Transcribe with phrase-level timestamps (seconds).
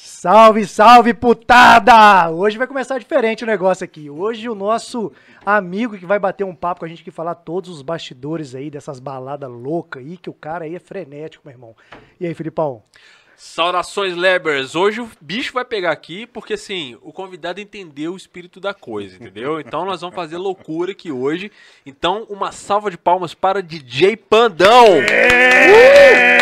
[0.00, 2.30] Salve, salve, putada!
[2.30, 4.08] Hoje vai começar diferente o negócio aqui.
[4.08, 5.10] Hoje o nosso
[5.44, 8.70] amigo que vai bater um papo com a gente que falar todos os bastidores aí
[8.70, 11.76] dessas baladas loucas aí, que o cara aí é frenético, meu irmão.
[12.20, 12.80] E aí, Filipão?
[13.34, 14.76] Saudações, Lebers!
[14.76, 19.16] Hoje o bicho vai pegar aqui porque, assim, o convidado entendeu o espírito da coisa,
[19.16, 19.58] entendeu?
[19.58, 21.50] Então nós vamos fazer loucura aqui hoje.
[21.84, 24.86] Então, uma salva de palmas para DJ Pandão!
[25.10, 26.37] É,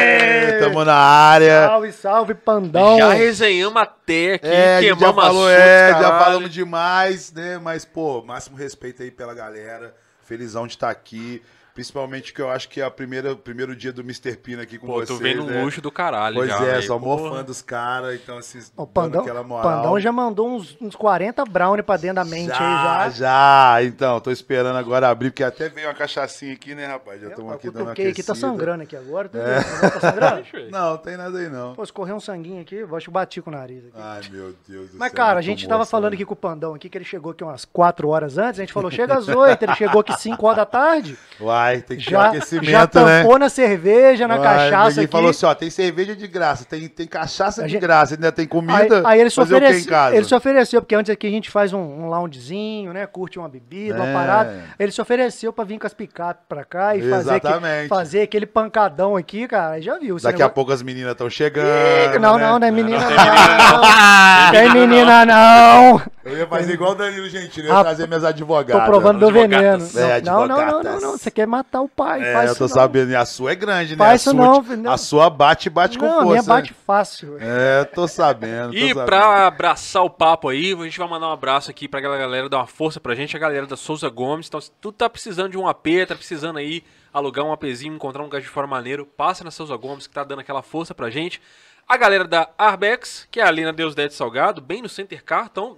[0.68, 1.66] Tamo na área.
[1.66, 2.98] Salve, salve, Pandão!
[2.98, 7.32] Já resenhamos até aqui, É, a gente já queimamos falou, assuntos, é, já falamos demais,
[7.32, 7.58] né?
[7.58, 9.94] Mas, pô, máximo respeito aí pela galera.
[10.22, 11.42] Felizão de estar aqui.
[11.76, 14.34] Principalmente que eu acho que é o primeiro, primeiro dia do Mr.
[14.38, 15.08] Pino aqui com Pô, vocês.
[15.10, 15.62] tu vem num né?
[15.62, 19.20] luxo do caralho Pois já, é, sou mó fã dos caras, então assim, O Pandão,
[19.20, 19.62] aquela moral.
[19.82, 23.10] Pandão já mandou uns, uns 40 brownie pra dentro da mente aí já.
[23.10, 23.82] já.
[23.82, 27.20] Então, tô esperando agora abrir, porque até veio uma cachaçinha aqui, né, rapaz?
[27.20, 28.48] Já estamos Eu aqui dando uma cutuquei aqui, tá aquecida.
[28.48, 29.28] sangrando aqui agora.
[29.28, 29.92] Tá, vendo?
[29.92, 30.46] tá sangrando?
[30.70, 31.74] Não, não tem nada aí, não.
[31.74, 33.92] Pô, escorreu um sanguinho aqui, eu acho que bati com o nariz aqui.
[33.98, 35.16] Ai, meu Deus do Mas, céu.
[35.16, 37.64] cara, a gente tava falando aqui com o Pandão aqui, que ele chegou aqui umas
[37.66, 40.64] 4 horas antes, a gente falou, chega às 8, ele chegou aqui 5 horas da
[40.66, 42.86] tarde, Uai, tem que ter um já, aquecimento, já né?
[43.22, 45.10] tampou na cerveja, na cachaça aqui.
[45.10, 48.30] falou assim, ó, tem cerveja de graça, tem, tem cachaça A de gente- graça, ainda
[48.32, 49.02] tem Aí, comida.
[49.04, 50.16] aí ele se fazer o quê em ofereceu, casa?
[50.16, 53.06] ele se ofereceu, porque antes aqui a gente faz um, um loungezinho, né?
[53.06, 54.12] Curte uma bebida, uma É.
[54.12, 54.64] parada.
[54.78, 58.46] Ele se ofereceu pra vir com as picapes pra cá e fazer, que- fazer aquele
[58.46, 59.74] pancadão aqui, cara.
[59.74, 60.16] Aí Já viu.
[60.16, 61.66] Daqui a negócio- pouco as meninas estão chegando.
[61.66, 62.46] Ih, Não, né?
[62.46, 64.50] não, não é menina não não.
[64.52, 66.02] tem menina, não.
[66.24, 68.84] Eu ia fazer igual o Danilo Gentili, Ah, ia trazer minhas Tô advogadas.
[68.86, 69.86] provando meu veneno.
[69.96, 71.12] É, não, não, não, não, não.
[71.18, 72.22] Você quer matar o pai.
[72.22, 72.82] É, faz eu tô isso não.
[72.82, 73.10] sabendo.
[73.10, 73.98] E a sua é grande, né?
[73.98, 74.92] Faz a isso sua, não, não.
[74.92, 76.28] A sua bate, bate com Não, a força.
[76.30, 76.48] minha né?
[76.48, 77.36] bate fácil.
[77.40, 78.70] É, tô sabendo.
[78.72, 79.06] tô E sabendo.
[79.06, 82.48] pra abraçar o papo aí, a gente vai mandar um abraço aqui pra aquela galera
[82.48, 84.46] dar uma força pra gente, a galera da Souza Gomes.
[84.48, 86.82] Então, se tu tá precisando de um AP, tá precisando aí
[87.12, 90.22] alugar um APzinho, encontrar um lugar de fora maneiro, passa na Souza Gomes que tá
[90.22, 91.40] dando aquela força pra gente.
[91.88, 95.48] A galera da Arbex, que é ali na Deus Dete Salgado, bem no Center Car,
[95.50, 95.76] então...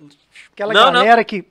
[0.53, 1.45] Aquela não, não, galera que.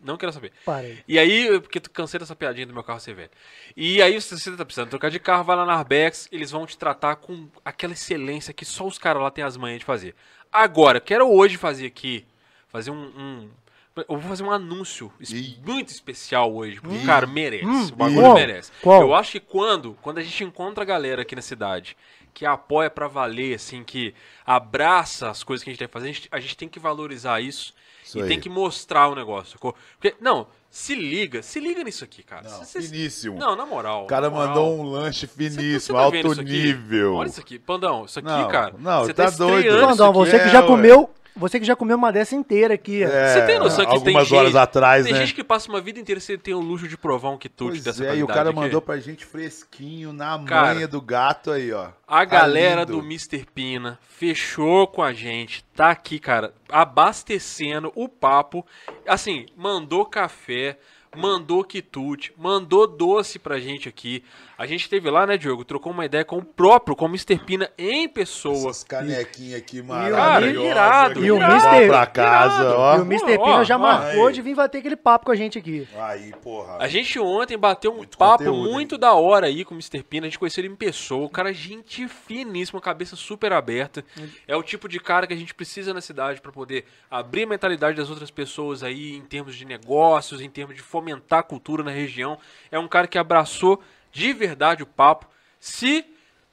[0.00, 0.52] Não quero saber.
[0.64, 0.98] Parei.
[1.08, 3.30] E aí, porque tu cansei dessa piadinha do meu carro ser velho.
[3.76, 6.66] E aí, se você tá precisando trocar de carro, vai lá na Arbex, eles vão
[6.66, 10.14] te tratar com aquela excelência que só os caras lá têm as manhas de fazer.
[10.52, 12.24] Agora, quero hoje fazer aqui,
[12.68, 12.96] fazer um.
[13.16, 13.50] um-
[13.96, 15.58] eu vou fazer um anúncio Ih.
[15.66, 17.64] muito especial hoje, porque o cara merece.
[17.92, 18.22] o bagulho Hum.
[18.22, 18.34] Qual?
[18.36, 18.72] merece.
[18.80, 19.00] Qual?
[19.02, 21.96] Eu acho que quando, quando a gente encontra a galera aqui na cidade
[22.32, 24.14] que apoia pra valer, assim, que
[24.46, 26.78] abraça as coisas que a gente tem que fazer, a gente, a gente tem que
[26.78, 27.74] valorizar isso.
[28.08, 28.28] Isso e aí.
[28.28, 29.52] tem que mostrar o negócio.
[29.52, 29.74] sacou?
[30.00, 32.48] Porque, não, se liga, se liga nisso aqui, cara.
[32.48, 33.38] Não, se- finíssimo.
[33.38, 34.04] Não, na moral.
[34.04, 34.48] O cara moral.
[34.48, 37.14] mandou um lanche Cê- cê finíssimo, tá alto nível.
[37.16, 38.74] Olha isso aqui, Pandão, isso aqui, Não, cara.
[38.78, 39.66] não, você tá tá, doido.
[39.76, 40.66] isso Pandão, você que é, já ué.
[40.66, 41.10] comeu.
[41.38, 43.02] Você que já comeu uma dessa inteira aqui.
[43.02, 45.20] É, Você tem noção que algumas tem horas gente, atrás, tem né?
[45.20, 47.84] gente que passa uma vida inteira sem ter o luxo de provar um quitute Pois
[47.84, 48.58] dessa é, e o cara aqui.
[48.58, 51.88] mandou pra gente fresquinho, na Cara, manha do gato aí, ó.
[52.06, 53.00] A Tá galera lindo.
[53.00, 53.46] do Mr.
[53.54, 58.66] Pina fechou com a gente, tá aqui, cara, abastecendo o papo.
[59.06, 60.78] Assim, mandou café,
[61.16, 64.22] mandou quitute, mandou doce pra gente aqui.
[64.58, 65.64] A gente teve lá, né, Diogo?
[65.64, 67.38] Trocou uma ideia com o próprio, com o Mr.
[67.38, 68.70] Pina em pessoa.
[68.70, 70.70] Essas canequinhas aqui maravilhosas.
[70.72, 71.52] irado, que E o Mr.
[71.78, 72.76] levar pra casa, irado.
[72.76, 72.96] ó.
[72.96, 73.38] E o Mr.
[73.38, 74.34] ó, Pina já ó, marcou aí.
[74.34, 75.86] de vir bater aquele papo com a gente aqui.
[75.96, 76.76] Aí, porra.
[76.80, 80.02] A gente ontem bateu um Muito papo conteúdo, muito da hora aí com o Mr.
[80.02, 80.26] Pina.
[80.26, 81.24] A gente conheceu ele em pessoa.
[81.24, 84.04] O cara, é gente finíssima, cabeça super aberta.
[84.48, 87.46] É o tipo de cara que a gente precisa na cidade pra poder abrir a
[87.46, 91.84] mentalidade das outras pessoas aí em termos de negócios, em termos de fomentar a cultura
[91.84, 92.36] na região.
[92.72, 93.80] É um cara que abraçou
[94.12, 95.26] de verdade o papo.
[95.60, 96.04] Se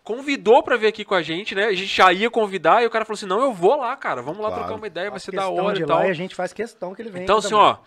[0.03, 1.65] convidou pra vir aqui com a gente, né?
[1.65, 4.21] A gente já ia convidar e o cara falou assim: "Não, eu vou lá, cara.
[4.21, 4.63] Vamos lá Claro.
[4.63, 6.05] trocar uma ideia, vai ser da hora e lá tal".
[6.05, 7.23] e a gente faz questão que ele venha.
[7.23, 7.63] Então, assim, também.
[7.65, 7.77] ó,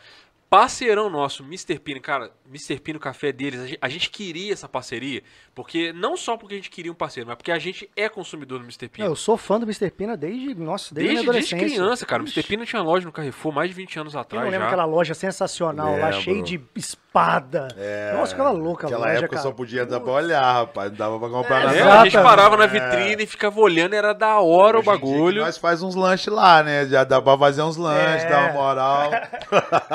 [0.51, 1.79] parceirão nosso, Mr.
[1.79, 2.81] Pino, cara, Mr.
[2.81, 5.23] Pino Café deles, a gente, a gente queria essa parceria,
[5.55, 8.59] porque não só porque a gente queria um parceiro, mas porque a gente é consumidor
[8.59, 8.89] do Mr.
[8.89, 9.07] Pino.
[9.07, 9.91] Eu sou fã do Mr.
[9.91, 11.77] Pina desde, nossa, desde, Desde, a desde adolescência.
[11.85, 12.23] criança, cara.
[12.23, 12.49] O Ixi, Mr.
[12.49, 14.73] Pino tinha loja no Carrefour mais de 20 anos atrás não lembra já.
[14.73, 16.23] aquela loja sensacional lá, Lembro.
[16.23, 17.69] cheia de espada.
[17.77, 19.43] É, Nossa, aquela louca Naquela loja, época cara.
[19.43, 20.91] só podia dar pra olhar, rapaz.
[20.91, 22.01] Não dava pra comprar É, nada.
[22.01, 25.43] a gente parava na vitrine e ficava olhando, era da hora o Hoje que bagulho.
[25.43, 26.87] Nós faz uns lanches lá, né?
[26.87, 28.29] Já dá pra fazer uns lanches, É.
[28.29, 29.11] dar uma moral.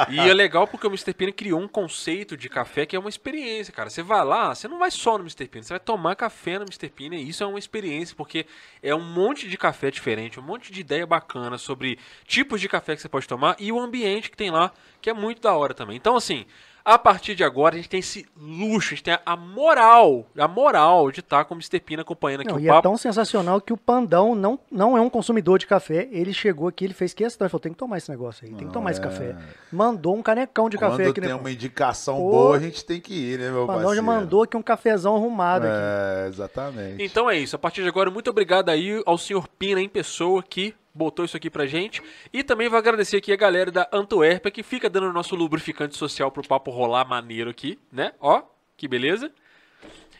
[0.09, 1.13] E é legal porque o Mr.
[1.13, 3.89] Pino criou um conceito de café que é uma experiência, cara.
[3.89, 5.47] Você vai lá, você não vai só no Mr.
[5.47, 6.89] Pino, você vai tomar café no Mr.
[6.89, 8.45] Pino e isso é uma experiência, porque
[8.81, 11.97] é um monte de café diferente, um monte de ideia bacana sobre
[12.27, 15.13] tipos de café que você pode tomar e o ambiente que tem lá, que é
[15.13, 15.95] muito da hora também.
[15.95, 16.45] Então, assim,
[16.85, 20.47] a partir de agora a gente tem esse luxo, a gente tem a moral, a
[20.47, 21.79] moral de estar com o Mr.
[21.79, 22.83] Pino acompanhando aqui Não, o e é papo.
[22.83, 26.07] tão sensacional que o Pandão não, não é um consumidor de café.
[26.11, 27.45] Ele chegou aqui, ele fez questão.
[27.45, 29.03] Ele falou: tem que tomar esse negócio aí, tem que tomar esse é.
[29.03, 29.35] café.
[29.71, 31.35] Mandou um canecão de café Quando aqui, tem né?
[31.35, 32.29] uma indicação Pô.
[32.29, 33.95] boa, a gente tem que ir, né, meu O Pandão parceiro?
[33.95, 35.75] já mandou aqui um cafezão arrumado aqui.
[35.75, 37.03] É, exatamente.
[37.03, 37.55] Então é isso.
[37.55, 41.35] A partir de agora, muito obrigado aí ao senhor Pina em pessoa que botou isso
[41.35, 42.01] aqui pra gente.
[42.31, 45.97] E também vou agradecer aqui a galera da Antuérpia que fica dando o nosso lubrificante
[45.97, 48.13] social pro papo rolar maneiro aqui, né?
[48.19, 48.43] Ó,
[48.77, 49.31] que beleza.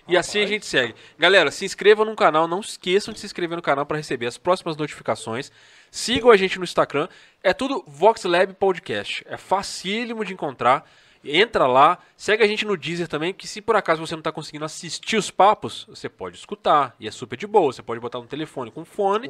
[0.07, 0.93] E assim a gente segue.
[1.17, 4.37] Galera, se inscrevam no canal, não esqueçam de se inscrever no canal para receber as
[4.37, 5.49] próximas notificações.
[5.89, 7.07] Sigam a gente no Instagram,
[7.41, 9.23] é tudo VoxLab Podcast.
[9.27, 10.85] É facílimo de encontrar.
[11.23, 14.31] Entra lá, segue a gente no Deezer também, que se por acaso você não está
[14.31, 16.93] conseguindo assistir os papos, você pode escutar.
[16.99, 17.71] E é super de boa.
[17.71, 19.29] Você pode botar no telefone com fone,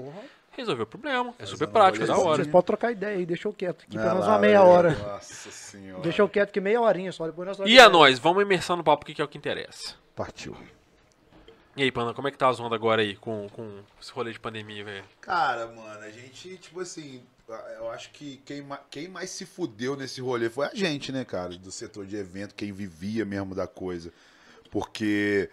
[0.55, 1.33] resolver o problema.
[1.39, 2.37] É super prático, é da hora.
[2.37, 3.83] Vocês podem trocar ideia aí, deixa eu quieto.
[3.83, 4.71] Aqui pelo menos lá, uma meia velho.
[4.71, 4.91] hora.
[4.91, 6.01] Nossa senhora.
[6.01, 8.83] Deixa eu quieto que meia horinha só, depois nós E a nós, vamos imersar no
[8.83, 9.95] papo que é o que interessa.
[10.15, 10.55] Partiu.
[11.75, 14.31] E aí, Panda, como é que tá as ondas agora aí com, com esse rolê
[14.31, 15.05] de pandemia, velho?
[15.19, 17.23] Cara, mano, a gente, tipo assim,
[17.79, 21.57] eu acho que quem, quem mais se fudeu nesse rolê foi a gente, né, cara,
[21.57, 24.13] do setor de evento, quem vivia mesmo da coisa.
[24.69, 25.49] Porque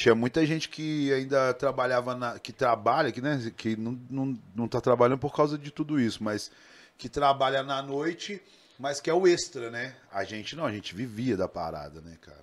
[0.00, 4.66] tinha muita gente que ainda trabalhava, na, que trabalha, que, né, que não, não, não
[4.66, 6.50] tá trabalhando por causa de tudo isso, mas
[6.96, 8.40] que trabalha na noite,
[8.78, 9.94] mas que é o extra, né?
[10.10, 12.42] A gente não, a gente vivia da parada, né, cara?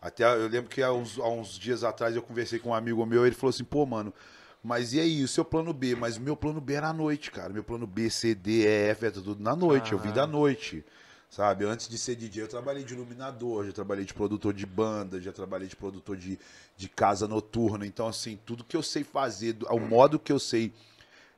[0.00, 3.04] Até eu lembro que há uns, há uns dias atrás eu conversei com um amigo
[3.04, 4.14] meu, ele falou assim, pô, mano,
[4.62, 5.96] mas e aí, o seu plano B?
[5.96, 7.52] Mas o meu plano B era à noite, cara.
[7.52, 9.90] Meu plano B, C, D, E, F, é tudo na noite.
[9.90, 10.84] Eu vi da noite.
[11.32, 11.64] Sabe?
[11.64, 15.32] Antes de ser DJ, eu trabalhei de iluminador, já trabalhei de produtor de banda, já
[15.32, 16.38] trabalhei de produtor de,
[16.76, 17.86] de casa noturna.
[17.86, 20.74] Então, assim, tudo que eu sei fazer, do- o modo que eu sei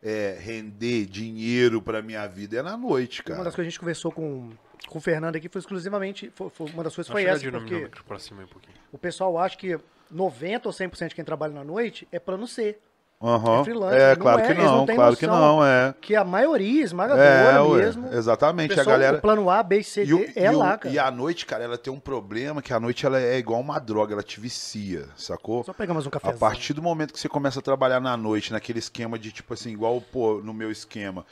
[0.02, 3.36] é, render dinheiro pra minha vida é na noite, Uma das cara.
[3.38, 4.50] coisas que a gente conversou com,
[4.88, 6.28] com o Fernando aqui foi exclusivamente.
[6.34, 8.74] foi- foi- uma das coisas foi essa, porque pra cima aí um pouquinho.
[8.90, 9.78] o pessoal acha que
[10.10, 12.76] 90 ou 100% de quem trabalha na noite é plano C.
[13.22, 13.60] Aham.
[13.60, 15.94] é freelancer, É, não claro é, que não não, claro que não, é.
[16.00, 18.12] Que a maioria esmagadora É, ué, mesmo.
[18.12, 18.72] exatamente.
[18.72, 19.16] A pessoal, galera.
[19.16, 20.94] O plano A, B, C, E, o- D é e o- lá, cara.
[20.94, 23.78] e a noite, cara, ela tem um problema que a noite ela é igual uma
[23.78, 25.64] droga, ela te vicia, sacou?
[25.64, 26.38] Só pegar mais um A cafezinho.
[26.38, 29.70] partir do momento que você começa a trabalhar na noite, naquele esquema de tipo assim,
[29.72, 31.24] igual pô, no meu esquema,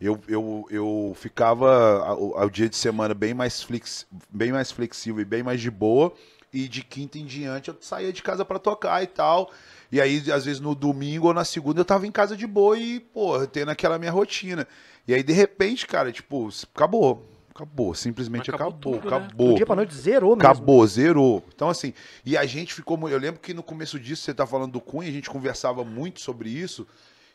[0.00, 5.20] eu, eu, eu ficava ao, ao dia de semana bem mais, flex, bem mais flexível
[5.20, 6.10] e bem mais de boa.
[6.56, 9.50] E de quinta em diante eu saía de casa pra tocar e tal.
[9.94, 12.76] E aí, às vezes, no domingo ou na segunda eu tava em casa de boa
[12.76, 14.66] e, pô, tendo aquela minha rotina.
[15.06, 17.24] E aí, de repente, cara, tipo, acabou.
[17.54, 17.94] Acabou.
[17.94, 18.92] Simplesmente Acabou acabou.
[18.98, 19.16] tudo, né?
[19.16, 19.48] acabou.
[19.50, 20.50] Do dia pra noite zerou mesmo.
[20.50, 21.44] Acabou, zerou.
[21.54, 21.94] Então, assim,
[22.26, 22.98] e a gente ficou.
[23.08, 26.20] Eu lembro que no começo disso, você tá falando do Cunha, a gente conversava muito
[26.20, 26.84] sobre isso.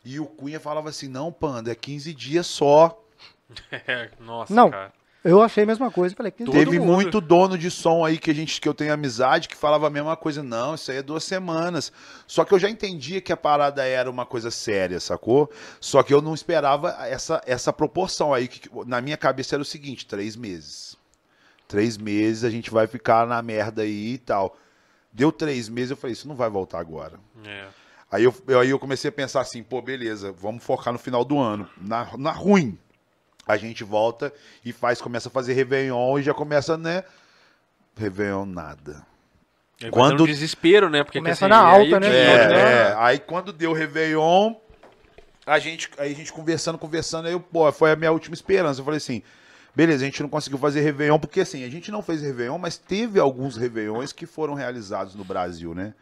[0.03, 3.01] E o Cunha falava assim: não, Panda, é 15 dias só.
[3.71, 4.69] É, nossa, Não.
[4.69, 4.91] cara.
[5.23, 6.15] Eu achei a mesma coisa.
[6.15, 6.93] Falei, que Teve mundo.
[6.93, 9.89] muito dono de som aí que a gente que eu tenho amizade que falava a
[9.89, 10.41] mesma coisa.
[10.41, 11.91] Não, isso aí é duas semanas.
[12.25, 15.51] Só que eu já entendia que a parada era uma coisa séria, sacou?
[15.81, 18.47] Só que eu não esperava essa, essa proporção aí.
[18.47, 20.97] Que, na minha cabeça era o seguinte: três meses.
[21.67, 24.57] Três meses a gente vai ficar na merda aí e tal.
[25.11, 27.19] Deu três meses, eu falei, isso não vai voltar agora.
[27.45, 27.65] É.
[28.11, 31.25] Aí eu, eu- aí eu comecei a pensar assim, pô, beleza, vamos focar no final
[31.25, 31.67] do ano.
[31.77, 32.77] Na, na ruim,
[33.49, 34.31] a gente volta
[34.63, 37.03] e faz, começa a fazer Réveillon e já começa, né?
[37.97, 39.03] Réveillon nada.
[39.81, 41.03] Aí Quando- dando desespero, né?
[41.03, 42.07] Porque Começa assim, na aí alta, o né?
[42.07, 42.59] É, né?
[42.91, 42.95] é.
[42.97, 44.53] Aí quando deu Réveillon,
[45.47, 48.81] a gente, aí a gente conversando, conversando, aí eu, pô, foi a minha última esperança.
[48.81, 49.23] Eu falei assim,
[49.75, 52.77] beleza, a gente não conseguiu fazer Réveillon, porque assim, a gente não fez Réveillon, mas
[52.77, 55.95] teve alguns Réveillões que foram realizados no Brasil, né?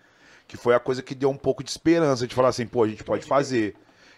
[0.50, 2.88] Que foi a coisa que deu um pouco de esperança de falar assim, pô, a
[2.90, 3.74] gente pode fazer.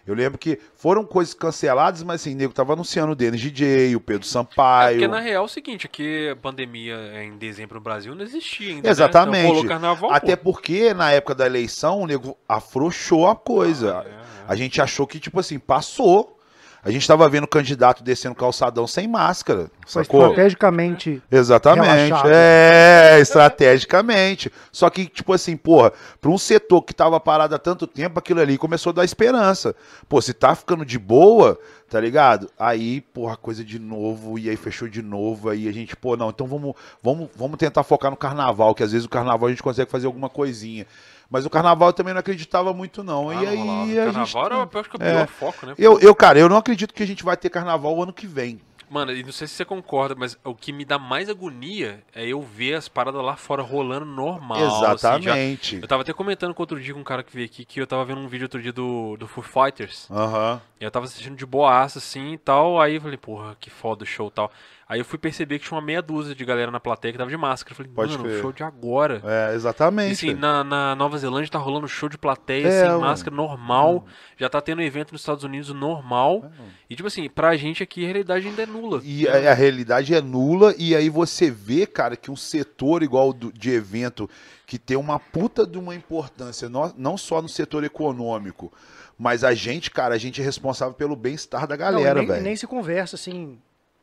[0.07, 3.95] Eu lembro que foram coisas canceladas, mas assim, o nego tava anunciando o Denis DJ,
[3.95, 4.95] o Pedro É Sampaio.
[4.95, 8.69] porque na real é o seguinte, aqui a pandemia em dezembro no Brasil não existia
[8.69, 8.83] ainda.
[8.83, 8.89] Né?
[8.89, 9.39] Exatamente.
[9.41, 10.51] Então, rolou carnaval, Até pô.
[10.53, 14.03] porque na época da eleição o nego afrouxou a coisa.
[14.05, 14.19] é, é.
[14.47, 16.38] A gente achou que, tipo assim, passou.
[16.83, 19.69] A gente tava vendo candidato descendo calçadão sem máscara.
[19.85, 20.21] Foi Sacou?
[20.21, 21.21] estrategicamente.
[21.29, 21.87] Exatamente.
[21.87, 22.29] relaxado.
[22.31, 24.51] É, estrategicamente.
[24.71, 28.39] Só que, tipo assim, porra, pra um setor que tava parado há tanto tempo, aquilo
[28.39, 29.75] ali começou a dar esperança.
[30.07, 31.59] Pô, se tá ficando de boa,
[31.89, 32.49] tá ligado?
[32.57, 36.29] Aí, porra, coisa de novo, e aí fechou de novo, aí a gente, pô, não,
[36.29, 39.63] então vamos, vamos, vamos tentar focar no carnaval, que às vezes o carnaval a gente
[39.63, 40.85] consegue fazer alguma coisinha.
[41.29, 43.29] Mas o carnaval eu também não acreditava muito, não.
[43.29, 44.13] Ah, e não aí a gente.
[44.33, 45.13] Carnaval era, eu acho que é o É.
[45.13, 45.73] pior foco, né?
[45.77, 48.25] Eu, eu, cara, eu não acredito que a gente vai ter carnaval o ano que
[48.25, 48.59] vem.
[48.89, 52.25] Mano, e não sei se você concorda, mas o que me dá mais agonia é
[52.25, 54.57] eu ver as paradas lá fora rolando normal.
[54.57, 55.75] assim, Exatamente.
[55.79, 57.85] eu tava até comentando com outro dia com um cara que veio aqui que eu
[57.85, 60.09] tava vendo um vídeo outro dia do, do Foo Fighters.
[60.09, 60.59] Aham.
[60.81, 62.81] E eu tava assistindo de boaça, assim e tal.
[62.81, 64.51] Aí eu falei, porra, que foda o show e tal.
[64.89, 67.29] Aí eu fui perceber que tinha uma meia dúzia de galera na plateia que tava
[67.29, 67.73] de máscara.
[67.73, 68.41] Eu falei, Pode mano, crer.
[68.41, 69.21] show de agora.
[69.23, 70.13] É, E, exatamente.
[70.13, 73.01] assim, na, na Nova Zelândia tá rolando show de plateia É, sem mano.
[73.01, 74.07] máscara normal.
[74.35, 76.51] Já tá tendo evento nos Estados Unidos normal.
[76.89, 78.99] E tipo assim, pra gente aqui a realidade ainda é nula.
[79.03, 83.31] E a, a realidade é nula, e aí você vê, cara, que um setor igual
[83.31, 84.27] do- de evento
[84.65, 88.73] que tem uma puta de uma importância, no- não só no setor econômico,
[89.21, 92.27] Mas a gente, cara, a gente é responsável pelo bem-estar da Não, galera, e nem,
[92.27, 92.41] velho.
[92.43, 93.59] nem se conversa assim.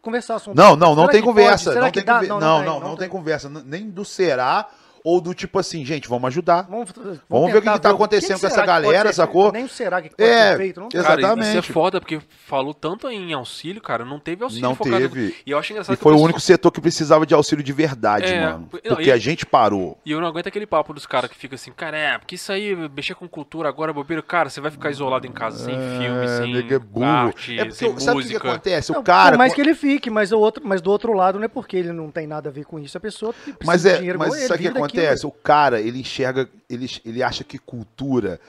[0.06, 0.40] Conversar.
[0.54, 1.74] Não, não, não tem conversa.
[1.74, 3.48] Não tem, conver- Não, não, não não, tem, conversa.
[3.48, 4.68] Nem do será
[5.08, 6.62] ou do tipo assim, gente, vamos ajudar.
[6.68, 9.52] Vamos, vamos, Vamos ver o que tá ver acontecendo com essa galera, ser- sacou?
[9.52, 10.80] Nem será que pode É, ser feito.
[10.80, 10.98] Não tem.
[11.00, 11.20] exato.
[11.20, 11.72] Cara, isso é Exatamente.
[11.72, 14.96] foda, porque falou tanto em auxílio, cara, não teve auxílio Não focado.
[14.98, 15.36] teve.
[15.46, 17.72] E eu acho engraçado E que foi o único setor que precisava de auxílio de
[17.72, 18.58] verdade, É, mano.
[18.58, 19.96] não, Porque e- a gente parou.
[20.04, 22.50] E eu não aguento aquele papo dos caras que fica assim, cara, é, porque isso
[22.50, 26.28] aí, mexer com cultura agora, bobeira, cara, você vai ficar isolado em casa sem filme,
[26.38, 27.04] sem nega é burro.
[27.06, 28.50] arte, é porque, sem sabe o que que música.
[28.50, 28.92] acontece?
[28.92, 29.30] Não, O cara.
[29.32, 31.76] Por mais que ele fique, mas, o outro, mas do outro lado não é porque
[31.76, 32.96] ele não tem nada a ver com isso.
[32.96, 34.95] A pessoa precisa Mas de é, dinheiro mas igual ele, sabe que daquilo.
[35.00, 35.26] Acontece?
[35.26, 38.40] O cara, ele enxerga, ele, ele acha que cultura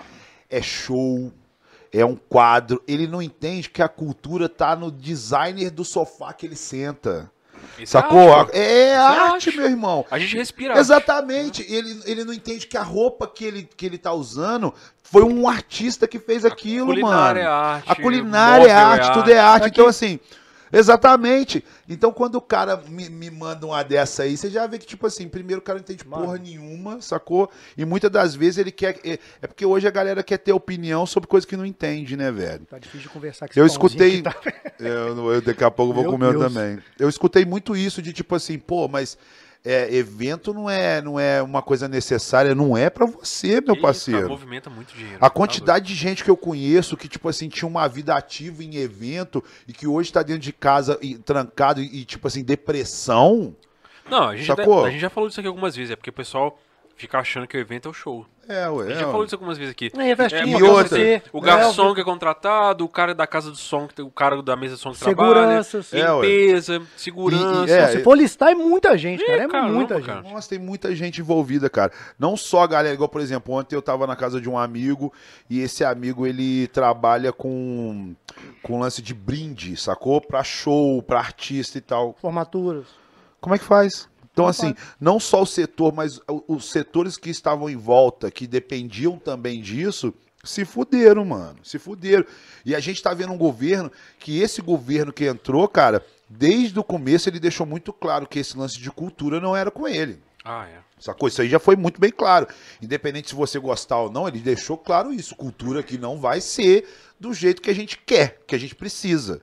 [0.50, 1.32] é show,
[1.92, 2.82] é um quadro.
[2.88, 7.30] Ele não entende que a cultura tá no designer do sofá que ele senta.
[7.80, 8.34] Isso é Sacou?
[8.34, 9.58] arte, É Isso é arte, arte.
[9.58, 10.06] meu irmão.
[10.10, 10.78] A gente respira.
[10.80, 11.66] Exatamente.
[11.72, 14.74] Ele, ele não entende que a roupa que ele, que ele tá usando
[15.04, 17.56] foi um artista que fez aquilo, culinária mano.
[17.56, 19.64] é arte, A culinária é móvel é arte, tudo é arte.
[19.64, 19.74] arte.
[19.74, 20.20] Então, assim,
[20.72, 21.64] exatamente.
[21.88, 25.06] Então, quando o cara me, me manda uma dessa aí, você já vê que, tipo
[25.06, 26.26] assim, primeiro o cara não entende Mano.
[26.26, 27.50] porra nenhuma, sacou?
[27.78, 29.00] E muitas das vezes ele quer.
[29.04, 32.32] É, é porque hoje a galera quer ter opinião sobre coisa que não entende, né,
[32.32, 32.66] velho?
[32.66, 34.22] Tá difícil de conversar com Eu escutei.
[34.22, 34.36] tá?
[34.80, 36.78] Eu, eu daqui a pouco vou comer também.
[37.00, 39.18] Eu escutei muito isso de tipo assim, pô, mas
[39.66, 43.82] é, evento não é, não é uma coisa necessária, não é pra você, meu E,
[43.82, 44.30] parceiro.
[44.30, 45.18] movimenta muito dinheiro.
[45.18, 48.64] A tá quantidade de gente que eu conheço que, tipo assim, tinha uma vida ativa
[48.64, 53.56] em evento e que hoje tá dentro de casa e, trancado e, tipo assim, depressão.
[54.10, 54.86] Não, a gente, Sacou?
[54.86, 56.58] a gente já falou disso aqui algumas vezes, é porque o pessoal
[56.96, 58.26] fica achando que o evento é o show.
[58.48, 58.86] É, ué.
[58.86, 59.92] A gente é, já falou disso algumas vezes aqui.
[59.98, 60.16] É, É, E
[60.52, 63.94] porque outra, você, O garçom que é contratado, o cara da casa do som, que
[63.96, 65.30] tem- o cara da mesa de som que trabalha,
[65.64, 65.84] Segurança.
[65.84, 65.98] sim.
[65.98, 67.72] É, limpeza, segurança.
[67.72, 69.44] E- e- é, Se for listar, é muita gente, cara.
[69.44, 70.06] É caramba, muita gente.
[70.06, 70.22] cara.
[70.22, 71.92] Nossa, tem muita gente envolvida, cara.
[72.18, 75.12] Não só a galera, igual, por exemplo, ontem eu tava na casa de um amigo
[75.50, 78.16] e esse amigo ele trabalha com,
[78.64, 80.22] com lance de brinde, sacou?
[80.22, 82.16] Pra show, pra artista e tal.
[82.22, 82.86] Formaturas.
[83.42, 84.10] Como é que faz?
[84.38, 89.18] Então, assim, não só o setor, mas os setores que estavam em volta, que dependiam
[89.18, 90.14] também disso,
[90.44, 91.58] se fuderam, mano.
[91.64, 92.24] Se fuderam.
[92.64, 96.84] E a gente tá vendo um governo que esse governo que entrou, cara, desde o
[96.84, 100.20] começo ele deixou muito claro que esse lance de cultura não era com ele.
[100.46, 100.78] Ah, é.
[101.00, 101.28] Sacou?
[101.28, 102.48] Isso aí já foi muito bem claro.
[102.80, 105.36] Independente se você gostar ou não, ele deixou claro isso.
[105.36, 106.88] Cultura que não vai ser
[107.20, 109.42] do jeito que a gente quer, que a gente precisa.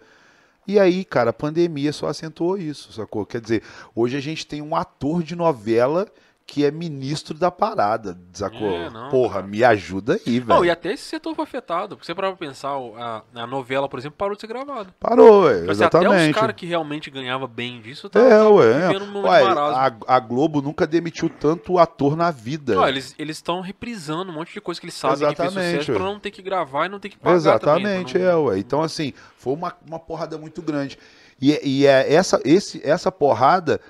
[0.66, 3.26] E aí, cara, a pandemia só acentuou isso, sacou?
[3.26, 3.62] Quer dizer,
[3.94, 6.10] hoje a gente tem um ator de novela
[6.46, 8.70] que é ministro da parada, sacou?
[8.70, 9.46] É, não, Porra, cara.
[9.46, 10.72] me ajuda aí, Não, e velho.
[10.72, 11.96] até esse setor foi afetado.
[11.96, 14.94] Porque você para pensar, a, a novela, por exemplo, parou de ser gravada.
[15.00, 16.34] Parou, ué, Mas até os exatamente.
[16.34, 18.88] caras que realmente ganhavam bem disso tá, É, tá ué.
[18.88, 22.74] vivendo um Ué, a, a Globo nunca demitiu tanto ator na vida.
[22.74, 25.92] Não, eles estão reprisando um monte de coisa que eles sabem que fez Exatamente, sucesso
[25.92, 26.12] pra ué.
[26.12, 28.58] não ter que gravar e não ter que pagar Exatamente, também, pra é, não- ué.
[28.58, 30.98] Então, assim, foi uma, uma porrada muito grande.
[31.40, 33.80] E, e é essa, esse, essa porrada,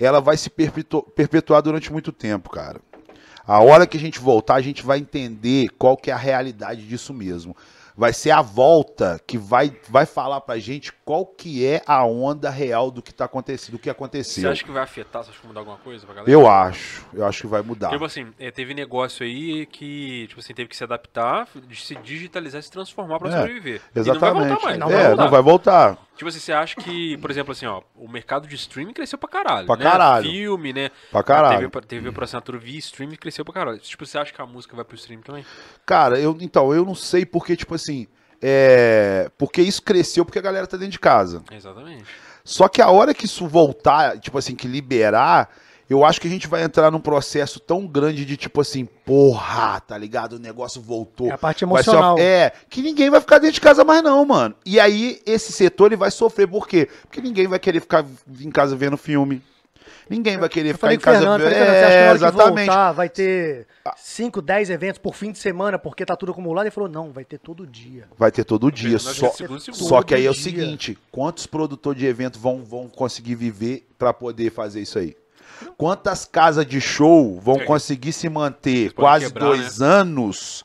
[0.00, 2.80] ela vai se perpetu- perpetuar durante muito tempo, cara.
[3.46, 6.86] A hora que a gente voltar, a gente vai entender qual que é a realidade
[6.86, 7.56] disso mesmo.
[7.96, 12.48] Vai ser a volta que vai, vai falar pra gente qual que é a onda
[12.48, 14.50] real do que tá acontecendo, do que Você aconteceu.
[14.50, 15.22] acha que vai afetar?
[15.22, 16.30] Você acha que vai mudar alguma coisa pra galera?
[16.32, 17.90] Eu acho, eu acho que vai mudar.
[17.90, 21.94] Tipo assim, é, teve negócio aí que, tipo assim, teve que se adaptar, de se
[21.96, 23.82] digitalizar e se transformar pra É, sobreviver.
[23.94, 24.48] E não vai Exatamente.
[24.48, 24.78] voltar mais.
[24.78, 25.22] Não vai é, voltar.
[25.24, 25.98] não vai voltar.
[26.20, 29.26] Tipo assim, você acha que, por exemplo, assim, ó, o mercado de streaming cresceu pra
[29.26, 29.66] caralho.
[29.66, 29.82] Pra né?
[29.84, 30.30] caralho.
[30.30, 30.90] Filme, né?
[31.10, 31.56] Pra A caralho.
[31.60, 33.78] TV, pra- TV por assinatura via streaming cresceu pra caralho.
[33.78, 35.46] Tipo, você acha que a música vai pro streaming também?
[35.86, 38.06] Cara, eu então, eu não sei porque, tipo assim,
[38.38, 39.30] é.
[39.38, 41.42] Porque isso cresceu porque a galera tá dentro de casa.
[41.50, 42.04] Exatamente.
[42.44, 45.48] Só que a hora que isso voltar, tipo assim, que liberar,
[45.90, 49.80] eu acho que a gente vai entrar num processo tão grande de tipo assim, porra,
[49.80, 50.34] tá ligado?
[50.34, 51.26] O negócio voltou.
[51.26, 52.18] É a parte Vai ser uma- emocional.
[52.18, 54.54] é, que ninguém vai ficar dentro de casa mais não, mano.
[54.64, 56.88] E aí esse setor ele vai sofrer, por quê?
[57.02, 58.06] Porque ninguém vai querer ficar
[58.40, 59.42] em casa vendo filme.
[60.08, 61.50] Ninguém vai querer Eu ficar falei em casa Fernando, vendo.
[61.52, 62.66] falei, Fernando, você acha que na É, exatamente.
[62.66, 63.66] voltar vai ter
[63.96, 66.64] 5, 10 eventos por fim de semana porque tá tudo acumulado?
[66.66, 68.08] Ele falou, não, vai ter todo dia.
[68.18, 68.98] Vai ter todo dia.
[68.98, 69.84] Só, segundo, segundo.
[69.84, 74.12] só que aí é o seguinte: quantos produtores de evento vão, vão conseguir viver para
[74.12, 75.16] poder fazer isso aí?
[75.76, 77.64] Quantas casas de show vão É.
[77.64, 80.64] conseguir se manter quase quebrar, dois anos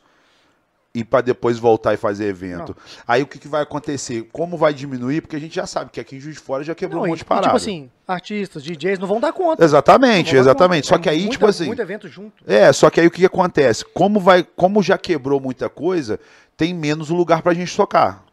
[0.94, 2.70] e para depois voltar e fazer evento?
[2.78, 3.04] Não.
[3.08, 4.30] Aí o que, que vai acontecer?
[4.32, 5.22] Como vai diminuir?
[5.22, 7.08] Porque a gente já sabe que aqui em Juiz de Fora já quebrou Não, um
[7.08, 7.48] e- monte de e, parada.
[7.48, 9.64] tipo assim, artistas, DJs não vão dar conta.
[9.64, 10.84] exatamente, exatamente.
[10.86, 10.96] conta.
[10.96, 11.66] Só É que aí, muita- tipo assim.
[11.66, 12.44] Muito evento junto.
[12.48, 13.84] É, só que aí o que, que acontece?
[13.94, 16.18] Como vai, como já quebrou muita coisa,
[16.56, 18.24] tem menos lugar pra gente tocar.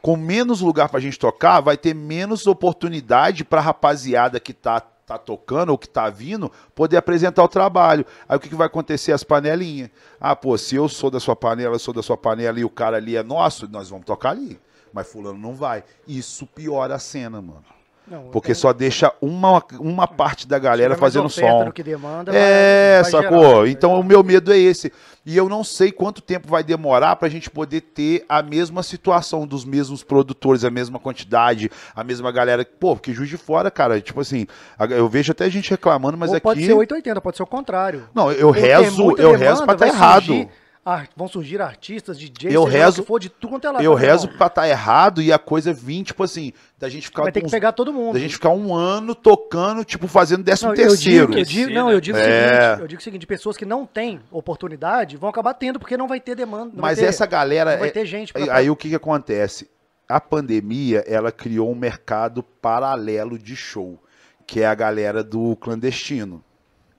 [0.00, 5.16] Com menos lugar pra gente tocar, vai ter menos oportunidade pra rapaziada que tá tá
[5.16, 8.04] tocando ou que tá vindo, poder apresentar o trabalho.
[8.28, 9.12] Aí o que, que vai acontecer?
[9.12, 9.88] As panelinhas.
[10.20, 12.68] Ah, pô, se eu sou da sua panela, eu sou da sua panela e o
[12.70, 14.58] cara ali é nosso, nós vamos tocar ali.
[14.92, 15.84] Mas fulano não vai.
[16.08, 17.64] Isso piora a cena, mano.
[18.08, 21.70] Não, Porque tem- só deixa uma, uma parte da galera fazendo som.
[21.72, 23.40] que demanda, É, vai- vai sacou?
[23.48, 23.62] gerar.
[23.62, 23.68] né?
[23.70, 24.92] então o meu medo é esse.
[25.26, 29.44] E eu não sei quanto tempo vai demorar pra gente poder ter a mesma situação
[29.44, 32.64] dos mesmos produtores, a mesma quantidade, a mesma galera.
[32.64, 34.46] Pô, porque Juiz de Fora, cara, tipo assim,
[34.78, 36.44] a- eu vejo até gente reclamando, mas Ou aqui.
[36.44, 38.08] pode ser 880, pode ser o contrário.
[38.14, 40.24] Não, eu Porque rezo, muita eu demanda, rezo pra estar vai errado.
[40.26, 40.48] surgir
[40.86, 43.82] ar- vão surgir artistas, DJs, Eu o rezo- que for de tudo quanto é lado.
[43.84, 47.08] Eu tá, meu rezo pra estar errado e a coisa vir, tipo assim, da gente
[47.08, 48.14] ficar Vai ter que uns- pegar todo mundo.
[48.14, 51.26] da gente ficar um ano tocando, tipo, fazendo décimo Não, eu terceiro.
[51.26, 52.24] digo, eu digo, não, eu digo o É.
[52.68, 56.06] seguinte, eu digo o seguinte, pessoas que não têm oportunidade vão acabar tendo, porque não
[56.06, 56.72] vai ter demanda.
[56.76, 57.72] Mas ter- essa galera.
[57.72, 59.68] não vai é- ter gente pra- aí, aí o que, que acontece?
[60.08, 64.00] A pandemia, ela criou um mercado paralelo de show,
[64.46, 66.44] que é a galera do clandestino.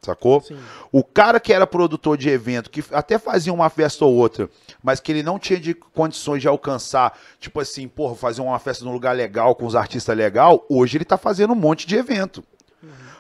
[0.07, 0.39] Sacou?
[0.39, 0.57] Sim.
[0.89, 4.49] O cara que era produtor de evento, que até fazia uma festa ou outra,
[4.81, 8.85] mas que ele não tinha de condições de alcançar, tipo assim, porra, fazer uma festa
[8.85, 12.41] num lugar legal, com os artistas legal, hoje ele tá fazendo um monte de evento.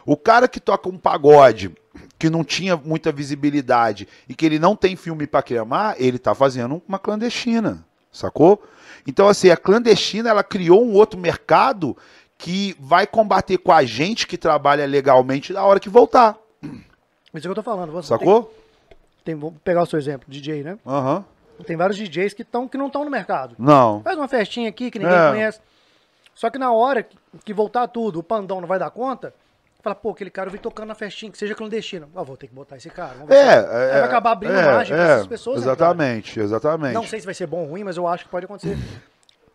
[0.05, 1.75] O cara que toca um pagode,
[2.17, 6.33] que não tinha muita visibilidade e que ele não tem filme pra queimar, ele tá
[6.33, 8.63] fazendo uma clandestina, sacou?
[9.05, 11.97] Então, assim, a clandestina, ela criou um outro mercado
[12.37, 16.37] que vai combater com a gente que trabalha legalmente na hora que voltar,
[17.37, 17.91] Isso que eu tô falando.
[17.91, 18.43] Você sacou?
[19.23, 20.77] Tem, tem- vou pegar o seu exemplo, DJ, né?
[20.85, 21.23] Aham.
[21.65, 23.55] Tem vários DJs que, tão, que não estão no mercado.
[23.57, 24.01] Não.
[24.03, 25.29] Faz uma festinha aqui que ninguém É.
[25.29, 25.59] conhece.
[26.35, 29.33] Só que na hora que, que voltar tudo, o pandão não vai dar conta,
[29.81, 32.07] fala, pô, aquele cara eu vi tocando na festinha, que seja clandestino.
[32.15, 33.15] Ah, vou ter que botar esse cara.
[33.27, 35.61] É, é, Aí vai acabar abrindo é, margem pra é, essas pessoas.
[35.61, 35.63] né?
[35.71, 36.93] Exatamente, exatamente.
[36.93, 38.77] Não sei se vai ser bom ou ruim, mas eu acho que pode acontecer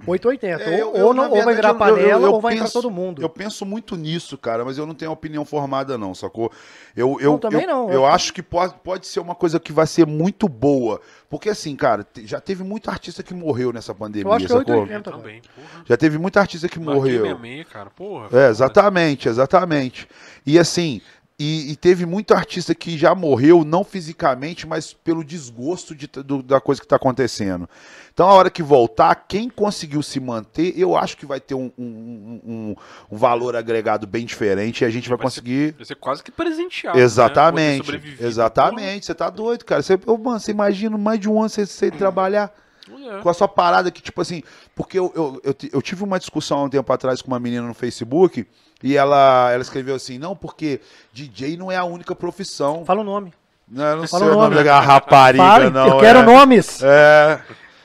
[0.07, 0.63] 880.
[0.63, 2.65] É, eu- ou, eu, não, ou vai virar eu- eu- panela eu ou vai entrar
[2.65, 3.23] penso- todo mundo.
[3.23, 6.51] Eu penso muito nisso, cara, mas eu não tenho opinião formada, não, sacou?
[6.97, 7.91] Eu, eu, Não, também eu, não.
[7.91, 11.01] Eu acho que pode, pode ser uma coisa que vai ser muito boa.
[11.31, 14.57] Porque, assim, cara, já teve muito artista que morreu nessa pandemia, Eu acho que é
[14.57, 14.75] sacou?
[14.81, 15.11] 880.
[15.11, 15.85] Eu também, porra.
[15.87, 17.27] Já teve muita artista que morreu.
[17.37, 18.29] Marquei cara, porra.
[18.33, 20.09] É, exatamente, exatamente.
[20.45, 21.01] E assim,
[21.39, 26.43] e, e teve muito artista que já morreu, não fisicamente, mas pelo desgosto de do-
[26.43, 27.69] da coisa que está acontecendo.
[28.15, 31.73] Então, a hora que voltar, quem conseguiu se manter, eu acho que vai ter um,
[31.79, 32.77] um- um-
[33.11, 35.73] um valor agregado bem diferente e a gente vai, Vai ser- conseguir.
[35.73, 36.95] Vai ser quase que presencial.
[36.95, 37.01] né?
[37.03, 38.27] Exatamente, sobreviver.
[38.27, 39.07] exatamente.
[39.07, 39.83] Você tá doido, cara.
[39.83, 42.53] Você, ô, mano, você imagina mais de um ano você, você trabalhar
[42.91, 43.21] é.
[43.23, 44.43] com a sua parada que, tipo assim,
[44.75, 47.67] porque eu, eu, eu, eu tive uma discussão há um tempo atrás com uma menina
[47.67, 48.47] no Facebook
[48.83, 50.81] e ela, ela escreveu assim, não, porque
[51.13, 52.85] DJ não é a única profissão.
[52.85, 53.33] Fala o nome.
[53.69, 54.65] Não, eu não Fala sei o nome nome.
[54.65, 55.89] da rapariga, Fale, não.
[55.89, 56.23] eu quero é.
[56.23, 56.83] nomes.
[56.83, 57.41] É.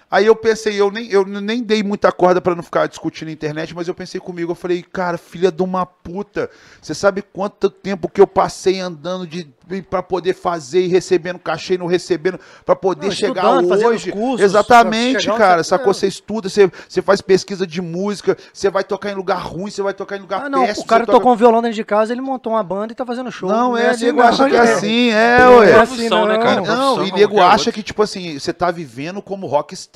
[0.10, 3.34] Aí eu pensei, eu nem, eu nem dei muita corda pra não ficar discutindo na
[3.34, 6.50] internet, mas eu pensei comigo, eu falei, cara, filha de uma puta,
[6.82, 9.50] você sabe quanto tempo que eu passei andando de
[9.89, 14.10] para poder fazer e recebendo cachê e não recebendo, pra poder Não, chegar hoje.
[14.12, 15.93] os cursos, Exatamente, chegar cara, você- sacou?
[15.93, 19.82] Você estuda, você, você faz pesquisa de música, você vai tocar em lugar ruim, você
[19.82, 20.86] vai tocar em lugar Ah, não, péssimo.
[20.86, 23.06] o cara toca- tocou um violão dentro de casa, ele montou uma banda e tá
[23.06, 23.50] fazendo show.
[23.50, 24.28] Não, é, assim, nego não.
[24.28, 25.72] acha que é assim, é, Não ué.
[25.72, 26.28] é assim, né, não.
[26.39, 26.62] cara?
[26.62, 27.72] Não, profissão e como nego qualquer acha outra.
[27.74, 29.48] que, tipo assim, você tá vivendo como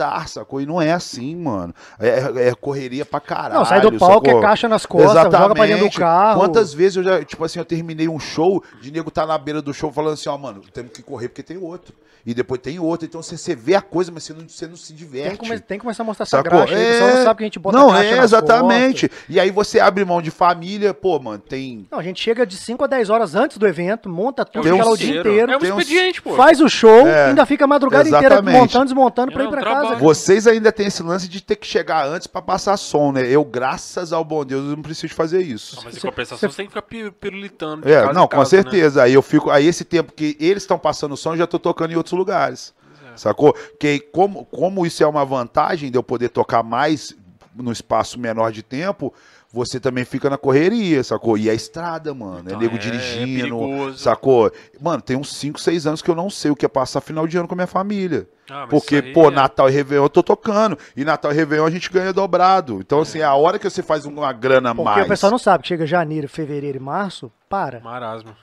[0.02, 0.62] rockstar, sacou?
[0.62, 1.74] E não é assim, mano.
[2.00, 3.56] É, é correria pra caralho.
[3.56, 4.40] Não, sai do palco, sacou?
[4.40, 6.40] é caixa nas costas, joga pra dentro do carro.
[6.40, 9.62] Quantas vezes eu já, tipo assim, eu terminei um show, de nego tá na beira
[9.62, 11.94] do show falando assim, ó, mano, temos que correr porque tem outro.
[12.26, 13.06] E depois tem outro.
[13.06, 15.32] Então você, você vê a coisa, mas você não, você não se Tem diverte.
[15.32, 16.52] que, come- tem que começar a mostrar essa Sacou?
[16.60, 16.84] graxa aí.
[16.84, 19.12] O pessoal não sabe que a gente bota Não, é, exatamente.
[19.30, 21.88] E aí você abre mão de família, pô, mano, tem.
[21.92, 24.72] Não, a gente chega de 5 a 10 horas antes do evento, monta tudo, Tem
[24.72, 25.52] fica lá um o dia Inteiro.
[25.52, 26.36] É um tem expediente, pô.
[26.36, 28.58] faz o show, É, ainda fica a madrugada inteira exatamente.
[28.60, 29.88] montando, desmontando pra É ir um pra trabalho.
[29.90, 30.00] casa.
[30.02, 33.26] Vocês ainda têm esse lance de ter que chegar antes pra passar som, né?
[33.28, 35.76] Eu, graças ao bom Deus, eu não preciso fazer isso.
[35.80, 37.84] Ah, mas em Você- compensação você- você tem que ficar pi- pirulitando.
[37.86, 38.62] de É, casa não, com casa, né?
[38.64, 39.04] certeza.
[39.04, 39.50] Aí eu fico.
[39.50, 42.11] Aí esse tempo que eles estão passando o som, eu já tô tocando em outros
[42.12, 42.74] lugares.
[43.14, 43.18] é.
[43.18, 43.54] Sacou?
[43.80, 47.16] Que como, como isso é uma vantagem de eu poder tocar mais
[47.56, 49.14] no espaço menor de tempo,
[49.54, 51.38] você também fica na correria, sacou?
[51.38, 52.44] E a estrada, mano.
[52.46, 53.42] Então, é nego é, dirigindo.
[53.58, 53.98] perigoso.
[53.98, 54.50] sacou?
[54.80, 57.28] Mano, tem uns 5, 6 anos que eu não sei o que é passar final
[57.28, 58.30] de ano com a minha família.
[58.50, 60.78] Ah, Porque, pô, é- Natal e Réveillon eu tô tocando.
[60.96, 62.80] E Natal e Réveillon a gente ganha dobrado.
[62.80, 65.06] Então, assim, é a hora que você faz uma grana Porque mais.
[65.06, 67.82] o pessoal não sabe chega janeiro, fevereiro e março, para.
[67.82, 68.34] Marasmo.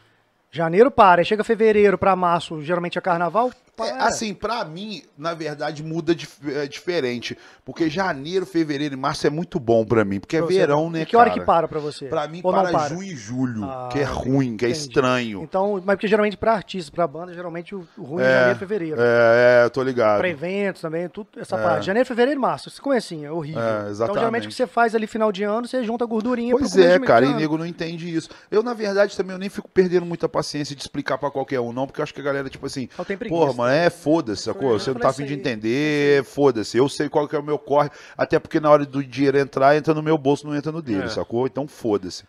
[0.50, 3.96] Janeiro para, chega fevereiro pra março, geralmente é carnaval, para.
[3.96, 7.36] É, assim, pra mim, na verdade, muda dif- é diferente.
[7.64, 10.20] Porque janeiro, fevereiro e março é muito bom pra mim.
[10.20, 10.58] Porque é você.
[10.58, 11.40] verão, né, E que hora cara?
[11.40, 12.06] que para pra você?
[12.06, 12.88] Pra mim, Ou para, para?
[12.94, 14.86] junho e julho, Ah, que é ruim, que é entendi.
[14.86, 15.42] estranho.
[15.42, 18.58] Então, mas porque geralmente pra artista, pra banda, geralmente o ruim é, É, janeiro e
[18.58, 19.00] fevereiro.
[19.00, 20.18] É, é, eu tô ligado.
[20.18, 21.86] Pra eventos também, tudo essa parte.
[21.86, 22.68] Janeiro, fevereiro e março.
[22.68, 23.62] Esse comecinho, é horrível.
[23.62, 24.18] É, Então, exatamente.
[24.18, 26.98] geralmente o que você faz ali final de ano, você junta a gordurinha Pois é,
[26.98, 28.28] cara, e nego não entende isso.
[28.50, 31.72] Eu, na verdade, também eu nem fico perdendo muita paciência de explicar pra qualquer um,
[31.72, 33.38] não, porque eu acho que a galera, tipo assim, Só tem preguiça.
[33.40, 34.78] porra, mano, é foda-se, sacou?
[34.78, 36.76] Você não tá afim de aí, entender, foda-se.
[36.76, 39.76] Eu sei qual que é o meu corre, até porque na hora do dinheiro entrar,
[39.76, 41.08] entra no meu bolso, não entra no dele, É.
[41.08, 41.46] sacou?
[41.46, 42.24] Então foda-se.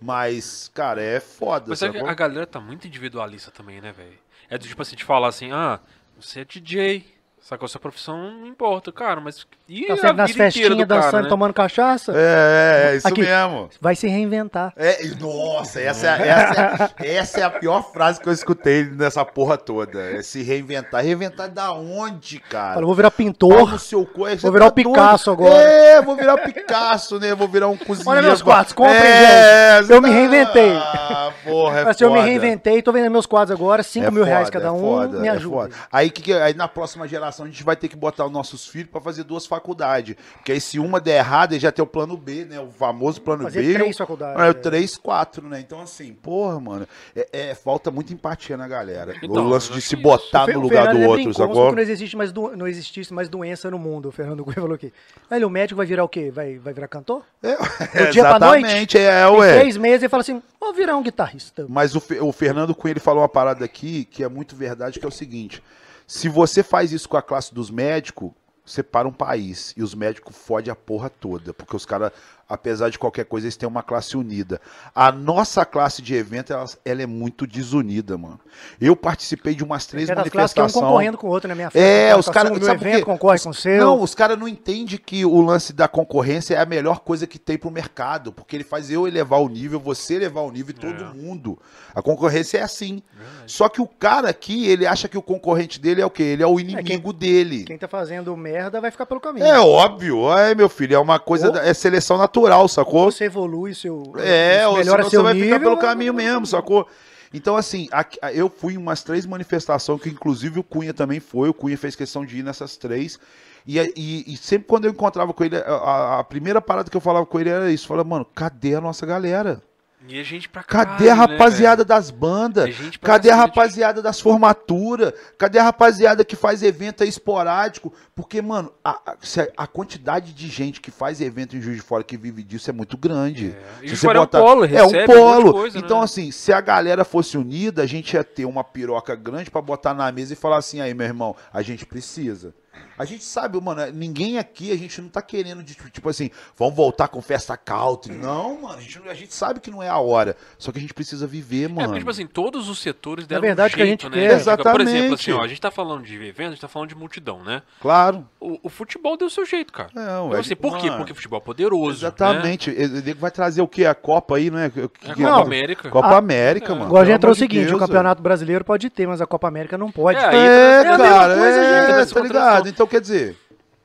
[0.00, 2.08] Mas, cara, é foda, Mas é sacou?
[2.08, 4.18] a galera tá muito individualista também, né, velho?
[4.50, 5.80] É do tipo assim, te falar assim, ah,
[6.20, 7.04] você é DJ.
[7.46, 7.68] Sacou?
[7.68, 9.46] Sua profissão não importa, cara, mas.
[9.68, 11.28] E Tá a sempre nas festinhas, do cara, dançando, né?
[11.28, 12.10] tomando cachaça.
[12.16, 13.20] É, é, é, isso Aqui.
[13.20, 13.68] mesmo.
[13.78, 14.72] Vai se reinventar.
[14.74, 19.26] É, nossa, essa, é- essa, é- essa é a pior frase que eu escutei nessa
[19.26, 20.00] porra toda.
[20.12, 21.04] É se reinventar.
[21.04, 22.74] Reinventar da onde, cara?
[22.76, 23.72] Fala, vou virar pintor.
[23.72, 25.46] no seu você Vou virar tá o Picasso doido.
[25.46, 25.62] agora.
[25.70, 27.34] É, vou virar o Picasso, né?
[27.34, 28.10] Vou virar um cozinheiro.
[28.10, 29.92] Olha meus quadros, comprem, é, gente.
[29.92, 30.74] Eu me reinventei.
[30.78, 34.24] Ah, porra, é Mas eu me reinventei, tô vendendo meus quadros agora, 5 É mil
[34.24, 35.54] reais foda, cada é um, foda, me é ajuda.
[35.56, 35.74] foda.
[35.92, 38.66] Aí, que, que- aí na próxima geração a gente vai ter que botar os nossos
[38.66, 40.16] filhos pra fazer duas faculdades.
[40.34, 42.60] Porque aí se uma der errado, aí já tem o plano B, né?
[42.60, 43.74] O famoso plano Fazer B.
[43.74, 44.52] três o- faculdades, É, é.
[44.52, 45.60] três, quatro, né?
[45.60, 49.12] Então assim, porra, mano, é, é- falta muita empatia na galera.
[49.22, 51.70] o Então, lance eu de se botar O no o lugar Fernando, do outro, sacou?
[51.70, 54.08] que não, existe mais do- não existisse mais doença no mundo.
[54.08, 54.92] O Fernando Cunha falou aqui.
[55.30, 56.30] Aí o médico vai virar o quê?
[56.30, 57.22] Vai, vai virar cantor?
[57.42, 57.56] É, Do
[58.12, 58.64] dia pra noite?
[58.66, 59.58] exatamente, é, Em ué.
[59.60, 61.66] três meses ele fala assim, vou virar um guitarrista.
[61.68, 65.04] Mas o, o Fernando Cunha ele falou uma parada aqui que é muito verdade, que
[65.04, 65.62] é o seguinte:
[66.06, 68.30] se você faz isso com a classe dos médicos,
[68.64, 72.12] você para um país e os médicos fodem a porra toda, porque os caras,
[72.54, 74.60] apesar de qualquer coisa, eles têm uma classe unida.
[74.94, 78.40] A nossa classe de evento, ela, ela é muito desunida, mano.
[78.80, 80.72] Eu participei de umas três É que é um manifestações.
[80.72, 81.82] concorrendo com o outro na minha frente.
[81.84, 82.50] É, Então, os caras.
[82.50, 83.02] O meu evento quê?
[83.04, 83.78] concorre com o seu.
[83.78, 87.38] Não, os caras não entendem que o lance da concorrência é a melhor coisa que
[87.38, 88.32] tem pro mercado.
[88.32, 91.08] Porque ele faz eu elevar o nível, você elevar o nível e todo É.
[91.14, 91.58] mundo.
[91.94, 93.02] A concorrência é assim.
[93.46, 96.22] Só que o cara aqui, ele acha que o concorrente dele é o quê?
[96.22, 97.64] Ele é o inimigo dele.
[97.64, 99.44] Quem tá fazendo merda vai ficar pelo caminho.
[99.46, 100.32] É óbvio.
[100.32, 101.50] É, meu filho, é uma coisa.
[101.50, 103.10] Da- É seleção natural, sacou?
[103.10, 104.12] Você evolui seu.
[104.18, 105.48] É, ou melhora senão seu você vai nível.
[105.48, 106.86] ficar pelo caminho mesmo, sacou?
[107.32, 111.48] Então, assim, aqui- eu fui em umas três manifestações, que inclusive o Cunha também foi,
[111.48, 113.18] o Cunha fez questão de ir nessas três.
[113.66, 116.96] E, e- e sempre quando eu encontrava com ele, a, a- a primeira parada que
[116.96, 119.60] eu falava com ele era isso: falava, mano, cadê a nossa galera?
[120.06, 121.88] E a gente pra Cadê a caralho, né, rapaziada velho?
[121.88, 122.68] das bandas?
[122.68, 125.12] É Cadê a rapaziada das formaturas?
[125.38, 127.92] Cadê a rapaziada que faz evento aí esporádico?
[128.14, 131.82] Porque, mano, a, a- a- a quantidade de gente que faz evento em Juiz de
[131.82, 133.54] Fora que vive disso é muito grande.
[133.82, 133.88] É.
[133.88, 135.52] Se você Fora é um botar- polo, É recebe um um polo.
[135.52, 136.04] coisa, então, né?
[136.04, 139.94] assim, se a galera fosse unida, a gente ia ter uma piroca grande pra botar
[139.94, 142.54] na mesa e falar assim, aí, meu irmão, a gente precisa.
[142.96, 146.74] A gente sabe, mano, ninguém aqui, a gente não tá querendo, de, tipo assim, vamos
[146.74, 148.14] voltar com festa country.
[148.14, 150.36] Não, mano, a gente, não- a gente sabe que não é a hora.
[150.58, 151.86] Só que a gente precisa viver, É, mano.
[151.88, 154.28] porque, tipo assim, todos os setores deram verdade, um que a jeito, gente né?
[154.28, 154.38] quer.
[154.38, 155.14] Diga, Por exemplo, Exatamente.
[155.14, 157.62] assim, ó, a gente tá falando de evento, a gente tá falando de multidão, né?
[157.80, 158.26] Claro.
[158.40, 159.88] O, o futebol deu o seu jeito, cara.
[159.94, 160.86] Não, Então, é- assim, por quê?
[160.86, 161.98] mano, Porque o futebol é poderoso.
[161.98, 162.70] Exatamente.
[162.70, 163.84] Ele ele vai trazer o quê?
[163.86, 164.70] A Copa aí, né?
[164.70, 165.14] Que- que- Né?
[165.14, 165.42] que- Copa Não.
[165.42, 165.90] América.
[165.90, 166.86] Copa Ah, América, mano.
[166.86, 169.48] Agora a gente entrou o seguinte: Deus, o Campeonato Brasileiro pode ter, mas a Copa
[169.48, 170.18] América não pode.
[170.18, 172.14] É, aí É, É a mesma cara, coisa, é, gente.
[172.14, 172.63] tá ligado?
[172.68, 173.36] Então quer dizer,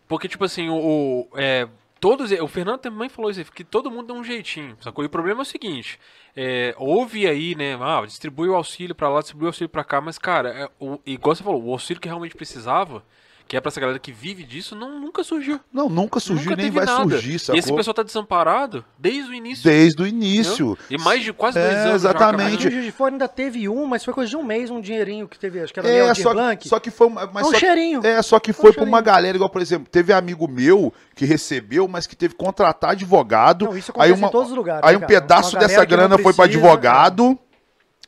[0.07, 1.27] Porque, tipo assim, o.
[1.35, 1.67] é,
[1.99, 2.31] todos.
[2.31, 5.03] O Fernando também falou isso, que todo mundo dá um jeitinho, sacou?
[5.03, 5.99] E o problema é o seguinte:
[6.35, 7.77] é, houve aí, né?
[7.81, 10.99] Ah, distribui o auxílio pra lá, distribui o auxílio pra cá, mas, cara, é, o,
[11.05, 13.03] igual você falou, o auxílio que realmente precisava,
[13.49, 15.59] que é pra essa galera que vive disso, não, nunca surgiu.
[15.73, 17.01] não, nunca surgiu nunca nem vai nada.
[17.09, 17.77] surgir, E esse sacou?
[17.77, 19.63] pessoal tá desamparado desde o início.
[19.63, 20.27] Desde o entendeu?
[20.29, 20.77] início.
[20.87, 22.01] E mais de quase dois É, anos.
[22.03, 22.67] já, exatamente.
[22.67, 25.27] em Juiz de Fora ainda teve um, mas foi coisa de um mês, um dinheirinho
[25.27, 26.67] que teve, acho que era É, Leontir só, Blanc.
[26.69, 28.05] só que foi mas um só cheirinho.
[28.05, 31.25] É, só que Um foi pra uma galera, igual, por exemplo, teve amigo meu que
[31.25, 33.65] recebeu, mas que teve que contratar advogado.
[33.65, 35.21] Não, isso acontece aí uma, em todos os lugares, Aí né, um cara?
[35.21, 37.35] pedaço dessa grana foi pra advogado.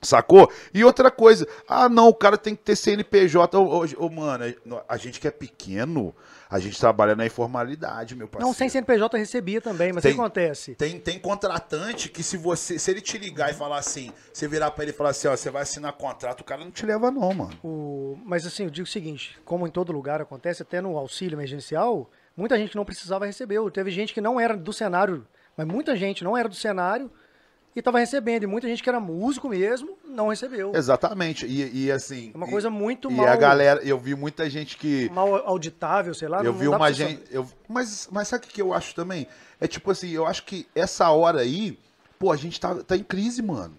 [0.02, 0.52] Sacou?
[0.74, 3.58] E outra coisa, ah não, o cara tem que ter CNPJ.
[3.58, 4.46] Ô, ô, ô, mano,
[4.90, 6.16] a gente que é pequeno,
[6.50, 8.48] a gente trabalha na informalidade, meu parceiro.
[8.48, 10.74] Não, sem CNPJ recebia também, mas o Tem- que acontece?
[10.74, 14.72] Tem, tem contratante que se você, se ele te ligar e falar assim, você virar
[14.72, 17.12] pra ele e falar assim, ó, você vai assinar contrato, o cara não te leva
[17.12, 17.52] não, mano.
[17.64, 18.18] O...
[18.26, 22.10] Mas assim, eu digo o seguinte, como em todo lugar acontece, até no auxílio emergencial,
[22.36, 23.70] muita gente não precisava recebeu.
[23.70, 27.12] Teve gente que não era do cenário, mas muita gente não era do cenário
[27.76, 28.44] e estava recebendo.
[28.44, 30.72] E muita gente que era músico mesmo não recebeu.
[30.76, 31.46] Exatamente.
[31.46, 32.32] E, e assim.
[32.34, 35.10] É uma e- coisa muito E mal, a galera, eu vi muita gente que.
[35.10, 36.44] mal auditável, sei lá.
[36.44, 37.24] Eu vi uma gente.
[37.32, 39.28] Eu, mas, mas sabe o que que eu acho também?
[39.60, 41.78] É tipo assim, eu acho que essa hora aí,
[42.20, 43.76] pô, a gente tá, tá em crise, mano.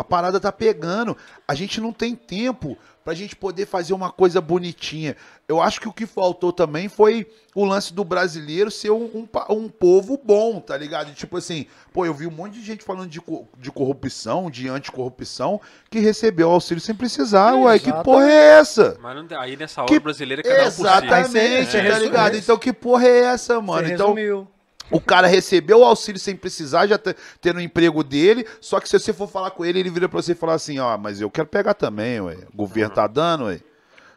[0.00, 1.14] A parada tá pegando.
[1.46, 5.14] A gente não tem tempo pra gente poder fazer uma coisa bonitinha.
[5.46, 9.28] Eu acho que o que faltou também foi o lance do brasileiro ser um, um,
[9.54, 11.12] um povo bom, tá ligado?
[11.12, 13.20] Tipo assim, pô, eu vi um monte de gente falando de,
[13.58, 15.60] de corrupção, de anticorrupção,
[15.90, 17.54] que recebeu auxílio sem precisar.
[17.56, 18.04] Ué, que exatamente.
[18.04, 18.98] porra é essa?
[19.02, 20.80] Mas não tem- aí nessa hora Que- o brasileiro é cada um por si.
[20.80, 21.30] Exatamente,
[21.70, 22.32] você- você tá ligado?
[22.34, 22.42] isso.
[22.44, 23.88] Então que porra é essa, Você mano?
[23.88, 24.48] Então resumiu.
[24.90, 28.88] O cara recebeu o auxílio sem precisar, já te- tendo o emprego dele, só que
[28.88, 31.20] se você for falar com ele, ele vira pra você e falar assim, ó, mas
[31.20, 32.36] eu quero pegar também, ué.
[32.52, 33.60] O governo tá dando, ué.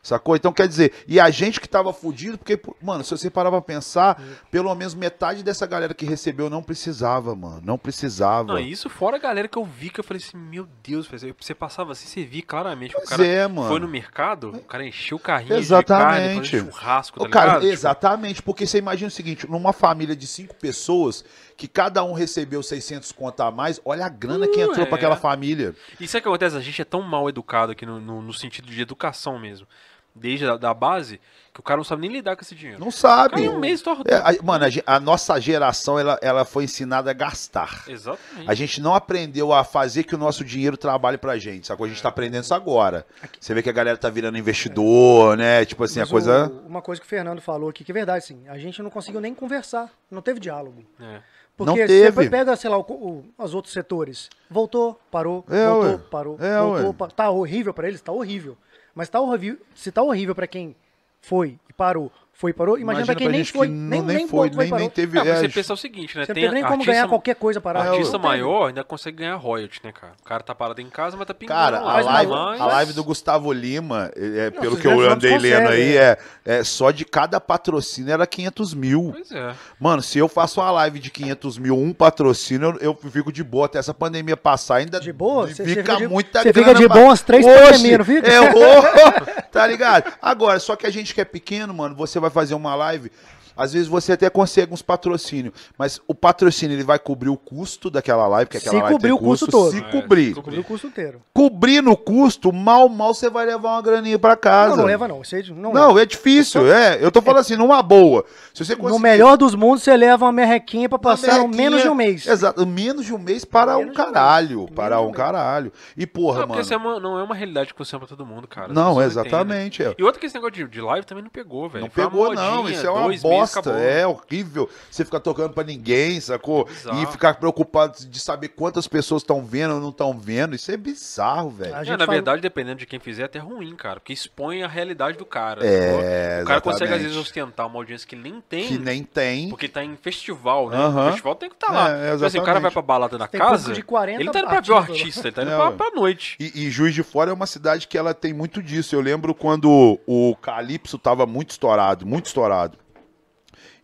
[0.03, 0.35] Sacou?
[0.35, 3.61] Então quer dizer, e a gente que tava fudido, porque, mano, se você parar pra
[3.61, 7.61] pensar, pelo menos metade dessa galera que recebeu não precisava, mano.
[7.63, 8.51] Não precisava.
[8.51, 11.55] Não, isso fora a galera que eu vi que eu falei assim, meu Deus, você
[11.55, 12.93] passava assim, você via claramente.
[12.93, 13.69] Pois o cara é, mano.
[13.69, 16.51] foi no mercado, o cara encheu o carrinho Exatamente.
[16.51, 17.61] de carne, churrasco, tá Ô, cara, ligado?
[17.61, 21.23] Tipo, exatamente, porque você imagina o seguinte, numa família de cinco pessoas,
[21.55, 24.95] que cada um recebeu 600 conto a mais, olha a grana que Uh, entrou pra
[24.95, 24.99] é.
[24.99, 25.75] aquela família.
[25.99, 26.57] E sabe o que acontece?
[26.57, 29.67] A gente é tão mal educado aqui no, no, no sentido de educação mesmo.
[30.15, 31.19] Desde a da base,
[31.52, 32.80] que o cara não sabe nem lidar com esse dinheiro.
[32.80, 33.34] Não sabe.
[33.36, 37.10] Cai um mês, torra É, a- mano, a, a nossa geração, ela, ela foi ensinada
[37.10, 37.84] a gastar.
[37.88, 38.47] Exatamente.
[38.49, 41.86] A gente não aprendeu a fazer que o nosso dinheiro trabalhe pra gente, sacou?
[41.86, 43.06] A gente tá aprendendo isso agora.
[43.39, 45.65] Você vê que a galera tá virando investidor, né?
[45.65, 46.47] Tipo assim, Mas a coisa...
[46.47, 48.43] o- uma coisa que o Fernando falou aqui, que é verdade, sim.
[48.47, 49.89] A gente não conseguiu nem conversar.
[50.12, 50.84] Não teve diálogo.
[50.99, 51.21] É.
[51.56, 52.30] Porque Não você teve.
[52.32, 54.30] pega, sei lá, o, o- os outros setores.
[54.49, 55.97] Voltou, parou, É, voltou, ué.
[56.10, 56.93] parou, É, voltou, ué.
[56.93, 58.02] pa- Tá horrível pra eles?
[58.02, 58.58] Tá horrível.
[58.93, 59.60] Mas tá horrível.
[59.75, 60.75] Se tá horrível pra quem
[61.21, 63.67] foi e parou, foi e parou, imagina, pra quem nem foi.
[63.67, 65.15] que nem, nem nem foi, foi, nem, nem teve...
[65.17, 66.26] Não, é, você pensa o seguinte, né?
[66.26, 67.89] Você não tem nem como artista- ganhar qualquer coisa parado.
[67.91, 68.28] Artista Não teve.
[68.43, 70.13] maior ainda consegue ganhar royalty, né, cara?
[70.19, 72.93] O cara tá parado em casa, mas tá pingando Cara, a live, mas- a live
[72.93, 76.91] do Gustavo Lima, é, é, Não, pelo que eu andei lendo aí, é, é só
[76.91, 79.12] de cada patrocínio era 500 mil.
[79.15, 79.54] Pois é.
[79.80, 83.43] Mano, se eu faço uma live de 500 mil, um patrocínio, eu, eu fico de
[83.43, 84.78] boa até essa pandemia passar.
[84.78, 85.48] Ainda De boa?
[85.48, 88.28] Cê- cê fica fica de- muita cê fica de boa umas três pandemias, não fica?
[88.28, 88.39] É,
[89.52, 90.12] tá ligado?
[90.22, 93.12] Agora, só que a gente que é pequeno, mano, você vai fazer uma live,
[93.55, 97.89] às vezes você até consegue uns patrocínios, mas o patrocínio ele vai cobrir o custo
[97.89, 99.71] daquela live, que aquela Se live cobrir tem o custo todo.
[99.71, 100.29] Se É, cobrir.
[100.29, 101.21] se Cobriu o custo inteiro.
[101.33, 104.71] Cobrindo o custo, mal, mal você vai levar uma graninha pra casa.
[104.71, 105.23] Não, não leva não.
[105.23, 106.01] Você não, Não, leva.
[106.01, 106.97] é difícil, é.
[107.03, 108.25] Eu tô falando assim, numa boa.
[108.53, 111.81] Se você No conseguir- melhor dos mundos, você leva uma merrequinha pra passar no menos
[111.81, 112.25] de um mês.
[112.27, 114.57] Exato, menos de um mês para Menos um um caralho.
[114.59, 115.71] Menos Para um um caralho.
[115.97, 116.61] E porra, Não, porque mano.
[116.61, 118.71] essa é uma- não é uma realidade que funciona pra todo mundo, cara.
[118.73, 119.83] Não, exatamente.
[119.83, 119.93] É.
[119.97, 121.83] E outra que esse negócio de, de live também não pegou, velho.
[121.85, 122.55] Não Foi pegou, não.
[122.57, 123.60] modinha, Isso é uma meses, bosta.
[123.60, 123.79] acabou.
[123.82, 124.69] É horrível.
[124.89, 126.65] Você ficar tocando pra ninguém, sacou?
[126.65, 127.01] Bizarro.
[127.01, 130.56] E ficar preocupado de saber quantas pessoas estão vendo ou não estão vendo.
[130.56, 131.75] Isso é bizarro, velho.
[131.75, 133.99] A É, na falou- verdade, dependendo de quem fizer, é até ruim, cara.
[133.99, 135.65] Porque expõe a realidade do cara.
[135.65, 136.41] É, sacou?
[136.43, 138.67] O cara consegue, às vezes, ostentar uma audiência que nem tem.
[138.67, 139.49] Que nem tem.
[139.49, 140.77] Porque tá em festival, né?
[140.88, 141.89] O festival tem que estar lá.
[141.89, 143.73] É, Tipo assim, o cara vai pra balada na Tem casa.
[143.73, 144.82] de 40 ele tá indo pra ver o lá.
[144.82, 146.36] artista, ele tá indo É, pra, pra noite.
[146.39, 148.95] E, e Juiz de Fora é uma cidade que ela tem muito disso.
[148.95, 152.77] Eu lembro quando o Calypso tava muito estourado, muito estourado.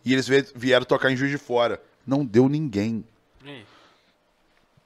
[0.04, 1.80] E eles vie- vieram tocar em Juiz de Fora.
[2.06, 3.04] Não deu ninguém.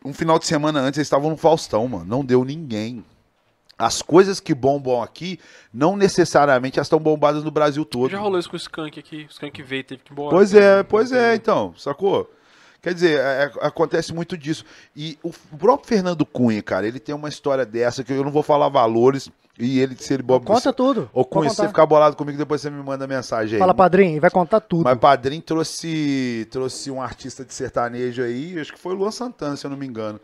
[0.05, 2.05] Um final de semana antes eles estavam no Faustão, mano.
[2.05, 3.03] Não deu ninguém.
[3.79, 5.40] As coisas que bombam aqui,
[5.72, 8.11] não necessariamente elas estão bombadas no Brasil todo.
[8.11, 9.24] Já rolou isso com o Skank aqui.
[9.29, 10.31] O Skank veio e teve que ir embora.
[10.31, 12.31] Pois é, pois é, então, sacou?
[12.83, 14.64] Quer dizer, é- é- acontece muito disso.
[14.94, 18.42] E o próprio Fernando Cunha, cara, ele tem uma história dessa que eu não vou
[18.42, 20.44] falar valores e ele, se ele boba.
[20.44, 21.08] Conta tudo.
[21.12, 23.60] Pode Cunha, se você ficar bolado comigo, depois você me manda mensagem aí.
[23.60, 24.84] Fala, padrinho, vai contar tudo.
[24.84, 29.56] Mas Padrinho trouxe, trouxe um artista de sertanejo aí, acho que foi o Luan Santana,
[29.56, 30.20] se eu não me engano.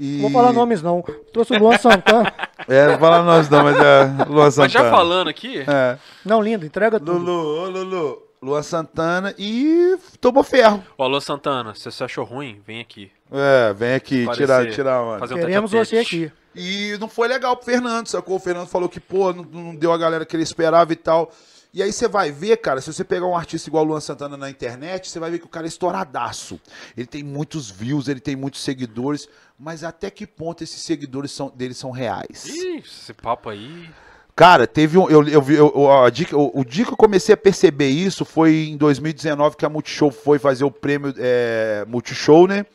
[0.00, 0.14] E...
[0.14, 1.04] Não vou falar nomes, não.
[1.32, 2.32] Trouxe o Luan Santana.
[2.66, 4.64] É, não fala nós não, mas é Luan Santana.
[4.64, 5.98] Mas já falando aqui, É.
[6.24, 7.12] Não, lindo, entrega tudo.
[7.18, 8.22] Lulu, ô Lulu.
[8.40, 10.82] Luan Santana e tomou ferro.
[10.96, 13.10] o Alô Santana, se você achou ruim, vem aqui.
[13.30, 15.18] É, vem aqui, tirar, tirar, mano.
[15.18, 16.32] fazer um você aqui.
[16.54, 18.36] E não foi legal pro Fernando, sacou?
[18.36, 21.30] O Fernando falou que, pô, não, não deu a galera que ele esperava e tal.
[21.72, 24.36] E aí você vai ver, cara, se você pegar um artista igual o Luan Santana
[24.36, 26.60] na internet, você vai ver que o cara é estouradaço.
[26.96, 31.52] Ele tem muitos views, ele tem muitos seguidores, mas até que ponto esses seguidores são,
[31.52, 32.44] dele são reais?
[32.46, 33.90] Ih, esse papo aí.
[34.36, 35.08] Cara, teve um.
[35.10, 38.66] Eu, eu, eu, a dica- o, o dia que eu comecei a perceber isso foi
[38.68, 42.66] em 2019 que a Multishow foi fazer o prêmio é, Multishow, né?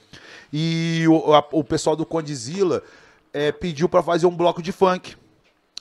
[0.51, 2.81] E o, a- o pessoal do Condizila
[3.33, 5.15] é, pediu pra fazer um bloco de funk.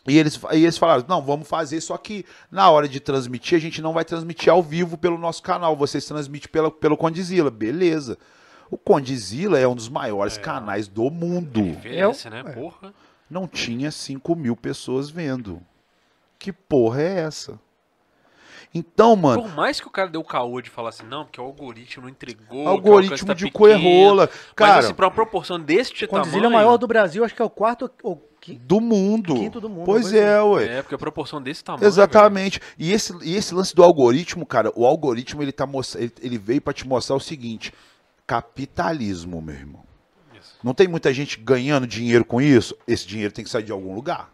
[0.07, 3.61] E eles, e eles falaram: não, vamos fazer, só que na hora de transmitir, a
[3.61, 7.51] gente não vai transmitir ao vivo pelo nosso canal, vocês transmitem pela, pelo Condizila.
[7.51, 8.17] Beleza.
[8.71, 12.43] O Condizila é um dos maiores canais do mundo Envelhece, né?
[12.47, 12.53] é.
[12.53, 12.93] Porra.
[13.31, 15.63] não tinha 5 mil pessoas vendo.
[16.39, 17.59] Que porra é essa?
[18.75, 21.41] Então, mano, Por mais que o cara deu o caô de falar assim, não, porque
[21.41, 22.65] o algoritmo não entregou.
[22.65, 23.59] o algoritmo alcance tá de pequeno.
[23.59, 24.29] coerrola.
[24.31, 26.53] Mas Cara, assim, pra uma proporção deste O Condzilla tamanho...
[26.53, 28.23] maior do Brasil, acho que é o quarto ou
[28.61, 29.35] do mundo.
[29.35, 30.79] Quinto do mundo, Pois é, ué.
[30.79, 31.87] É, porque a proporção desse tamanho...
[31.87, 32.61] Exatamente.
[32.79, 36.39] E esse, e esse lance do algoritmo, cara, o algoritmo ele, tá mostra- ele, ele
[36.39, 37.73] veio pra te mostrar o seguinte:
[38.27, 39.83] capitalismo, meu irmão.
[40.39, 40.55] Isso.
[40.63, 42.77] Não tem muita gente ganhando dinheiro com isso?
[42.87, 44.31] Esse dinheiro tem que sair de algum lugar.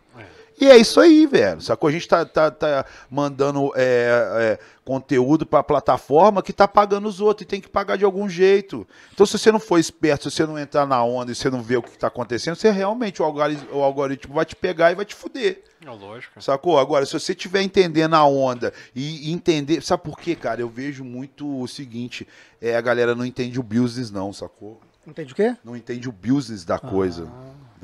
[0.60, 1.60] E é isso aí, velho.
[1.60, 1.88] Sacou?
[1.88, 7.20] A gente tá, tá, tá mandando é, é, conteúdo pra plataforma que tá pagando os
[7.20, 8.86] outros e tem que pagar de algum jeito.
[9.12, 11.62] Então, se você não for esperto, se você não entrar na onda e você não
[11.62, 14.94] ver o que tá acontecendo, você realmente, o algoritmo, o algoritmo vai te pegar e
[14.94, 15.64] vai te fuder.
[15.84, 16.40] É lógico.
[16.40, 16.78] Sacou?
[16.78, 19.82] Agora, se você estiver entendendo a onda e entender.
[19.82, 20.60] Sabe por quê, cara?
[20.60, 22.26] Eu vejo muito o seguinte:
[22.60, 24.80] é, a galera não entende o business, não, sacou?
[25.06, 25.54] Entende o quê?
[25.62, 27.28] Não entende o business da coisa.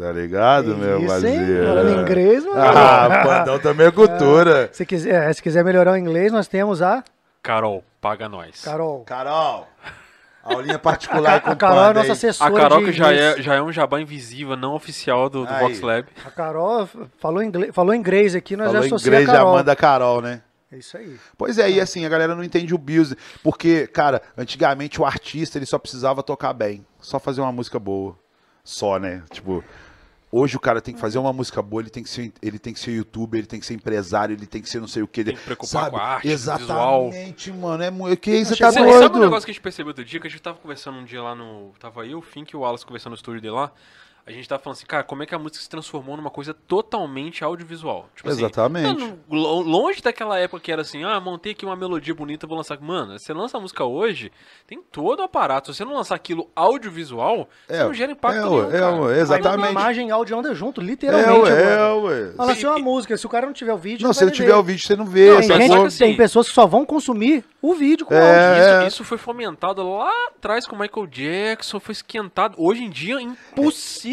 [0.00, 0.98] Tá ligado, meu.
[0.98, 1.66] Isso, parceiro?
[1.66, 2.56] Falando inglês, mano.
[2.60, 4.70] Ah, pandão também é cultura.
[4.72, 7.04] Se quiser, é, se quiser melhorar o inglês, nós temos a
[7.42, 8.62] Carol, paga nós.
[8.62, 9.04] Carol.
[9.04, 9.68] Carol,
[10.42, 12.50] aulinha particular A, com a Carol é a nossa assessora.
[12.50, 15.54] A Carol de que já é, já é um jabá invisível, não oficial do, do.
[15.54, 16.08] Vox Lab.
[16.24, 19.54] A Carol falou inglês, falou inglês aqui, nós Falou já associamos inglês, a já Carol.
[19.54, 20.40] manda a Carol, né?
[20.72, 21.18] É isso aí.
[21.36, 23.16] Pois é, e assim, a galera não entende o business.
[23.42, 26.86] Porque, cara, antigamente o artista ele só precisava tocar bem.
[27.00, 28.16] Só fazer uma música boa.
[28.62, 29.22] Só, né?
[29.32, 29.64] Tipo,
[30.32, 32.72] hoje o cara tem que fazer uma música boa, ele tem que ser, ele tem
[32.72, 35.08] que ser youtuber, ele tem que ser empresário, ele tem que ser não sei o
[35.08, 35.24] que.
[35.24, 37.82] Tem que preocupar com a arte, Exatamente, mano.
[37.82, 39.02] É, mu- que você tá que Sabe, doido.
[39.02, 40.20] sabe um negócio que a gente percebeu outro dia?
[40.20, 41.72] Que a gente tava conversando um dia lá no.
[41.78, 43.72] Tava eu, o Fink e o Wallace conversando no estúdio dele lá.
[44.30, 46.54] A gente tava falando assim, cara, como é que a música se transformou numa coisa
[46.54, 48.08] totalmente audiovisual?
[48.14, 49.04] Tipo assim, Exatamente.
[49.08, 52.56] tá lo- longe daquela época que era assim, ah, montei aqui uma melodia bonita, vou
[52.56, 52.80] lançar.
[52.80, 54.30] Mano, você lança a música hoje,
[54.68, 55.72] tem todo o aparato.
[55.72, 59.10] Se você não lançar aquilo audiovisual, você É, não gera impacto é, nenhum.
[59.10, 59.70] é, Aí exatamente.
[59.72, 61.50] imagem e áudio andam junto, É, literalmente.
[61.50, 62.00] é, agora.
[62.04, 62.32] ué.
[62.36, 64.26] Fala assim, uma e- música, se o cara não tiver o vídeo, Não, se vai
[64.28, 64.54] não tiver ver.
[64.54, 65.26] o vídeo, você não vê.
[65.26, 65.60] Tem, Não, sacou?
[65.76, 68.62] gente, assim- tem pessoas que só vão consumir o vídeo com É, áudio.
[68.62, 68.86] Isso, é.
[68.86, 72.54] isso foi fomentado lá atrás com o Michael Jackson, foi esquentado.
[72.56, 73.22] Hoje em dia é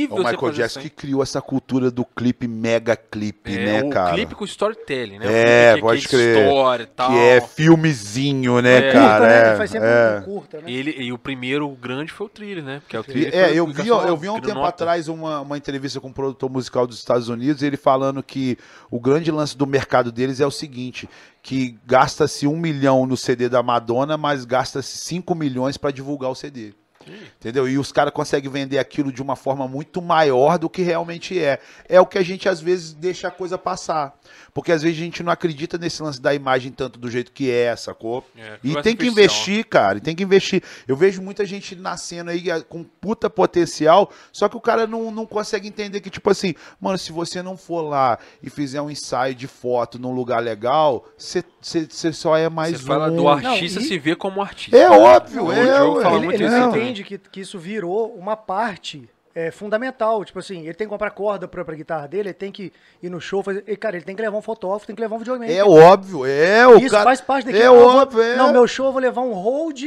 [0.07, 3.65] impossível O Michael Jackson que criou essa cultura do clipe mega clipe, aí.
[3.65, 4.13] né, é, o cara?
[4.15, 5.25] clipe com storytelling, né?
[5.25, 6.37] O É, clipe que- pode que é crer.
[6.47, 7.09] história tal.
[7.11, 8.91] Que é filmezinho, né, É.
[8.91, 9.07] cara?
[9.19, 9.37] Curta, né?
[9.43, 10.17] É, Ele faz sempre é.
[10.19, 10.71] um curta, né?
[10.71, 12.79] Ele, e o primeiro grande foi o thriller, né?
[12.79, 14.69] Porque é o thriller é, eu vi, eu vi há um tempo granota.
[14.69, 18.57] atrás uma, uma entrevista com um produtor musical dos Estados Unidos, ele falando que
[18.89, 21.07] o grande lance do mercado deles é o seguinte,
[21.41, 26.35] que gasta-se um milhão no CD da Madonna, mas gasta-se 5 milhões para divulgar o
[26.35, 26.73] CD.
[27.39, 27.67] Entendeu?
[27.67, 31.59] E os caras conseguem vender aquilo de uma forma muito maior do que realmente é.
[31.87, 34.17] É o que a gente às vezes deixa a coisa passar.
[34.53, 37.51] Porque às vezes a gente não acredita nesse lance da imagem tanto do jeito que
[37.51, 38.25] é, sacou?
[38.35, 40.63] É, E tem que investir, cara, e tem que investir.
[40.87, 45.11] Eu vejo muita gente nascendo aí eh, com puta potencial, só que o cara não,
[45.11, 48.89] não consegue entender que, tipo assim, mano, se você não for lá e fizer um
[48.89, 51.43] ensaio de foto num lugar legal, você
[52.11, 52.87] só é mais Você um.
[52.87, 54.75] fala do Não, artista e- se ver como artista.
[54.77, 55.65] É óbvio, é,
[56.01, 56.93] fala ele muito ele isso não também.
[57.01, 60.23] Entende que, que isso virou uma parte é, fundamental.
[60.25, 63.09] Tipo assim, ele tem que comprar corda pra, pra guitarra dele, ele tem que ir
[63.09, 63.63] no show, fazer.
[63.67, 65.55] e, cara, ele tem que levar um fotógrafo, tem que levar um videomaker.
[65.55, 67.03] É óbvio, é o Isso cara.
[67.03, 67.63] faz parte daquilo.
[67.63, 68.35] É eu vou- óbvio, é.
[68.35, 69.81] Não, meu show eu vou levar um hold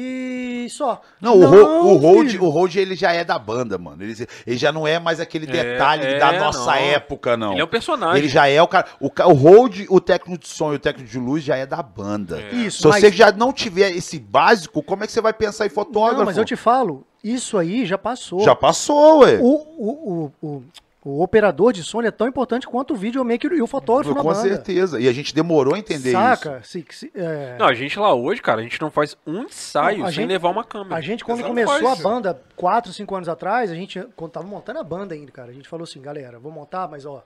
[0.00, 1.00] e só.
[1.20, 4.02] Não, o, Ro- o Hold, o Hold ele já é da banda, mano.
[4.02, 4.14] Ele,
[4.46, 6.72] ele já não é mais aquele É, detalhe é, da nossa não.
[6.74, 7.52] época, não.
[7.52, 8.18] Ele é um personagem.
[8.18, 8.86] Ele já é o cara.
[9.00, 11.82] O, o Hold, o técnico de som e o técnico de luz já é da
[11.82, 12.40] banda.
[12.40, 12.54] É.
[12.54, 15.66] Isso, Se mas- você já não tiver esse básico, como é que você vai pensar
[15.66, 16.18] em fotógrafo?
[16.18, 18.40] Não, mas eu te falo, isso aí já passou.
[18.40, 19.38] Já passou, ué.
[19.40, 20.62] O, o, o, o,
[21.10, 24.28] o operador de som é tão importante quanto o videomaker e o fotógrafo na Com
[24.28, 24.40] banda.
[24.42, 25.00] certeza.
[25.00, 26.18] E a gente demorou a entender isso.
[26.18, 26.62] Saca?
[26.62, 29.98] Se, se, é, Não, a gente lá hoje, cara, a gente não faz um ensaio
[30.00, 30.96] Não, a sem gente- levar uma câmera.
[30.96, 32.00] A gente, quando começou faz.
[32.00, 35.50] a banda, 4, 5 anos atrás, a gente, quando tava montando a banda ainda, cara,
[35.50, 37.18] a gente falou assim, galera, vou montar, mas ó,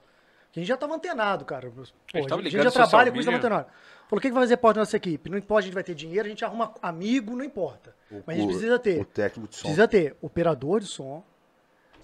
[0.55, 1.69] a gente já tava antenado, cara.
[1.69, 3.65] Pô, a gente, tava a gente já trabalha com isso, tava antenado.
[4.07, 5.29] Falou, o que, que vai fazer parte da nossa equipe?
[5.29, 7.95] Não importa, a gente vai ter dinheiro, a gente arruma amigo, não importa.
[8.25, 9.05] Mas a gente O- precisa O ter.
[9.05, 9.61] técnico de som.
[9.63, 11.23] Precisa ter operador de som,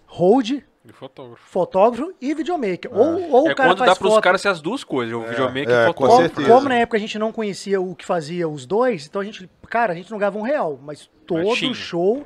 [0.07, 1.41] hold, E fotógrafo.
[1.49, 2.89] fotógrafo e videomaker.
[2.93, 4.23] Ou, ou é o cara quando dá pros foto.
[4.23, 5.93] caras ser as duas coisas, o videomaker é, e fotógrafo.
[6.17, 6.47] Como, certeza.
[6.49, 9.49] como na época a gente não conhecia o que fazia os dois, então a gente,
[9.69, 11.73] cara, a gente não ganhava um real, mas todo tinha.
[11.73, 12.25] show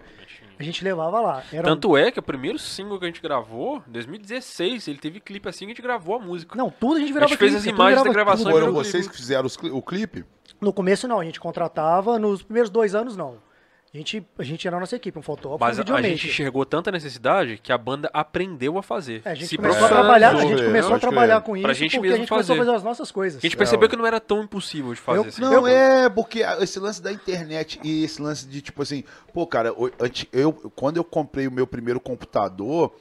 [0.58, 1.43] a gente levava lá.
[1.52, 4.97] Era um- Tanto é que o primeiro single que a gente gravou, em 2016, ele
[4.99, 6.56] teve clipe assim que a gente gravou a música.
[6.56, 8.71] Não, tudo a gente A virava gente fez clipe, as tudo imagens da gravação Foram
[8.71, 9.10] vocês clipe.
[9.10, 10.23] que fizeram os cli- o clipe?
[10.62, 13.38] No começo não, a gente contratava, nos primeiros dois anos não.
[13.93, 16.65] A gente, a gente era a nossa equipe, um fotógrafo Mas um a, gente enxergou
[16.65, 19.21] tanta necessidade que a banda aprendeu a fazer.
[19.23, 20.49] É, a gente Se começou a trabalhar, a profissionalizou.
[20.58, 22.58] gente É, começou a trabalhar com isso Pra gente porque mesmo a gente começou a
[22.58, 22.65] fazer.
[22.71, 23.38] fazer as nossas coisas.
[23.38, 25.19] A gente É, percebeu que não era tão impossível de fazer.
[25.19, 25.41] Eu- assim.
[25.41, 29.71] Não, é, porque esse lance da internet e esse lance de, tipo assim, pô, cara,
[30.32, 32.95] eu, quando eu comprei o meu primeiro computador,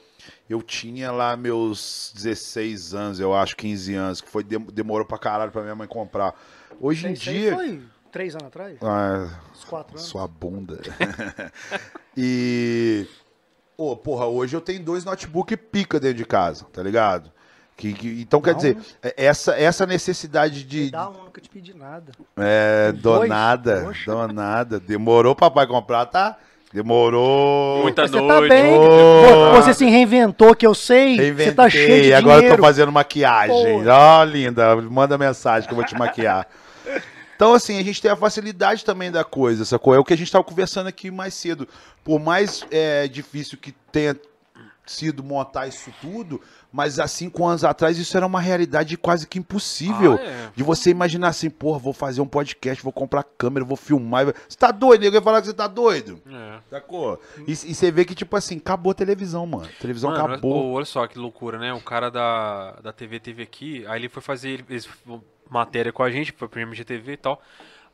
[0.47, 5.17] eu tinha lá meus 16 anos, eu acho, 15 anos, que foi dem- demorou pra
[5.17, 6.35] caralho pra minha mãe comprar.
[6.79, 7.55] Hoje em dia.
[7.55, 7.81] foi
[8.13, 8.77] três anos atrás?
[8.81, 10.07] Ah, Uns quatro anos?
[10.07, 10.79] sua bunda.
[12.15, 13.05] e.
[13.75, 17.31] Ô, porra, hoje eu tenho dois notebook pica dentro de casa, tá ligado?
[17.75, 18.81] Que, que- então, quer Dá dizer, um.
[19.01, 20.91] é- essa, essa necessidade de.
[20.91, 22.11] Dá um, nunca te pedi nada.
[22.37, 23.21] É, Dois?
[23.21, 23.81] donada.
[23.83, 24.11] Poxa.
[24.11, 24.79] Donada.
[24.79, 26.37] Demorou papai comprar, tá?
[26.71, 27.81] Demorou.
[27.83, 28.27] Muita você noite.
[28.49, 28.73] tá bem.
[29.55, 31.15] Você se reinventou, que eu sei.
[31.17, 32.57] Reinventei, Você tá cheio de agora eu dinheiro.
[32.57, 33.87] tô fazendo maquiagem.
[33.87, 36.47] Ó, linda, manda mensagem que eu vou te maquiar.
[37.35, 39.93] Então, assim, a gente tem a facilidade também da coisa, sacou?
[39.93, 41.67] É o que a gente tava conversando aqui mais cedo.
[42.03, 44.15] Por mais é, difícil que tenha
[44.85, 46.41] sido montar isso tudo,
[46.73, 50.19] mas há cinco anos atrás isso era uma realidade quase que impossível.
[50.19, 50.51] Ah, é.
[50.55, 54.25] De você imaginar assim, porra, vou fazer um podcast, vou comprar câmera, vou filmar.
[54.25, 55.01] Você tá doido?
[55.01, 56.19] Ninguém vai falar que você tá doido.
[56.27, 56.59] É.
[56.71, 57.21] Sacou?
[57.47, 59.65] E, e você vê que, tipo assim, acabou a televisão, mano.
[59.65, 60.71] A televisão Mano, acabou.
[60.73, 61.71] olha só que loucura, né?
[61.73, 64.81] O cara da, da TV teve aqui, aí ele foi fazer ele-
[65.49, 67.39] matéria com a gente, foi pro MGTV e tal.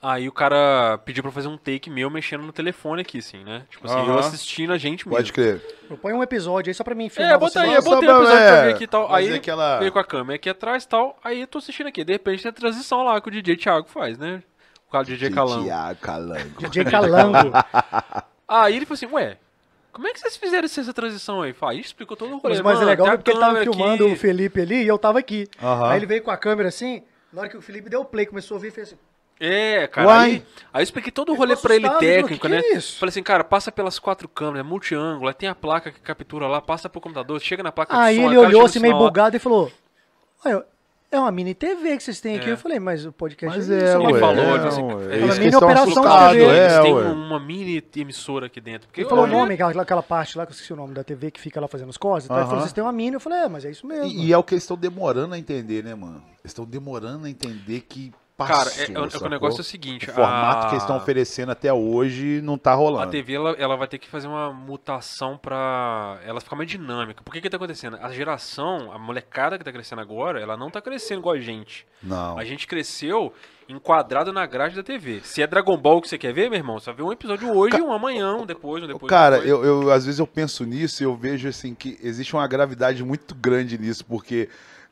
[0.02, 3.64] Aí o cara pediu pra fazer um take meu mexendo no telefone aqui, assim, né?
[3.70, 5.18] Tipo assim, eu assistindo a gente mesmo.
[5.18, 5.62] Pode crer.
[6.02, 7.34] Põe um episódio aí só pra mim filmar.
[7.34, 9.10] É, bota aí, eu botei o episódio é, pra ver aqui e tal.
[9.10, 11.20] fazer Aí aquela- veio com a câmera aqui atrás e tal.
[11.22, 12.06] Aí eu tô assistindo aqui.
[12.06, 14.42] De repente tem a transição lá que o DJ Thiago faz, né?
[14.88, 15.64] O cara do DJ Calango.
[15.66, 16.60] Tiago Calango.
[16.70, 17.52] DJ Calango.
[18.48, 19.38] Aí ele falou assim, ué,
[19.92, 21.52] como é que vocês fizeram essa transição aí?
[21.54, 22.56] Fala, Aí explicou todo o rolê.
[22.56, 24.14] Mas, mas é Mano, legal tem a porque ele tava câmera filmando aqui.
[24.14, 25.46] o Felipe ali e eu tava aqui.
[25.62, 25.90] Aham.
[25.90, 28.26] Aí ele veio com a câmera assim, na hora que o Felipe deu o play,
[28.26, 28.98] começou a ouvir e fez assim.
[29.40, 30.08] É, cara.
[30.08, 30.26] Uai.
[30.32, 32.62] Aí, aí eu expliquei todo o Ele rolê pra ele ele técnico, "Que né?
[32.62, 35.56] que é isso?" Falei assim, cara, passa pelas quatro câmeras, é multi-ângulo, aí tem a
[35.56, 38.66] placa que captura lá, passa pro computador, chega na placa Aí de som, ele olhou
[38.66, 39.72] assim meio bugado e falou:
[40.46, 40.62] "Ué,
[41.12, 42.50] É uma mini TV que vocês têm aqui.
[42.50, 42.52] É.
[42.52, 43.98] Eu falei, mas o podcast Mas é, é, isso.
[44.04, 44.20] Ele ué.
[44.20, 46.44] falou, é, ele assim, ué, é é mini operação de TV.
[46.46, 47.04] é, Eles têm ué.
[47.08, 48.88] uma mini emissora aqui dentro.
[48.88, 50.94] Porque Ele falou o olha- nome, aquela, aquela parte lá, que eu esqueci o nome
[50.94, 52.26] da TV que fica lá fazendo as coisas.
[52.26, 53.16] Então ele falou, vocês têm uma mini.
[53.16, 54.06] Eu falei, é, mas é isso mesmo.
[54.06, 56.18] E, e é o que eles estão demorando a entender, né, mano?
[56.44, 58.14] Eles estão demorando a entender que
[58.48, 60.10] Cara, é, é, o- é negócio é o seguinte.
[60.10, 63.12] O formato a- que eles estão oferecendo até hoje não tá A rolando.
[63.12, 67.24] TV ela, ela vai ter que fazer uma mutação pra ela ficar mais dinâmica.
[67.24, 67.98] Por que que tá acontecendo?
[68.02, 71.86] A geração, a molecada que tá crescendo agora, ela não tá crescendo igual a gente.
[72.02, 72.38] Não.
[72.38, 73.34] A gente cresceu
[73.68, 75.22] enquadrado na grade da TV.
[75.24, 77.80] Se é Dragon Ball que você quer ver, meu irmão, você ver um episódio hoje,
[77.82, 79.04] um amanhã, um depois, um depois.
[79.04, 79.50] um Cara, depois.
[79.52, 83.04] eu, eu- às vezes eu penso nisso e eu vejo assim que existe uma gravidade
[83.04, 84.50] muito grande nisso, porque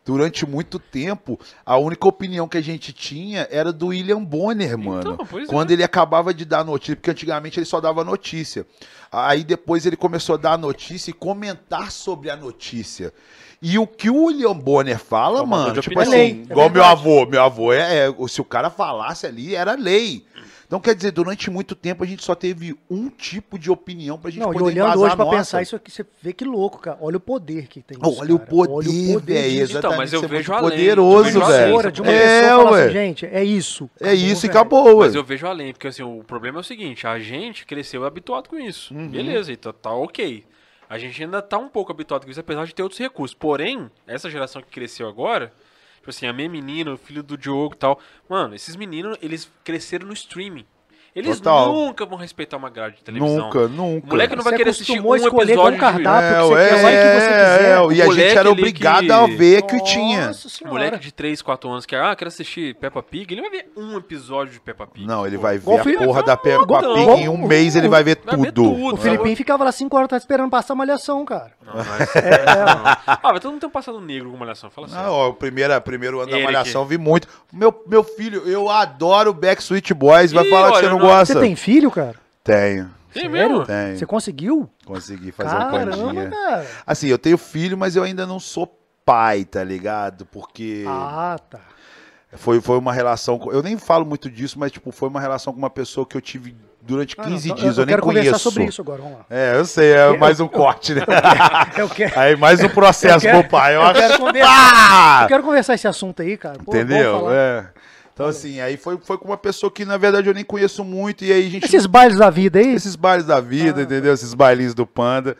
[0.08, 5.18] durante muito tempo a única opinião que a gente tinha era do William Bonner, mano.
[5.30, 5.52] pois é.
[5.52, 8.66] Quando ele acabava de dar notícia, porque antigamente ele só dava notícia.
[9.12, 13.14] Aí depois ele começou a dar notícia e comentar sobre a notícia.
[13.62, 16.82] E o que o William Bonner fala, Formador mano, tipo assim, É é igual meu
[16.82, 16.92] verdade.
[17.02, 20.26] avô, meu avô é, é- se o cara falasse ali era lei.
[20.68, 24.30] Então quer dizer, durante muito tempo a gente só teve um tipo de opinião pra
[24.30, 25.38] gente Não, e poder olhando embasar hoje pra nossa.
[25.38, 26.98] pensar isso aqui, você vê que louco, cara.
[27.00, 27.98] Olha o poder que tem.
[27.98, 28.52] Isso, olha o cara.
[28.52, 29.54] poder, Olha o poder velho.
[29.54, 31.92] Então, Exatamente, mas eu é vejo além, poderoso, velho.
[31.92, 32.84] de uma é, pessoa fala ué.
[32.84, 33.90] assim, gente, é isso.
[34.02, 34.60] é isso e velho.
[34.60, 35.06] acabou, ué.
[35.06, 38.50] Mas eu vejo além, porque assim, o problema é o seguinte, a gente cresceu habituado
[38.50, 38.94] com isso.
[38.94, 39.08] Uhum.
[39.08, 40.44] Beleza, então tá ok.
[40.90, 43.34] A gente ainda tá um pouco habituado com isso, apesar de ter outros recursos.
[43.34, 45.52] Porém, essa geração que cresceu agora,
[46.08, 48.00] tipo assim, a minha menina, o filho do Diogo e tal,
[48.30, 50.66] mano, esses meninos, eles cresceram no streaming.
[51.18, 51.74] Eles Total.
[51.74, 53.46] nunca vão respeitar uma grade de televisão.
[53.46, 54.06] Nunca, nunca.
[54.06, 56.36] O moleque não vai Você querer assistir um escolher um cardápio de...
[56.36, 57.72] que você quer, hora que você quiser.
[57.72, 60.32] é, O e a gente era obrigado que- a ver que tinha.
[60.34, 60.74] Senhora.
[60.78, 63.98] moleque de 3, 4 anos que, ah, quero assistir Peppa Pig, ele vai ver um
[63.98, 65.08] episódio de Peppa Pig.
[65.08, 67.88] Não, ele vai ver o Felipe- a porra da Peppa Pig em um mês, ele
[67.88, 68.76] vai ver Vai ver tudo.
[68.78, 68.94] tudo.
[68.94, 71.52] O Filipinho ficava lá 5 horas tarde esperando passar malhação, cara.
[71.66, 72.10] Não, mas...
[73.08, 74.96] Ah, mas todo mundo tem um passado negro com malhação, fala assim.
[74.96, 77.28] Não, ó, o primeiro, primeiro ano da Malhação eu vi muito.
[77.52, 80.32] Meu, meu filho, eu adoro Backstreet Boys.
[80.32, 81.34] Vai falar que você não não- gosta?
[81.34, 82.16] Você tem filho, cara?
[82.44, 83.66] Tenho, Tem mesmo?
[83.66, 83.98] tenho.
[83.98, 84.70] Você conseguiu?
[84.86, 86.30] Consegui fazer um Caramba, pandinha.
[86.30, 86.66] cara.
[86.86, 88.74] Assim, eu tenho filho, mas eu ainda não sou
[89.06, 90.26] pai, tá ligado?
[90.26, 91.60] Porque Ah, tá.
[92.34, 93.40] foi, foi uma relação.
[93.52, 96.22] Eu nem falo muito disso, mas tipo, foi uma relação com uma pessoa que eu
[96.22, 97.78] tive durante Ah, 15 não, dias.
[97.78, 98.26] Eu, nem quero conheço.
[98.26, 99.26] conversar sobre isso agora, vamos lá.
[99.30, 101.02] É, eu sei, é mais um corte, né?
[101.78, 103.76] Eu quero, Aí mais um processo Eu quero- pro pai.
[103.76, 104.00] Eu, eu acho.
[104.00, 105.20] quero conversar, Ah!
[105.24, 106.60] eu quero conversar esse assunto aí, cara.
[106.60, 107.20] Pô, vamos Entendeu?
[107.20, 107.34] falar.
[107.36, 107.68] É.
[108.18, 111.24] Então, assim, aí foi, foi com uma pessoa que, na verdade, eu nem conheço muito.
[111.24, 111.66] E aí a gente.
[111.66, 114.12] Esses bailes da vida aí, Esses bailes da Ah, vida, entendeu?
[114.12, 115.38] Esses bailinhos do Panda.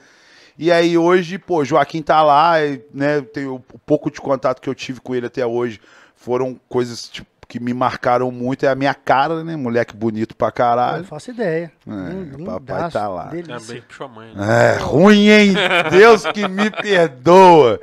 [0.60, 2.54] E aí hoje, pô, Joaquim tá lá,
[2.94, 3.22] né?
[3.22, 5.80] Tem o, o pouco de contato que eu tive com ele até hoje
[6.16, 8.64] foram coisas tipo, que me marcaram muito.
[8.66, 9.56] É a minha cara, né?
[9.56, 10.98] Moleque bonito pra eu caralho.
[10.98, 11.72] não faço ideia.
[11.88, 13.30] É, Lin- papai tá lá.
[13.32, 14.34] É bem que puxou a mãe.
[14.36, 14.76] né?
[14.76, 15.54] É, ruim, hein?
[15.90, 17.80] Deus que me perdoa.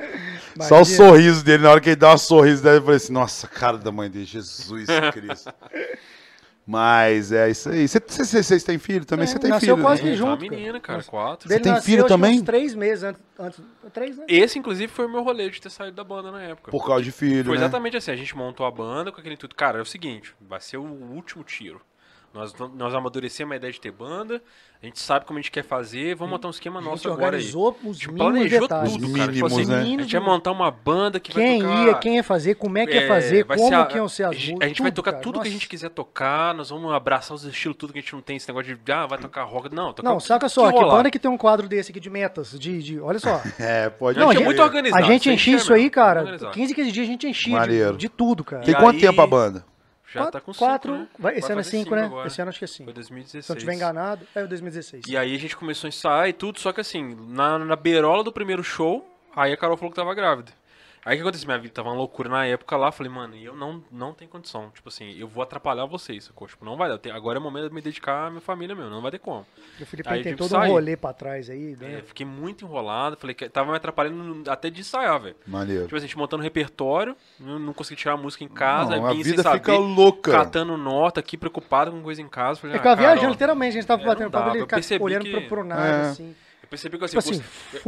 [0.61, 3.12] Só o sorriso dele, na hora que ele dá um sorriso dele, eu falei assim,
[3.12, 5.52] nossa, cara da mãe dele, Jesus Cristo.
[6.66, 7.86] Mas é isso aí.
[7.86, 9.24] Vocês têm filho também?
[9.24, 9.86] É, Você tem nasceu filho?
[9.86, 10.12] quase né?
[10.12, 11.11] Tem uma junto, menina, cara, Nossa.
[11.11, 11.46] quatro.
[11.48, 12.38] Dele tem nasceu, filho também?
[12.38, 13.20] Uns três meses antes.
[13.38, 13.61] antes
[13.92, 14.24] três, né?
[14.26, 16.70] Esse, inclusive, foi o meu rolê de ter saído da banda na época.
[16.70, 17.61] Por causa de filho, Foi né?
[17.64, 19.55] exatamente assim, a gente montou a banda com aquele intuito.
[19.55, 21.82] Cara, é o seguinte, vai ser o último tiro.
[22.35, 24.43] Nós, nós amadurecemos a ideia de ter banda,
[24.82, 27.07] a gente sabe como a gente quer fazer, vamos montar um esquema A gente nosso
[27.09, 27.45] agora aí.
[27.45, 28.93] organizou os Tipo, mínimos planejou detalhes.
[28.93, 29.32] tudo, Os cara.
[29.32, 29.76] Tipo mínimos, assim, né?
[29.78, 31.87] A gente ia montar uma banda que Quem vai tocar...
[31.87, 33.97] ia, quem ia fazer, como é que ia É, fazer, vai como ser a- que
[33.97, 34.64] iam ser as a gente- músicas.
[34.64, 35.22] A gente vai tocar cara.
[35.22, 35.51] tudo que a Nossa.
[35.53, 38.49] gente quiser tocar, nós vamos abraçar os estilos, tudo que a gente não tem, esse
[38.49, 39.72] negócio de, ah, vai tocar rock.
[39.72, 40.97] Não, tocar Não, que- saca só, que rolar.
[40.97, 43.41] banda que tem um quadro desse aqui de metas, de, de olha só.
[43.61, 45.05] É, pode Não, a gente é muito organizado.
[45.05, 46.53] A gente enchia isso aí, cara, organizado.
[46.53, 48.64] 15, 15 dias a gente enchia de, tudo, cara.
[48.64, 49.64] Tem quanto tempo a banda?
[50.15, 51.09] Já tá com cinco, quatro, né?
[51.19, 52.05] vai, esse ano é fazer 5, cinco né?
[52.05, 52.27] agora.
[52.27, 52.85] Esse ano acho que é 5.
[52.85, 53.45] Foi 2016.
[53.45, 55.05] Se eu não estiver enganado, é o 2016.
[55.09, 58.23] E aí a gente começou a ensaiar e tudo, só que assim, na, na beirola
[58.23, 60.53] do primeiro show, aí a Carol falou que tava grávida.
[61.05, 61.46] Aí o que aconteceu?
[61.46, 64.70] Minha vida tava uma loucura na época lá, falei, mano, eu não, não tenho condição.
[64.70, 66.48] Tipo assim, eu vou atrapalhar vocês, sacou?
[66.48, 66.96] Tipo, não vai dar.
[66.96, 69.18] Tenho- Agora é o momento de me dedicar à minha família mesmo, não vai ter
[69.18, 69.44] como.
[69.80, 70.70] o Felipe aí tem que todo um sair.
[70.70, 72.02] rolê pra trás aí, É, né?
[72.07, 75.36] fiquei muito enrolado, falei que tava me atrapalhando até de ensaiar, velho.
[75.46, 75.84] Maneiro.
[75.84, 79.05] Tipo assim, a gente montando repertório, não, não consegui tirar a música em casa, Não,
[79.07, 82.28] a aí vim vida sem fica saber, ficava catando nota aqui, preocupado com coisa em
[82.28, 82.61] casa.
[82.61, 84.62] Falei, É ah, que eu cara, viajando, literalmente, a gente tava é, batendo papo ali,
[85.00, 86.00] olhando que- pro, pro nada, É.
[86.11, 86.34] assim.
[86.65, 87.33] Eu percebi que assim, Tipo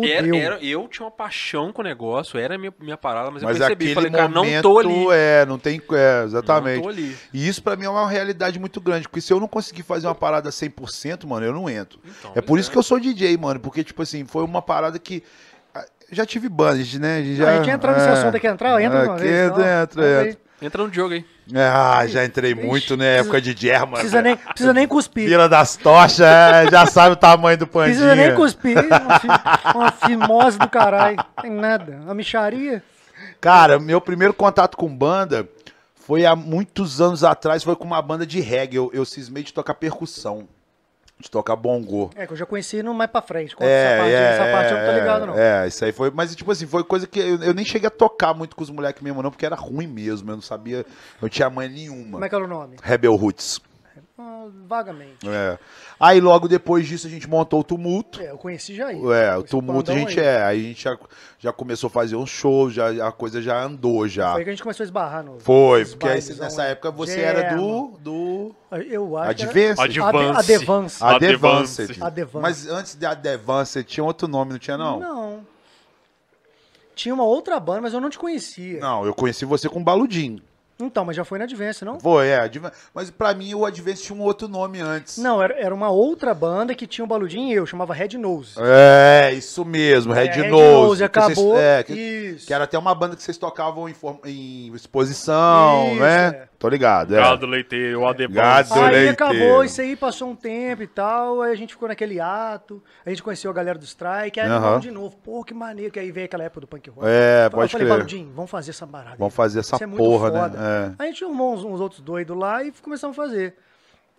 [0.04, 3.30] assim, era, era- eu tinha uma paixão com o negócio, era a minha, minha parada,
[3.30, 5.06] mas, Mas eu percebi, aquele falei, cara, momento não tô ali.
[5.12, 6.76] é, não tem, é, exatamente.
[6.76, 7.16] Não tô ali.
[7.32, 10.06] E isso pra mim é uma realidade muito grande, porque se eu não conseguir fazer
[10.06, 11.98] uma parada 100%, mano, eu não entro.
[12.04, 14.60] Então, é por pois isso que eu sou DJ, mano, porque tipo assim, foi uma
[14.60, 15.22] parada que
[15.74, 17.24] ah, já tive bandas, né?
[17.34, 19.50] Já, a gente entra nesse é, assunto aqui, entra, entra de uma aqui vez.
[19.50, 20.45] entra, entra, Entra.
[20.60, 20.86] Entra.
[20.86, 21.24] No jogo aí.
[21.54, 23.18] Ah, já entrei muito, né?
[23.18, 23.92] Época de German.
[24.00, 25.28] Precisa nem, precisa nem cuspir.
[25.28, 27.94] Vila das tochas, é, já sabe o tamanho do pandinha.
[27.96, 28.76] Precisa nem cuspir.
[28.78, 31.18] Uma, fi- uma fimose do caralho.
[31.40, 31.98] Tem nada.
[32.02, 32.82] Uma micharia.
[33.40, 35.48] Cara, meu primeiro contato com banda
[35.94, 38.76] foi há muitos anos atrás, foi com uma banda de reggae.
[38.76, 40.48] Eu, eu cismei de tocar percussão,
[41.18, 42.10] de tocar bongô.
[42.14, 43.56] É, que eu já conheci no mais pra frente.
[43.56, 45.38] Conta essa parte, essa parte eu não tô ligado, não.
[45.38, 46.10] É, isso aí foi.
[46.10, 48.70] Mas, tipo assim, foi coisa que eu, eu nem cheguei a tocar muito com os
[48.70, 50.30] moleques mesmo, não, porque era ruim mesmo.
[50.30, 50.86] Eu não sabia, eu
[51.22, 52.12] não tinha mãe nenhuma.
[52.12, 52.76] Como é que era o nome?
[52.82, 53.60] Rebel Roots.
[54.18, 55.28] Ah, vagamente.
[55.28, 55.58] É.
[55.98, 58.20] Aí logo depois disso a gente montou o Tumulto.
[58.20, 59.00] É, eu conheci já aí.
[59.12, 60.26] É, o tumulto a gente aí.
[60.26, 60.42] é.
[60.42, 60.98] Aí a gente já,
[61.38, 64.32] já começou a fazer uns shows, já, a coisa já andou já.
[64.32, 65.38] Foi aí que a gente começou a esbarrar no.
[65.40, 66.72] Foi, porque aí, nessa aí.
[66.72, 67.44] época você German.
[67.44, 67.98] era do.
[68.00, 68.54] do
[68.88, 69.36] Eu acho.
[69.36, 69.82] que era- Advance?
[69.82, 71.04] Advance.
[71.04, 71.82] Ade- Advance.
[71.82, 71.90] Advanced.
[71.90, 72.02] Advance.
[72.02, 72.42] Advance.
[72.42, 75.00] Mas antes de Advance tinha outro nome, não tinha não?
[75.00, 75.46] Não.
[76.94, 78.80] Tinha uma outra banda, mas eu não te conhecia.
[78.80, 80.40] Não, eu conheci você com Baludim.
[80.78, 81.98] Então, mas já foi na Advance, não?
[81.98, 82.40] Foi, é.
[82.40, 85.16] Advan- Mas pra mim o Advance tinha um outro nome antes.
[85.16, 88.54] Não, era, era uma outra banda que tinha o Baludinho e eu, chamava Red Nose.
[88.58, 90.62] É, isso mesmo, Red É, Red Nose.
[90.64, 91.58] Nose, que vocês- acabou.
[91.58, 92.46] é, que, Isso.
[92.46, 93.94] que era até uma banda que vocês tocavam em,
[94.26, 96.26] em exposição, Isso, né?
[96.28, 96.48] é.
[96.58, 97.20] Tô ligado, é.
[97.20, 98.34] Gado leiteiro, o Adebans.
[98.68, 99.12] Gado Aí leiteiro.
[99.12, 103.10] acabou, isso aí passou um tempo e tal, aí a gente ficou naquele ato, a
[103.10, 106.10] gente conheceu a galera do Strike, aí vamos de novo, pô, que maneiro, que aí
[106.10, 107.06] veio aquela época do punk rock.
[107.06, 107.96] É, Eu pode falei, crer.
[107.96, 109.16] Baludinho, vamos fazer essa parada.
[109.18, 110.48] Vamos fazer essa Isso é muito porra, foda.
[110.48, 110.94] né?
[110.98, 113.54] Aí a gente arrumou uns, uns outros doidos lá e começamos a fazer.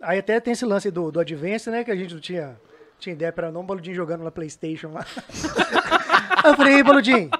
[0.00, 2.56] Aí até tem esse lance do, do Advance, né, que a gente não tinha,
[3.00, 5.04] tinha ideia para não, o Baludinho jogando na Playstation lá.
[6.44, 7.30] aí eu falei, ei, Baludinho,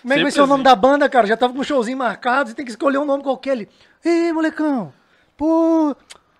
[0.00, 1.26] como é que vai ser o nome da banda, cara?
[1.26, 3.68] Já tava com um showzinho marcado, você tem que escolher um nome qualquer ali.
[4.04, 4.92] Ei, molecão,
[5.36, 5.96] pô,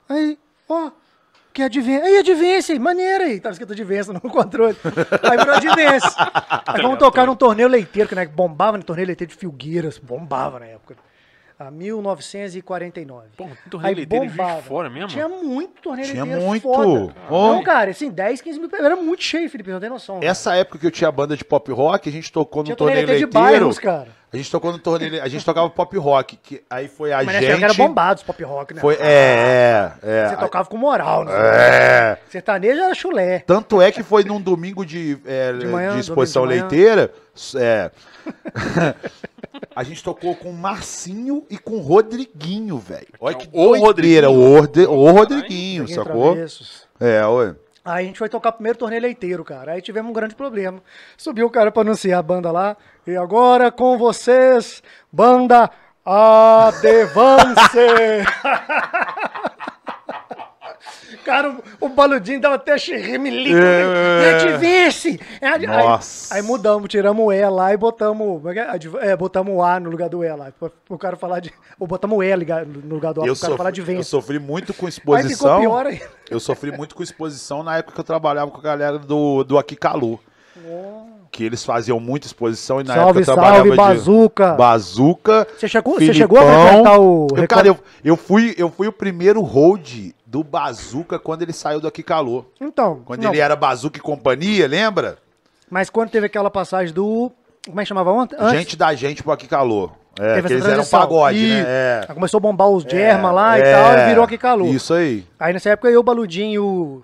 [0.08, 0.38] aí,
[0.68, 0.90] ó,
[1.52, 2.02] que é Advance.
[2.02, 3.40] Aí, Advance, maneira aí.
[3.40, 4.76] Tava escrito Advance no controle.
[5.22, 6.16] Aí virou Advance.
[6.66, 9.98] Aí vamos tocar num torneio leiteiro, que né, bombava no torneio leiteiro de Filgueiras.
[9.98, 10.96] Bombava na época.
[11.56, 13.28] A 1949.
[13.36, 15.08] Pô, tem torneio Juiz de Fora mesmo?
[15.08, 16.62] Tinha muito torneio Tinha leiteiro muito.
[16.62, 17.14] foda.
[17.30, 18.68] Não, cara, assim, 10, 15 mil.
[18.72, 20.18] Era muito cheio, Felipe, não tem noção.
[20.20, 23.06] Essa época que eu tinha banda de pop rock, a gente tocou no Tinha torneio
[23.06, 24.08] torneio leiteiro de bairros, cara.
[24.35, 27.37] A gente tocou no torneio, a gente tocava pop rock, que aí foi a Mas
[27.37, 27.47] gente.
[27.53, 28.80] época era bombado os pop rock, né?
[28.80, 30.28] Foi, é, é, é.
[30.28, 31.32] Você tocava com moral, né?
[31.32, 32.18] É.
[32.28, 33.39] Sertanejo era chulé.
[33.47, 37.12] Tanto é que foi num domingo de, é, De manhã, de exposição domingo de leiteira.
[37.57, 37.91] É,
[39.74, 43.07] a gente tocou com o Marcinho e com o Rodriguinho, velho.
[43.20, 46.32] Olha que O doideira, o, Rode- o Rodriguinho, sacou?
[46.32, 46.82] travessos.
[46.99, 47.55] É, ué.
[47.85, 49.72] Aí a gente foi tocar o primeiro torneio leiteiro, cara.
[49.72, 50.82] Aí tivemos um grande problema.
[51.18, 52.76] Subiu o cara pra anunciar a banda lá.
[53.07, 54.82] E agora com vocês,
[55.12, 55.70] banda
[56.05, 57.55] Advance.
[61.24, 63.56] Cara, o, o baludinho dava até remelico.
[63.58, 64.24] É.
[64.24, 65.20] É Advance!
[65.40, 66.34] É aí- Nossa.
[66.34, 68.42] Aí, mudamos, tiramos o E lá e botamos.
[68.44, 69.10] é é?
[69.10, 70.52] É, botamos o A no lugar do E lá.
[70.58, 71.52] Pra, o cara falar de.
[71.78, 74.04] Ou botamos o E no lugar do A Eu pro cara falar de sofri, eu
[74.04, 75.58] sofri muito com Aí exposição.
[75.58, 76.00] ficou pior aí.
[76.30, 79.58] Eu sofri muito com exposição na época que eu trabalhava com a galera do, do
[79.58, 80.20] Aqui Calu.
[81.30, 84.52] Que eles faziam muita exposição e na Salve, época eu trabalhava salve, de Bazuca.
[84.54, 85.48] Bazuca.
[85.58, 88.92] Você chegou- você chegou a frequentar o Eu, cara, eu, eu, fui, eu fui o
[88.92, 92.45] primeiro hold do Bazuca quando ele saiu do Aqui Calor.
[92.61, 95.16] Então, Quando não, ele era Bazuca e companhia, lembra?
[95.70, 97.30] mas quando teve aquela passagem do.
[97.64, 98.35] Como é que chamava ontem?
[98.37, 99.93] Antes, Gente da gente pro Aqui Calor.
[100.18, 101.64] É, teve eles eram pagode, E- né?
[101.66, 102.07] É.
[102.12, 104.66] Começou a bombar os Germa lá e É, tal, e virou aqui calor.
[104.68, 105.24] Isso aí.
[105.39, 107.03] Aí nessa época eu, o Baludinho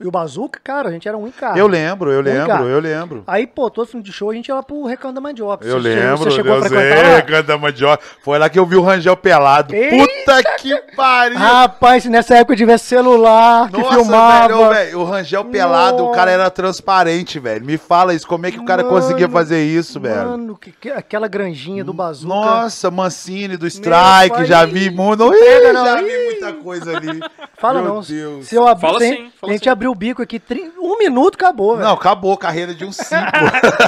[0.00, 0.08] e o.
[0.08, 1.58] O Bazuca, cara, a gente era um em casa.
[1.58, 2.64] Eu lembro, eu lembro, cara.
[2.64, 3.22] eu lembro.
[3.26, 5.64] Aí, pô, todo fim de show a gente ia lá pro Recanto da Mandioca.
[5.66, 7.22] Eu Você- lembro, Você chegou eu a sei, lá?
[7.22, 8.02] Canta Mandioca.
[8.22, 9.74] Foi lá que eu vi o Rangel pelado.
[9.74, 11.38] Eita Puta que pariu!
[11.38, 14.48] Rapaz, se nessa época eu tivesse celular, que Nossa, filmava.
[14.48, 16.16] velho, velho, o Rangel pelado, o Nossa.
[16.18, 17.64] cara era transparente, velho.
[17.64, 20.30] Me fala isso, como é que o cara Mano, conseguia fazer isso, velho?
[20.30, 22.34] Mano, que, que- aquela granjinha do Bazuca.
[22.34, 25.30] Nossa, Mancini do Strike, pai, já vi mundo.
[25.30, 26.04] pega Ih, não, já ih.
[26.04, 27.20] vi muita coisa ali.
[27.58, 28.00] Fala Meu não.
[28.02, 28.46] Deus.
[28.46, 29.70] Se eu abrir, Fala sim, fala a gente sim.
[29.70, 31.86] abriu o bico aqui, tri- um minuto acabou, velho.
[31.88, 33.08] Não, acabou a carreira de um cinco.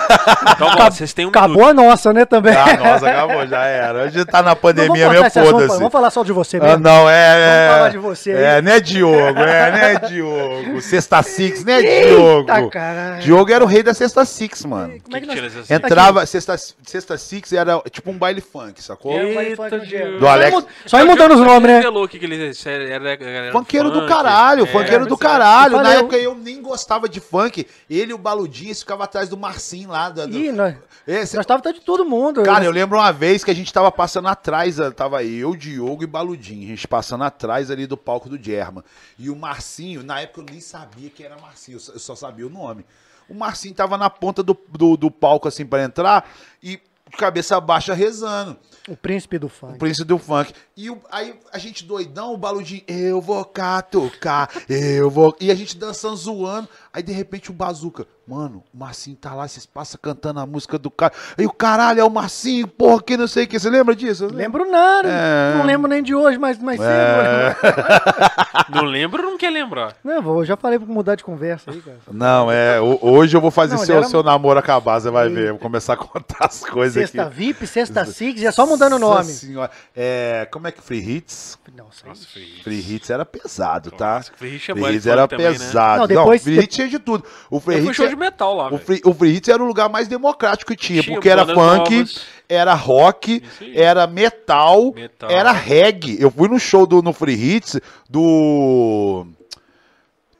[0.52, 1.70] Então, ó, vocês têm um Acabou minuto.
[1.70, 2.54] a nossa, né, também.
[2.54, 4.04] ah, nossa, acabou, já era.
[4.04, 5.76] Hoje tá na pandemia, assunto, foda-se.
[5.78, 6.78] Vamos falar só de você Ah, mesmo.
[6.80, 7.14] não, é.
[7.14, 8.42] é Vamos falar de você aí.
[8.42, 9.38] É, né, Diogo?
[9.40, 10.80] É, né, Diogo?
[10.80, 12.50] Sexta Six, né, Diogo?
[12.50, 13.22] Eita, caralho.
[13.22, 14.94] Diogo era o rei da Sexta Six, mano.
[15.02, 15.70] Como é que Que nós...
[15.70, 19.12] Entrava, sexta, sexta Six era tipo um baile funk, sacou?
[19.18, 19.70] É, baile funk.
[19.86, 20.20] Deus.
[20.20, 21.82] Do Alex- Só, ir mudando os nomes, né?
[22.10, 22.52] Que ele
[22.90, 25.18] era, era Funkeiro do caralho, É, funkeiro do é.
[25.18, 25.76] caralho.
[25.76, 27.66] Eu Na época eu nem gostava de funk.
[27.88, 30.08] Ele e o Baludinho ficavam atrás do Marcinho lá.
[30.10, 30.76] Da, do- Ih, nós,
[31.06, 32.42] Esse- nós tava de todo mundo.
[32.42, 36.02] Cara, eu lembro uma vez que a gente tava passando atrás, eh, tava eu, Diogo
[36.04, 38.84] e Baludinho, a gente passando atrás ali do palco do Germa.
[39.18, 42.46] E o Marcinho, na época eu nem sabia que era Marcinho, eu só- eu sabia
[42.46, 42.84] o nome.
[43.28, 46.28] O Marcinho tava na ponta do, do, do palco assim pra entrar
[46.62, 46.80] e
[47.10, 48.56] de cabeça baixa rezando.
[48.88, 49.78] O príncipe do O funk.
[49.78, 50.52] príncipe do funk.
[50.82, 55.36] E o- aí a gente doidão, o baludinho, eu vou catucar, eu vou.
[55.38, 56.68] E a gente dançando, zoando.
[56.92, 60.78] Aí de repente o bazuca, mano, o Marcinho tá lá, vocês passam cantando a música
[60.78, 61.12] do cara.
[61.36, 63.58] Aí o caralho é o Marcinho, porra, que não sei o que.
[63.60, 64.26] Você lembra disso?
[64.32, 65.06] Lembro nada.
[65.08, 65.54] É.
[65.58, 66.88] Não lembro nem de hoje, mas mais cedo.
[66.90, 67.56] É.
[68.72, 69.96] Não lembra ou não quer lembrar?
[70.04, 71.96] Não, vou, eu já falei pra mudar de conversa aí, cara.
[72.12, 72.80] Não, é.
[72.80, 75.48] ho- Hoje eu vou fazer Não, seu, era- seu namoro acabar, você vai ver.
[75.48, 77.34] Eu vou começar a contar as coisas Sexta aqui.
[77.36, 79.32] VIP, sexta Six, é só mudando o Nossa nome.
[79.32, 79.70] Senhora.
[79.94, 81.58] É, como é que Free Hits?
[81.76, 84.16] Nossa, Nossa, Free Free Hits era pesado, tá?
[84.16, 85.52] Nossa, Free Hits é Free Hits era também, né?
[85.52, 85.92] pesado.
[85.92, 87.24] Não, Não, depois- Free Hits tinha de tudo.
[87.50, 88.82] O Free Hits show é- de metal lá, O velho.
[88.84, 91.94] Free, o Free Hits era o lugar mais democrático que tinha, Tinha porque era funk,
[91.94, 92.20] novas.
[92.48, 93.42] era rock,
[93.74, 95.30] era metal, Metal.
[95.30, 96.16] era reggae.
[96.20, 99.26] Eu fui no show do no Free Hits do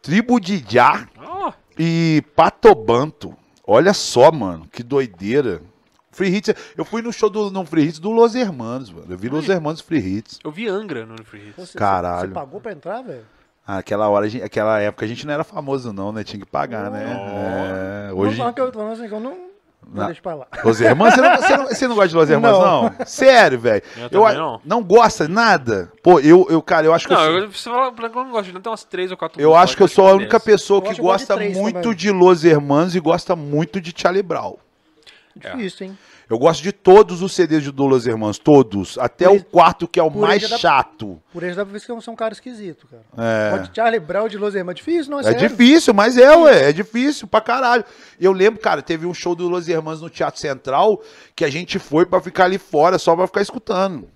[0.02, 3.36] Tribo de Já Ó, e Patobanto.
[3.66, 5.62] Olha só, mano, que doideira.
[6.12, 9.06] Free Hits, eu fui no show do no Free Hits do Los Hermanos, mano.
[9.08, 10.38] Eu vi Los Hermanos Free Hits.
[10.42, 11.54] eu vi Angra no Free Hits.
[11.56, 12.28] você, Caralho.
[12.28, 13.22] Você pagou pra entrar, velho?
[13.66, 16.24] Ah, Aquela hora, gente- aquela época a gente não era famoso não, né?
[16.24, 18.08] Tinha que pagar, né?
[18.08, 18.38] É, Hoje...
[18.38, 19.50] Não, que eu tô falando assim, que eu não...
[19.92, 20.06] Não.
[20.06, 20.46] Deixa pra lá.
[20.62, 21.14] Los Hermanos?
[21.14, 22.82] Você não, você não- você não gosta de Los Hermanos, não?
[22.82, 22.92] Não.
[23.06, 23.82] Sério, velho.
[24.10, 24.60] Eu Eu, não.
[24.64, 25.90] não gosta de nada?
[26.02, 28.30] Pô, eu, eu, cara, eu acho que Não, eu, sou- eu, você fala, eu não
[28.30, 30.82] gosto, não tem umas três ou quatro eu acho que eu sou a única pessoa
[30.82, 31.96] que de gosta três muito também.
[31.96, 34.56] de Los Hermanos e gosta muito de Charlie Brown.
[35.42, 35.54] É.
[35.54, 35.98] Difícil, hein?
[36.28, 38.96] Eu gosto de todos os CDs de do Los Hermanos, todos.
[38.98, 41.20] Até Por o quarto, que é o mais dá- chato.
[41.32, 43.02] Por eles dá pra ver que eu sou um cara esquisito, cara.
[43.18, 43.50] É.
[43.50, 44.78] Pode Charlie Brown de Los Hermanos.
[44.78, 45.48] Difícil, não é, É sério.
[45.48, 47.84] difícil, mas é, ué, é difícil pra caralho.
[48.20, 51.00] Eu lembro, cara, teve um show do Los Hermanos no Teatro Central
[51.34, 54.08] que a gente foi pra ficar ali fora, só pra ficar escutando.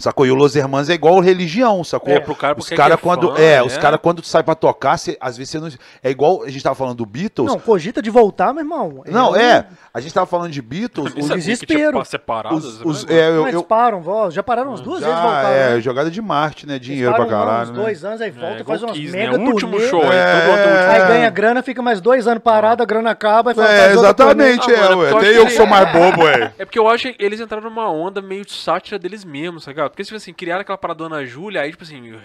[0.00, 0.26] Sacou?
[0.26, 2.12] E o Los Hermanos é igual religião, sacou?
[2.12, 3.62] É, pro cara, os porque cara que é quando, fã, é, é.
[3.62, 5.68] os cara quando sai pra tocar, cê- às vezes você não
[6.02, 7.46] é igual a gente tava falando do Beatles.
[7.46, 9.02] Não, cogita de voltar, meu irmão.
[9.06, 11.92] Não, Eu- é, a gente tava falando de Beatles, os, que desespero.
[11.92, 12.64] tinha separados.
[12.80, 15.48] os, os- é, eu, Mas eu param, vó, já pararam umas duas vezes já, voltaram.
[15.50, 15.80] é, né?
[15.80, 16.78] jogada de Marte, né?
[16.78, 17.82] Dinheiro pra param uns caralho, né?
[17.82, 19.44] dois anos, aí volta, É, faz umas Kiss, mega né?
[19.44, 20.86] O último turnê, show aí, É.
[20.90, 23.98] Aí ganha grana, fica mais dois anos parado, a grana acaba e faz É, turnê.
[24.00, 25.10] exatamente, Ah, é, ué.
[25.10, 26.52] Até eu que sou mais bobo, ué.
[26.58, 29.72] É porque eu acho que eles entraram numa onda meio de sátira deles mesmos, tá
[29.90, 29.92] ligado?
[29.92, 32.20] Porque, tipo assim, criaram aquela parada Dona Júlia, aí, tipo assim, eu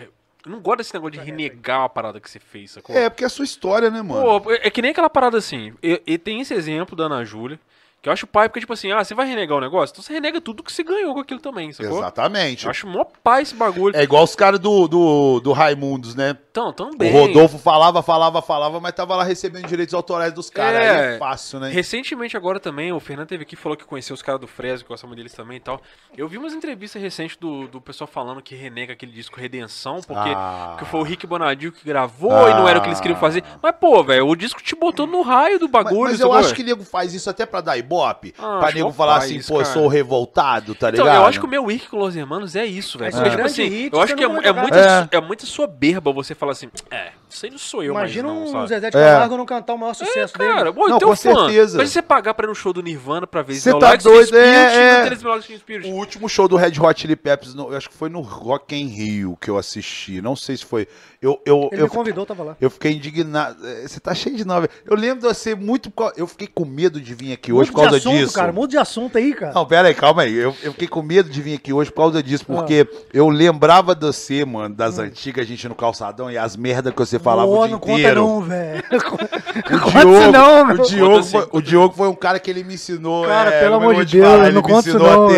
[0.45, 2.95] não gosto desse negócio de renegar a parada que você fez, sacou?
[2.95, 4.41] É, porque é a sua história, né, mano?
[4.41, 5.73] Pô, é que nem aquela parada assim.
[5.81, 7.59] E, e tem esse exemplo da Ana Júlia,
[8.05, 9.91] que eu acho pai, porque, tipo assim, ah, você vai renegar o negócio?
[9.93, 11.97] Então você renega tudo que você ganhou com aquilo também, sacou?
[11.97, 12.65] Exatamente.
[12.65, 13.97] Eu acho mó pai esse bagulho.
[13.97, 16.37] É igual os caras do, do, do Raimundos, né?
[16.51, 17.11] Então, O também.
[17.11, 20.79] Rodolfo falava, falava, falava, mas tava lá recebendo direitos autorais dos caras.
[20.81, 20.89] É.
[21.09, 21.69] Aí é fácil, né?
[21.71, 24.89] Recentemente agora também, o Fernando teve aqui falou que conheceu os caras do Fresno, que
[24.89, 25.81] gosta muito deles também e tal.
[26.15, 30.29] Eu vi umas entrevistas recentes do, do pessoal falando que renega aquele disco Redenção, porque,
[30.29, 30.75] Ah.
[30.77, 33.43] porque foi o Rick Bonadio que gravou e não era o que eles queriam fazer.
[33.63, 36.11] Mas, pô, velho, o disco te botou no raio do Mas, bagulho.
[36.11, 36.35] mas eu sacou?
[36.35, 37.94] acho que o nego faz isso até pra dar ibope.
[37.95, 38.33] Pop.
[38.37, 39.73] Ah, pra nego falar assim, isso, pô, eu cara.
[39.73, 41.21] sou revoltado, tá Então, ligado?
[41.21, 43.11] eu acho que o meu Wiki com Los Hermanos é isso, velho.
[43.11, 44.53] Porque, o tipo assim, hit, eu acho você que é, é, jogar.
[44.61, 45.17] muita, É.
[45.17, 48.43] é muita soberba você falar assim, é, isso aí não sou eu Imagina mais um
[48.45, 48.67] não, sabe?
[48.69, 49.11] Zezé de É.
[49.13, 50.73] Camargo não cantar o maior É, sucesso cara, dele.
[50.73, 51.35] pô, Não, então com fã.
[51.47, 51.77] certeza.
[51.77, 54.27] Mas você pagar pra ir no show do Nirvana pra ver Cê Smell tá doido,
[54.27, 55.89] Spirit, é, é.
[55.89, 58.87] O último show do Red Hot Chili Peppers, eu acho que foi no Rock in
[58.87, 60.21] Rio que eu assisti.
[60.21, 60.87] Não sei se foi.
[61.21, 62.57] Eu, eu, Ele eu, me convidou, tava lá.
[62.61, 63.65] eu fiquei indignado.
[63.67, 64.67] É, Você tá cheio de nove.
[64.85, 65.91] Eu lembro de você muito.
[66.15, 68.33] Eu fiquei com medo de vir aqui hoje por causa de assunto, disso.
[68.33, 68.51] cara.
[68.51, 69.53] Muda de assunto aí, cara.
[69.53, 70.35] Não, pera aí, calma aí.
[70.35, 72.53] Eu, eu fiquei com medo de vir aqui hoje por causa disso, Ah.
[72.55, 76.93] porque eu lembrava de você, mano, das antigas, a gente no calçadão e as merdas
[76.93, 77.55] que você falava Hum.
[77.55, 78.21] Pô, o dia não inteiro.
[78.27, 78.83] conta não, velho.
[78.85, 80.75] O Conta não, meu.
[80.75, 83.25] o, Diogo Conta foi, o Diogo foi um cara que ele me ensinou.
[83.25, 85.29] Cara, é, pelo eu amor de Deus, falar, não ele me conta não, a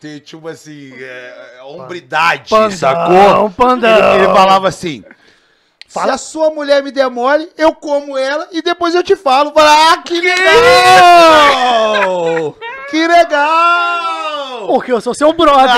[0.00, 3.50] ter, tipo assim, é, hombridade, Pandão, sacou?
[3.50, 4.14] pandão.
[4.14, 5.02] Ele, ele falava assim.
[6.04, 9.50] Se a sua mulher me der mole, eu como ela e depois eu te falo.
[9.52, 10.36] Fala, ah, que legal!
[12.90, 14.66] que legal!
[14.66, 15.74] Porque eu sou seu brother.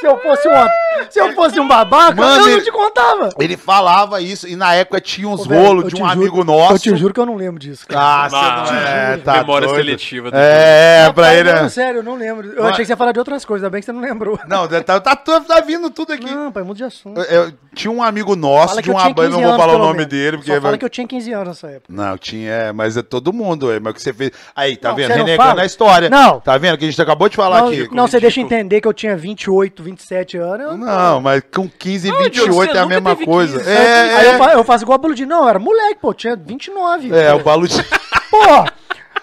[0.00, 3.28] Se, eu fosse um, se eu fosse um babaca, Mano, eu não ele- te contava.
[3.38, 6.06] Ele falava isso e na época tinha uns Ô, velho, rolos eu de te um
[6.08, 6.72] juro- amigo nosso.
[6.74, 7.86] Eu te juro que eu não lembro disso.
[7.86, 8.00] cara.
[8.24, 9.22] Ah, você Ah, não é, juro.
[9.22, 9.76] tá Memória doido.
[9.84, 11.52] seletiva do É, pra Rapaz, ele.
[11.52, 12.48] não, sério, eu não lembro.
[12.48, 14.00] Eu Mas- achei que você ia falar de outras coisas, ainda bem que você não
[14.00, 14.38] lembrou.
[14.48, 16.30] Não, tá, tá, tudo- tá vindo tudo aqui.
[16.30, 17.20] Não, pai, muda de assunto.
[17.20, 19.42] Eu- eu- tinha um amigo nosso Fala que de eu uma tinha banda, 15 não
[19.42, 20.10] vou anos, falar o pelo nome menos.
[20.12, 20.54] dele, porque.
[20.54, 21.84] Só fala que eu tinha 15 anos nessa época.
[21.88, 24.30] Não, tinha, é, mas é todo mundo, é, mas o que você fez.
[24.56, 25.06] Aí, tá Não, vendo?
[25.06, 25.62] você não Renegando fala?
[25.62, 26.10] a história.
[26.10, 26.40] Não.
[26.40, 27.88] Tá vendo que a gente acabou de falar Não, aqui.
[27.92, 30.66] não, você deixa entender que eu tinha 28, 27 anos.
[30.66, 33.58] eu- Não, mas com 15 e Não, Diogo, 28 você é a mesma coisa.
[33.58, 33.70] 15.
[33.70, 35.28] É, Aí eu, é, fa- eu faço igual a Baludinho.
[35.28, 37.14] Não, era moleque, pô, tinha 29.
[37.14, 37.84] é, o Baludinho.
[38.30, 38.38] Pô,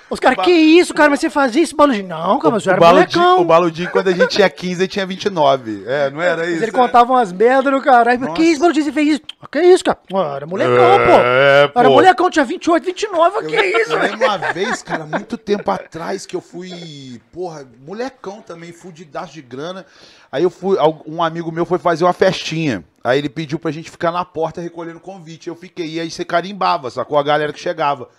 [0.10, 2.08] os caras, que isso, cara, mas você fazia isso, Baludinho?
[2.08, 3.42] Não, cara, mas eu O era molecão.
[3.42, 5.84] o Baludinho, quando a gente tinha 15, ele tinha 29.
[5.86, 6.64] É, não era isso?
[6.64, 8.20] ele contava umas merdas no caralho.
[8.20, 9.22] mas Que isso, Baludinho, você fez isso?
[9.42, 9.98] Ah, Que isso, cara?
[10.36, 11.12] Era molecão, pô.
[11.24, 11.96] É, Era pô.
[11.96, 13.48] molecão, tinha 28, 29.
[13.48, 18.42] Que isso, Eu lembro uma vez, cara, muito tempo atrás, que eu fui, porra, molecão
[18.42, 19.86] também, fudidaço de grana.
[20.32, 22.84] Aí eu fui, um amigo meu foi fazer uma festinha.
[23.04, 25.48] Aí ele pediu pra gente ficar na porta recolhendo convite.
[25.48, 27.18] Eu fiquei, e aí você carimbava, sacou?
[27.18, 28.10] A galera que chegava.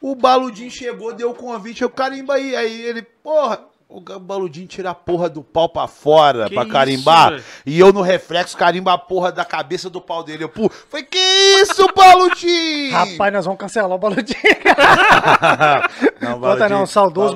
[0.00, 2.56] O Baludinho chegou, deu o convite, eu carimba aí.
[2.56, 6.72] Aí ele, porra, o Baludinho tira a porra do pau pra fora Que pra isso,
[6.72, 7.42] carimbar.
[7.66, 10.44] e eu no reflexo carimba a porra da cabeça do pau dele.
[10.44, 12.92] Eu, pô, foi que isso, Baludinho?
[12.92, 14.36] Rapaz, nós vamos cancelar o Baludinho.
[16.20, 17.34] não, Conta não, saudoso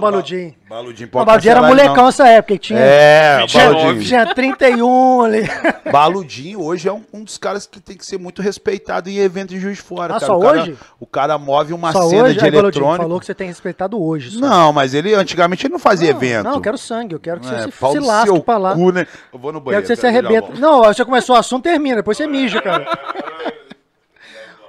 [0.75, 1.09] Baludinho.
[1.09, 2.05] Baludinho, O Baludinho era molecão não.
[2.07, 3.75] nessa época, tinha, É, 29.
[3.75, 4.05] Baludinho.
[4.05, 5.43] tinha 31 ali.
[5.93, 9.55] Baludinho hoje é um, um dos caras que tem que ser muito respeitado em eventos
[9.55, 10.17] de Juiz de Fora.
[10.17, 10.27] Ah, cara.
[10.27, 10.77] só o cara, hoje?
[10.99, 13.03] O cara move uma Só cena hoje, de aí, Baludinho, eletrônico.
[13.05, 14.33] falou que você tem respeitado hoje.
[14.33, 14.41] só.
[14.41, 16.45] Não, mas ele antigamente ele não fazia Não, evento.
[16.45, 18.57] Não, eu quero sangue, eu quero que É, você se, pau se lasque seu pra
[18.59, 18.75] lá.
[18.75, 19.07] cu, né?
[19.33, 19.83] Eu vou no Quero banheiro.
[19.87, 20.49] que você se arrebenta.
[20.59, 22.85] Não, você começou o assunto, termina, depois você mija, cara.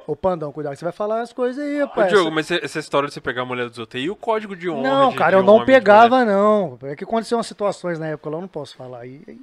[0.07, 2.09] Ô, Pandão, cuidado que você vai falar as coisas aí, Ô, rapaz.
[2.09, 4.55] Diogo, mas essa história de você pegar a mulher dos outros aí, e o código
[4.55, 4.81] de honra?
[4.83, 6.77] Não, de- cara, de eu não homem, pegava, não.
[6.83, 8.99] É que aconteceu umas situações na época lá, eu não posso falar.
[8.99, 9.39] Aí, aí,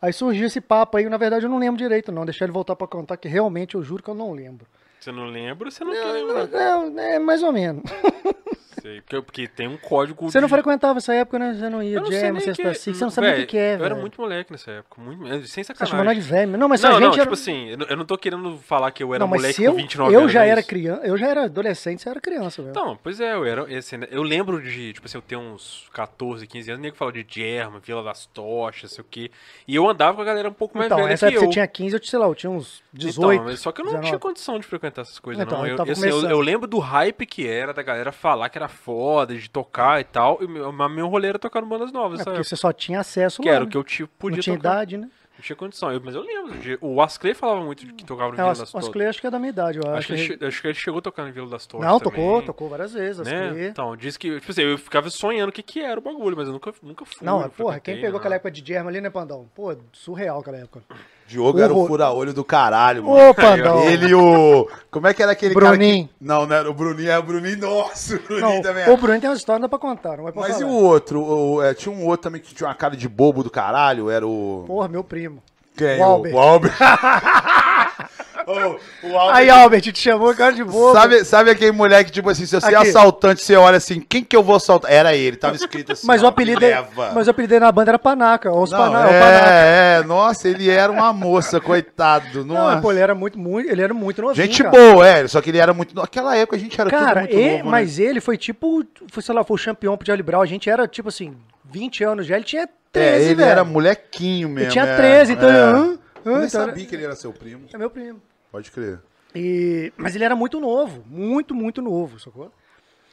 [0.00, 2.24] aí surgiu esse papo aí, na verdade eu não lembro direito, não.
[2.24, 4.66] Deixar ele voltar pra contar, que realmente eu juro que eu não lembro.
[4.98, 6.46] Você não lembra, você não quer lembrar.
[6.48, 7.82] Não, é mais ou menos.
[8.80, 11.54] Sei, porque, porque tem um código Você não de- frequentava essa época, né?
[11.54, 13.84] Você não ia Eu não jam, sexta que- você não sabia o que, é, Eu
[13.84, 15.90] era muito moleque nessa época, muito, sem Você sacanagem.
[15.90, 16.56] chamando nós de velho.
[16.58, 17.22] Não, mas não, a gente não, era...
[17.22, 19.72] tipo assim, eu não- eu não tô querendo falar que eu era não, moleque eu,
[19.72, 20.32] com 29 eu anos.
[20.32, 22.70] já é era criança, eu já era adolescente, você era criança, velho.
[22.70, 23.78] Então, pois é, eu era.
[23.78, 26.98] Assim, né, eu lembro de, tipo assim, eu ter uns 14, 15 anos, nem que
[26.98, 29.30] falava de Germa, Vila das Tochas, sei o quê.
[29.66, 31.48] E eu andava com a galera um pouco mais Então, velha nessa que época eu.
[31.48, 33.32] você tinha 15, eu, sei lá, eu tinha uns 18.
[33.34, 34.08] Então, mas só que eu não 19.
[34.08, 35.66] tinha condição de frequentar essas coisas, Então, não.
[35.66, 38.67] eu Eu, assim, eu, eu lembro do hype que era da galera falar que era
[38.68, 40.42] foda, de tocar e tal.
[40.42, 43.00] E meu, mas meu rolê era tocar no bandas novas, É porque você só tinha
[43.00, 43.70] acesso Que lá, era o né?
[43.72, 44.68] que eu tipo, podia Não tinha tocar.
[44.74, 45.08] idade, né?
[45.36, 45.92] Não tinha condição.
[45.92, 46.58] Eu- mas eu lembro.
[46.58, 48.88] de- o Asclay falava muito de que tocava no É, Vila o das As- Tochas.
[48.88, 49.98] Asclay acho que é da minha idade, eu acho.
[49.98, 51.86] Acho que, ele, acho que ele chegou a tocar no Vila das Tochas.
[51.86, 53.24] Não, também, tocou, tocou várias vezes.
[53.24, 53.68] Né?
[53.68, 56.48] Então, disse que, tipo assim, eu ficava sonhando o que, que era o bagulho, mas
[56.48, 57.24] eu nunca, nunca fui.
[57.24, 58.18] Não, porra, quem pegou não.
[58.18, 59.48] aquela época de Germa ali, né, Pandão?
[59.54, 60.82] Pô, surreal aquela época.
[61.28, 63.28] Diogo era o fura-olho do caralho, mano.
[63.30, 63.84] Ô, Pandão.
[63.84, 64.66] Ele e o.
[64.90, 66.04] Como é que era aquele Bruninho.
[66.06, 66.24] cara que.
[66.24, 67.58] Não, não era o Bruninho, é o Bruninho.
[67.58, 68.84] Nossa, o Bruninho Não, também.
[68.84, 68.90] é.
[68.90, 70.72] o Bruno tem uma história, não dá pra contar, não vai pra Mas e falar.
[70.72, 71.20] o outro?
[71.22, 74.26] O- é, tinha um outro também que tinha uma cara de bobo do caralho, era
[74.26, 74.64] o.
[74.66, 75.42] Porra, meu primo.
[75.76, 76.00] Quem?
[76.00, 76.34] o Albert.
[76.34, 76.74] O Albert.
[78.48, 79.36] Ô, o Albert.
[79.36, 80.92] Aí, Albert, te chamou, cara de bobo.
[80.92, 84.34] Sabe, sabe aquele moleque, tipo assim, se você é assaltante, você olha assim, quem que
[84.34, 84.90] eu vou assaltar?
[84.90, 86.06] Era ele, tava escrito assim.
[86.06, 87.12] Mas o ó, apelido, me dele- leva.
[87.14, 89.20] mas o apelido dele na banda era Panaca, ou os Não, Pana- o Panaca.
[89.50, 92.44] é, é, nossa, ele era uma moça, coitado.
[92.44, 92.80] Não, Nossa.
[92.80, 94.76] pô, ele era muito, muito, ele era muito novinho, gente cara.
[94.76, 95.94] boa, é, só que ele era muito.
[95.94, 97.70] Naquela época a gente era Cara, tudo muito e- novo, né?
[97.70, 100.40] mas ele foi tipo, foi, sei lá, foi o campeão pro Charlie Brown.
[100.42, 101.36] A gente era, tipo assim,
[101.70, 103.50] 20 anos já, ele tinha 13, É, ele velho.
[103.50, 104.60] era molequinho mesmo.
[104.66, 105.52] Ele tinha é, 13, então é.
[105.52, 105.60] ele...
[105.60, 105.74] Hã?
[105.74, 105.98] Hã?
[106.24, 107.66] Eu nem Então era- sabia que ele era seu primo.
[107.72, 108.20] É meu primo.
[108.50, 109.00] Pode crer.
[109.34, 112.52] E, mas ele era muito novo, muito, muito novo, sacou?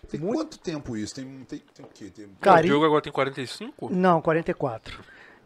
[0.09, 1.15] Tem Muito- quanto tempo isso?
[1.15, 2.11] Tem, tem, tem o quê?
[2.11, 2.27] Tem...
[2.39, 3.89] Cara, o Diogo agora tem 45?
[3.91, 5.03] Não, 44.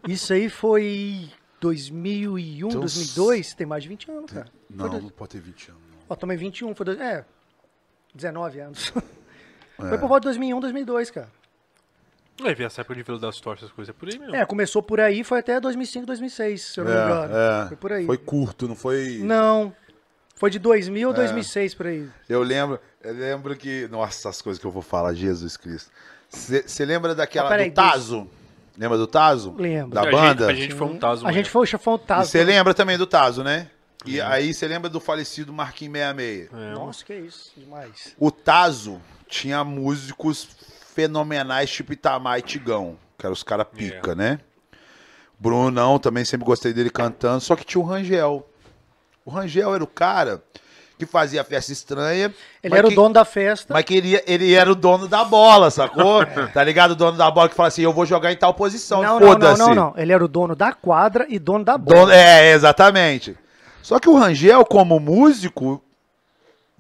[0.08, 1.30] Isso aí foi
[1.62, 4.48] 2001, Então, 2002, tem mais de 20 anos, cara.
[4.70, 5.82] Não, Foi dois- não pode ter 20 anos.
[5.92, 5.98] Não.
[6.10, 7.26] Ó, tomei 21, foi dois, é,
[8.14, 8.92] 19 anos.
[9.80, 9.90] É.
[9.90, 11.32] Foi por volta de 2001, 2002, cara.
[12.42, 14.36] Vai ver essa época de Vila das Torres, essas coisas é por aí mesmo.
[14.36, 17.36] É, começou por aí, foi até 2005, 2006, se eu não me engano.
[17.36, 17.68] É, é.
[17.68, 18.06] Foi por aí.
[18.06, 19.20] Foi curto, não foi.
[19.22, 19.74] Não,
[20.36, 20.60] foi de É.
[20.60, 22.08] 2000 a 2006, por aí.
[22.28, 23.88] Eu lembro, eu lembro que.
[23.90, 25.92] Nossa, as coisas que eu vou falar, Jesus Cristo.
[26.30, 28.28] Você lembra daquela Ah, peraí, do Tazo?
[28.78, 29.56] Lembra do Tazo?
[29.58, 29.90] Lembro.
[29.96, 30.48] Da a banda?
[30.48, 31.28] Gente, a gente foi um taso.
[31.28, 32.30] A gente foi o chefão E Tazo.
[32.30, 33.70] você lembra também do Tazo, né?
[34.06, 36.50] E aí você lembra do falecido Marquinhos 66.
[36.54, 38.16] É, Nossa, que isso, demais.
[38.18, 40.48] O Tazo tinha músicos
[41.00, 44.40] fenomenais, tipo Itamar e Tigão, que eram os caras pica, né?
[45.40, 48.46] Brunão, também sempre gostei dele cantando, só que tinha o Rangel.
[49.26, 50.44] O Rangel era o cara
[50.98, 52.34] que fazia festa estranha.
[52.62, 53.74] Ele era que- o dono da festa.
[53.74, 56.26] Mas que ele, ele era o dono da bola, sacou?
[56.54, 56.92] Tá ligado?
[56.92, 59.28] O dono da bola que fala assim: eu vou jogar em tal posição, não, não,
[59.38, 59.94] não, não, não.
[59.96, 62.00] Ele era o dono da quadra e dono da bola.
[62.02, 63.38] Dono- é, exatamente.
[63.82, 65.82] Só que o Rangel, como músico,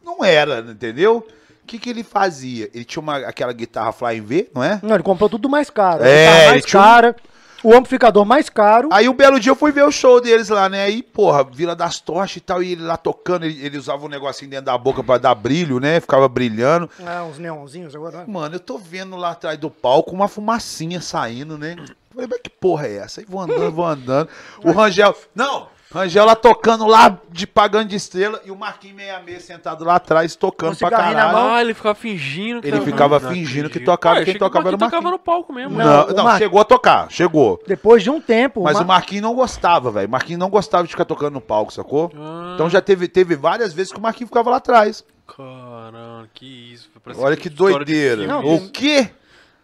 [0.03, 1.25] não era, entendeu?
[1.69, 2.67] O que, que ele fazia?
[2.73, 4.79] Ele tinha uma, aquela guitarra Flying V, não é?
[4.81, 6.03] Não, ele comprou tudo mais caro.
[6.03, 7.15] É, mais tinha um- cara,
[7.63, 8.89] o amplificador mais caro.
[8.91, 10.85] Aí um belo dia eu fui ver o show deles lá, né?
[10.85, 14.09] Aí, porra, Vila das Tochas e tal, e ele lá tocando, ele, ele usava um
[14.09, 15.99] negocinho dentro da boca pra dar brilho, né?
[15.99, 16.89] Ficava brilhando.
[17.05, 18.23] Ah, uns neonzinhos agora.
[18.27, 21.75] Mano, eu tô vendo lá atrás do palco uma fumacinha saindo, né?
[22.11, 23.21] Falei, mas que porra é essa?
[23.21, 24.27] Aí vou andando, vou andando.
[24.63, 25.15] O Rangel.
[25.35, 25.67] Não!
[25.91, 30.35] Rangel lá tocando lá, de pagando de estrela, e o Marquinhos 66 sentado lá atrás,
[30.35, 31.37] tocando pra cigarrinho na caralho.
[31.45, 31.53] mão.
[31.55, 33.85] Ah, ele ficava fingindo que Ele ficava Não fingindo que acredito.
[33.85, 35.75] tocava, eu quem que tocava o era o Marquinhos tocava no palco mesmo.
[35.75, 37.59] Não, Não, o não, Mar- chegou a tocar, chegou.
[37.67, 38.61] Depois de um tempo.
[38.61, 40.07] Mas uma- o Marquinhos não gostava, velho.
[40.07, 42.11] O Marquinhos não gostava de ficar tocando no palco, sacou?
[42.15, 42.51] Ah.
[42.53, 45.03] Então já teve, teve várias vezes que o Marquinhos ficava lá atrás.
[45.25, 46.87] Caramba, que isso.
[47.17, 48.27] Olha que doideira.
[48.27, 49.09] Não, o quê?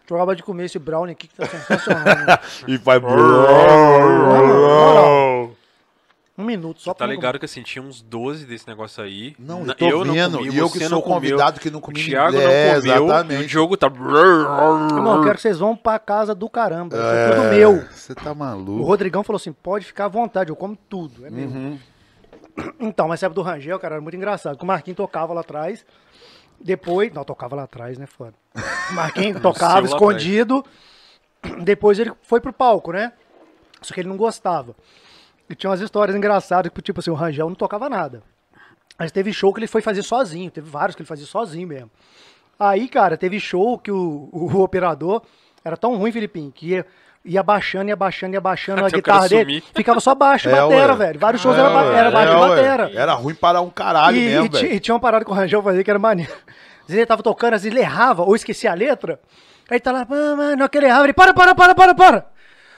[0.08, 2.04] Jogava de comer esse brownie aqui que tá sensacional.
[2.04, 2.38] né?
[2.68, 2.98] E vai.
[6.38, 9.34] Um minuto só Tá pra- ligado que assim, tinha uns 12 desse negócio aí.
[9.38, 10.38] Não, eu tô vendo.
[10.38, 12.40] comi, e eu você que não sou convidado que não O comi Thiago é,
[12.74, 12.92] não comeu.
[12.92, 13.44] E Exatamente.
[13.44, 13.86] o Diogo tá.
[13.86, 16.96] Irmão, eu quero que vocês vão pra casa do caramba.
[16.96, 17.84] Isso é tudo É, meu.
[17.90, 18.82] Você tá O maluco.
[18.84, 21.24] Rodrigão falou assim: pode ficar à vontade, eu como tudo.
[21.26, 21.48] É meu.
[21.48, 21.78] Uhum.
[22.80, 24.56] Então, mas época do Rangel, cara, era muito engraçado.
[24.56, 25.84] que O Marquinhos tocava lá atrás.
[26.58, 27.12] Depois.
[27.12, 28.06] Não, tocava lá atrás, né?
[28.06, 28.34] Foda.
[28.90, 30.64] O Marquinhos tocava escondido.
[31.62, 33.12] Depois ele foi pro palco, né?
[33.82, 34.74] Só que ele não gostava.
[35.48, 38.22] E tinha umas histórias engraçadas, que, tipo assim, o Rangel não tocava nada.
[38.98, 40.50] Mas teve show que ele foi fazer sozinho.
[40.50, 41.90] Teve vários que ele fazia sozinho mesmo.
[42.58, 45.22] Aí, cara, teve show que o, o operador
[45.64, 46.86] era tão ruim, Filipinho, que ia,
[47.24, 49.60] ia baixando, ia baixando, ia baixando a guitarra dele.
[49.60, 49.64] sumir.
[49.74, 50.98] Ficava só baixo, É, batera, ué.
[50.98, 51.18] velho.
[51.20, 52.48] Vários shows era, É, ba- ué, era baixo é, e ué.
[52.48, 52.90] batera.
[52.94, 54.72] Era ruim para um caralho E, mesmo, e velho.
[54.74, 56.32] e tinha uma parada que o Rangel fazia que era maneiro.
[56.32, 59.20] Às vezes ele tava tocando, às vezes ele errava, ou esquecia a letra.
[59.70, 62.26] Aí tá lá, "Ah, mano, não que ele errava, ele, para, para, para, para, para.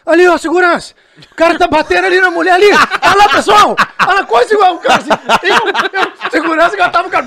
[0.06, 0.94] Ali, ó, segurança.
[1.30, 2.70] O cara tá batendo ali na mulher ali.
[2.70, 3.76] Olha lá, pessoal.
[4.06, 5.10] Olha, coisa igual o cara assim.
[5.42, 7.24] Eu, eu, segurança que tava o cara.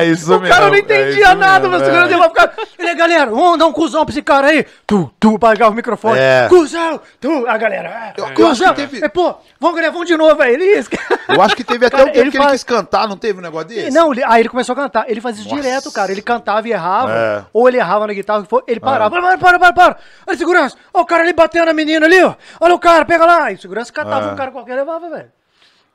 [0.00, 1.86] É, isso O cara não mesmo, é entendia isso nada, mesmo, mas o é.
[1.86, 2.52] segurança ia ficar.
[2.78, 4.64] Ele, galera, vamos dar um cuzão pra esse cara aí.
[4.86, 6.18] Tu, tu, pagar o microfone.
[6.18, 6.46] É.
[6.48, 8.12] Cuzão, tu, a galera.
[8.16, 8.74] Eu- eu cuzão.
[8.74, 10.54] teve- É, pô, vamos, galera, vamos de novo aí.
[10.54, 10.90] Ele isso.
[11.28, 13.16] Eu acho que teve até Cara, o tempo ele que ele faz- quis cantar, não
[13.16, 13.90] teve um negócio desse?
[13.90, 15.04] Não, ele- aí ele começou a cantar.
[15.08, 15.62] Ele fazia isso Nossa.
[15.62, 16.10] direto, cara.
[16.12, 17.12] Ele cantava e errava.
[17.12, 17.42] É.
[17.52, 19.10] Ou ele errava na guitarra, ele parava.
[19.10, 19.96] Para, para, para, para.
[20.26, 20.76] Olha, segurança.
[20.94, 22.34] Olha o cara ali batendo na menina ali, ó.
[22.60, 23.50] Olha o cara, pega lá.
[23.50, 24.32] E segurança catava É.
[24.32, 25.32] um cara qualquer e levava, velho.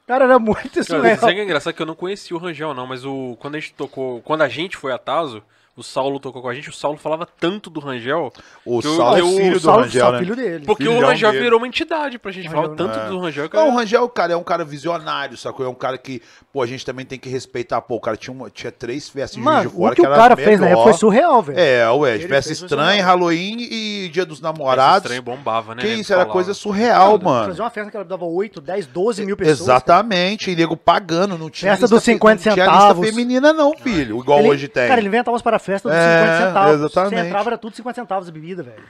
[0.05, 3.05] Cara, era muito isso Cara, é engraçado que eu não conhecia o Rangel, não, mas
[3.05, 4.21] o, quando a gente tocou.
[4.21, 5.41] Quando a gente foi a Tazo,
[5.75, 8.31] o Saulo tocou com a gente, o Saulo falava tanto do Rangel.
[8.63, 10.19] O que eu- Saulo é eu- filho do Salve, Rangel, né?
[10.19, 10.65] filho dele.
[10.65, 11.43] Porque o Filhão Rangel dele.
[11.43, 12.47] virou uma entidade pra gente.
[12.47, 15.65] Falava Rangel, tanto do Rangel que Não, o Rangel, cara, é um cara visionário, sacou?
[15.65, 16.21] É um cara que,
[16.51, 17.81] pô, a gente também tem que respeitar.
[17.81, 20.15] Pô, o cara tinha, uma- tinha três festas Mano, de Fora o que o era
[20.15, 20.79] cara fez na melhor.
[20.79, 21.59] época foi surreal, velho.
[21.59, 23.03] É, ué, festa estranha.
[23.03, 25.07] Halloween e Dia dos Namorados.
[25.09, 25.81] trem bombava, né?
[25.81, 27.47] Que Ele isso, era coisa surreal, mano.
[27.47, 29.61] Fazer uma festa que ela dava 8, 10, 12 mil pessoas.
[29.61, 33.01] Exatamente, e nego pagando, não tinha Festa dos fe- 50 não tinha centavos.
[33.03, 34.87] lista feminina não, filho, igual Ele- hoje tem.
[34.87, 36.75] Cara, ele inventava umas para festa dos É, 50 centavos.
[36.75, 37.15] exatamente.
[37.15, 38.83] Você entrava, era tudo 50 centavos a bebida, velho.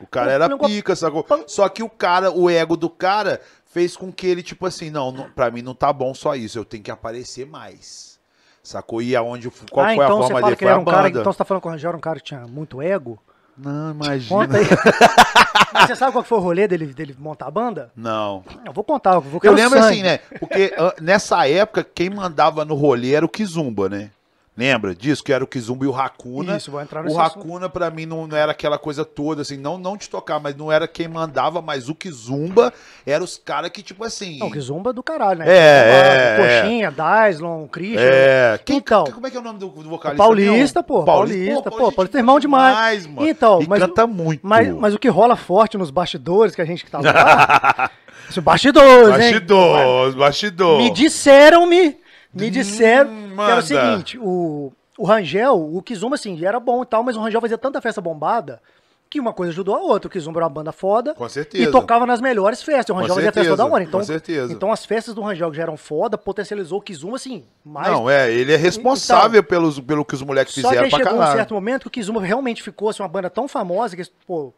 [0.00, 1.26] O cara era pica, sacou?
[1.46, 5.12] Só que o cara, o ego do cara fez com que ele, tipo assim, não,
[5.12, 8.18] não pra mim não tá bom só isso, eu tenho que aparecer mais.
[8.62, 9.02] Sacou?
[9.02, 10.56] E aonde, qual ah, foi então a forma dele?
[10.56, 11.08] que ele era um cara.
[11.08, 13.18] Então você tá falando que o Rangel era um cara que tinha muito ego?
[13.56, 14.46] Não, imagina.
[14.46, 14.64] Conta aí.
[15.72, 17.90] Mas você sabe qual foi o rolê dele, dele montar a banda?
[17.94, 18.42] Não.
[18.64, 19.92] Eu vou contar, eu vou Eu lembro sangue.
[19.92, 20.18] assim, né?
[20.38, 24.10] Porque nessa época, quem mandava no rolê era o Kizumba, né?
[24.56, 25.22] Lembra disso?
[25.24, 26.56] Que era o Kizumba e o Hakuna.
[26.56, 29.56] Isso, vou entrar O nesse Hakuna, pra mim, não, não era aquela coisa toda, assim,
[29.56, 32.72] não, não de tocar, mas não era quem mandava, mas o Kizumba
[33.06, 34.38] era os caras que, tipo assim.
[34.38, 35.46] Não, que zumba do caralho, né?
[35.48, 38.00] É, Zumba, é, Coxinha, Dyslon, Christian.
[38.02, 38.60] É.
[38.64, 39.04] Quem, Então.
[39.04, 40.22] como é que é o nome do, do O vocalista?
[40.22, 41.04] Paulista, pô.
[41.04, 41.92] Paulista, pô.
[41.92, 43.06] Paulista é irmão demais.
[43.06, 43.26] mano.
[43.28, 44.40] Então, e mas- canta muito.
[44.46, 47.90] Mas, mas o que rola forte nos bastidores que a gente que tava lá.
[48.28, 49.32] Isso, bastidores, hein?
[49.32, 50.78] Bastidor, bastidor.
[50.78, 51.96] Me disseram-me,
[52.32, 56.82] me Hum, disseram que era o seguinte, o, o Rangel, o Kizumba, assim, era bom
[56.82, 58.60] e tal, mas o Rangel fazia tanta festa bombada
[59.08, 60.06] que uma coisa ajudou a outra.
[60.06, 61.14] O Kizumba era uma banda foda.
[61.14, 61.64] Com certeza.
[61.68, 62.94] E tocava nas melhores festas.
[62.94, 63.82] O Rangel fazia festa toda hora.
[63.82, 64.52] Então, com certeza.
[64.52, 68.08] então as festas do Rangel que já eram foda, potencializou o Kizumba, assim, mais Não,
[68.08, 71.14] é, ele é responsável pelos, pelo que os moleques Só que fizeram aí pra chegou
[71.14, 71.36] um caralho.
[71.38, 74.54] certo momento que o Kizumba realmente ficou assim, uma banda tão famosa que, pô,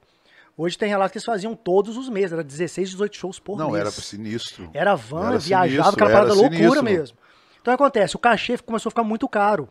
[0.54, 3.70] hoje tem relatos que eles faziam todos os meses, era 16, 18 shows por Não,
[3.70, 3.80] mês.
[3.80, 4.68] era sinistro.
[4.74, 6.84] Era van, Era viajava, sinistro, aquela parada loucura sinistro.
[6.84, 7.16] mesmo.
[7.62, 8.16] Então o que acontece?
[8.16, 9.68] O cachê começou a ficar muito caro.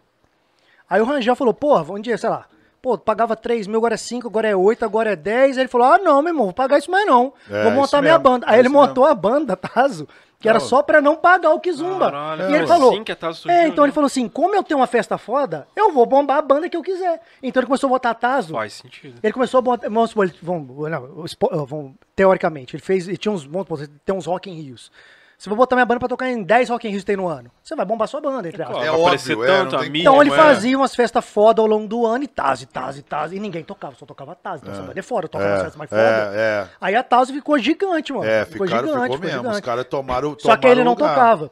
[0.89, 2.45] Aí o Rangel falou, porra, um dia, sei lá,
[2.81, 5.57] pô, pagava 3 mil, agora é 5, agora é 8, agora é 10.
[5.57, 7.33] Aí ele falou, ah, não, meu irmão, vou pagar isso mais não.
[7.49, 8.45] É, vou montar minha mesmo, banda.
[8.49, 10.07] Aí é ele montou a banda, Tazo,
[10.39, 10.65] que era Não.
[10.65, 12.11] só pra não pagar o Kizumba.
[12.11, 13.87] Caralho, e ele falou, assim que a Tazo surgiu, é, então né?
[13.89, 16.75] ele falou assim, como eu tenho uma festa foda, eu vou bombar a banda que
[16.75, 17.21] eu quiser.
[17.43, 18.53] Então ele começou a botar Tazo.
[18.53, 19.19] Faz sentido.
[19.21, 19.87] Ele começou a botar.
[19.89, 21.35] Vamos vamos,
[21.69, 23.07] vamos- teoricamente, ele fez.
[23.07, 23.43] Ele tinha uns.
[23.45, 23.67] Vamos
[24.03, 24.91] tem uns Rock in Rios.
[25.41, 27.49] Você vai botar minha banda pra tocar em 10 Rock in que tem no ano.
[27.63, 28.77] Você vai bombar sua banda, entre aspas.
[28.77, 30.35] Claro, É aparecer óbvio, é, tanto a Então ele é.
[30.35, 33.31] fazia umas festas foda ao longo do ano e Taz, e Taz, e Taz.
[33.33, 34.61] E ninguém tocava, só tocava Taz.
[34.61, 35.99] Então essa banda é foda, toca nas festas mais foda.
[35.99, 36.67] é, é.
[36.79, 38.23] Aí a Taz ficou gigante, mano.
[38.23, 39.41] É, ficou ficaram, gigante, ficou ficou mesmo.
[39.41, 39.65] Os gigante.
[39.65, 41.09] caras tomaram, Só que ele tomaram não lugar.
[41.15, 41.51] tocava.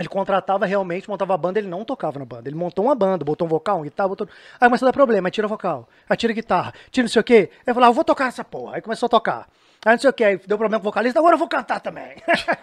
[0.00, 2.48] Ele contratava realmente, montava a banda, ele não tocava na banda.
[2.48, 4.26] Ele montou uma banda, botou um vocal, uma guitarra, botou.
[4.60, 7.24] Aí começou a dar problema, aí tira vocal, aí tira guitarra, tira não sei o
[7.24, 7.50] quê.
[7.64, 8.74] Aí falou, ah, eu vou tocar essa porra.
[8.74, 9.46] Aí começou a tocar.
[9.84, 11.80] Aí não sei o quê, aí deu problema com o vocalista, agora eu vou cantar
[11.80, 12.16] também.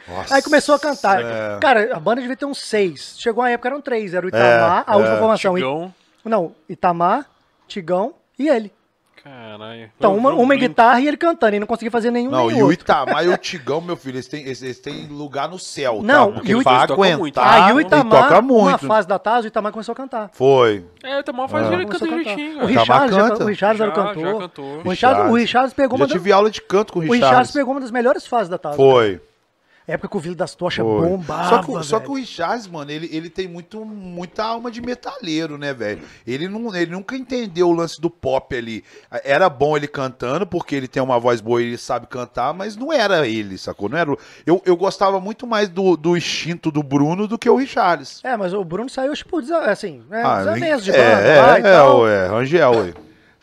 [0.07, 1.21] Nossa, aí começou a cantar.
[1.23, 1.59] é.
[1.61, 3.15] Cara, a banda devia ter uns seis.
[3.17, 4.13] Chegou uma época, eram três.
[4.13, 5.55] Era o Itamar, a última formação.
[5.55, 5.93] Tigão.
[6.23, 7.25] Não, Itamar,
[7.67, 8.71] Tigão e ele.
[9.25, 9.89] Caralho.
[9.97, 12.59] Então, uma, um uma guitarra e ele cantando, e não conseguia fazer nenhum Não, nem
[12.59, 12.71] e o.
[12.71, 16.27] Itamar e o Tigão, meu filho, eles têm, eles, eles têm lugar no céu, Não,
[16.27, 16.33] tá?
[16.35, 17.39] Porque e o- tocam aguentar, muito.
[17.39, 18.85] Aí o ele Itamar, toca numa muito.
[18.87, 20.29] fase da Taz, o Itamar começou a cantar.
[20.31, 20.85] Foi.
[21.03, 22.67] É, o Tamar faz ele Começou canta direitinho, O cara.
[22.67, 23.43] Richard- Richard, já, canta.
[23.43, 24.25] o Richard era o Já- cantor.
[24.33, 24.65] já cantou.
[24.85, 27.05] O Richard, o Richard pegou Já uma da- tive aula de canto com o o
[27.05, 27.53] Richard Richard.
[27.53, 28.75] pegou uma das melhores fases da Taz.
[28.75, 29.19] Foi.
[29.87, 31.07] Época que o Vila das Tochas Foi.
[31.09, 34.81] bombava, Só que, só que o Richards, mano, ele, ele tem muito, muita alma de
[34.81, 36.01] metaleiro, né, velho?
[36.25, 38.83] Ele, não, ele nunca entendeu o lance do pop ali.
[39.23, 42.75] Era bom ele cantando, porque ele tem uma voz boa e ele sabe cantar, mas
[42.75, 43.87] não era ele, sacou?
[43.87, 47.49] Não era, o- eu, eu gostava muito mais do, do instinto do Bruno do que
[47.49, 48.21] o Richards.
[48.23, 50.43] É, mas o Bruno saiu, tipo, assim, né, Ah,
[50.81, 51.99] de é, banda é, lá e é, tal.
[52.01, 52.93] ué, Rangel, ué.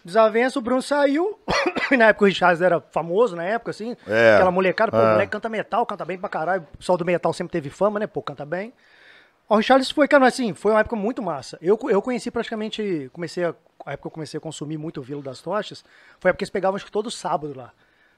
[0.05, 1.39] Desavença, o Bruno saiu.
[1.91, 3.97] e na época o Richard era famoso, na época, assim.
[4.07, 4.35] É.
[4.35, 5.01] Aquela molecada, pô, É.
[5.01, 6.67] o moleque canta metal, canta bem pra caralho.
[6.75, 8.07] O pessoal do metal sempre teve fama, né?
[8.07, 8.73] Pô, canta bem.
[9.49, 11.59] O Richard foi, cara, assim, foi uma época muito massa.
[11.61, 15.03] Eu, eu conheci praticamente, comecei a, a época que eu comecei a consumir muito o
[15.03, 15.85] Vila das Tochas,
[16.19, 17.71] foi a época que eles pegavam acho que todo sábado lá.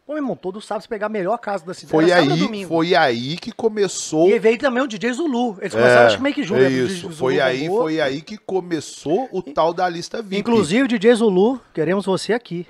[0.07, 1.91] Pô, meu irmão, todo sábado você pegar a melhor casa da cidade.
[1.91, 2.69] Foi aí, domingo.
[2.69, 4.29] foi aí que começou.
[4.29, 5.57] E veio também o DJ Zulu.
[5.61, 6.61] Eles começaram, acho que meio que junto.
[6.61, 6.69] é né?
[6.69, 7.01] DJ isso.
[7.03, 7.83] Zulu Foi aí, bombou.
[7.85, 10.37] foi aí que começou o tal da lista VIP.
[10.39, 12.67] Inclusive, DJ Zulu, queremos você aqui.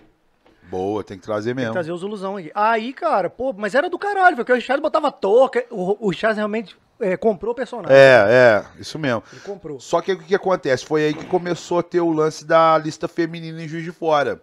[0.71, 1.71] Boa, tem que trazer Tem mesmo.
[1.71, 2.51] que trazer o Zuluzão aqui.
[2.55, 5.65] Aí, cara, pô, mas era do caralho, porque o Richard botava touca.
[5.71, 7.97] O, o Richard realmente é, comprou o personagem.
[7.97, 9.23] É, é, isso mesmo.
[9.33, 9.81] Ele comprou.
[9.81, 10.87] Só que o que, que acontece?
[10.87, 14.41] Foi aí que começou a ter o lance da lista feminina em Juiz de Fora.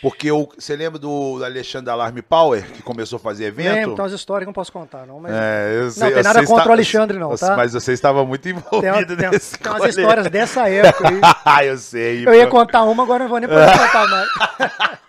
[0.00, 3.74] Porque o, você lembra do Alexandre Alarme Power, que começou a fazer evento?
[3.74, 5.32] Lembro, tem umas histórias que não posso contar, não, mas.
[5.34, 7.56] É, eu Não, sei, tem nada contra está- o Alexandre, não, tá?
[7.56, 9.90] Mas você estava muito tem, envolvido tem- nesse tem umas rolê.
[9.90, 11.20] histórias dessa época aí.
[11.44, 12.26] Ah, eu sei.
[12.26, 12.52] Eu ia pô.
[12.52, 14.28] contar uma, agora não vou nem poder contar mais.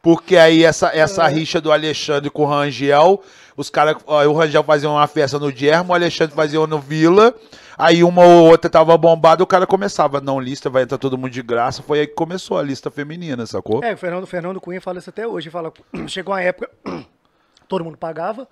[0.00, 1.32] Porque aí essa, essa É.
[1.32, 3.22] rixa do Alexandre com o Rangel,
[3.56, 7.34] os caras, o Rangel fazia uma festa no Germo, o Alexandre fazia uma no Vila,
[7.76, 11.30] aí uma ou outra tava bombada, o cara começava, não, lista, vai entrar todo mundo
[11.30, 13.82] de graça, foi aí que começou a lista feminina, sacou?
[13.82, 15.50] É, o Fernando, Fernando Cunha fala isso até hoje.
[15.50, 15.72] Fala,
[16.06, 16.70] chegou uma época,
[17.68, 18.48] todo mundo pagava.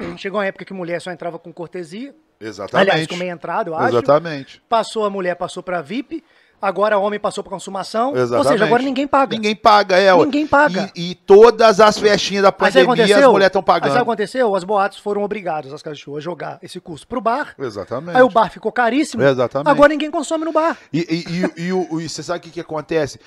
[0.16, 2.14] Chegou uma época que mulher só entrava com cortesia.
[2.40, 2.90] Exatamente.
[2.90, 3.88] Aliás, com meia entrada, eu acho.
[3.88, 4.62] Exatamente.
[4.68, 6.24] Passou a mulher, passou pra VIP.
[6.62, 8.10] Agora homem passou pra consumação.
[8.14, 8.46] Exatamente.
[8.46, 9.34] Ou seja, agora ninguém paga.
[9.34, 10.12] Ninguém paga, é.
[10.12, 10.24] ué.
[10.24, 10.90] Ninguém paga.
[10.94, 13.88] E, e todas as festinhas da sabe pandemia, as mulheres estão Aí sabe o que
[13.88, 14.02] pagando.
[14.02, 14.54] aconteceu?
[14.54, 17.54] As boates foram obrigadas, as casas a jogar esse custo pro bar.
[17.58, 18.16] Exatamente.
[18.16, 19.22] Aí o bar ficou caríssimo.
[19.22, 19.70] Exatamente.
[19.70, 20.76] Agora ninguém consome no bar.
[20.92, 23.18] E, e, e, o- você sabe o que, que acontece?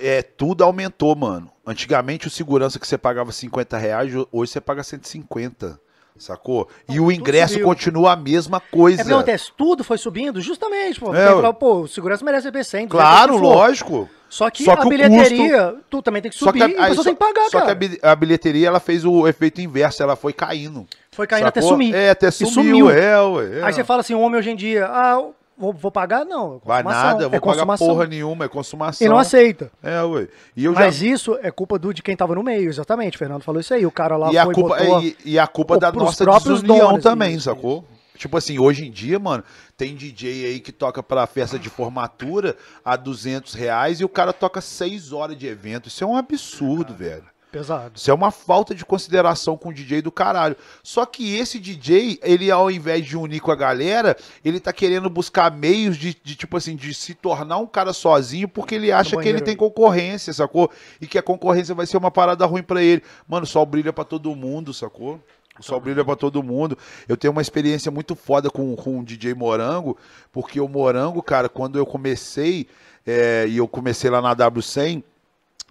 [0.00, 1.50] É, tudo aumentou, mano.
[1.66, 5.78] Antigamente o segurança que você pagava 50 reais, hoje você paga 150.
[6.18, 6.68] Sacou?
[6.88, 7.66] E o ingresso subiu.
[7.66, 8.98] continua a mesma É coisa.
[8.98, 11.14] porque acontece, tudo foi subindo justamente, pô.
[11.14, 14.08] É, que pô, o segurança merece receber 100, 200, Claro, o que lógico.
[14.28, 16.80] Só que Só a que o bilheteria, tu também tem que subir Só que, a,
[16.80, 17.72] a aí pessoa só- tem que pagar, só que cara.
[17.72, 20.86] a bi- a bilheteria ela fez o efeito inverso, ela foi caindo.
[21.10, 21.74] Foi caindo até sacou?
[21.76, 21.94] sumir.
[21.94, 22.52] É, até sumiu.
[22.52, 22.90] sumiu.
[22.90, 23.58] É, ué.
[23.58, 23.62] é.
[23.64, 25.20] Aí você fala assim, homem hoje em dia, ah,
[25.60, 26.56] vou, vou pagar, não.
[26.56, 27.86] é Vai nada, eu vou é pagar consumação.
[27.86, 29.06] porra nenhuma, é consumação.
[29.06, 29.70] E não aceita.
[29.82, 30.28] É, ué.
[30.56, 31.06] E eu Mas já...
[31.06, 33.16] isso é culpa do, de quem tava no meio, exatamente.
[33.16, 33.84] O Fernando falou isso aí.
[33.84, 35.02] O cara lá E a foi culpa, botou...
[35.02, 37.84] e, e a culpa da nossa próprios desunião donos, também, isso, sacou?
[38.16, 39.42] Tipo assim, hoje em dia, mano,
[39.76, 42.54] tem DJ aí que toca pra festa de formatura
[42.84, 45.88] a 200 reais e o cara toca 6 horas de evento.
[45.88, 47.24] Isso é um absurdo, velho.
[47.50, 47.92] Pesado.
[47.96, 50.56] Isso é uma falta de consideração com o DJ do caralho.
[50.82, 55.10] Só que esse DJ, ele ao invés de unir com a galera, ele tá querendo
[55.10, 59.16] buscar meios de, de, tipo assim, de se tornar um cara sozinho porque ele acha
[59.16, 60.70] que ele tem concorrência, sacou?
[61.00, 63.02] E que a concorrência vai ser uma parada ruim pra ele.
[63.26, 65.20] Mano, o sol brilha pra todo mundo, sacou?
[65.58, 66.78] O sol brilha pra todo mundo.
[67.08, 69.96] Eu tenho uma experiência muito foda com, com o DJ Morango,
[70.32, 72.68] porque o Morango, cara, quando eu comecei,
[73.06, 75.02] é, e eu comecei lá na W100,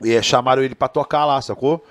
[0.04, 1.84] é, chamaram ele pra tocar lá, sacou?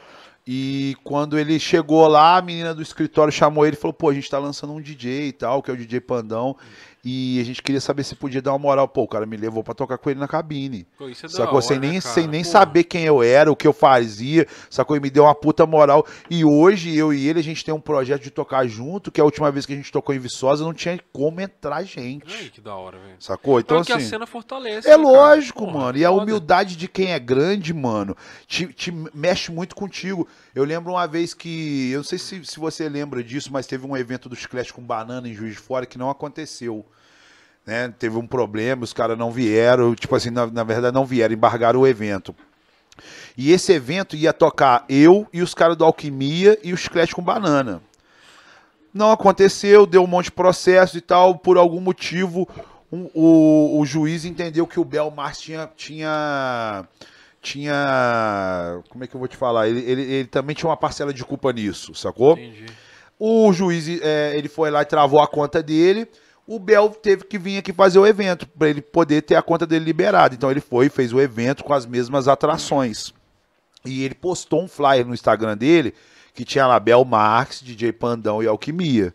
[0.51, 4.15] E quando ele chegou lá, a menina do escritório chamou ele e falou: pô, a
[4.15, 6.57] gente tá lançando um DJ e tal, que é o DJ Pandão.
[7.05, 8.89] E a gente queria saber se podia dar uma moral.
[8.89, 10.87] Pô, o cara me levou pra tocar com ele na cabine.
[10.99, 11.55] Pô, isso é da Sacou?
[11.55, 12.15] hora, sem né, nem, cara?
[12.15, 14.97] sem nem Pô, saber quem eu era, o que eu fazia, sacou?
[14.97, 16.05] E me deu uma puta moral.
[16.29, 19.25] E hoje, eu e ele, a gente tem um projeto de tocar junto, que a
[19.25, 22.25] última vez que a gente tocou em Viçosa, não tinha como entrar gente.
[22.37, 23.17] Ai, que da hora, velho.
[23.21, 23.61] Sacou?
[23.61, 24.07] Então, Então, que a assim.
[24.07, 24.89] cena fortalece.
[24.89, 25.99] É né, lógico, Porra, mano.
[25.99, 30.27] E a humildade de quem é grande, mano, te, te mexe muito contigo.
[30.55, 31.91] Eu lembro uma vez que.
[31.93, 34.83] Eu não sei se, se você lembra disso, mas teve um evento do Chiclete com
[34.83, 36.85] banana em Juiz de Fora que não aconteceu.
[37.69, 37.93] Né?
[37.99, 39.95] Teve um problema, os caras não vieram.
[39.95, 42.35] Tipo assim, na, na verdade, não vieram, embargaram o evento.
[43.37, 47.21] E esse evento ia tocar eu e os caras do Alquimia e o Chiclete com
[47.21, 47.83] banana.
[48.95, 51.37] Não aconteceu, deu um monte de processo e tal.
[51.37, 52.49] Por algum motivo,
[52.91, 55.69] um- o, o juiz entendeu que o Belmar tinha.
[55.77, 56.87] tinha
[57.43, 58.81] tinha.
[58.89, 59.69] Como é que eu vou te falar?
[59.69, 62.33] Ele, ele, ele também tinha uma parcela de culpa nisso, sacou?
[62.33, 62.65] Entendi.
[63.19, 66.09] O juiz, é, ele foi lá e travou a conta dele.
[66.51, 69.67] O Bel teve que vir aqui fazer o evento para ele poder ter a conta
[69.67, 70.35] dele liberada.
[70.35, 73.13] Então ele foi fez o evento com as mesmas atrações.
[73.85, 75.93] E ele postou um flyer no Instagram dele
[76.33, 79.15] que tinha lá Bel Marx, DJ Pandão e Alquimia.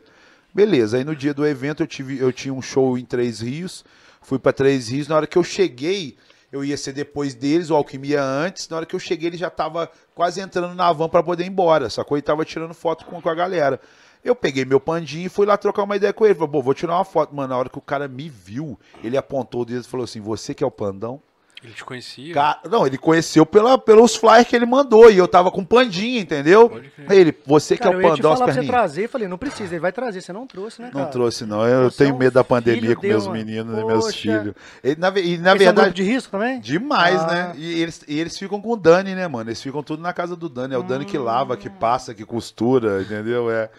[0.54, 3.84] Beleza, aí no dia do evento eu, tive, eu tinha um show em Três Rios,
[4.22, 5.08] fui para Três Rios.
[5.08, 6.16] Na hora que eu cheguei,
[6.52, 8.70] eu ia ser depois deles, o Alquimia antes.
[8.70, 11.48] Na hora que eu cheguei, ele já tava quase entrando na van para poder ir
[11.48, 12.16] embora, sacou?
[12.16, 13.82] E tava tirando foto com, com a galera.
[14.24, 16.34] Eu peguei meu pandinho e fui lá trocar uma ideia com ele.
[16.36, 17.36] Falei, pô, vou tirar uma foto.
[17.36, 20.22] Mano, na hora que o cara me viu, ele apontou o dedo e falou assim:
[20.22, 21.20] Você que é o pandão?
[21.64, 22.34] Ele te conhecia?
[22.34, 26.20] Ca- Não, ele conheceu pela, pelos flyers que ele mandou e eu tava com pandinha,
[26.20, 26.82] entendeu?
[27.10, 29.08] Ele, você que Cara, é eu o ia te pandão, as falar pra você trazer.
[29.08, 29.74] Falei, não precisa.
[29.74, 30.20] Ele vai trazer.
[30.20, 31.06] Você não trouxe, né, cara?
[31.06, 31.66] Não trouxe, não.
[31.66, 34.54] Eu Você é tenho um medo da pandemia com meus uma- meninos e meus filhos.
[34.84, 36.60] E na, e, na Eles são verdade, grupo de risco também?
[36.60, 37.28] demais, Ah.
[37.28, 37.54] né?
[37.56, 39.50] E eles, e eles ficam com o Dani, né, mano?
[39.50, 40.74] Eles ficam tudo na casa do Dani.
[40.76, 43.50] É o Dani que lava, que passa, que costura, entendeu?
[43.50, 43.70] É.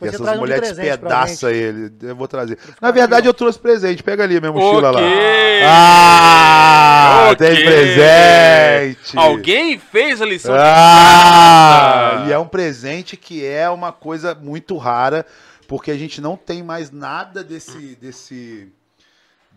[0.00, 1.90] E essas um de mulheres despedaçam ele.
[2.02, 2.58] Eu vou trazer.
[2.80, 4.02] Na verdade, eu trouxe presente.
[4.02, 5.00] Pega ali a minha mochila lá.
[5.00, 5.62] Ok.
[5.64, 7.28] Ah!
[7.32, 7.36] Ok.
[7.36, 9.16] Tem presente!
[9.16, 12.24] Alguém fez a lição de Ah!
[12.28, 15.24] E é um presente que é uma coisa muito rara,
[15.66, 18.68] porque a gente não tem mais nada desse, desse,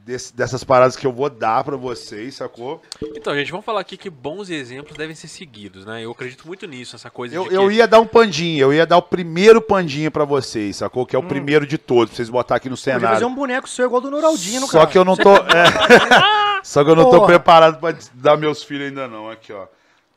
[0.05, 2.81] desse- dessas paradas que eu vou dar pra vocês, sacou?
[3.15, 6.03] Então, gente, vamos falar aqui que bons exemplos devem ser seguidos, né?
[6.03, 7.55] Eu acredito muito nisso, essa coisa Eu, de que...
[7.55, 11.05] eu ia dar um pandinho, eu ia dar o primeiro pandinho pra vocês, sacou?
[11.05, 13.27] Que é o primeiro de todos, pra vocês botar aqui no Podia fazer cenário.
[13.27, 14.89] um boneco seu igual do Noraldino, Só cara.
[14.89, 15.35] que eu não tô.
[15.35, 15.39] é.
[16.63, 17.27] Só que eu não tô Porra.
[17.27, 19.29] preparado pra dar meus filhos ainda não.
[19.29, 19.65] Aqui, ó.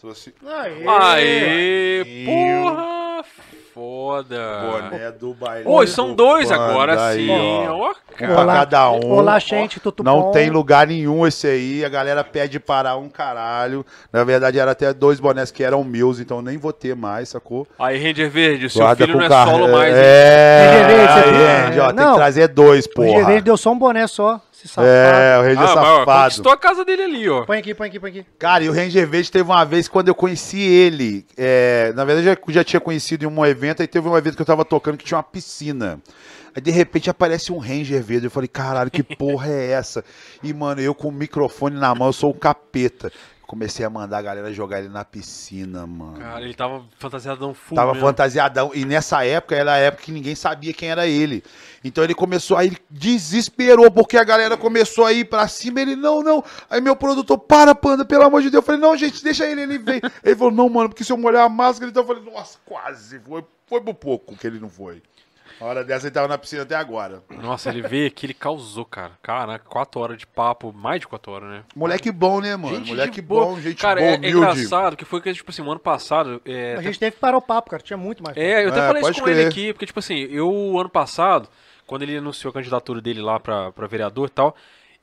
[0.01, 0.85] Trouxe Aê.
[0.89, 2.85] Aê, porra,
[3.73, 4.37] foda.
[4.71, 5.65] boné do baile.
[5.67, 7.31] Oi, são dois Panda agora aí, sim.
[7.69, 7.73] ó.
[7.73, 8.35] Ó, Um cara.
[8.35, 9.11] pra cada um.
[9.13, 10.31] Olá, gente, tudo Não bom?
[10.33, 11.85] tem lugar nenhum esse aí.
[11.85, 13.85] A galera pede parar um caralho.
[14.13, 17.31] Na verdade, era até dois bonés que eram meus, então eu nem vou ter mais,
[17.31, 17.67] sacou?
[17.79, 19.51] Aí, Ranger Verde, o seu Guarda filho não é carro.
[19.53, 20.03] solo mais, hein?
[20.05, 21.47] É, Ranger Verde, você aí, viu?
[21.67, 22.13] Ranger, ó, tem Não.
[22.13, 23.25] que trazer dois, O porra.
[23.25, 24.89] GV deu só um boné só, esse safado.
[24.89, 26.23] É, o Ranger Ah, mas ó, safado.
[26.25, 27.45] conquistou a casa dele ali, ó.
[27.45, 28.27] Põe aqui, põe aqui, põe aqui.
[28.39, 31.27] Cara, e o Ranger Verde teve uma vez quando eu conheci ele.
[31.37, 34.37] é, na verdade, eu já, já tinha conhecido em um evento, aí teve um evento
[34.37, 36.01] que eu tava tocando que tinha uma piscina.
[36.55, 38.27] Aí de repente aparece um Ranger Verde.
[38.27, 40.05] Eu falei, caralho, que porra é essa?
[40.43, 43.11] E, mano, eu com o microfone na mão, eu sou um capeta.
[43.53, 46.19] Comecei a mandar a galera jogar ele na piscina, mano.
[46.19, 48.07] Cara, ele tava fantasiadão full Tava mesmo.
[48.07, 48.71] fantasiadão.
[48.73, 51.45] E nessa época era a época que ninguém sabia quem era ele.
[51.85, 55.83] Então ele começou, aí ele desesperou, porque a galera começou a ir pra cima.
[55.83, 56.43] Ele, não, não.
[56.71, 58.63] Aí meu produtor, para, panda, pelo amor de Deus.
[58.63, 60.01] Eu falei, não, gente, deixa ele, ele vem.
[60.25, 63.19] ele falou, não, mano, porque se eu molhar a máscara, então eu falei, nossa, quase.
[63.19, 65.03] Foi, foi por pouco que ele não foi.
[65.63, 67.23] A hora dessa ele tava na piscina até agora.
[67.31, 69.13] Nossa, ele veio aqui, ele causou, cara.
[69.23, 71.63] Caraca, quatro horas de papo, mais de quatro horas, né?
[71.77, 72.77] Moleque bom, né, mano?
[72.77, 74.37] Gente Moleque bom, gente cara, boa, é, é humilde.
[74.37, 76.43] engraçado que foi que, tipo assim, o ano passado.
[76.45, 77.83] É, A gente teve que parar o papo, cara.
[77.83, 78.37] Tinha muito mais.
[78.37, 79.49] é eu até É, falei isso com ele crer.
[79.49, 81.49] aqui, porque, tipo assim, eu, o ano passado,
[81.87, 84.57] quando ele anunciou a candidatura dele lá pra, pra vereador e tal,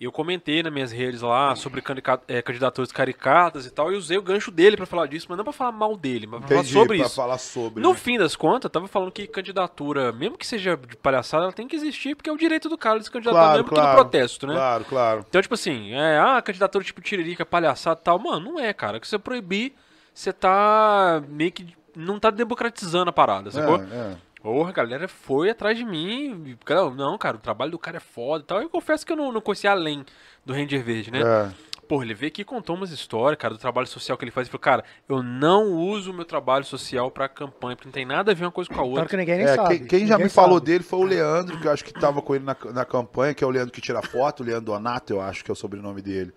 [0.06, 1.84] eu comentei nas minhas redes lá sobre
[2.28, 5.44] é, candidaturas caricatas e tal, e usei o gancho dele pra falar disso, mas não
[5.44, 7.16] pra falar mal dele, mas pra falar sobre pra isso.
[7.16, 7.84] falar sobre.
[7.84, 7.96] No né?
[7.96, 11.68] fim das contas, eu tava falando que candidatura, mesmo que seja de palhaçada, ela tem
[11.68, 13.90] que existir, porque é o direito do cara de se candidatar, Claro, mesmo que claro.
[13.90, 14.54] no protesto, né?
[14.54, 15.26] Claro, claro.
[15.28, 18.18] Então, tipo assim, é, ah, candidatura tipo tiririca, palhaçada e tal.
[18.20, 19.00] Mano, não é, cara.
[19.00, 19.74] Que você proibir,
[20.14, 21.78] você tá meio que.
[21.96, 23.78] Não tá democratizando a parada, sacou?
[23.78, 24.16] É, é.
[24.42, 26.44] Porra, a galera foi atrás de mim.
[26.46, 28.62] e, cara, Não, cara, o trabalho do cara é foda e tal.
[28.62, 30.06] Eu confesso que eu não, não conheci além
[30.46, 31.20] do Ranger Verde, né?
[31.22, 31.70] É.
[31.90, 34.46] Porra, ele veio aqui e contou umas histórias, cara, do trabalho social que ele faz.
[34.48, 38.06] Ele falou, cara, eu não uso o meu trabalho social pra campanha, porque não tem
[38.06, 39.06] nada a ver uma coisa com a Tanto outra.
[39.08, 39.80] que ninguém nem É, sabe.
[39.80, 40.66] quem, quem já me falou sabe.
[40.68, 43.44] dele foi o Leandro, que eu acho que tava com ele na, na campanha, que
[43.44, 46.02] é o Leandro que tira foto, o Leandro Donato, eu acho que é o sobrenome
[46.04, 46.32] dele.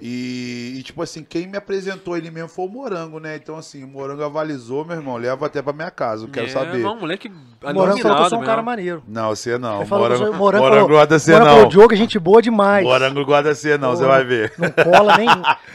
[0.00, 3.36] E, e, tipo assim, quem me apresentou ele mesmo foi o Morango, né?
[3.36, 6.50] Então, assim, o Morango avalizou, meu irmão, leva até pra minha casa, eu quero é,
[6.50, 6.78] saber.
[6.78, 9.02] Não, moleque O Morango falou que eu sou um cara maneiro.
[9.06, 9.76] Não, você não.
[9.76, 11.62] Ele que Morango, sou- Morango Morango falou- gosta de você não.
[11.62, 12.84] o Diogo é gente boa demais.
[12.86, 14.52] Morango gosta de você não, você vai ver.
[14.56, 15.28] Não cola, nem,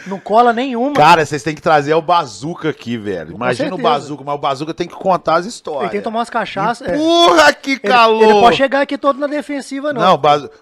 [0.08, 0.96] não cola nenhuma.
[0.96, 3.32] Cara, vocês têm que trazer o Bazuca aqui, velho.
[3.32, 3.78] Com Imagina o.
[3.78, 5.84] Bazuca, mas o Bazuca tem que contar as histórias.
[5.84, 6.88] ele tem que tomar umas cachaças.
[6.88, 6.98] é.
[6.98, 8.24] Porra, que Ele, calor!
[8.24, 10.02] ele pode chegar aqui todo na defensiva, não.
[10.02, 10.14] Não,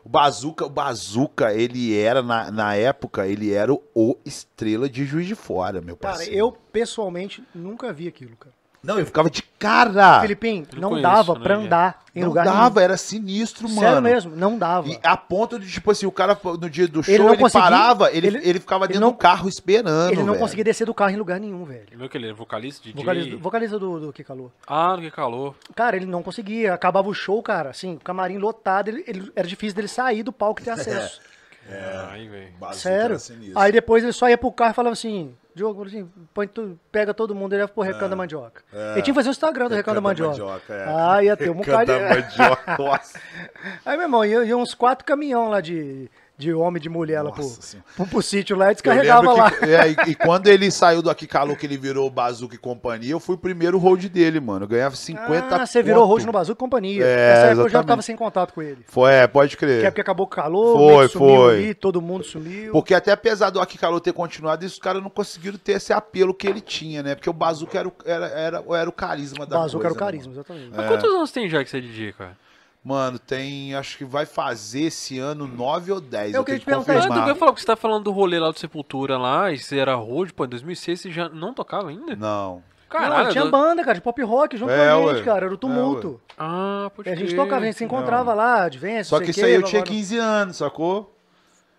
[0.04, 5.28] o Bazuca, o Bazuca, ele era, na, na época, ele era o, estrela de Juiz
[5.28, 6.36] de Fora, meu Cara, parceiro.
[6.40, 8.54] eu pessoalmente nunca vi aquilo, cara.
[8.84, 10.20] Não, eu ficava de cara.
[10.20, 11.66] Filipinho, eu não conheço, dava né, pra gente?
[11.68, 13.76] andar em não lugar dava, era sinistro, nenhum.
[13.80, 13.88] mano.
[13.88, 14.90] Sério mesmo, não dava.
[14.90, 17.38] E a ponto de, tipo assim, o cara no dia do show, Ele ele, não
[17.38, 20.40] conseguia- parava, ele, ele, ele- ficava ele dentro não- do carro esperando, ele não velho.
[20.40, 21.86] conseguia descer do carro em lugar nenhum, velho.
[21.96, 23.02] Viu que ele é vocalista, DJ?
[23.02, 24.52] Vocalista, vocalista do, do Que Calor.
[24.68, 25.56] Ah, no que calor.
[25.74, 26.74] Cara, ele não conseguia.
[26.74, 30.34] Acabava o show, cara, assim, o camarim lotado, ele, ele- era difícil dele sair do
[30.34, 31.22] palco e ter acesso.
[31.68, 32.54] Velho.
[32.60, 33.18] Bazuca Sério.
[33.56, 37.14] Aí depois ele só ia pro carro e falava assim, Diogo, assim, põe tu- pega
[37.14, 38.64] todo mundo, ele ia pro Recanto da Mandioca.
[38.72, 40.62] Ele tinha que fazer o Instagram do Recanto da Mandioca.
[40.70, 40.86] é.
[40.88, 42.38] Ah, ia ter um Recanto bocado da de...
[42.38, 43.20] mandioca, nossa.
[43.86, 47.22] Aí, meu irmão, ia, ia uns quatro caminhão lá de, de homem e de mulher
[47.22, 47.48] lá pro,
[47.96, 49.52] pro, pro sítio lá e descarregava lá.
[49.52, 52.58] que, é, e, e quando ele saiu do Aqui Calou, que ele virou Bazuca e
[52.58, 54.66] companhia, eu fui o primeiro hold dele, mano.
[54.66, 56.16] Eu ganhava 50 Ah, você virou conto.
[56.16, 57.04] hoje no Bazuca e Companhia.
[57.06, 58.84] É, Nessa época eu já tava sem contato com ele.
[58.88, 59.86] Foi, é, pode Que crer.
[59.86, 61.54] é porque acabou o calor, Foi, que sumiu foi.
[61.56, 62.72] ali, todo mundo sumiu.
[62.72, 66.34] Porque até apesar do Aqui Calou ter continuado, os caras não conseguiram ter esse apelo
[66.34, 67.14] que ele tinha, né?
[67.16, 70.06] Porque o Bazuca era o, era, era, era o carisma da Bazuca era o coisa,
[70.06, 70.72] né, carisma, exatamente.
[70.76, 72.43] Mas quantos anos tem já que você é DJ, cara?
[72.84, 76.34] Mano, tem, acho que vai fazer esse ano 9 ou 10.
[76.34, 77.30] Eu Eu, queria te que perguntar isso, eu confirmar.
[77.30, 79.96] ia falar que você tá falando do rolê lá do Sepultura lá, e você era
[79.96, 82.14] road, pô, em 2006 você já não tocava ainda?
[82.16, 82.62] Não.
[82.92, 85.24] não, tinha banda, cara, de pop rock junto É, com a gente, ué.
[85.24, 85.46] cara.
[85.46, 86.20] Era o É, tumulto.
[86.38, 89.44] Ah, pode a gente tocava, a gente se encontrava lá, Advance, Só não que sei
[89.44, 89.98] isso aí eu tinha blá, blá.
[90.00, 91.10] 15 anos, sacou?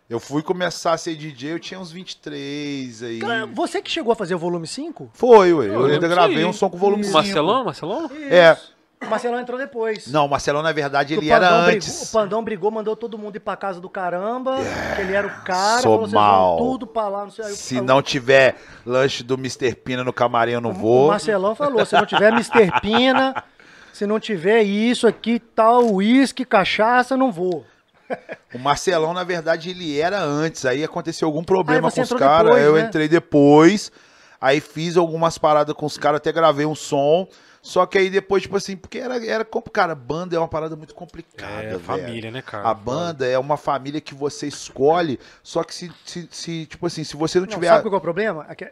[0.08, 3.18] Eu fui começar a ser DJ, eu tinha uns 23 aí.
[3.20, 5.10] Cara, você que chegou a fazer o volume 5?
[5.14, 5.66] Foi, ué.
[5.66, 7.16] Eu, Eu ainda gravei um som com volume O 5.
[7.18, 8.10] Marcelão, Marcelão?
[8.30, 8.56] É.
[9.06, 10.06] O Marcelão entrou depois.
[10.08, 11.88] Não, o Marcelão, na verdade, O ele era Pandão antes.
[11.88, 14.56] Brigou, o Pandão brigou, mandou todo mundo ir pra casa do caramba,
[14.96, 16.56] que ele era o cara, Sou falou, vocês vão mal.
[16.56, 17.44] tudo pra lá, não sei.
[17.44, 19.74] Aí o- Se o- não tiver lanche do Mr.
[19.74, 21.08] Pina no camarim, eu não O vou.
[21.08, 22.80] Marcelão falou, se não tiver Mr.
[22.80, 23.42] Pina,
[23.92, 27.64] se não tiver isso aqui, tal, uísque, cachaça, não vou.
[28.54, 30.64] O Marcelão, na verdade, ele era antes.
[30.66, 32.58] Aí aconteceu algum problema com os caras.
[32.58, 32.82] Eu né?
[32.82, 33.90] entrei depois.
[34.40, 37.26] Aí fiz algumas paradas com os caras, até gravei um som.
[37.64, 39.42] Só que aí depois, tipo assim, porque era, era
[39.72, 41.80] cara, banda é uma parada muito complicada, É, velho.
[41.80, 42.68] família, né, cara?
[42.68, 47.02] A banda é uma família que você escolhe, só que se, se, se, tipo assim,
[47.04, 47.68] se você não Não, tiver.
[47.68, 48.44] sabe qual é o problema?
[48.50, 48.70] É que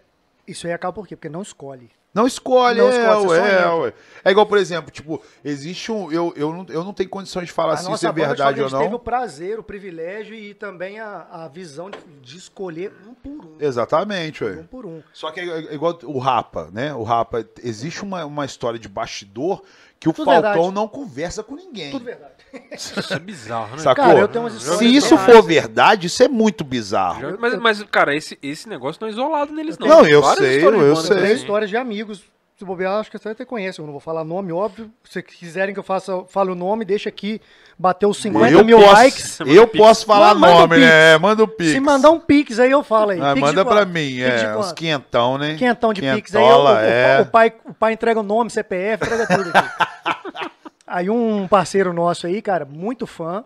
[0.53, 1.17] isso aí acaba por quê?
[1.17, 1.91] Porque não escolhe.
[2.15, 3.75] Não escolhe, Não é, escolhe, entra.
[3.77, 3.93] ué.
[4.23, 6.13] É igual, por exemplo, tipo, existe um.
[6.13, 8.65] Eu, eu, não, eu não tenho condições de falar A se isso é verdade a
[8.65, 8.97] ou gente teve não.
[8.97, 13.57] o prazer, o privilégio e também a, a visão de, de escolher um por um.
[13.59, 14.53] Exatamente, ué.
[14.53, 15.03] Um por um.
[15.11, 16.93] Só que é é igual o Rapa, né?
[16.95, 19.63] O Rapa, existe uma, uma história de bastidor
[20.03, 20.75] que o Tudo Falcão verdade.
[20.75, 21.93] não conversa com ninguém.
[21.93, 22.33] Tudo verdade.
[22.73, 23.83] Isso é bizarro, né?
[23.83, 24.05] Sacou?
[24.05, 25.33] Cara, eu tenho umas histórias Se isso reais.
[25.33, 27.39] for verdade, isso é muito bizarro.
[27.39, 29.87] Mas, mas, cara, esse, esse negócio não é isolado neles, não.
[29.87, 31.17] Não, eu várias sei, histórias de eu banda sei.
[31.19, 32.25] Tem histórias de amigos.
[32.63, 33.81] Se bobear, acho que você até conhece.
[33.81, 34.89] Eu não vou falar nome, óbvio.
[35.03, 37.41] Se quiserem que eu faça, fale o nome, deixa aqui.
[37.77, 39.41] Bater os 50 eu mil posso, likes.
[39.45, 40.87] eu posso falar Manda um nome, pix.
[40.87, 41.19] né?
[41.19, 41.73] Manda o pix.
[41.73, 43.21] Se mandar um pix aí, eu falo aí.
[43.21, 45.57] Ah, manda pra mim, é, uns quinhentão, né?
[45.57, 46.45] Quinhentão de pix aí.
[46.45, 47.21] O- é.
[47.23, 50.51] o pai, o pai entrega o nome, CPF, entrega tudo aqui.
[50.87, 53.43] aí um parceiro nosso aí, cara, muito fã,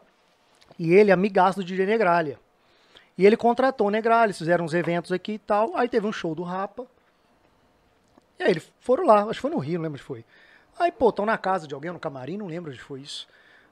[0.78, 2.38] e ele, amigaço do DJ Negralha.
[3.16, 5.74] E ele contratou o Negralha, fizeram uns eventos aqui e tal.
[5.74, 6.84] Aí teve um show do Rapa.
[8.39, 10.25] E aí eles foram lá, acho que foi no Rio, não lembro onde foi.
[10.79, 13.27] Aí, pô, estão na casa de alguém, no camarim, não lembro onde foi isso.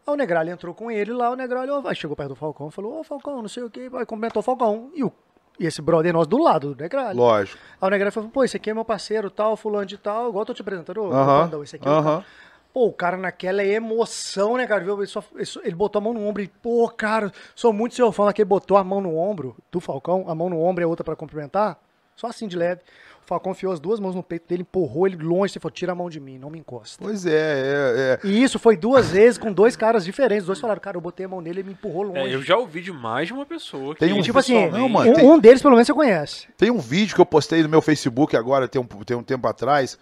[0.06, 3.00] Aí o Negralha entrou com ele lá, o Negralha ó, chegou perto do Falcão falou,
[3.00, 4.90] ô Falcão, não sei o que, aí cumprimentou o Falcão.
[4.94, 5.12] E, o,
[5.58, 7.14] e esse brother nosso do lado do Negralha.
[7.18, 7.58] Lógico.
[7.80, 10.42] Aí o Negralha falou, pô, esse aqui é meu parceiro, tal, fulano de tal, igual
[10.42, 12.02] eu tô te apresentando, ô, Aham, Pandão, esse aqui é o aham.
[12.20, 12.26] cara.
[12.72, 14.82] Pô, o cara naquela emoção, né, cara?
[14.82, 18.10] Ele, só- ele ele botou a mão no ombro e, pô, cara, sou muito seu
[18.10, 18.28] fã.
[18.28, 21.04] Aquele botou a mão no ombro do Falcão, a mão no ombro e a outra
[21.04, 21.78] pra cumprimentar,
[22.16, 22.80] só assim de leve.
[23.24, 25.92] O Falcão enfiou as duas mãos no peito dele, empurrou ele longe e falou: tira
[25.92, 27.02] a mão de mim, não me encosta.
[27.02, 28.26] Pois é, é, é.
[28.28, 30.42] E isso foi duas vezes com dois caras diferentes.
[30.42, 32.18] Os dois falaram, cara, eu botei a mão nele e ele me empurrou longe.
[32.20, 33.94] É, eu já ouvi de mais de uma pessoa.
[33.96, 36.48] Tem que um- tipo assim, Não, mano, um, tem- um deles pelo menos você conhece.
[36.58, 39.46] Tem um vídeo que eu postei no meu Facebook agora, tem um, tem um tempo
[39.48, 39.98] atrás,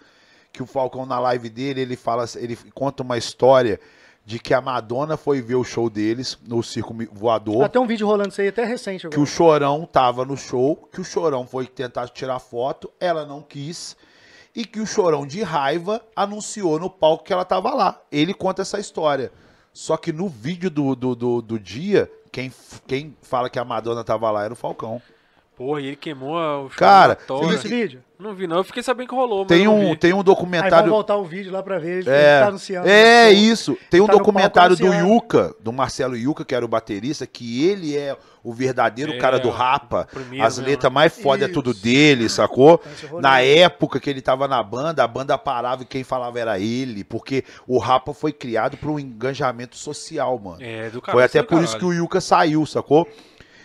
[0.51, 3.79] que o Falcão na live dele, ele fala, ele conta uma história
[4.25, 8.07] de que a Madonna foi ver o show deles no circo voador, Até um vídeo
[8.07, 9.21] rolando isso aí, até recente que agora.
[9.21, 13.97] o Chorão tava no show, que o Chorão foi tentar tirar foto, ela não quis,
[14.55, 17.99] e que o Chorão de raiva anunciou no palco que ela tava lá.
[18.11, 19.31] Ele conta essa história.
[19.73, 22.53] Só que no vídeo do, do, do, do dia, quem,
[22.85, 25.01] quem fala que a Madonna tava lá era o Falcão.
[25.55, 28.03] Porra, e ele queimou o Cara, Você viu esse vídeo?
[28.19, 28.57] Não vi, não.
[28.57, 30.89] Eu fiquei sabendo que rolou, mas Tem um, tem um Aí vamos documentário.
[30.89, 31.99] voltar o vídeo lá pra ver.
[31.99, 32.87] Ele É, tá anunciando.
[32.87, 33.77] é isso.
[33.89, 34.93] Tem um Tá documentário do.
[34.93, 39.39] Yuka, do Marcelo Yuka, que era o baterista, que ele é o verdadeiro É, cara
[39.39, 40.07] do Rapa.
[40.41, 40.95] As letras né?
[40.95, 42.81] mais foda é tudo dele, sacou?
[42.93, 43.21] Esse rolê.
[43.21, 47.03] Na época que ele tava na banda, a banda parava e quem falava era ele,
[47.03, 50.57] porque o Rapa foi criado para um engajamento social, mano.
[50.61, 53.05] É, do Foi caralho, até por isso que o Yuka saiu, sacou?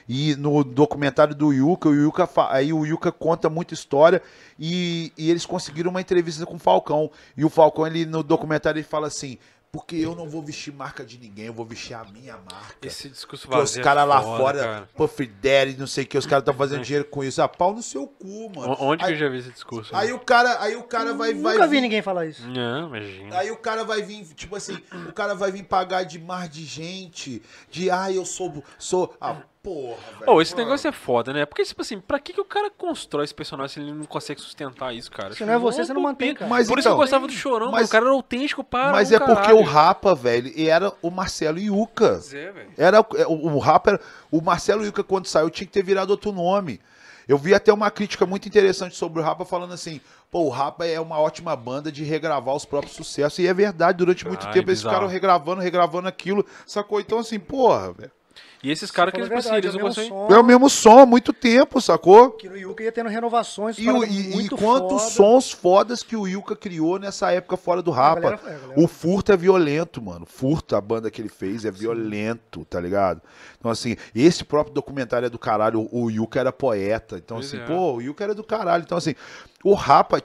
[0.08, 4.22] E no documentário do Yuka, o Yuka fa- aí o Yuka conta muita história
[4.58, 7.10] e, e eles conseguiram uma entrevista com o Falcão.
[7.36, 9.36] E o Falcão, ele no documentário, ele fala assim:
[9.70, 12.86] porque eu não vou vestir marca de ninguém, eu vou vestir a minha marca.
[12.88, 14.88] Esse discurso Porque os vazio é caras lá foda, fora, cara.
[14.96, 17.42] Puff Daddy, não sei o que, os caras estão fazendo dinheiro com isso.
[17.42, 18.76] Ah, pau no seu cu, mano.
[18.80, 19.94] Onde que aí, eu já vi esse discurso?
[19.94, 22.48] aí o cara, aí o cara vai, vai Nunca vi vir- ninguém falar isso.
[22.48, 23.36] Não, imagina.
[23.38, 26.64] Aí o cara vai vir, tipo assim, o cara vai vir pagar de mar de
[26.64, 28.64] gente, de ah, eu sou.
[28.78, 30.30] sou ah, porra, velho.
[30.32, 30.64] Ô, esse Mano.
[30.64, 31.44] negócio é foda, né?
[31.46, 34.40] Porque, tipo assim, pra que, que o cara constrói esse personagem se ele não consegue
[34.40, 35.34] sustentar isso, cara?
[35.34, 36.48] Se não é você, você não mantém, cara.
[36.48, 37.86] Mas Por isso que eu então, gostava do Chorão, mas- mano.
[37.86, 39.58] O cara era autêntico para Mas um é porque caralho.
[39.58, 42.20] o Rapa, velho, era o Marcelo Yuca.
[42.32, 42.70] É, velho.
[42.76, 46.32] Era o, o Rapa, era, o Marcelo Yuca quando saiu tinha que ter virado outro
[46.32, 46.80] nome.
[47.26, 50.86] Eu vi até uma crítica muito interessante sobre o Rapa falando assim, pô, o Rapa
[50.86, 53.38] é uma ótima banda de regravar os próprios sucessos.
[53.38, 54.94] E é verdade, durante muito é tempo eles bizarro.
[54.94, 56.98] ficaram regravando, regravando aquilo, sacou?
[57.00, 58.10] Então assim, porra, velho.
[58.62, 60.28] E esses caras que eles, verdade, eles é não o mesmo conseguem...
[60.28, 62.32] som, É o mesmo som há muito tempo, sacou?
[62.32, 63.78] Que no Yuka ia tendo renovações.
[63.78, 65.10] E, o- e- e quantos foda.
[65.12, 68.20] sons fodas que o Yuka criou nessa época fora do Rapa.
[68.20, 70.26] galera- é, galera- O Furto é violento, mano.
[70.26, 73.20] Furto, a banda que ele fez, é violento, tá ligado?
[73.58, 75.88] Então, assim, esse próprio documentário é do caralho.
[75.92, 77.16] O, Yuka era poeta.
[77.16, 77.64] Então, Pois assim, é.
[77.64, 78.82] pô, o Yuka era do caralho.
[78.82, 79.14] Então, assim,
[79.62, 80.20] o Rapa,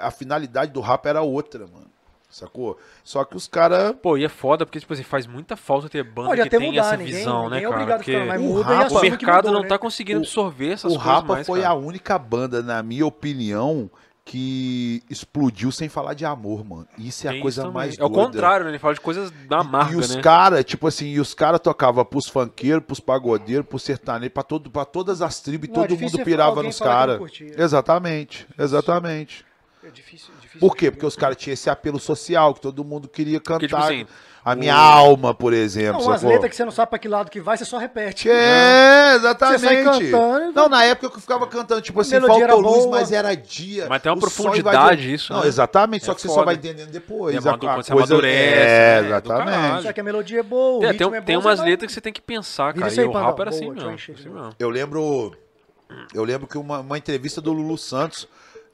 [0.00, 1.86] a finalidade do Rapa era outra, mano.
[2.34, 2.76] Sacou?
[3.04, 3.94] Só que os caras.
[4.02, 6.58] Pô, e é foda porque, tipo assim, faz muita falta ter banda Pode que até
[6.58, 7.74] tem mudar, essa ninguém- visão, ninguém né, é cara?
[7.74, 9.68] obrigado a Porque ficar, o Rapa- o assume que mercado mudou, não né?
[9.68, 11.72] tá conseguindo absorver essas O coisas Rapa mais, foi cara.
[11.72, 13.88] a única banda, na minha opinião,
[14.24, 16.88] que explodiu sem falar de amor, mano.
[16.98, 18.24] Isso é Tem a coisa mais É o doida.
[18.24, 18.70] contrário, né?
[18.72, 20.22] Ele fala de coisas da marca, e os né?
[20.22, 24.70] caras, tipo assim, e os caras tocavam pros funkeiros, pros pagodeiros, pros sertanejos, pra, todo,
[24.70, 27.20] pra todas as tribos, e é todo mundo pirava nos caras.
[27.56, 29.44] Exatamente, exatamente.
[29.86, 30.90] É difícil, difícil Por quê?
[30.90, 33.58] Porque os caras tinham esse apelo social, que todo mundo queria cantar.
[33.60, 34.06] Porque, tipo assim,
[34.42, 36.00] a minha o- alma, por exemplo.
[36.00, 38.28] Não, umas letras que você não sabe pra que lado que vai, você só repete.
[38.30, 39.60] É, exatamente.
[39.60, 40.52] Você sai cantando.
[40.54, 42.90] Não, na época eu ficava cantando, tipo assim, faltou luz, boa.
[42.98, 43.86] mas era dia.
[43.88, 45.46] Mas tem uma o profundidade invadiu- isso, Não, né?
[45.48, 46.46] exatamente, só É que você só foda.
[46.46, 47.34] vai entendendo depois.
[47.34, 49.06] É, a, quando a você coisa amadurece, é, né?
[49.08, 49.82] Exatamente.
[49.82, 51.68] Só que a melodia é boa, o É, ritmo tem, é bom, tem umas vai-
[51.70, 52.88] letras que você tem que pensar, cara.
[52.88, 54.50] isso E aí, o rap era assim Boa, assim de mesmo.
[54.58, 55.36] Eu lembro.
[56.12, 58.26] Eu lembro que uma, uma entrevista do Lulu Santos,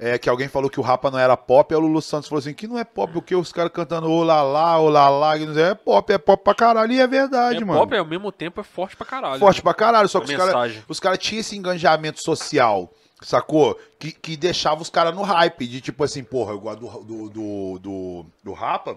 [0.02, 2.40] é, que alguém falou que o Rapa não era pop, aí o Lulu Santos falou
[2.40, 5.64] assim: que não é pop, o que os caras cantando olá olá, que não sei,
[5.64, 7.80] é pop, é pop pra caralho, e é verdade, É mano.
[7.80, 9.38] pop, ao mesmo tempo, é forte pra caralho.
[9.38, 12.90] Forte pra caralho, só que os caras cara tinham esse engajamento social,
[13.20, 13.78] sacou?
[13.98, 17.28] Que, que deixava os caras no hype, de tipo assim, porra, eu gosto do, do,
[17.28, 18.96] do, do, do Rapa,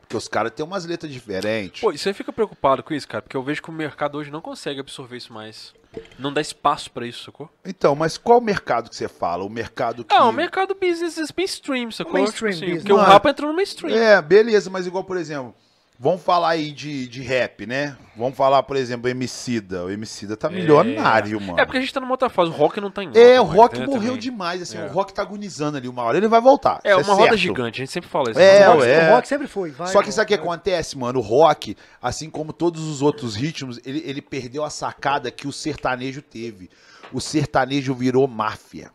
[0.00, 1.80] porque os caras têm umas letras diferentes.
[1.80, 3.22] Pô, e você fica preocupado com isso, cara?
[3.22, 5.72] Porque eu vejo que o mercado hoje não consegue absorver isso mais.
[6.18, 7.50] Não dá espaço pra isso, sacou?
[7.64, 9.44] Então, mas qual mercado que você fala?
[9.44, 10.14] O mercado que.
[10.14, 12.14] Ah, o mercado business é mainstream, sacou?
[12.14, 12.82] Mainstream Tipo assim, business.
[12.82, 13.96] Porque o Não, rap entrou no mainstream.
[13.96, 15.54] É, beleza, mas igual, por exemplo,
[15.98, 17.96] vamos falar aí de, de rap, né?
[18.16, 19.84] Vamos falar, por exemplo, Emicida.
[19.84, 21.58] O Emicida tá milionário, mano.
[21.58, 22.50] É porque a gente tá numa outra fase.
[22.50, 24.18] O rock não tá em É, o rock né, morreu também.
[24.18, 24.84] demais, assim, É.
[24.84, 26.16] o rock tá agonizando ali uma hora.
[26.18, 26.80] Ele vai voltar.
[26.84, 27.36] É isso uma roda certo.
[27.38, 28.40] gigante, a gente sempre fala isso.
[28.40, 29.10] É, Mas O rock, ué.
[29.10, 29.70] o rock sempre foi.
[29.70, 30.44] vai, Só que sabe o que vai.
[30.44, 31.18] acontece, mano?
[31.20, 35.52] O rock, assim como todos os outros ritmos, ele, ele perdeu a sacada que o
[35.52, 36.68] sertanejo teve.
[37.12, 38.90] O sertanejo virou máfia.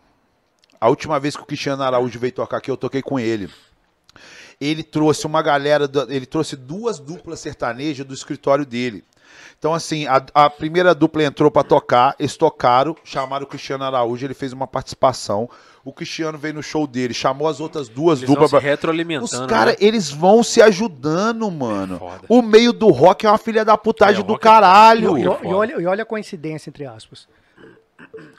[0.79, 3.49] A última vez que o Cristiano Araújo veio tocar aqui, eu toquei com ele.
[4.59, 9.03] Ele trouxe uma galera, ele trouxe duas duplas sertanejas do escritório dele.
[9.59, 14.25] Então, assim, a, a primeira dupla entrou pra tocar, eles tocaram, chamaram o Cristiano Araújo,
[14.25, 15.49] ele fez uma participação.
[15.83, 18.69] O Cristiano veio no show dele, chamou as outras duas Eles vão duplas se pra.
[18.69, 19.25] retroalimentando.
[19.25, 19.47] Os né?
[19.47, 21.97] caras, eles vão se ajudando, mano.
[21.97, 22.21] foda.
[22.29, 25.17] o meio do rock é uma filha da putagem É, do é- E, caralho.
[25.17, 25.39] e- foda.
[25.47, 27.27] e olha, e olha a coincidência, entre aspas.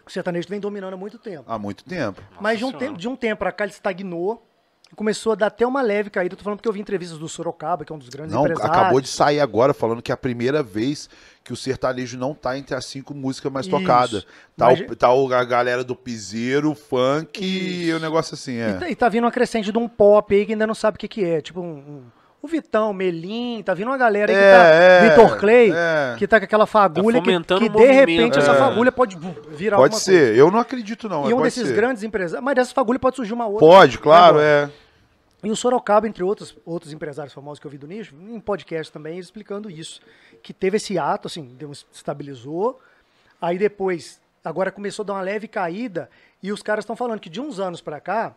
[0.07, 1.45] O sertanejo vem dominando há muito tempo.
[1.47, 2.23] Há muito tempo.
[2.40, 4.45] Mas de um, tempo, de um tempo pra cá ele estagnou.
[4.93, 6.35] E Começou a dar até uma leve caída.
[6.36, 8.77] Tô falando porque eu vi entrevistas do Sorocaba, que é um dos grandes Não, empresários.
[8.77, 11.09] acabou de sair agora falando que é a primeira vez
[11.44, 13.78] que o sertanejo não tá entre as cinco músicas mais Isso.
[13.78, 14.24] tocadas.
[14.56, 18.60] Tá, Mas- o, tá o- a galera do piseiro, funk e o negócio assim, E
[18.60, 18.73] é.
[18.74, 20.98] tá, e tá vindo uma crescente de um pop aí que ainda não sabe o
[20.98, 21.40] que, que é.
[21.40, 22.02] Tipo um, um-
[22.40, 24.65] o Vitão, Melim, tá vindo uma galera aí que tá.
[24.66, 26.15] É, Vitor Clay, é.
[26.16, 28.59] que tá com aquela fagulha que, fomentando que o de repente essa é.
[28.59, 29.16] fagulha pode
[29.51, 31.23] virar Pode alguma ser, eu não acredito não.
[31.23, 31.35] coisa.
[31.35, 31.74] E um desses ser.
[31.74, 32.44] grandes empresários.
[32.44, 33.66] Mas dessa fagulha pode surgir uma outra.
[33.66, 34.89] Pode, claro, Agora, é.
[35.43, 38.93] E o Sorocaba, entre outros, outros empresários famosos que eu vi do nicho, em podcast
[38.93, 40.01] também, explicando isso.
[40.43, 42.81] Que teve esse ato, assim, deu, estabilizou.
[43.40, 46.09] Aí depois, agora começou a dar uma leve caída.
[46.43, 48.35] E os caras estão falando que de uns anos pra cá,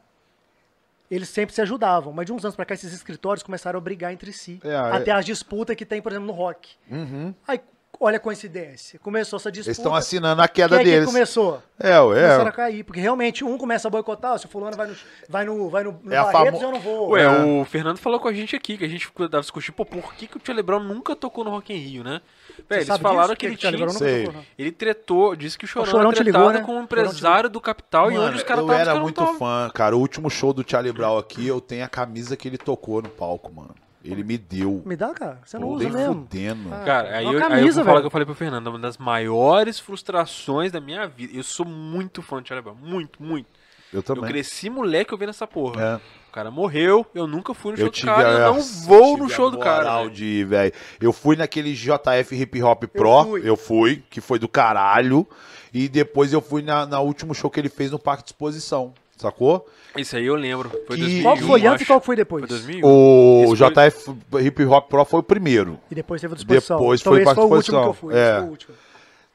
[1.12, 2.14] eles sempre se ajudavam.
[2.14, 4.60] Mas de uns anos pra cá, esses escritórios começaram a brigar entre si.
[4.64, 5.14] É, até é.
[5.14, 6.70] as disputas que tem, por exemplo, no rock.
[7.46, 7.60] Aí,
[8.02, 9.00] olha a coincidência.
[9.00, 9.70] Começou essa disputa.
[9.70, 11.06] Eles estão assinando a queda Quem é que deles.
[11.06, 11.62] começou?
[11.80, 12.22] É, ué.
[12.22, 14.96] Começaram a cair, porque realmente um começa a boicotar, se o fulano vai no,
[15.30, 17.10] vai no, vai no, no É a Barretos, famo- eu não vou.
[17.12, 17.30] Ué, É.
[17.62, 20.28] o Fernando falou com a gente aqui, que a gente dava discutir, pô, por que,
[20.28, 22.22] que o Charlie Brown nunca tocou no Rock in Rio, né?
[22.70, 23.36] Véi, eles falaram disso?
[23.38, 24.26] que ele Que o Charlie tinha...
[24.26, 24.42] Tocou.
[24.58, 26.62] Ele tretou, disse que o Chorão, Chorão era te ligou, né?
[26.62, 29.26] com um empresário do Capital e Mano, onde os caras eu estavam, os era muito
[29.40, 29.96] fã, cara.
[29.96, 33.10] O último show do Charlie Brown aqui, eu tenho a camisa que ele tocou no
[33.10, 33.74] palco, mano.
[34.04, 34.82] Ele me deu.
[34.86, 35.40] Me dá, cara.
[35.46, 36.14] Você não Pô, usa nem mesmo.
[36.16, 36.74] fudendo.
[36.74, 36.84] Ah.
[36.84, 38.02] Cara, aí Uma eu, aí eu camisa, vou falar velho.
[38.02, 41.36] que eu falei pro Fernando, uma das maiores frustrações da minha vida.
[41.36, 43.48] Eu sou muito fã de Charlie Brown, muito, muito.
[43.94, 44.24] Eu Eu também.
[44.32, 45.82] cresci moleque ouvindo essa porra.
[45.84, 45.96] É.
[46.30, 48.62] O cara morreu, eu nunca fui no show Eu do tive cara, a, eu não
[48.62, 50.08] vou no show do cara.
[50.08, 50.48] de.
[51.02, 53.42] Eu fui naquele JF Hip Hop Pro, fui.
[53.44, 55.28] eu fui, que foi do caralho.
[55.74, 58.94] E depois eu fui na, na último show que ele fez no Parque de Exposição,
[59.22, 59.66] sacou?
[59.98, 60.70] Isso aí eu lembro.
[60.88, 62.42] Foi Que- 2001, Qual foi antes e qual que foi depois?
[62.42, 62.88] Foi 2001.
[62.88, 64.12] O Esse foi- JF
[64.48, 65.80] Hip Hop Pro foi o primeiro.
[65.90, 66.78] E depois teve a disposição.
[66.78, 68.14] Depois então foi foi o último que eu fui.
[68.18, 68.36] É.
[68.40, 68.74] foi o último.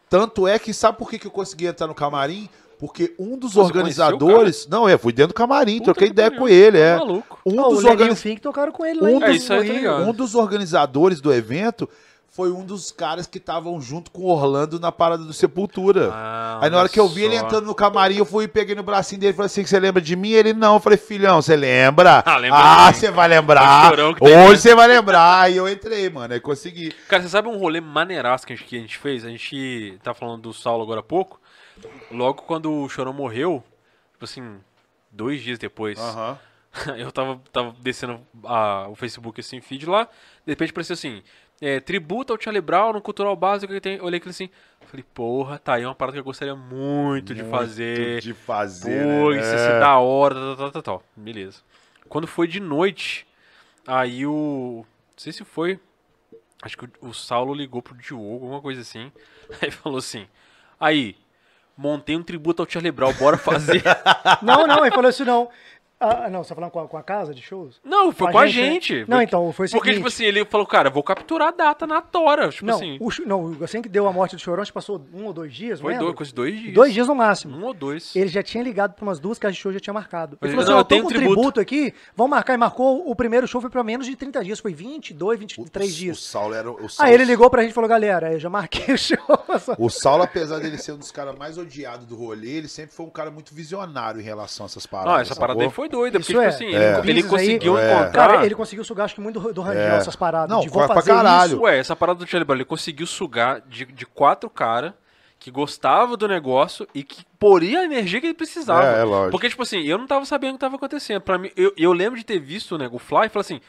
[0.09, 2.49] Tanto é que sabe por que, que eu consegui entrar no camarim?
[2.79, 4.67] Porque um dos você organizadores.
[4.69, 6.93] Não, é, fui dentro do camarim, Puta troquei que ideia com ele, é.
[6.93, 7.39] tá maluco.
[7.47, 8.23] Um Ó, dos organizadores.
[8.23, 9.57] Fink tocaram com ele lá Um em É, dos, tá
[9.97, 11.89] um dos organizadores do evento
[12.37, 16.11] foi um dos caras que estavam junto com o Orlando na parada do Sepultura.
[16.13, 17.47] Ah, Aí na hora que eu vi ele só.
[17.47, 20.03] entrando no camarim, eu fui e peguei no bracinho dele e falei assim: você lembra
[20.03, 20.31] de mim?
[20.31, 20.75] Ele não.
[20.75, 22.23] Eu falei, filhão, você lembra?
[22.27, 23.93] Ah, lembra Ah, você vai lembrar.
[24.21, 24.57] Hoje né?
[24.57, 25.41] você vai lembrar.
[25.41, 26.35] Aí eu entrei, mano.
[26.35, 26.93] Aí consegui.
[27.09, 29.25] Cara, você sabe um rolê maneiraço que a gente, que a gente fez?
[29.25, 31.41] A gente tá falando do Saulo agora há pouco.
[32.11, 33.65] Logo quando o Chorão morreu,
[34.13, 34.57] tipo assim,
[35.11, 35.99] dois dias depois,
[36.99, 40.05] eu tava, tava descendo a- o Facebook assim, feed lá,
[40.45, 41.23] de repente apareceu assim,
[41.61, 44.01] é, tributo ao Charlie Brown no Cultural Básico que tem.
[44.01, 44.51] Olhei aquilo assim,
[44.87, 48.21] falei, porra, tá aí uma parada que eu gostaria muito, de fazer.
[48.21, 49.03] De fazer.
[49.03, 49.41] Pô, né?
[49.41, 51.03] isso ia ser da hora, tal, tal, tal, tal.
[51.17, 51.61] Beleza.
[52.09, 53.27] Quando foi de noite,
[53.87, 54.85] aí o.
[54.85, 55.81] Não sei se foi.
[56.63, 59.13] Acho que o, o Saulo ligou pro Diogo, alguma coisa assim.
[59.61, 60.27] Aí falou assim:
[60.81, 61.17] Aí,
[61.77, 63.83] montei um tributo ao Charlie Brown, bora fazer.
[64.43, 65.49] Não, não, ele falou isso não.
[65.99, 67.81] Ah, não, você tá falando com a, com a casa de shows?
[67.83, 69.01] Não, foi com a gente.
[69.01, 69.05] né?
[69.09, 69.97] Não, então, foi o Porque, seguinte.
[69.97, 72.51] tipo assim, ele falou, cara, vou capturar a data na tora.
[72.51, 72.99] Tipo não, assim.
[73.01, 75.55] o, não, assim que deu a morte do Chorão, acho que passou um ou dois
[75.55, 76.75] dias, Foi dois, de dois dias.
[76.75, 77.57] Dois dias no máximo.
[77.57, 78.15] Um ou dois.
[78.15, 80.37] Ele já tinha ligado para umas duas que a show já tinha marcado.
[80.43, 81.35] Ele falou assim, não, ó, eu tenho com um tributo.
[81.35, 82.53] tributo aqui, vamos marcar.
[82.53, 85.95] E marcou, o primeiro show foi para menos de 30 dias, foi 22, 23 O
[85.97, 86.23] dias.
[86.23, 86.71] Saulo era.
[86.71, 89.17] O Saulo, Aí ele ligou pra gente e falou, galera, eu já marquei o show.
[89.79, 93.07] O Saulo, apesar dele ser um dos caras mais odiados do rolê, ele sempre foi
[93.07, 95.13] um cara muito visionário em relação a essas paradas.
[95.13, 95.86] Não, essa parada aí sacou?
[95.87, 96.47] Foi doida, porque, Isso tipo é.
[96.47, 96.69] assim, É.
[96.69, 97.93] ele, ele Business aí- conseguiu É.
[97.93, 98.29] encontrar.
[98.29, 99.97] Cara, ele conseguiu sugar, acho que muito do, Rangel, É.
[99.97, 100.49] essas paradas.
[100.51, 101.53] Não, de, vou pra- pra fazer caralho.
[101.53, 101.61] isso.
[101.63, 104.93] Ué, essa parada do Charlie Brown, ele conseguiu sugar de, de quatro caras
[105.39, 108.85] que gostavam do negócio e que poria a energia que ele precisava.
[108.97, 109.31] É, é lógico.
[109.31, 111.21] Porque, tipo assim, eu não tava sabendo o que tava acontecendo.
[111.21, 113.61] Pra mim, eu, eu lembro de ter visto né, o Fly e falar assim,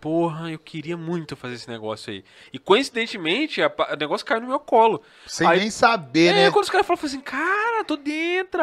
[0.00, 2.24] porra, eu queria muito fazer esse negócio aí.
[2.52, 5.00] E coincidentemente, a o negócio caiu no meu colo.
[5.26, 6.50] Sem Aí- nem saber, É, né?
[6.50, 8.60] quando os caras falaram, assim, cara, tô dentro,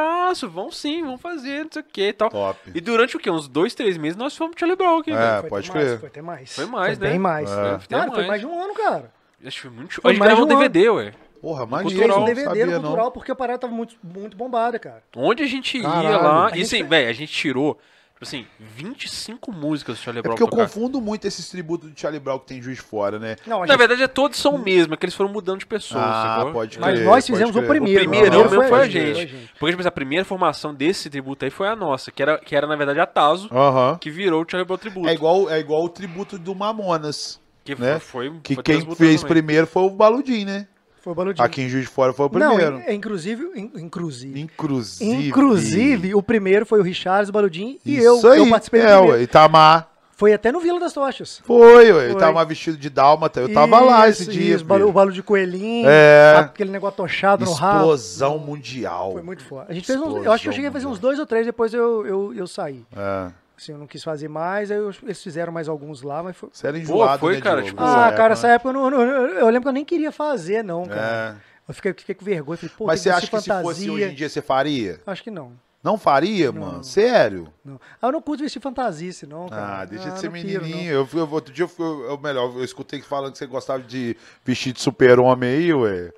[0.50, 2.30] vão sim, vão fazer, não sei o que e tal.
[2.30, 2.60] Top.
[2.76, 3.32] E durante o quê?
[3.32, 5.42] Uns dois, três meses nós fomos pro Charlie Brown aqui, É, velho.
[5.42, 6.00] Foi pode até mais, crer.
[6.00, 6.56] Foi até mais.
[6.56, 7.12] Foi mais, foi né?
[7.12, 7.50] bem mais.
[7.50, 7.78] É.
[7.78, 8.28] Ter Cara, foi mais.
[8.28, 9.12] mais de um ano, cara.
[9.46, 10.02] Acho que foi muito show.
[10.02, 11.14] Foi A gente mais gravou de um um DVD, ué.
[11.42, 12.14] Porra, Cultural, Fez maneiro.
[12.16, 12.82] um não DVD sabia, no não.
[12.82, 15.04] cultural porque a parada tava muito, muito bombada, cara.
[15.16, 16.24] Onde a gente ia Caralho.
[16.24, 16.48] lá.
[16.54, 17.76] A E assim, gente- velho, a gente tirou,
[18.14, 20.64] tipo assim, 25 músicas do Charlie É Brown porque eu tocar.
[20.64, 23.36] confundo muito esses tributos de Charlie Brown que tem juiz fora, né?
[23.48, 25.60] Não, a Na gente- verdade, é todos são o mesmo, é que eles foram mudando
[25.60, 26.54] de pessoas, Ah, sacou?
[26.54, 27.64] pode Mas crer, nós pode fizemos o crer.
[27.64, 28.32] O primeiro.
[28.32, 29.12] Não, mesmo foi a foi gente.
[29.12, 29.50] a gente.
[29.60, 32.56] Porque, tipo assim, a primeira formação desse tributo aí foi a nossa, que era, que
[32.56, 33.98] era na verdade, a Tazo, Aham.
[34.00, 35.08] que virou o Charlie Brown Tributo.
[35.08, 37.40] É igual, é igual o tributo do Mamonas.
[37.64, 38.00] Que né?
[38.00, 39.36] foi, Que foi quem transmutando fez também.
[39.38, 40.68] primeiro foi o Baludim, né?
[41.02, 41.46] Foi o Baludinho.
[41.46, 42.82] Aqui em Juiz de Fora foi o Não, primeiro.
[42.90, 44.40] in- inclusive, in- inclusive.
[44.40, 45.28] Inclusive.
[45.30, 48.18] Inclusive, o primeiro foi o Richards, o Baludinho e eu.
[48.18, 48.40] Isso aí.
[48.40, 49.22] Eu participei do é, primeiro.
[49.22, 49.88] Itamar.
[50.18, 51.42] Foi até no Vila das Tochas.
[51.46, 52.04] Foi, ué.
[52.04, 52.20] Ele Foi.
[52.20, 53.40] tava vestido de dálmata.
[53.40, 54.56] Eu tava lá esse Isso, dia.
[54.56, 56.36] isso, o balo de coelhinho, É.
[56.40, 57.78] aquele negócio tochado no rabo.
[57.78, 59.14] Explosão mundial.
[59.14, 59.68] Foi muito foda.
[59.70, 61.26] A gente fez uns, eu Explosão acho que eu cheguei a fazer uns dois ou
[61.26, 62.84] três, depois eu, eu, eu saí.
[62.98, 63.28] É.
[63.62, 66.50] Assim, eu não quis fazer mais, aí eu- eles fizeram mais alguns lá, mas foi.
[66.52, 68.34] Você era enjoado, foi, né, cara, tipo, Ah, época, cara, né?
[68.34, 71.36] essa época eu, não, não- eu lembro que eu nem queria fazer, não, cara.
[71.38, 71.50] É.
[71.68, 74.06] Eu fiquei, fiquei com vergonha, falei, pô, Mas você que acha que se fosse hoje
[74.06, 75.02] em dia você faria?
[75.06, 75.52] Acho que não.
[75.84, 76.84] Não faria, mano?
[76.84, 77.54] Sério?
[77.64, 77.80] não.
[78.02, 79.82] Ah, eu não curto vestir fantasia, senão, cara.
[79.82, 80.92] Ah, deixa de ser não menininho.
[80.92, 84.74] Eu, eu, outro dia eu, eu, melhor, eu escutei falando que você gostava de vestir
[84.74, 86.12] de super-homem aí, ué.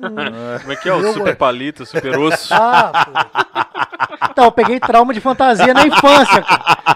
[0.62, 0.94] Como é que é?
[0.94, 2.54] O super palito, super osso.
[2.58, 4.28] Ah, pô.
[4.30, 6.88] Então, eu peguei trauma de fantasia na infância, cara.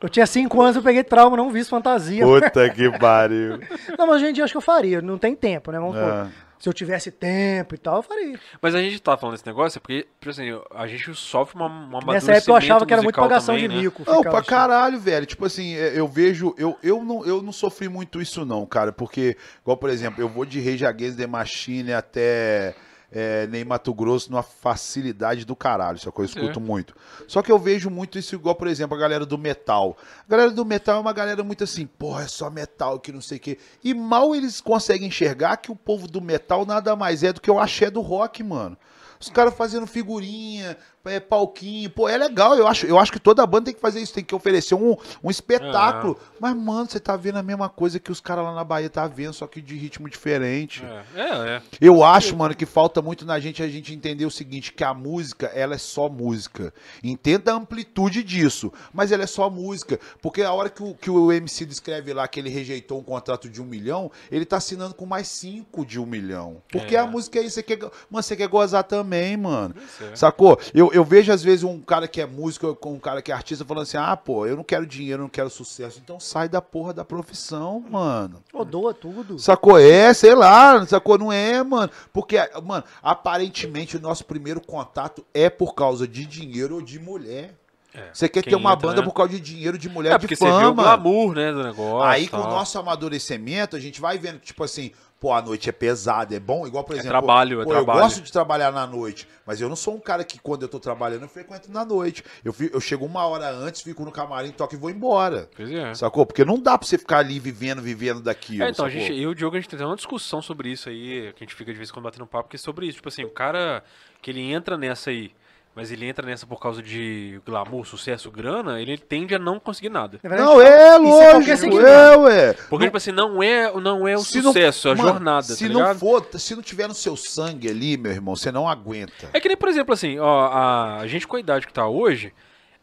[0.00, 2.24] Eu tinha cinco anos, eu peguei trauma, não vi fantasia.
[2.24, 3.60] Puta que pariu.
[3.98, 5.00] Não, mas hoje em dia acho que eu faria.
[5.00, 5.78] Não tem tempo, né?
[5.78, 6.26] Vamos É.
[6.62, 8.38] Se eu tivesse tempo e tal, eu faria.
[8.60, 11.66] Mas a gente tá falando desse negócio é porque, tipo assim, a gente sofre uma,
[11.66, 13.82] uma Nessa época eu achava que era muito pagação de também, né?
[13.82, 14.04] mico.
[14.06, 15.26] Não, pra caralho, velho.
[15.26, 16.54] Tipo assim, é, eu vejo.
[16.56, 18.92] Eu, eu, não, eu não sofri muito isso, não, cara.
[18.92, 22.76] Porque, igual, por exemplo, eu vou de Rage Against the Machine até.
[23.12, 26.94] É, Ney Mato Grosso numa facilidade do caralho, só que eu escuto muito.
[27.28, 29.96] Só que eu vejo muito isso igual, por exemplo, a galera do metal.
[30.26, 33.20] A galera do metal é uma galera muito assim, porra, é só metal que não
[33.20, 33.58] sei o quê.
[33.84, 37.50] E mal eles conseguem enxergar que o povo do metal nada mais é do que
[37.50, 38.76] o axé do rock, mano.
[39.22, 42.54] Os caras fazendo figurinha, é, palquinho, pô, é legal.
[42.54, 44.96] Eu acho, eu acho que toda banda tem que fazer isso, tem que oferecer um,
[45.22, 46.18] um espetáculo.
[46.38, 49.06] Mas, mano, você tá vendo a mesma coisa que os caras lá na Bahia tá
[49.06, 50.82] vendo, só que de ritmo diferente.
[51.14, 51.62] É, é, é.
[51.80, 54.94] Eu acho, mano, que falta muito na gente a gente entender o seguinte, que a
[54.94, 56.72] música, ela é só música.
[57.02, 59.98] Entenda a amplitude disso, mas ela é só música.
[60.20, 63.48] Porque a hora que o, que o MC descreve lá que ele rejeitou um contrato
[63.48, 66.62] de um milhão, ele tá assinando com mais cinco de um milhão.
[66.70, 67.00] Porque É.
[67.00, 67.78] a música é isso, você quer,
[68.10, 69.74] mano, você quer gozar também, mano.
[70.00, 70.16] É.
[70.16, 70.58] Sacou?
[70.72, 73.34] Eu, eu vejo às vezes um cara que é músico com um cara que é
[73.34, 76.00] artista falando assim: ah, pô, eu não quero dinheiro, eu não quero sucesso.
[76.02, 78.42] Então sai da porra da profissão, mano.
[78.52, 79.38] Ô, doa tudo.
[79.38, 79.78] Sacou?
[79.78, 81.18] É, sei lá, sacou?
[81.18, 81.90] Não é, mano.
[82.12, 87.54] Porque, mano, aparentemente o nosso primeiro contato é por causa de dinheiro ou de mulher.
[87.94, 88.08] É.
[88.12, 89.06] Você quer ter uma entra, banda né?
[89.06, 90.82] por causa de dinheiro, de mulher, É, de porque você vê o fama.
[90.82, 92.02] glamour, né, do negócio.
[92.08, 92.50] Aí com o tal.
[92.52, 96.40] nosso amadurecimento, a gente vai vendo que, tipo assim, pô, a noite é pesada, é
[96.40, 97.10] bom, igual, por exemplo.
[97.10, 97.98] trabalho, é pô, trabalho.
[98.00, 100.68] Eu gosto de trabalhar na noite, mas eu não sou um cara que quando eu
[100.68, 102.24] tô trabalhando eu frequento na noite.
[102.44, 105.48] Eu, fi- eu chego uma hora antes, fico no camarim, toco e vou embora.
[105.54, 105.94] Pois é.
[105.94, 106.26] Sacou?
[106.26, 108.64] Porque não dá pra você ficar ali vivendo, vivendo daquilo.
[108.64, 110.88] É, então, a gente, eu e o Diogo, a gente tem uma discussão sobre isso
[110.88, 112.96] aí, que a gente fica de vez em quando batendo papo, que é sobre isso.
[112.96, 113.84] Tipo assim, o cara
[114.20, 115.30] que ele entra nessa aí,
[115.74, 119.88] mas ele entra nessa por causa de glamour, sucesso, grana, ele tende a não conseguir
[119.88, 120.20] nada.
[120.22, 122.52] Não, é isso qualquer lógico, é, ué.
[122.68, 125.42] Porque, tipo assim, não é, não é o Se não- sucesso, é a mano, jornada,
[125.42, 128.68] Se tá não for, se não tiver no seu sangue ali, meu irmão, você não
[128.68, 129.30] aguenta.
[129.32, 131.86] É que nem, por exemplo, assim, ó, a, a gente com a idade que tá
[131.88, 132.32] hoje,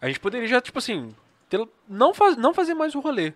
[0.01, 1.13] a gente poderia já, tipo assim,
[1.49, 3.33] ter- não, faz, não fazer mais o rolê.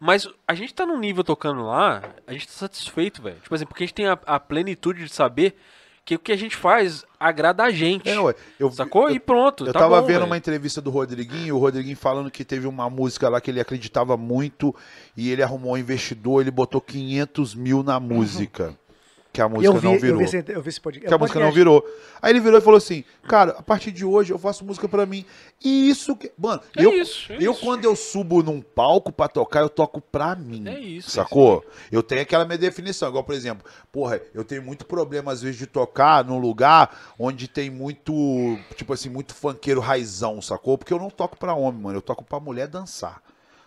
[0.00, 3.36] Mas a gente tá num nível tocando lá, a gente tá satisfeito, velho.
[3.42, 5.56] Tipo assim, porque a gente tem a, a plenitude de saber
[6.04, 8.08] que o que a gente faz agrada a gente.
[8.08, 8.34] É, ué.
[8.60, 9.08] Eu, Sacou?
[9.08, 9.66] Eu, e pronto.
[9.66, 10.26] eu tá tava bom, vendo velho.
[10.26, 14.16] uma entrevista do Rodriguinho, o Rodriguinho falando que teve uma música lá que ele acreditava
[14.16, 14.74] muito
[15.16, 18.76] e ele arrumou um investidor, ele botou 500 mil na música.
[19.34, 20.18] Que a música eu vi, não eu virou.
[20.18, 21.08] vi, esse, eu vi esse podcast.
[21.08, 21.84] que a música não virou.
[22.22, 25.04] Aí ele virou e falou assim: Cara, a partir de hoje eu faço música pra
[25.04, 25.24] mim.
[25.62, 26.30] E isso que.
[26.38, 27.60] Mano, É eu, isso, é eu isso.
[27.60, 30.62] quando eu subo num palco pra tocar, eu toco pra mim.
[30.68, 31.64] É isso, é Sacou?
[31.90, 33.08] Eu tenho aquela minha definição.
[33.08, 37.48] Igual, por exemplo, porra, eu tenho muito problema às vezes de tocar num lugar onde
[37.48, 38.14] tem muito,
[38.76, 40.78] tipo assim, muito funkeiro raizão, sacou?
[40.78, 41.98] Porque eu não toco pra homem, mano.
[41.98, 43.20] Eu toco pra mulher dançar.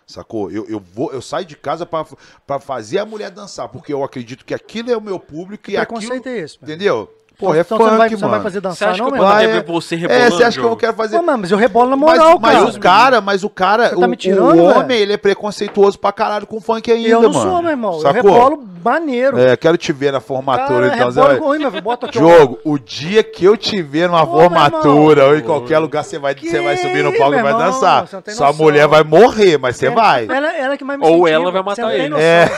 [0.08, 0.50] Sacou?
[0.50, 2.06] Eu, eu, vou, eu saio de casa pra,
[2.46, 5.76] pra fazer a mulher dançar, porque eu acredito que aquilo é o meu público e
[5.76, 6.14] aquilo.
[6.14, 6.72] é esse, mano?
[6.72, 7.17] Entendeu?
[7.38, 8.24] Porra, é então funk, você não vai, você mano.
[8.26, 9.28] não vai fazer Você dançar, acha não, eu irmão?
[9.30, 11.16] Vai, é- ver você É, rebolando, você acha que eu quero fazer.
[11.18, 12.68] Pô, mano, mas eu rebolo na Mas, moral, mas cara.
[12.76, 14.78] o cara, mas o cara, Você tá o, me tirando, o velho?
[14.80, 17.50] homem, ele é preconceituoso pra caralho com funk ainda, eu não mano.
[17.50, 17.94] sou, meu irmão.
[17.94, 18.12] Eu Sacou?
[18.32, 19.38] rebolo maneiro.
[19.38, 21.10] É, quero te ver na formatura, Cara, então.
[21.12, 21.20] Zé.
[21.22, 21.82] rebolo ruim, meu filho.
[21.82, 22.08] Bota.
[22.12, 26.02] Jogo, o dia que eu te ver numa Ô, meu formatura ou em qualquer lugar,
[26.04, 28.06] você vai, Que você vai subir no palco e vai dançar.
[28.06, 28.64] você Sua noção.
[28.64, 30.26] mulher vai morrer, mas você vai.
[30.28, 32.14] Ela, ela que mais me Ou ela vai Você matar ele.
[32.16, 32.48] É.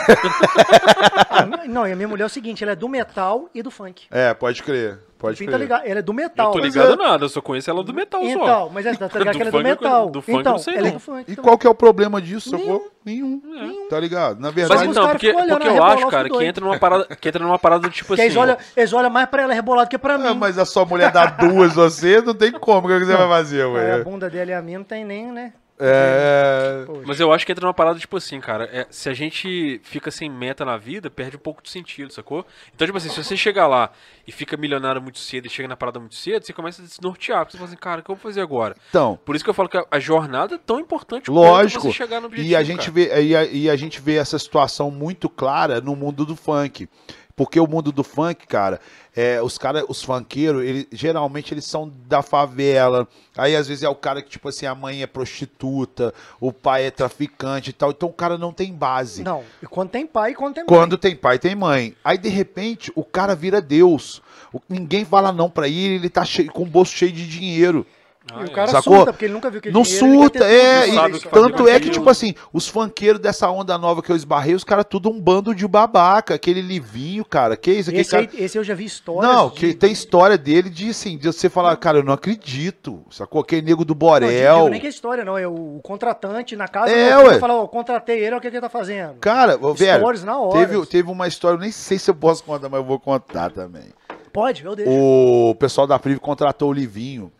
[1.29, 3.61] A minha- Não, e a minha mulher é o seguinte, ela é do metal e
[3.61, 4.03] do funk.
[4.11, 4.70] É, pode crer.
[5.17, 5.61] Pode Pinta crer.
[5.61, 6.51] ligado, ela é do Eu metal.
[6.51, 8.27] tô Mas ligado é- nada, eu só conheço ela do metal só.
[8.27, 10.09] Então, mas é, tá ligado Do que ela é do eu- metal.
[10.09, 10.97] do funk eu então, não sei ela é não.
[10.97, 11.25] do funk.
[11.27, 11.43] E então.
[11.43, 12.65] qual que é o problema disso, Nenhum.
[12.65, 12.91] sacou?
[13.05, 13.87] Nenhum.
[13.87, 14.39] Tá ligado?
[14.39, 17.27] Na Mas verdade, então, caras porque, porque eu acho, cara, que entra numa parada, que
[17.29, 18.29] entra numa parada tipo Porque assim.
[18.31, 20.25] eles olham, eles olham mais pra ela rebolado que pra mim.
[20.27, 22.87] É, mas a sua mulher dá duas você, não tem como.
[22.87, 24.03] O que você vai fazer, Aí a ué?
[24.03, 25.53] bunda dela e a minha não tem nem, né?
[25.81, 26.83] É.
[26.85, 27.01] Poxa.
[27.05, 30.11] Mas eu acho que entra numa parada, tipo assim, cara, é, se a gente fica
[30.11, 32.45] sem meta na vida, perde um pouco de sentido, sacou?
[32.73, 33.91] Então, tipo assim, se você chegar lá
[34.27, 36.91] e fica milionário muito cedo e chega na parada muito cedo, você começa a se
[36.91, 37.39] desnortear.
[37.39, 38.75] Porque você fala assim, cara, o que eu vou fazer agora?
[38.89, 41.81] Então, Por isso que eu falo que a, jornada é tão importante Lógico.
[41.81, 42.91] quanto você chegar no objetivo, E a gente cara.
[42.91, 46.87] vê e a, e a gente vê essa situação muito clara no mundo do funk.
[47.35, 48.79] Porque o mundo do funk, cara,
[49.15, 53.07] é, os cara, os funkeiros, ele, geralmente eles são da favela.
[53.37, 56.85] Aí às vezes é o cara que, tipo assim, a mãe é prostituta, o pai
[56.85, 57.91] é traficante e tal.
[57.91, 59.23] Então o cara não tem base.
[59.23, 60.67] Não, e quando tem pai quando tem mãe.
[60.67, 61.95] Quando tem pai, tem mãe.
[62.03, 64.21] Aí, de repente, o cara vira Deus.
[64.53, 67.85] O- Ninguém fala não pra ele, ele tá cheio- com o bolso cheio de dinheiro.
[68.23, 68.97] E Ah, o cara Sacou?
[68.97, 70.87] surta, porque ele nunca viu aquele Não dinheiro, surta, é.
[70.87, 74.15] não e que tanto é que, tipo assim, os funkeiros dessa onda nova que eu
[74.15, 76.35] esbarrei, os caras tudo um bando de babaca.
[76.35, 77.57] Aquele livinho, cara.
[77.57, 77.89] Que isso?
[77.89, 78.29] Aquele Esse, cara...
[78.37, 79.23] esse eu já vi histórias.
[79.33, 83.03] Não, de- que tem história dele de assim, de você falar, cara, eu não acredito.
[83.09, 83.41] Sacou?
[83.41, 84.55] Aquele nego do Não, Borel.
[84.57, 85.35] digo nem que é história, não.
[85.35, 87.39] É o, contratante na casa É, meu ué.
[87.39, 89.15] fala, ó, contratei ele, olha o que, que ele tá fazendo.
[89.19, 90.59] Cara, velho, Stories na hora.
[90.67, 93.49] teve, teve uma história, eu nem sei se eu posso contar, mas eu vou contar
[93.51, 93.85] também.
[94.31, 94.91] Pode, eu deixo.
[94.91, 97.31] O pessoal da Priv contratou o Livinho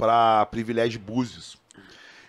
[0.00, 1.58] pra Privilégio Búzios.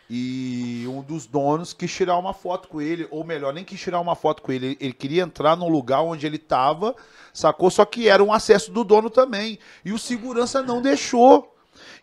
[0.10, 4.02] E um dos donos quis tirar uma foto com ele, ou melhor, nem quis tirar
[4.02, 6.94] uma foto com ele, ele, queria entrar num lugar onde ele tava,
[7.34, 7.72] sacou?
[7.72, 9.58] Só que era um acesso do dono também.
[9.86, 11.56] E o segurança não deixou.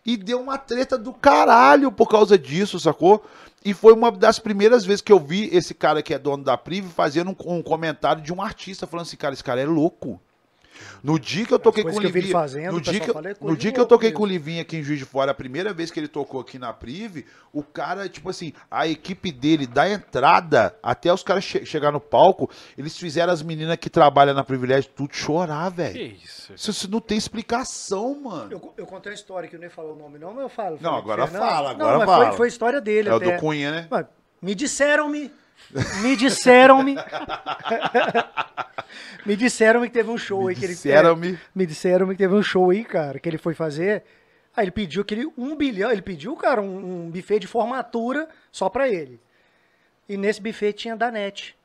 [0.03, 3.23] E deu uma treta do caralho por causa disso, sacou?
[3.63, 6.57] E foi uma das primeiras vezes que eu vi esse cara que é dono da
[6.57, 10.19] Priv fazendo um, um comentário de um artista, falando assim, cara, esse cara é louco.
[11.03, 13.13] No dia que eu toquei com o que Livinho, fazendo, no o dia, que, eu-
[13.13, 14.17] fala, é no dia que eu toquei mesmo.
[14.19, 16.59] com o Livinho aqui em Juiz de Fora, a primeira vez que ele tocou aqui
[16.59, 21.65] na Priv, o cara, tipo assim, a equipe dele, da entrada até os caras che
[21.65, 26.15] chegar no palco, eles fizeram as meninas que trabalham na Privilégio tudo chorar, Que velho.
[26.23, 26.53] isso?
[26.53, 28.51] Isso, isso não tem explicação, mano.
[28.51, 30.77] Eu, eu contei uma história que eu nem falou o nome, não, mas eu falo.
[30.81, 31.49] Não, agora Fernando.
[31.49, 32.25] fala, Não, agora mas fala.
[32.27, 33.35] Foi, foi a história dele É o até.
[33.35, 33.87] do Cunha, né?
[33.89, 34.05] Mas,
[34.41, 35.31] me disseram-me.
[36.01, 36.95] Me disseram-me.
[39.25, 41.39] me disseram-me que teve um show aí que ele Disseram-me.
[41.53, 44.03] Me disseram-me que teve um show aí, cara, que ele foi fazer.
[44.55, 45.91] Aí ele pediu aquele um bilhão.
[45.91, 49.19] Ele pediu, cara, um, um buffet de formatura só pra ele.
[50.07, 51.55] E nesse buffet tinha Danete.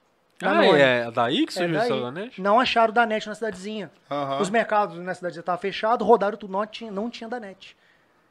[0.42, 0.80] Ah, Danone.
[0.80, 1.90] é daí que É surgiu daí.
[1.90, 2.42] essa Danete?
[2.42, 3.90] Não acharam Danete na cidadezinha.
[4.10, 4.40] Aham.
[4.40, 7.76] Os mercados na cidadezinha estavam fechados, rodaram tudo, não tinha, não tinha Danete.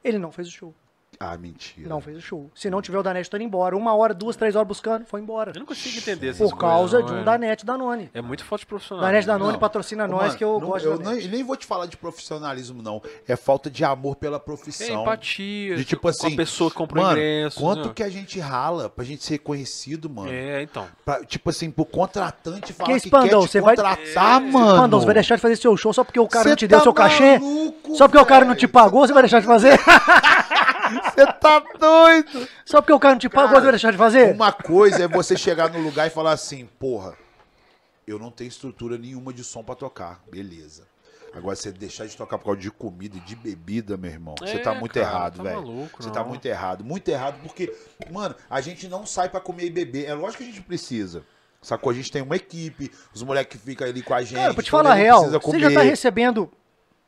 [0.03, 0.75] Ele não fez o show.
[1.19, 1.87] Ah, mentira.
[1.87, 2.51] Não fez o show.
[2.55, 3.75] Se não tiver o Danete, tô indo embora.
[3.77, 5.51] Uma hora, duas, três horas buscando, foi embora.
[5.55, 7.23] Eu não consigo entender essas Por causa coisas, de um é.
[7.23, 8.09] Danete Danone.
[8.13, 9.05] É muito falta de profissional.
[9.05, 9.27] Danete?
[9.27, 9.59] Danone Não.
[9.59, 11.85] patrocina Ô, nós, mano, que eu não- gosto eu de nem, nem vou te falar
[11.85, 13.01] de profissionalismo, não.
[13.27, 15.01] É falta de amor pela É profissão.
[15.01, 15.75] empatia.
[15.75, 17.59] De tipo com assim, a pessoa que comprou mano, ingresso.
[17.59, 17.93] quanto né?
[17.95, 20.29] que a gente rala pra gente ser conhecido, mano?
[20.31, 20.85] É, então.
[21.05, 24.99] Pra, tipo assim, pro contratante falar Que que, Spandau, quer te você vai- contratar, mano.
[24.99, 26.79] Você vai deixar de fazer seu show só porque o cara Cê não te deu
[26.79, 27.39] tá seu cachê?
[27.39, 29.79] maluco, Só porque o cara não te pagou, você vai deixar de fazer?
[31.01, 32.47] Você tá doido?
[32.65, 34.33] Só porque o cara não te Cara, você vai deixar de fazer?
[34.33, 37.15] Uma coisa é você chegar no lugar e falar assim, porra,
[38.07, 40.21] eu não tenho estrutura nenhuma de som pra tocar.
[40.31, 40.87] Beleza.
[41.35, 44.57] Agora, você deixar de tocar por causa de comida e de bebida, meu irmão, você
[44.57, 45.89] É, tá muito cara, errado, tá velho.
[45.97, 46.83] Você tá muito errado.
[46.85, 47.75] Muito errado, porque,
[48.11, 50.05] mano, a gente não sai pra comer e beber.
[50.05, 51.23] É lógico que a gente precisa.
[51.59, 51.91] Sacou?
[51.91, 54.35] A gente tem uma equipe, os moleques que ficam ali com a gente.
[54.35, 56.51] Cara, pra te falar a real, você já tá recebendo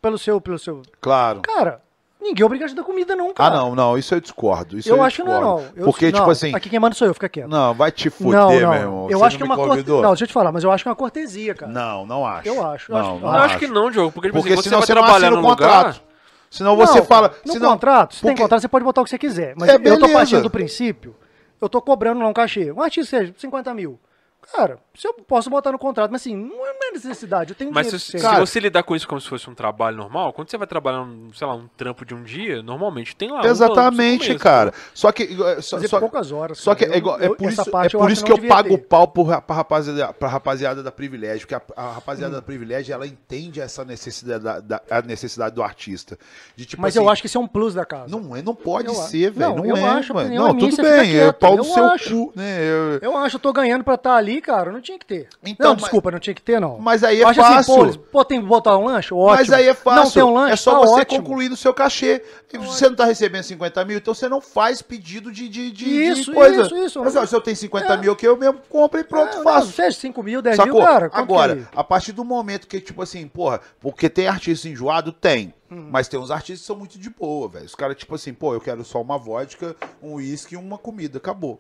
[0.02, 0.82] pelo seu, pelo seu...
[1.00, 1.42] Claro.
[1.42, 1.84] Cara,
[2.22, 3.56] ninguém é obrigado a te dar comida não, Ah, cara.
[3.58, 4.78] não, não, isso eu discordo.
[4.78, 5.62] Isso Eu eu, acho que não é discordo.
[5.64, 5.72] não.
[5.76, 7.48] Eu- Porque, não, tipo assim, Aqui quem manda sou eu, fica quieto.
[7.50, 8.50] não, vai te fuder, não, não.
[8.60, 9.10] meu irmão.
[9.10, 10.02] Eu Você acho não que é uma cortesia.
[10.02, 11.72] Não, deixa eu te falar, mas eu acho que é uma cortesia, cara.
[11.72, 12.48] Não, não acho.
[12.48, 13.44] Eu acho, eu Não, acho- não, acho.
[13.46, 14.12] acho que não, Diogo.
[14.12, 15.56] Porque, tipo Porque assim, senão você vai trabalhar no lugar...
[15.86, 16.02] contrato.
[16.50, 17.34] Senão você Não, fala.
[17.46, 19.54] No senão- contrato, se tem porque- contrato, você pode botar o que você quiser.
[19.58, 21.16] Mas É, eu tô partindo do princípio,
[21.60, 22.72] eu tô cobrando lá um cachê.
[22.72, 24.00] Um artista seja 50 mil.
[24.52, 27.52] Cara, se eu posso botar no contrato, mas assim, não é necessidade.
[27.52, 28.20] Eu tenho Mas dinheiro se, se você.
[28.24, 31.02] Cara- você lidar com isso como se fosse um trabalho normal, quando você vai trabalhar,
[31.02, 33.42] um, sei lá, um trampo de um dia, normalmente tem lá.
[33.42, 34.74] um Exatamente, começo, cara.
[34.94, 35.24] Só que.
[35.24, 36.58] é, Só, Fazer só- poucas horas.
[36.60, 36.96] Só que cara.
[36.96, 38.84] é, igual- é por isso, é por isso que eu pago o ter.
[38.86, 42.36] pau pra, rapaziada, pra rapaziada da privilégio, porque a, a rapaziada Hum.
[42.38, 46.18] da privilégio ela entende essa necessidade da, da- a necessidade do artista.
[46.56, 48.08] De, tipo, Mas assim, eu acho que isso é um plus da casa.
[48.10, 49.50] Não, é, não pode Eu- ser, velho.
[49.50, 50.34] não, Não, eu é, acho, mano.
[50.34, 52.10] Não, tudo bem, é pau eu do seu acho.
[52.10, 52.60] cu, né?
[52.62, 54.72] Eu- Eu acho, eu tô ganhando pra estar ali, cara.
[54.72, 55.28] Não tinha que ter.
[55.44, 56.78] Então, não, mas- desculpa, não tinha que ter, não.
[56.80, 57.84] Mas aí é acho fácil.
[57.84, 59.14] Assim, pô, pô, tem que botar um lanche?
[59.14, 59.36] Ótimo.
[59.38, 60.04] Mas aí é fácil.
[60.04, 60.54] Não tem um lanche?
[60.54, 61.20] é só tá você ótimo.
[61.24, 62.24] concluir no seu cachê.
[62.54, 65.86] E você não tá recebendo 50 mil, então você não faz pedido de, de, de,
[65.86, 66.62] de Isso, coisa.
[66.62, 67.04] isso, isso.
[67.04, 67.98] Mas se eu tenho 50 É.
[67.98, 69.66] mil que eu mesmo compro e pronto, É, faço.
[69.68, 70.76] Não, seja 5 mil, 10 Sacou?
[70.76, 71.10] mil, cara.
[71.14, 75.12] Agora, que- a partir do momento que, tipo assim, porra, porque tem artista enjoado?
[75.12, 75.54] Tem.
[75.70, 75.90] Hum.
[75.92, 77.66] Mas tem uns artistas que são muito de boa, velho.
[77.66, 81.18] Os caras, tipo assim, pô, eu quero só uma vodka, um uísque e uma comida.
[81.18, 81.60] Acabou.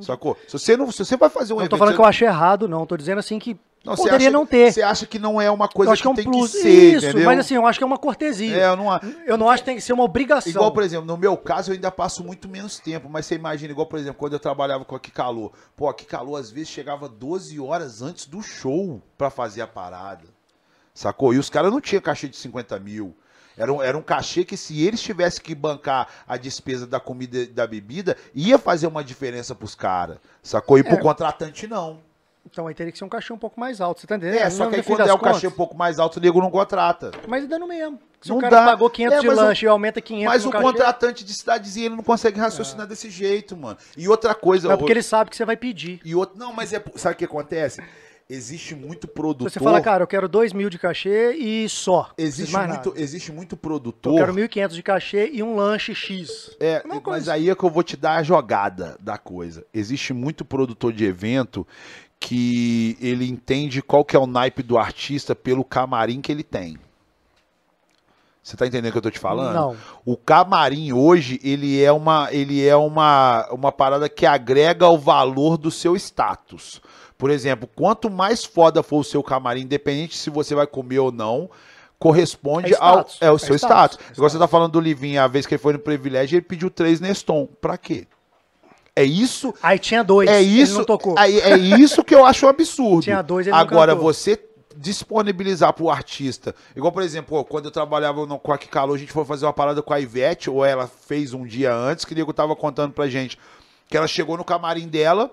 [0.00, 0.36] Sacou?
[0.48, 1.70] Se você, não, se você vai fazer um Não evento.
[1.72, 2.86] tô falando você- que eu achei errado, não.
[2.86, 4.72] Tô dizendo assim que não, você poderia acha- não ter.
[4.72, 6.52] Você acha que não é uma coisa que, que é um tem plus.
[6.52, 7.26] que ser, Isso, entendeu?
[7.26, 8.56] mas assim, eu acho que é uma cortesia.
[8.56, 8.86] É, eu não,
[9.26, 10.50] Eu não acho que tem que ser uma obrigação.
[10.50, 13.72] Igual, por exemplo, no meu caso eu ainda passo muito menos tempo, mas você imagina,
[13.72, 15.52] igual, por exemplo, quando eu trabalhava com a Kikalo.
[15.76, 20.24] Pô, a Kikalo às vezes chegava 12 horas antes do show pra fazer a parada.
[20.94, 21.32] Sacou?
[21.34, 23.16] E os caras não tinham cachê de 50 mil.
[23.56, 27.38] Era um, era um cachê que, se eles tivessem que bancar a despesa da comida
[27.38, 30.18] e da bebida, ia fazer uma diferença pros caras.
[30.42, 30.78] Sacou?
[30.78, 31.00] E pro É.
[31.00, 32.00] contratante, não.
[32.44, 34.40] Então aí teria que ser um cachê um pouco mais alto, você tá entendendo?
[34.40, 36.20] É, só Não, que aí no quando é o cachê um pouco mais alto, o
[36.20, 37.12] nego não contrata.
[37.28, 38.00] Mas dando mesmo.
[38.20, 38.64] Se Não o cara dá.
[38.66, 41.24] pagou 500 É, de mas o- lanche e aumenta 500 Mas no o cachê, contratante
[41.24, 43.76] de cidadezinha, ele não consegue raciocinar desse jeito, mano.
[43.96, 44.72] E outra coisa...
[44.72, 46.00] é porque o- ele sabe que você vai pedir.
[46.04, 47.80] E outro, não, mas é, sabe o que acontece?
[48.32, 49.50] Existe muito produtor.
[49.50, 52.10] Você fala, cara, eu quero 2 mil de cachê e só.
[52.16, 52.92] Existe muito, nada.
[52.96, 54.14] existe muito Eu produtor.
[54.14, 56.56] quero 1.500 de cachê e um lanche X.
[56.58, 57.32] É, Mesma mas coisa.
[57.34, 59.66] aí é que eu vou te dar a jogada da coisa.
[59.74, 61.66] Existe muito produtor de evento
[62.18, 66.78] que ele entende qual que é o naipe do artista pelo camarim que ele tem.
[68.42, 69.54] Você tá entendendo o que eu tô te falando?
[69.54, 69.76] Não.
[70.06, 75.58] O camarim hoje, ele é uma, ele é uma, uma parada que agrega o valor
[75.58, 76.80] do seu status.
[77.22, 81.12] Por exemplo, quanto mais foda for o seu camarim, independente se você vai comer ou
[81.12, 81.48] não,
[81.96, 83.94] corresponde É ao é o É seu status.
[83.94, 83.98] status.
[84.18, 86.68] Igual você tá falando do Livinho, a vez que ele foi no privilégio, ele pediu
[86.68, 87.46] três Neston.
[87.60, 88.08] Pra quê?
[88.96, 90.28] É isso Aí tinha dois.
[90.28, 91.14] é isso, não tocou.
[91.16, 93.04] aí é isso que eu acho um absurdo.
[93.04, 94.36] Tinha dois, ele Agora, você
[94.76, 99.24] disponibilizar pro artista, igual, por exemplo, quando eu trabalhava no Quack Calor, a gente foi
[99.24, 102.32] fazer uma parada com a Ivete, ou ela fez um dia antes, que o Diego
[102.32, 103.38] tava contando pra gente,
[103.88, 105.30] que ela chegou no camarim dela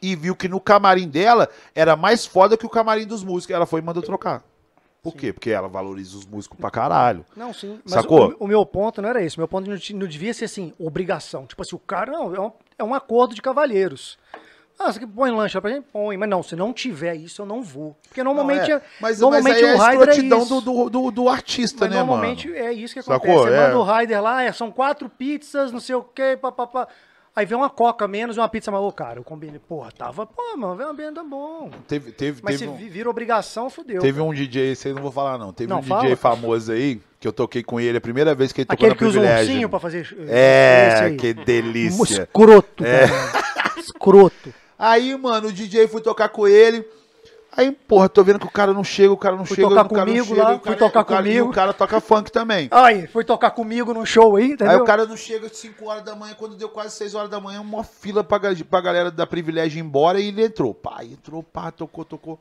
[0.00, 3.54] e viu que no camarim dela era mais foda que o camarim dos músicos.
[3.54, 4.42] Ela foi e mandou trocar.
[5.02, 5.32] Por quê?
[5.32, 7.24] Porque ela valoriza os músicos pra caralho.
[7.36, 7.80] Não, sim.
[7.84, 8.34] Mas Sacou?
[8.38, 9.38] O, o meu ponto não era isso.
[9.38, 11.46] Meu ponto não, devia ser assim, obrigação.
[11.46, 14.18] Tipo assim, o cara, não, é um, é um acordo de cavalheiros.
[14.78, 15.86] Ah, você põe lanche lá pra gente?
[15.92, 16.16] Põe.
[16.16, 17.96] Mas não, se não tiver isso, eu não vou.
[18.08, 20.60] Porque normalmente, Não, é, mas, normalmente mas é o a rider é isso.
[20.60, 22.60] do, do, do, artista, Mas né, normalmente mano?
[22.60, 23.16] é isso que Sacou?
[23.16, 23.48] acontece.
[23.48, 23.66] Você É.
[23.66, 26.86] manda o rider lá, é, são quatro pizzas, não sei o quê, papapá.
[27.38, 28.82] Aí vem uma coca menos e uma pizza mais.
[28.82, 29.60] Ô, cara, eu combinei.
[29.60, 31.70] Porra, tava, pô, mano, vem uma banda bom.
[31.86, 32.76] Teve, teve, Mas teve se um...
[32.76, 34.02] vi- vira obrigação, fudeu.
[34.02, 35.52] Teve um DJ, esse aí não vou falar não.
[35.52, 36.16] Teve Não, um DJ fala.
[36.36, 38.96] famoso aí, que eu toquei com ele, a primeira vez que ele tocou Aquele na
[38.96, 39.52] que usa um Privilégio.
[39.52, 40.00] ursinho pra fazer.
[40.00, 42.22] esse É, que Um delícia.
[42.24, 43.78] Escroto, cara.
[43.78, 44.52] Escroto.
[44.76, 46.84] Aí, mano, o DJ foi tocar com ele.
[47.56, 49.86] Aí, porra, tô vendo que o cara não chega, o cara não Fui chega, tocar
[49.86, 51.46] o cara comigo não chega, lá, o fui cara- tocar o cara- comigo.
[51.46, 52.68] E o cara toca funk também.
[52.70, 54.70] Aí, foi tocar comigo num show aí, entendeu?
[54.76, 57.30] Aí o cara não chega às 5 horas da manhã, quando deu quase 6 horas
[57.30, 60.72] da manhã, uma fila pra, pra galera da privilégio ir embora e ele entrou.
[60.74, 62.38] Pá, entrou, pá, tocou, tocou.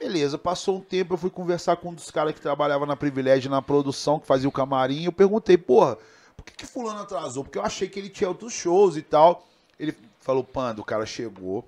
[0.00, 3.50] Beleza, passou um tempo, eu fui conversar com um dos caras que trabalhava na privilégio
[3.50, 5.98] na produção, que fazia o camarim, eu perguntei, porra,
[6.34, 7.44] por que, que fulano atrasou?
[7.44, 9.46] Porque eu achei que ele tinha outros shows e tal.
[9.78, 11.62] Ele falou, Panda, o cara chegou,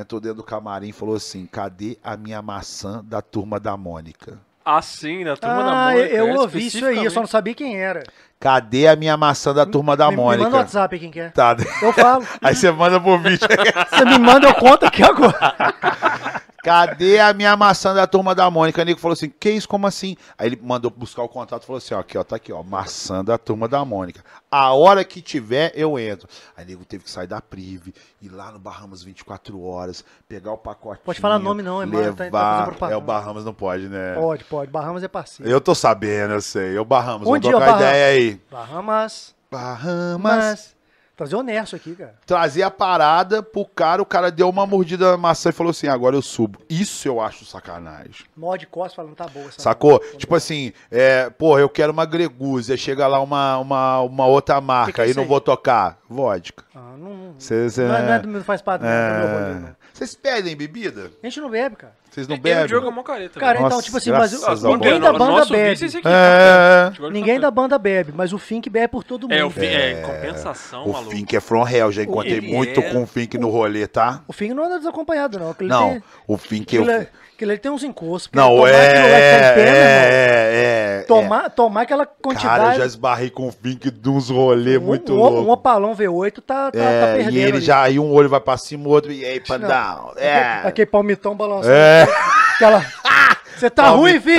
[0.00, 4.38] entrou dentro do camarim e falou assim, cadê a minha maçã da turma da Mônica?
[4.64, 6.08] Assim, na turma da Ah, Mônica.
[6.14, 8.02] eu é, ouvi isso aí, eu só não sabia quem era.
[8.38, 10.44] Cadê a minha maçã da turma da me, me Mônica?
[10.44, 11.32] manda o WhatsApp quem quer.
[11.32, 11.56] Tá.
[11.82, 12.24] Eu falo.
[12.42, 13.48] Aí você manda por vídeo.
[13.90, 15.34] Você me manda, eu conto aqui agora.
[16.68, 18.80] Cadê a minha maçã da turma da Mônica?
[18.80, 19.68] O nego falou assim: que isso?
[19.68, 20.16] Como assim?
[20.36, 22.62] Aí ele mandou buscar o contato e falou assim: ó, aqui, ó, tá aqui, ó,
[22.62, 24.22] maçã da turma da Mônica.
[24.50, 26.28] A hora que tiver, eu entro.
[26.56, 30.52] Aí o nego teve que sair da Prive, ir lá no Bahamas 24 horas, pegar
[30.52, 31.00] o pacote.
[31.04, 32.74] Pode falar nome não, é mal, tá- tá levar.
[32.74, 34.14] fazendo é, o Bahamas não pode, né?
[34.14, 34.70] Pode, pode.
[34.70, 35.50] Bahamas é parceiro.
[35.50, 36.76] Eu tô sabendo, eu sei.
[36.76, 37.82] Eu Bahamas, Um vamos dia, trocar Bahamas.
[37.86, 38.40] ideia aí.
[38.50, 39.34] Bahamas.
[39.50, 40.18] Bahamas.
[40.20, 40.77] Mas.
[41.18, 42.14] Trazer honesto aqui, cara.
[42.24, 45.88] Trazer a parada pro cara, o cara deu uma mordida na maçã e falou assim:
[45.88, 46.60] agora eu subo.
[46.70, 48.24] Isso eu acho sacanagem.
[48.36, 49.60] Mod costa falando, tá boa essa.
[49.60, 49.98] Sacou?
[50.16, 54.92] Tipo assim, é, porra, eu quero uma gregúzia, chega lá uma, uma, uma outra marca
[54.92, 55.28] que é e não aí?
[55.28, 55.98] vou tocar.
[56.08, 56.62] Vodka.
[56.72, 59.54] Ah, não, não, Cê, cê- não, é- não é não faz parte do meu rolê,
[59.60, 59.76] não.
[60.02, 60.06] É...
[60.06, 61.10] Vocês pedem bebida?
[61.22, 61.92] A gente não bebe, cara.
[62.10, 62.68] Vocês não Eu bebem?
[62.68, 63.38] jogo uma careta.
[63.38, 65.70] Cara, então, Nossa, tipo assim, mas graças eu- a ninguém da banda nosso bebe.
[65.70, 66.90] vício, esse aqui, É.
[66.90, 69.32] de Ninguém da banda bebe, mas o Fink bebe por todo mundo.
[69.34, 71.10] É, o fim, é, compensação, O maluco.
[71.12, 74.22] Fink é from hell, já encontrei Ele muito é- com o Fink no rolê, tá?
[74.26, 75.50] O Fink não anda desacompanhado, não.
[75.50, 76.82] Aquele Não, tem- o Fink eu...
[76.82, 77.08] aquilo, é-
[77.38, 78.30] aquilo ele tem uns encostos.
[78.34, 82.16] Não, tomar é, que tá em pé, meu irmão, é, é, Tomar, tomar aquela Cara,
[82.18, 82.78] eu quantidade.
[82.78, 85.40] já esbarrei com o Fink de uns rolês um, muito um, loucos.
[85.40, 87.32] um Opalão V8 tá, tá, É, tá perdendo.
[87.36, 87.60] e ele ali.
[87.60, 90.12] já, aí um olho vai pra cima, o outro, e aí, pandão.
[90.16, 90.34] É.
[90.36, 91.72] Aquele, aquele palmitão balançando.
[91.74, 92.06] É.
[92.54, 92.84] Aquela.
[93.58, 94.38] Você tá ruim, filho?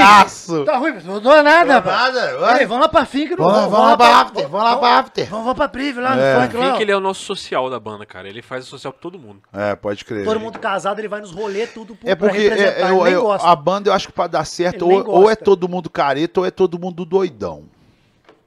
[0.66, 2.14] Tá ruim, não dou nada, rapaz.
[2.16, 2.60] nada, vai.
[2.62, 3.32] Ei, vamos lá pra Fink.
[3.36, 5.30] não- Vamos, vamos lá pra after, vamos lá pra after.
[5.30, 6.36] Vamos, vamos pra Prive lá É.
[6.36, 6.66] no funk lá.
[6.72, 8.28] Fink, ele é o nosso social da banda, cara.
[8.28, 9.42] Ele faz o social com todo mundo.
[9.54, 10.26] É, pode crer.
[10.26, 12.72] Todo mundo casado, ele vai nos rolê tudo pro, É pra porque representar.
[12.80, 13.48] é, ele eu- nem eu- gosta.
[13.48, 15.44] a banda, eu acho que pra dar certo, Ele nem ou, ou é gosta.
[15.46, 17.64] todo mundo careta ou é todo mundo doidão.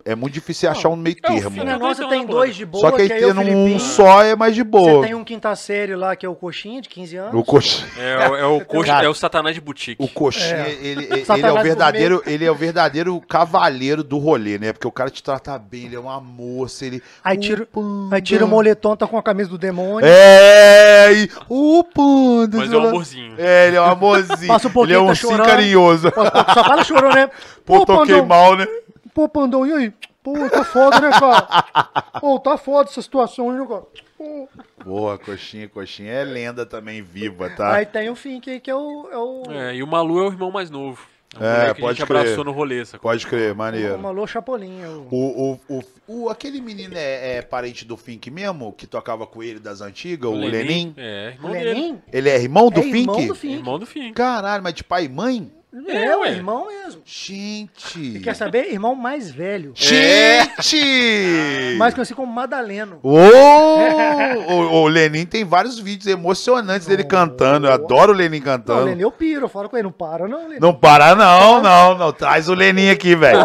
[0.04, 1.56] É muito difícil achar um meio É, termo.
[1.56, 3.80] Não, negócio então, tem né, dois de boa, Só que aí é tendo um Filipinho.
[3.80, 5.06] só é mais de Você boa.
[5.06, 7.34] tem um quinta série lá, que é o Coxinha, de 15 anos.
[7.34, 10.02] O coxinha, É, o- é o coxa, Cara, é o satanás de boutique.
[10.02, 10.70] o coxinha É.
[10.72, 14.72] ele, ele, ele é o verdadeiro, ele é o verdadeiro cavaleiro do rolê, né?
[14.72, 18.22] Porque o cara te trata bem, ele é uma moça, ele Aí tira, Opa, aí
[18.22, 20.06] tira o moletom, tá com a camisa do demônio.
[20.06, 22.58] É, e o panda.
[22.58, 23.34] Mas é um amorzinho.
[23.38, 24.48] É, ele é um amorzinho.
[24.48, 25.46] Passa um pouquinho, ele é um tá chorando.
[25.46, 26.12] carinhoso.
[26.14, 27.30] Só fala chorou, né?
[27.64, 28.66] Pô, toquei mal, né?
[29.14, 29.92] Pô, Pandão, e aí?
[30.22, 31.64] Pô, tá foda, né, cara?
[32.20, 33.82] Pô, tá foda essa situação, né, cara?
[34.16, 34.48] Pô.
[34.84, 37.74] Porra, coxinha, coxinha é lenda também viva, tá?
[37.74, 39.08] Aí tem o Fink aí, que é o...
[39.10, 39.42] É o...
[39.52, 41.04] É, e o Malu é o irmão mais novo.
[41.34, 42.20] É, o É, que a pode gente crer.
[42.20, 43.10] abraçou no rolê, sacou?
[43.10, 43.98] Pode crer, o maneiro.
[43.98, 44.80] Malô Chapolin.
[44.82, 45.82] é o- O, o, o,
[46.24, 48.72] o- aquele menino é, é parente do Fink mesmo?
[48.74, 50.92] Que tocava com ele das antigas, o, Lenin?
[50.96, 51.64] É, O irmão dele.
[51.72, 52.98] Lenin Ele é irmão do é Fink?
[53.00, 53.54] irmão do Fink.
[53.54, 54.12] Irmão do Fink.
[54.12, 55.50] Caralho, mas de pai e mãe?
[55.88, 56.32] É, É, o ué.
[56.32, 57.00] irmão mesmo.
[57.04, 58.20] Gente!
[58.22, 58.70] Quer saber?
[58.70, 59.72] Irmão mais velho.
[59.74, 60.76] Gente!
[61.78, 63.00] Mais conhecido como Madaleno.
[63.02, 67.66] Ô, o, o Lenin tem vários vídeos emocionantes dele cantando.
[67.66, 68.84] Eu adoro o Lenin Não, cantando.
[68.84, 70.60] Lenin eu piro, eu falo com ele, não para não, Lenin.
[70.60, 72.12] Não para, não, não, não.
[72.12, 73.38] Traz o Lenin aqui, velho.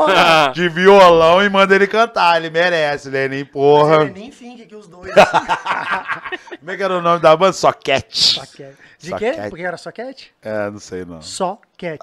[0.53, 2.37] De violão e manda ele cantar.
[2.37, 3.99] Ele merece, Lenin, porra.
[4.03, 5.11] Lenin e Fink aqui, os dois.
[6.59, 7.53] Como é que era o nome da banda?
[7.53, 8.35] Soquete.
[8.35, 8.75] Soquete.
[8.99, 9.33] De quê?
[9.49, 10.33] Porque era soquete?
[10.41, 11.21] É, não sei não.
[11.21, 11.99] Só cat.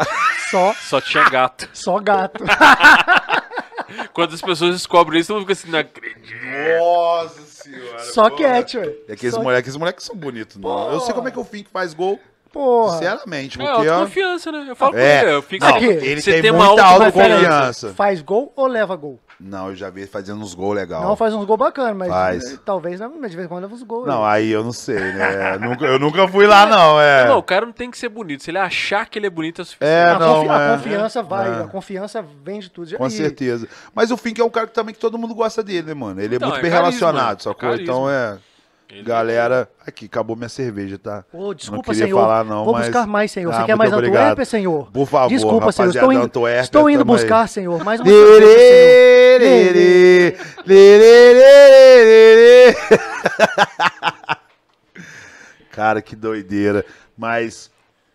[0.50, 1.68] Só, Só tinha gato.
[1.72, 2.44] só gato.
[4.12, 6.30] Quando as pessoas descobrem isso, mundo fica assim, não acredito.
[6.78, 7.98] Nossa senhora.
[8.00, 8.92] Só cat, ué.
[9.08, 10.92] E aqueles Só- moleques, moleques são bonitos, não.
[10.92, 12.18] Eu sei como é que o Fink faz gol,
[12.52, 12.92] Porra.
[12.98, 13.60] sinceramente.
[13.60, 14.64] É, Porque, ó, autoconfiança, né?
[14.68, 17.92] Eu falo É, com ele, eu fico não, Aqui, ele você tem uma muita autoconfiança.
[17.94, 19.20] Faz gol ou leva gol?
[19.40, 21.02] Não, eu já vi ele fazendo uns gols legal.
[21.02, 22.60] Não faz uns gols bacanas, mas Faz.
[22.64, 24.06] talvez não, mas de vez em quando leva uns gols.
[24.06, 24.44] Não, aí.
[24.44, 25.58] aí eu não sei, né?
[25.58, 27.26] nunca, eu nunca fui lá, não, é.
[27.28, 28.42] Não, o cara não tem que ser bonito.
[28.42, 29.90] Se ele achar que ele é bonito, é o suficiente.
[29.92, 30.76] É, a, não, confi- a é.
[30.76, 31.62] confiança vai, É.
[31.62, 32.96] a confiança vem de tudo.
[32.96, 33.68] Com E- certeza.
[33.94, 36.20] Mas o Fink é um cara que também que todo mundo gosta dele, né, mano?
[36.20, 37.54] Ele é Então, muito é bem carisma, relacionado, é sacou?
[37.70, 37.82] carisma.
[37.82, 38.38] Então é.
[38.90, 39.68] Ele- Galera.
[39.86, 41.24] Aqui, acabou minha cerveja, tá?
[41.32, 42.20] Ô, desculpa, queria senhor.
[42.20, 43.52] falar, não, Vou mas- buscar mais, senhor.
[43.52, 43.92] Você Ah, quer mais.
[43.92, 44.90] Antuérpia, senhor?
[44.92, 45.88] Por favor, Desculpa, senhor.
[45.90, 47.04] Estou indo, Antuérpia, estou indo aí.
[47.04, 47.82] buscar, senhor.
[47.84, 50.36] Mais uma cerveja, Lerê, lerê,
[50.66, 52.74] lerê, lerê.
[55.70, 56.84] Cara, que doideira.
[57.16, 57.70] Mas,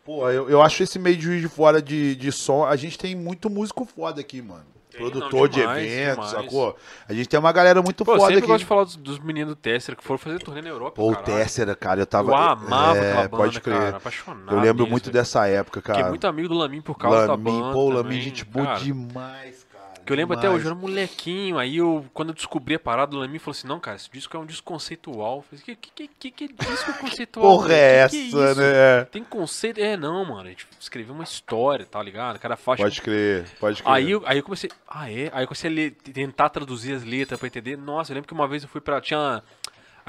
[0.06, 2.66] pô, eu, eu acho esse meio de juiz de fora de, de som.
[2.66, 4.66] A gente tem muito músico foda aqui, mano.
[5.00, 6.46] Produtor não, de demais, eventos, demais.
[6.46, 6.78] sacou?
[7.08, 8.48] A gente tem uma galera muito Pô, eu foda sempre aqui.
[8.48, 10.92] gosto de falar dos, dos meninos do Tessera que foram fazer turnê na Europa.
[10.96, 11.16] Pô, o.
[11.16, 12.32] Tessera, cara, eu tava.
[12.32, 13.78] Eu amava é, banda, pode crer.
[13.78, 13.98] cara.
[13.98, 14.56] Apaixonado.
[14.56, 15.14] eu lembro muito velho.
[15.14, 15.98] dessa época, cara.
[15.98, 17.74] Fiquei muito amigo do Lamin por causa da Lamin, banda.
[17.74, 19.69] pô, o Lamin, gente boa demais, cara.
[20.10, 20.56] Que eu lembro até demais.
[20.62, 23.68] hoje, eu era molequinho, aí eu, quando eu descobri a parada, o Lamin falou assim,
[23.68, 25.46] não, cara, esse disco é um disco conceitual.
[25.52, 27.46] Eu falei, que, que, que, que disco conceitual?
[27.46, 28.60] Porra é Que que essa, isso?
[28.62, 29.06] né?
[29.12, 29.80] Tem conceito?
[29.80, 32.40] É, não, mano, a gente escreveu uma história, tá ligado?
[32.40, 32.82] Cada faixa...
[32.82, 33.94] Pode crer, pode crer.
[33.94, 35.30] Aí, eu- aí eu comecei, ah é?
[35.32, 37.78] Aí eu comecei a ler, tentar traduzir as letras pra entender.
[37.78, 39.44] Nossa, eu lembro que uma vez eu fui pra, tinha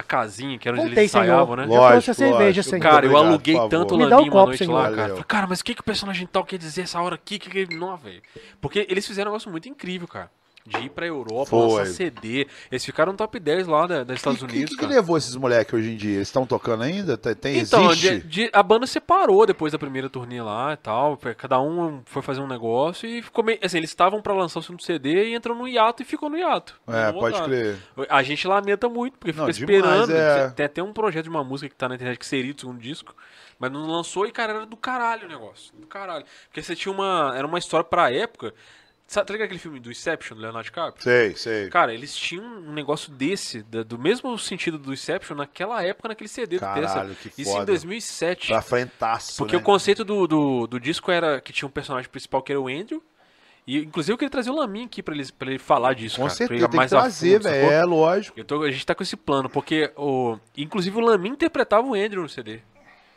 [0.00, 1.56] a casinha, que era onde Voltei, eles ensaiavam, senhor.
[1.56, 1.62] né?
[1.62, 2.62] Já trouxe a Lógico, cerveja, lógico.
[2.70, 2.82] senhor.
[2.82, 4.74] Cara, eu aluguei tanto o Me dá um uma copo, noite senhor.
[4.74, 4.96] lá, Valeu.
[4.96, 5.08] cara.
[5.10, 7.38] Falei, cara, mas o que, que o personagem tal quer dizer essa hora aqui?
[7.38, 7.74] Que, que...
[7.74, 8.20] Não, velho.
[8.60, 10.30] Porque eles fizeram um negócio muito incrível, cara.
[10.70, 11.66] De ir pra Europa, Foi.
[11.80, 12.46] lançar CD.
[12.70, 14.94] Eles ficaram no top 10 lá da, dos Estados O que, Unidos, que, que cara.
[14.94, 16.14] levou esses moleques hoje em dia?
[16.16, 17.16] Eles estão tocando ainda?
[17.16, 21.16] Tem, Então, de- de- a banda separou depois da primeira turnê lá e tal.
[21.36, 23.58] Cada um foi fazer um negócio e ficou meio.
[23.62, 26.38] Assim, eles estavam pra lançar o segundo CD e entrou no hiato e ficou no
[26.38, 26.80] hiato.
[26.86, 27.44] É, pode voltaram.
[27.46, 27.76] crer.
[28.08, 30.12] A gente lamenta muito, porque Não, fica demais, esperando.
[30.16, 30.50] é.
[30.50, 32.78] Tem até um projeto de uma música que tá na internet que seria do segundo
[32.78, 33.14] disco.
[33.58, 35.70] Mas não lançou e, cara, era do caralho o negócio.
[35.76, 36.24] Do caralho.
[36.46, 37.32] Porque você tinha uma.
[37.36, 38.54] Era uma história pra época.
[39.12, 41.02] Sabe, tá ligado aquele filme do Inception, do Leonardo DiCaprio?
[41.02, 41.68] Sei, sei.
[41.68, 46.28] Cara, eles tinham um negócio desse, da- do mesmo sentido do Inception, naquela época, naquele
[46.28, 47.66] CD do Caralho, que Isso em foda.
[47.66, 48.46] 2007.
[48.46, 49.60] Pra frentaço, Porque né?
[49.60, 52.68] o conceito do, do, do disco era que tinha um personagem principal que era o
[52.68, 53.02] Andrew.
[53.66, 56.14] E inclusive eu queria trazer o Lamin aqui pra ele, pra ele falar disso.
[56.14, 57.70] Com cara, certeza, tem que trazer, velho.
[57.72, 58.44] É, lógico.
[58.44, 60.38] Tô- a gente tá com esse plano, porque o.
[60.56, 62.60] Inclusive o Lamin interpretava o Andrew no CD.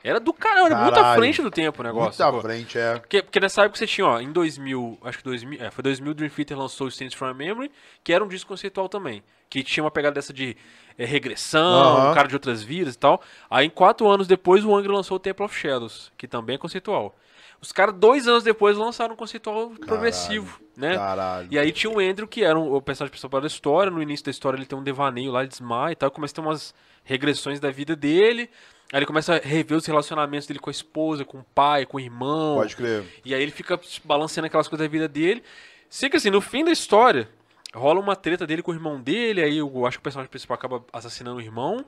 [0.03, 1.21] Era do caralho, era muito à Caralho.
[1.21, 2.23] frente do tempo o negócio.
[2.25, 2.99] Muito à frente, é.
[2.99, 6.11] Porque, porque nessa época você tinha, ó, em 2000, acho que 2000, é, foi 2000
[6.11, 7.71] o Dream Theater lançou o Stands from a Memory,
[8.03, 10.57] que era um disco conceitual também, que tinha uma pegada dessa de
[10.97, 12.11] é, regressão, Aham.
[12.11, 13.21] um cara de outras vidas e tal.
[13.49, 17.15] Aí, quatro anos depois, o Angra lançou o Temple of Shadows, que também é conceitual.
[17.61, 20.95] Os caras, dois anos depois, lançaram um conceitual progressivo, né?
[20.95, 21.47] Caralho.
[21.51, 23.91] E aí tinha o Andrew, que era um- o personagem principal da história.
[23.91, 26.09] No início da história ele tem um devaneio lá, ele desmaia e tal.
[26.11, 26.73] Começa a ter umas
[27.03, 28.49] regressões da vida dele.
[28.91, 31.97] Aí ele começa a rever os relacionamentos dele com a esposa, com o pai, com
[31.97, 32.55] o irmão.
[32.57, 33.03] Pode crer.
[33.25, 35.43] E aí ele fica balanceando aquelas coisas da vida dele.
[35.89, 37.27] Sei que assim, no fim da história,
[37.73, 40.55] rola uma treta dele com o irmão dele, aí eu acho que o personagem principal
[40.55, 41.83] acaba assassinando o irmão.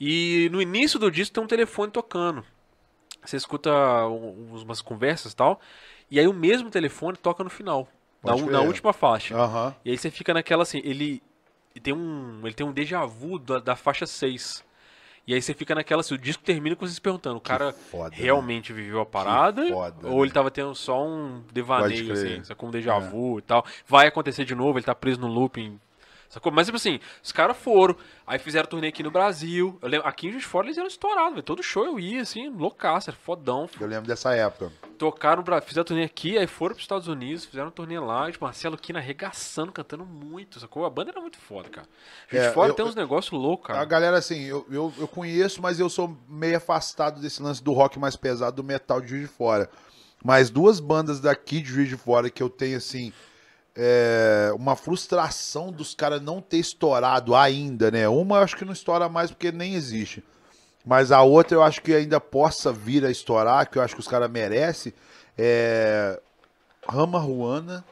[0.00, 2.42] E no início do disco tem um telefone tocando.
[3.22, 3.70] Você escuta
[4.08, 5.60] um- umas conversas e tal.
[6.10, 7.86] E aí o mesmo telefone toca no final.
[8.22, 9.36] Na, na última faixa.
[9.36, 9.74] Aham.
[9.84, 11.22] E aí você fica naquela assim, ele
[11.82, 14.64] tem um, ele tem um déjà vu da, da faixa 6.
[15.26, 17.72] E aí você fica naquela assim, o disco termina com você se perguntando, o cara
[17.72, 18.16] foda, né?
[18.16, 20.22] realmente viveu a parada foda, ou né?
[20.22, 23.64] ele tava tendo só um devaneio assim, sacou um déjà vu e tal.
[23.86, 25.78] Vai acontecer de novo, ele tá preso no looping.
[26.30, 26.52] Sacou?
[26.52, 29.76] Mas tipo assim, os caras foram, aí fizeram turnê aqui no Brasil.
[29.82, 31.42] Eu lembro, aqui em Juiz de Fora eles eram estourados, velho.
[31.42, 33.68] Todo show eu ia assim, loucaço, era fodão.
[33.80, 34.72] Eu lembro dessa época.
[34.96, 38.44] Tocaram, pra, fizeram turnê aqui, aí foram pros Estados Unidos, fizeram turnê lá, e, tipo,
[38.44, 40.84] Marcelo Kina arregaçando, cantando muito, sacou?
[40.84, 41.88] A banda era muito foda, cara.
[42.30, 43.84] Juiz É, de Fora eu- tem uns negócios loucos, A cara.
[43.86, 47.98] galera, assim, eu, eu, eu conheço, mas eu sou meio afastado desse lance do rock
[47.98, 49.68] mais pesado, do metal de Juiz de Fora.
[50.22, 53.10] Mas duas bandas daqui de Juiz de Fora que eu tenho, assim,
[53.82, 58.06] é, uma frustração dos caras não ter estourado ainda, né?
[58.06, 60.22] Uma eu acho que não estoura mais porque nem existe.
[60.84, 64.00] Mas a outra eu acho que ainda possa vir a estourar, que eu acho que
[64.00, 64.92] os caras merecem,
[65.36, 66.20] é
[66.86, 67.82] Rama Ruana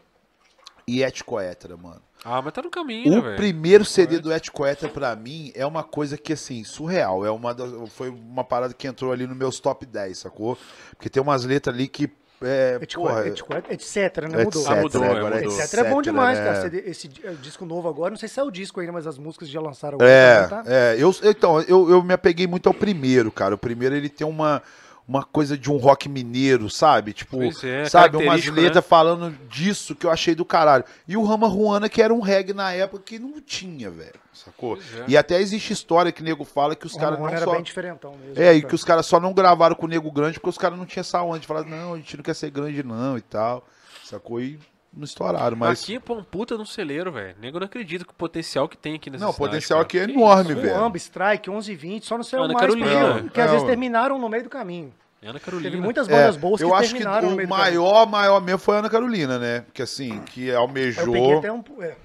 [0.87, 2.03] e Eticoetra, mano.
[2.25, 5.85] Ah, mas tá no caminho, né, O primeiro CD do Etiqueta pra mim é uma
[5.85, 9.59] coisa que assim, surreal, é uma das- foi uma parada que entrou ali no meus
[9.61, 10.59] top 10, sacou?
[10.91, 12.11] Porque tem umas letras ali que
[12.43, 14.45] é, porra, Etiqueta, etc, né?
[14.45, 14.63] Mudou.
[14.63, 15.59] etc, Ah, mudou, é, agora mudou.
[15.61, 16.45] Etc é bom demais, né?
[16.45, 16.77] cara.
[16.89, 19.49] Esse é, disco novo agora, não sei se é o disco ainda, mas as músicas
[19.49, 20.71] já lançaram É, agora, tá?
[20.73, 23.55] é, eu, então, eu, eu me apeguei muito ao primeiro, cara.
[23.55, 24.63] O primeiro ele tem uma,
[25.09, 27.15] uma coisa de um rock mineiro, sabe?
[27.15, 30.85] Tipo, é, sabe, umas característico, letras falando disso que eu achei do caralho.
[31.07, 34.77] E o Rama Ruana, que era um reggae na época que não tinha, velho, sacou?
[34.77, 35.05] É.
[35.09, 37.53] E até existe história que o nego fala que os O caras não era só...
[37.53, 38.39] bem diferentão mesmo.
[38.43, 38.69] É, e cara.
[38.69, 41.01] que os caras só não gravaram com o Nego Grande porque os caras não tinham
[41.01, 43.67] essa onda de falar, não, a gente não quer ser grande não e tal,
[44.05, 44.43] sacou?
[44.43, 44.61] E
[44.99, 45.83] não estouraram, mas...
[45.83, 47.35] Aqui, pô, um puta no celeiro, velho.
[47.41, 49.87] Nego não acredita com o potencial que tem aqui nessa Não, o cidade, potencial cara.
[49.87, 50.77] aqui é Que enorme, velho.
[50.77, 53.05] Amba, Strike, 11 e 20, só não sei o Ana mais, Carolina.
[53.09, 54.93] porque, porque É, às vezes terminaram no meio do caminho.
[55.23, 55.71] Ana Carolina.
[55.71, 57.81] Teve muitas É, bandas boas eu que acho que terminaram no o meio do caminho.
[57.83, 59.61] maior, maior mesmo foi a Ana Carolina, né?
[59.63, 61.13] Porque assim, que Eu almejou.
[61.13, 61.63] peguei até um...
[61.81, 61.97] É,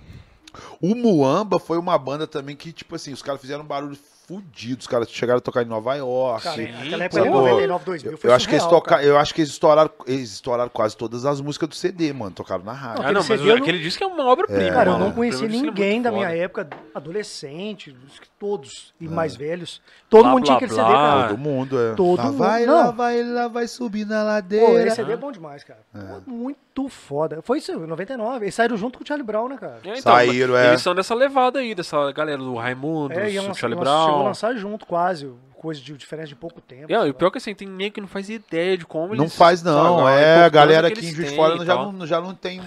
[0.81, 3.95] O Muamba foi uma banda também que, tipo assim, os caras fizeram um barulho
[4.27, 4.79] fudido.
[4.81, 6.43] Os caras chegaram a tocar em Nova York.
[6.43, 7.03] cara, Sim, aquela pô.
[7.03, 8.89] época de 99, 2000 foi eu acho que eles toca...
[8.91, 9.03] cara.
[9.03, 12.31] eu acho que eles estouraram, eles estouraram quase todas as músicas do CD, mano.
[12.31, 13.03] Tocaram na rádio.
[13.05, 14.71] Ah, não, Aquele mas não- aquele disco é uma obra-prima.
[14.71, 16.37] Cara, eu não conheci é ninguém muito da minha foda.
[16.39, 17.95] época, adolescente,
[18.43, 19.05] todos, É.
[19.05, 19.81] e mais velhos.
[20.09, 21.01] Todo Blá, mundo tinha blá, aquele CD, blá.
[21.01, 21.27] cara.
[21.29, 21.93] Todo mundo, é.
[21.95, 22.73] Todo lá mundo, vai, não.
[22.75, 24.87] lá vai, lá vai subir na Pô, ladeira.
[24.87, 25.79] esse CD é bom demais, cara.
[25.93, 27.41] Pô, muito foda.
[27.41, 28.43] Foi isso, em 99.
[28.45, 29.79] Eles saíram junto com o Charlie Brown, né, cara?
[29.85, 30.67] É, Saíram, é.
[30.69, 33.81] Eles são dessa levada aí, dessa galera do Raimundo, É, do Charlie lançar- chegou a
[33.81, 34.23] Brown.
[34.25, 35.31] lançar junto, quase.
[35.63, 36.91] Coisa de diferença de pouco tempo.
[36.91, 39.23] É, e o pior que assim, tem nego que não faz ideia de como Não
[39.23, 39.33] eles.
[39.35, 42.19] faz não, sabe, é, a importância galera aqui em Juiz de Fora já não, já
[42.19, 42.61] não tem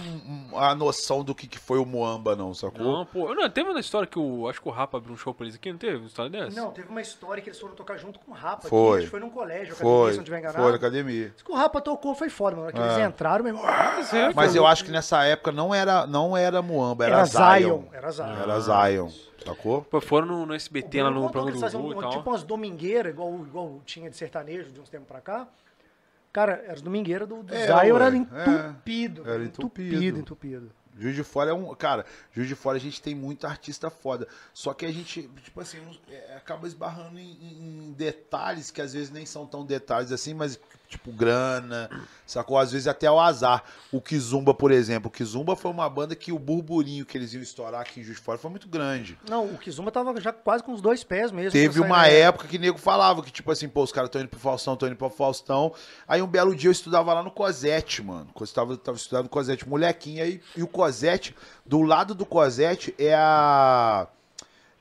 [0.55, 2.81] a noção do que, que foi o Moamba não, sacou?
[2.83, 3.35] Não, pô.
[3.35, 4.49] Não, teve uma história que o.
[4.49, 5.97] Acho que o Rapa abriu um show pra eles aqui, não teve?
[5.97, 6.59] Uma história dessa?
[6.59, 8.67] Não, teve uma história que eles foram tocar junto com o Rapa.
[8.67, 9.01] Foi.
[9.01, 10.61] Aqui, foi num colégio, academia, Foi, se não tiver enganado.
[10.63, 11.29] foi na academia.
[11.35, 12.71] Diz que o Rapa tocou, foi foda, mano.
[12.73, 12.83] Que É.
[12.83, 13.69] eles entraram, meu irmão.
[13.69, 17.25] é, Mas foi eu acho que nessa época não era, não era Moamba, era, Era
[17.25, 17.59] Zion.
[17.59, 17.83] Zion.
[17.93, 18.25] Era Zion.
[18.41, 19.09] Era Zion,
[19.55, 19.81] sacou?
[19.83, 22.09] Pô, foram no, no SBT lá no programa do Gugu e um- tal.
[22.11, 25.47] Tipo umas domingueiras, igual, igual tinha de sertanejo de uns tempos pra cá.
[26.31, 28.17] Cara, as domingueiras do, do É, ué, era é.
[28.17, 29.21] entupido.
[29.21, 29.87] Era cara, entupido.
[29.95, 30.71] entupido, entupido.
[30.99, 31.73] Juiz de Fora é um.
[31.75, 34.27] Cara, Juiz de Fora a gente tem muito artista foda.
[34.53, 35.77] Só que a gente, tipo assim,
[36.09, 37.37] é, acaba esbarrando em-
[37.89, 41.89] em detalhes que às vezes nem são tão detalhes assim, mas tipo grana,
[42.25, 42.57] sacou?
[42.57, 43.63] Às vezes até o azar.
[43.91, 45.09] O Kizumba, por exemplo.
[45.09, 48.17] O Kizumba foi uma banda que o burburinho que eles iam estourar aqui em Juiz
[48.17, 49.17] de Fora foi muito grande.
[49.29, 51.51] Não, o Kizuma tava já quase com os dois pés mesmo.
[51.51, 54.39] Teve uma época que nego falava que, tipo assim, pô, os caras estão indo pro
[54.39, 55.73] Faustão, estão indo pro Faustão.
[56.07, 58.29] Aí um belo dia eu estudava lá no Cosete, mano.
[58.39, 60.23] Eu tava, tava estudando no Cosete, molequinho.
[60.23, 61.35] Aí, e o Cosete,
[61.65, 64.07] do lado do Cosete é a.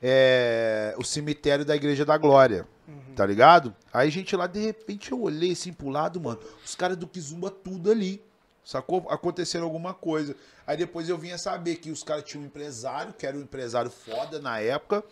[0.02, 2.66] É o cemitério da Igreja da Glória.
[3.14, 3.74] Tá ligado?
[3.92, 6.38] Aí, gente, lá de repente eu olhei assim pro lado, mano.
[6.64, 8.22] Os caras do Kizumba tudo ali.
[8.64, 9.06] Sacou?
[9.08, 10.34] Acontecendo alguma coisa.
[10.66, 13.90] Aí depois eu vinha saber que os caras tinham um empresário, que era um empresário
[13.90, 15.04] foda na época.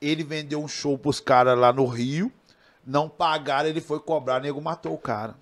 [0.00, 2.32] Ele vendeu um show pros caras lá no Rio.
[2.86, 5.36] Não pagaram, ele foi cobrar, nego matou o cara.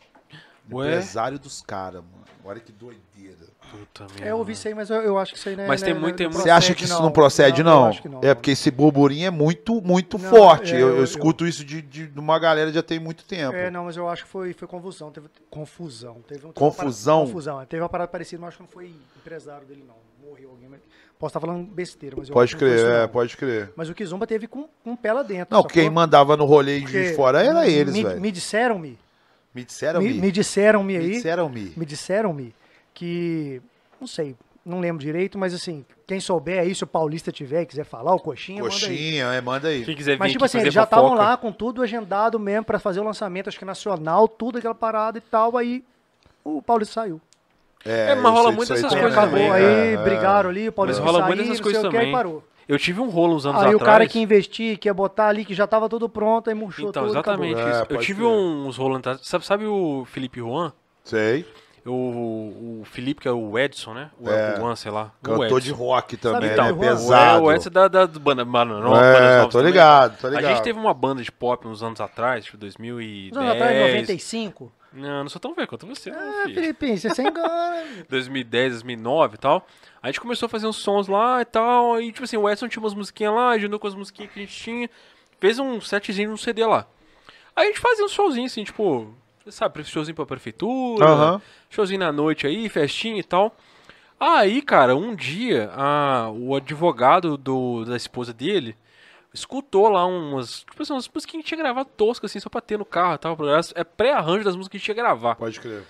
[0.70, 0.88] Ué?
[0.88, 2.24] Empresário dos caras, mano.
[2.44, 3.47] Olha que doideira.
[3.70, 4.24] Puta merda.
[4.26, 5.66] É, eu ouvi isso aí, mas eu, eu acho que isso aí não é.
[5.68, 7.82] Mas tem não é- muito- tem não muito- Você acha que isso não procede, não?
[7.82, 8.20] eu acho que não.
[8.22, 10.74] É porque esse burburinho é muito, muito Não, forte.
[10.74, 13.54] é, eu, eu- eu escuto isso de, de, de uma galera já tem muito tempo.
[13.56, 15.10] É, não, mas eu acho que foi, foi confusão.
[15.10, 16.14] Teve confusão.
[16.26, 17.14] Teve um, teve Confusão?
[17.16, 17.60] Uma parada, confusão.
[17.62, 19.94] é, Teve uma parada parecida, mas acho que não foi empresário dele, não.
[20.28, 20.68] Morreu alguém.
[20.68, 20.80] Mas...
[21.18, 23.08] Posso estar falando besteira, mas eu Pode acho que não foi crer, é, não.
[23.08, 23.72] pode crer.
[23.74, 25.48] Mas o Kizumba teve com, com um pé lá dentro.
[25.56, 28.20] Não, quem mandava no rolê de fora era eles, me, velho.
[28.20, 28.96] me disseram-me.
[29.52, 31.10] Me disseram, Me, me, me disseram-me Me aí.
[31.14, 31.72] disseram-me.
[31.76, 32.54] Me disseram-me
[32.98, 33.62] que.
[34.00, 34.34] Não sei,
[34.64, 38.14] não lembro direito, mas assim, quem souber aí, se o Paulista tiver e quiser falar,
[38.14, 38.80] o Coxinha, manda aí.
[38.80, 39.84] Coxinha, é, manda aí.
[39.84, 42.78] Quem quiser vir Mas, tipo assim, eles já estavam lá com tudo agendado mesmo pra
[42.78, 45.56] fazer o lançamento, acho que nacional, tudo aquela parada e tal.
[45.56, 45.84] Aí
[46.44, 47.20] o Paulista saiu.
[47.84, 49.96] É, mas eu rola muito essas Aí coisas acabou, também, aí É, é.
[49.98, 52.12] brigaram ali, Mas sair, rola muito não essas sei coisas o que, aí também.
[52.12, 52.44] parou.
[52.68, 53.92] Eu tive um rolo uns anos Aí o atrás.
[53.92, 57.04] cara que investia, que ia botar ali, que já tava tudo pronto, aí murchou Então,
[57.04, 57.70] tudo, exatamente acabou.
[57.72, 57.92] isso.
[57.92, 58.28] É, eu tive crer.
[58.28, 59.20] uns rolos atrás.
[59.22, 60.72] Sabe, sabe o Felipe Juan?
[61.04, 61.46] Sei.
[61.86, 64.10] O, o Felipe, que é o Edson, né?
[64.20, 64.54] O, É.
[64.54, 65.12] o Juan, sei lá.
[65.20, 65.60] o Cantor Edson.
[65.60, 66.88] de rock também, então, né?
[66.88, 67.42] Pesado.
[67.44, 69.66] O Edson é da, da banda, banda, não, É, tô também.
[69.68, 70.50] ligado, tô A ligado.
[70.54, 73.32] gente teve uma banda de pop uns anos atrás, tipo 2010.
[73.32, 74.72] Uns anos atrás, 95.
[74.92, 76.54] Não, não sou tão velho quanto você, não, Ah, filho.
[76.54, 77.84] Felipe, você se engana.
[78.08, 79.66] 2010, 2009 e tal.
[80.02, 82.00] A gente começou a fazer uns sons lá e tal.
[82.00, 84.42] E, tipo assim, o Edson tinha umas musiquinhas lá, juntou com as musiquinhas que a
[84.42, 84.88] gente tinha.
[85.40, 86.86] Fez um setzinho no CD lá.
[87.54, 89.12] Aí a gente fazia um showzinho assim, tipo,
[89.50, 91.42] sabe, showzinho pra prefeitura, Aham.
[91.70, 93.56] showzinho na noite aí, festinha e tal.
[94.20, 98.76] Aí, cara, um dia, a, o advogado do, da esposa dele
[99.32, 102.48] escutou lá umas, tipo assim, umas músicas que a gente tinha gravado toscas, assim, só
[102.48, 103.36] pra ter no carro e tal.
[103.74, 105.36] É pré-arranjo das músicas que a gente ia gravar.
[105.36, 105.84] Pode crer.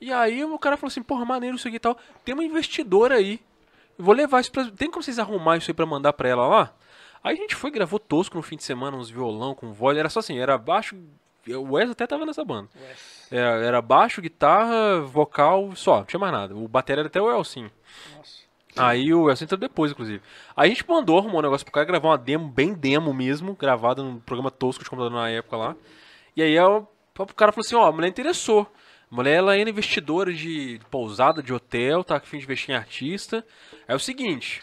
[0.00, 1.96] E aí o cara falou assim, porra, maneiro isso aqui e tal.
[2.24, 3.40] Tem uma investidora aí.
[3.98, 4.70] Eu vou levar isso pra.
[4.70, 6.74] Tem como vocês arrumar isso aí pra mandar pra ela lá?
[7.22, 9.96] Aí a gente foi, gravou tosco no fim de semana, uns violão com voz.
[9.96, 10.96] Era só assim, era baixo.
[11.48, 12.68] O Wes até tava nessa banda.
[13.30, 16.54] É, era baixo, guitarra, vocal, só, não tinha mais nada.
[16.54, 17.70] O bateria era até o Elcinho.
[18.76, 20.22] Aí o Elcinho entrou depois, inclusive.
[20.56, 23.54] Aí a gente mandou, arrumou um negócio pro cara, gravar uma demo, bem demo mesmo,
[23.54, 25.76] gravada num programa tosco de computador na época lá.
[26.36, 26.86] E aí o,
[27.36, 28.70] cara falou assim, ó, a mulher interessou.
[29.10, 33.46] A mulher, ela era investidora de pousada, de hotel, tá fim de investir em artista.
[33.86, 34.62] É o seguinte,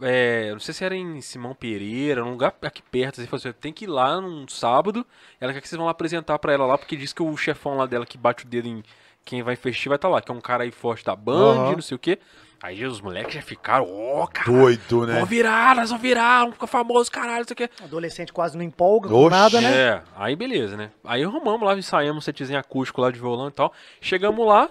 [0.00, 3.72] é, não sei se era em Simão Pereira, num lugar aqui perto, assim, assim, tem
[3.72, 5.06] que ir lá num sábado,
[5.40, 7.76] ela quer que vocês vão lá apresentar pra ela lá, porque diz que o chefão
[7.76, 8.82] lá dela que bate o dedo em
[9.24, 11.72] quem vai investir vai estar lá, que é um cara aí forte da Band, Aham.
[11.72, 12.18] não sei o quê.
[12.62, 15.16] Aí os moleques já ficaram, ó, cara, Doido, né?
[15.18, 17.70] vão virar, nós vamos virar, vamos ficar famosos, caralho, não sei o quê.
[17.82, 19.30] Adolescente quase não empolga com Oxe.
[19.30, 19.70] nada, né?
[19.76, 20.90] É, aí beleza, né?
[21.04, 23.70] Aí arrumamos lá, ensaiamos um setzinho acústico lá de violão e tal.
[24.00, 24.70] Chegamos lá,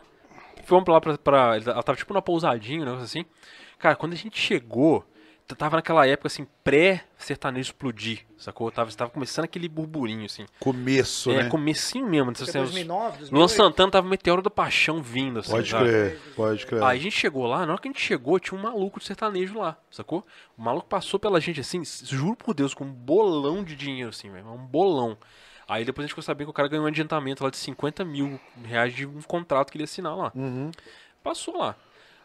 [0.66, 1.58] fomos lá pra, pra.
[1.58, 3.26] Ela tava tipo numa pousadinha, um negócio assim.
[3.78, 5.06] Cara, quando a gente chegou,
[5.58, 8.70] tava naquela época assim, pré-sertanejo explodir, sacou?
[8.72, 10.46] Tava, tava começando aquele burburinho, assim.
[10.60, 11.50] Começo, é, né?
[11.50, 12.32] comecinho mesmo.
[12.32, 13.50] Assim, os- 2009, Luan 2008.
[13.52, 15.90] Santana tava Meteoro da Paixão vindo, assim, Pode sabe?
[15.90, 16.84] crer, pode crer.
[16.84, 19.06] Aí a gente chegou lá, na hora que a gente chegou, tinha um maluco de
[19.06, 20.26] sertanejo lá, sacou?
[20.58, 24.32] O maluco passou pela gente assim, juro por Deus, com um bolão de dinheiro, assim,
[24.32, 24.48] velho.
[24.48, 25.18] Um bolão.
[25.68, 28.04] Aí depois a gente ficou sabendo que o cara ganhou um adiantamento lá de 50
[28.04, 30.32] mil reais de um contrato que ele ia assinar lá.
[30.36, 30.72] Uhum.
[31.24, 31.76] Passou lá.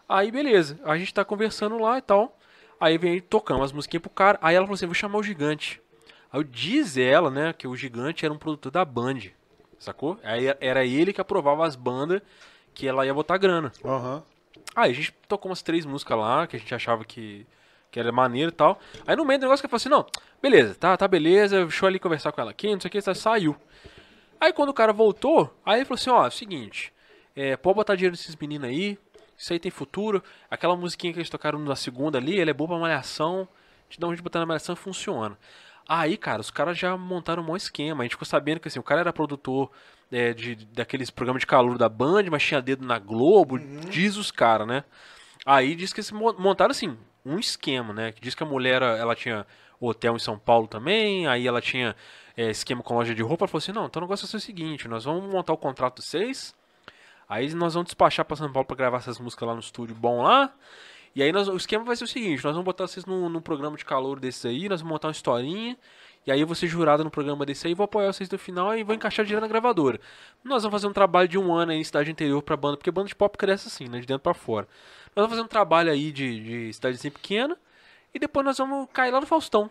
[0.09, 2.37] Aí beleza, a gente tá conversando lá e tal.
[2.81, 4.39] Aí vem tocando as musiquinhas pro cara.
[4.41, 5.81] Aí ela falou assim: vou chamar o gigante.
[6.31, 9.21] Aí diz ela, né, que o gigante era um produtor da Band.
[9.79, 10.19] Sacou?
[10.23, 12.21] Aí era ele que aprovava as bandas
[12.75, 13.73] que ela ia botar grana.
[13.85, 14.23] Aham.
[14.75, 17.47] Aí a gente tocou umas três músicas lá, que a gente achava que,
[17.91, 18.79] que era maneiro e tal.
[19.07, 21.85] Aí no meio do negócio que eu falei assim, não, beleza, tá, tá beleza, deixa
[21.85, 23.57] eu ali conversar com ela aqui, não sei o que, saiu.
[24.41, 26.93] Aí quando o cara voltou, aí ele falou assim, ó, é o seguinte,
[27.35, 28.99] é, pode botar dinheiro nesses meninos aí,
[29.39, 30.23] isso aí tem futuro.
[30.51, 33.49] Aquela musiquinha que eles tocaram na segunda ali, ela é boa pra malhação,
[33.89, 35.39] te dá um jeito de botar na malhação e funciona.
[35.89, 38.03] Aí, cara, os caras já montaram um bom esquema.
[38.03, 39.71] A gente ficou sabendo que assim, o cara era produtor
[40.13, 44.31] é, de, daqueles programas de calor da Band, mas tinha dedo na Globo, diz os
[44.31, 44.85] caras, né?
[45.47, 48.13] Aí diz que eles mo- montaram assim, um esquema, né?
[48.13, 49.47] Que diz que a mulher ela tinha
[49.81, 51.95] hotel em São Paulo também, aí ela tinha
[52.37, 53.45] é, esquema com loja de roupa.
[53.45, 55.57] Ela falou assim: não, então o negócio vai ser o seguinte: nós vamos montar o
[55.57, 56.55] contrato de vocês,
[57.29, 60.23] aí nós vamos despachar pra São Paulo pra gravar essas músicas lá no estúdio bom
[60.23, 60.53] lá.
[61.15, 63.41] E aí nós- o esquema vai ser o seguinte: nós vamos botar vocês num, num
[63.41, 65.77] programa de calor desses aí, nós vamos montar uma historinha.
[66.27, 68.77] E aí eu vou ser jurado no programa desse aí, vou apoiar vocês no final
[68.77, 69.99] e vou encaixar dinheiro na gravadora.
[70.45, 72.91] Nós vamos fazer um trabalho de um ano aí em cidade interior pra banda, porque
[72.91, 73.99] banda de pop cresce assim, né?
[74.01, 74.69] De dentro pra fora.
[75.17, 77.57] Nós vamos fazer um trabalho aí de, de cidadezinha pequena
[78.13, 79.71] e depois nós vamos cair lá no Faustão.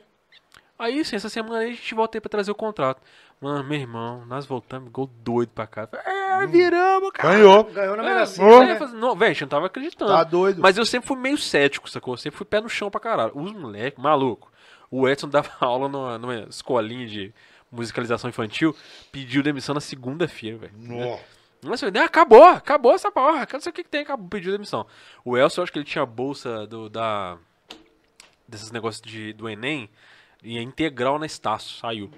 [0.80, 3.02] Aí sim, essa semana aí a gente volta aí pra trazer o contrato.
[3.40, 5.88] Mano, meu irmão, nós voltamos igual doido pra cá.
[6.06, 7.36] É, viramos, cara.
[7.36, 7.64] Ganhou.
[7.66, 8.88] Ganhou na É, Mega eu Sena, ia né?
[8.96, 10.12] Não, velho, gente não tava acreditando.
[10.12, 10.62] Tá doido.
[10.62, 12.16] Mas eu sempre fui meio cético, sacou?
[12.16, 13.32] Eu sempre fui pé no chão pra caralho.
[13.36, 14.52] Os moleques, maluco.
[14.90, 17.34] O Edson dava aula numa, numa escolinha de
[17.72, 18.76] musicalização infantil,
[19.12, 20.74] pediu demissão na segunda-feira, velho.
[20.78, 21.24] Nossa.
[21.62, 23.48] Nossa, ah, acabou, acabou essa porra.
[23.52, 24.86] Não sei o que, que tem, acabou, pediu demissão.
[25.26, 27.38] O Elson, eu acho que ele tinha a bolsa do, da.
[28.48, 29.90] desses negócios de, do Enem,
[30.44, 32.12] e é integral na Estácio, saiu.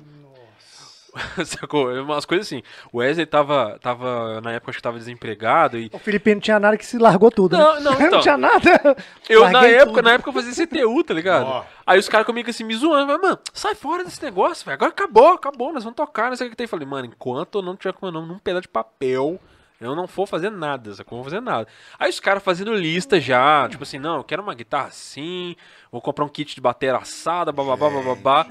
[1.45, 1.95] Sacou?
[1.95, 2.61] É Umas coisas assim.
[2.91, 5.89] O Wesley tava, tava, na época, acho que tava desempregado e.
[5.91, 7.57] O Felipe não tinha nada que se largou tudo.
[7.57, 7.63] né?
[7.63, 8.21] Não, não, então.
[8.21, 8.97] tinha nada.
[9.27, 10.01] Eu, na época, tudo.
[10.03, 11.45] na época, eu fazia CTU, tá ligado?
[11.45, 11.65] Ó.
[11.85, 14.75] Aí os caras comigo assim, me zoando, mas, mano, sai fora desse negócio, velho.
[14.75, 16.67] Agora acabou, acabou, nós vamos tocar, não sei o que tem.
[16.67, 19.39] Falei, mano, enquanto eu não tiver com meu nome num pedaço de papel,
[19.81, 21.17] eu não vou fazer nada, sacou?
[21.17, 21.67] Não vou fazer nada.
[21.97, 25.55] Aí os caras fazendo lista já, tipo assim, não, eu quero uma guitarra assim,
[25.91, 28.45] vou comprar um kit de bateria assada, bababá, bababá.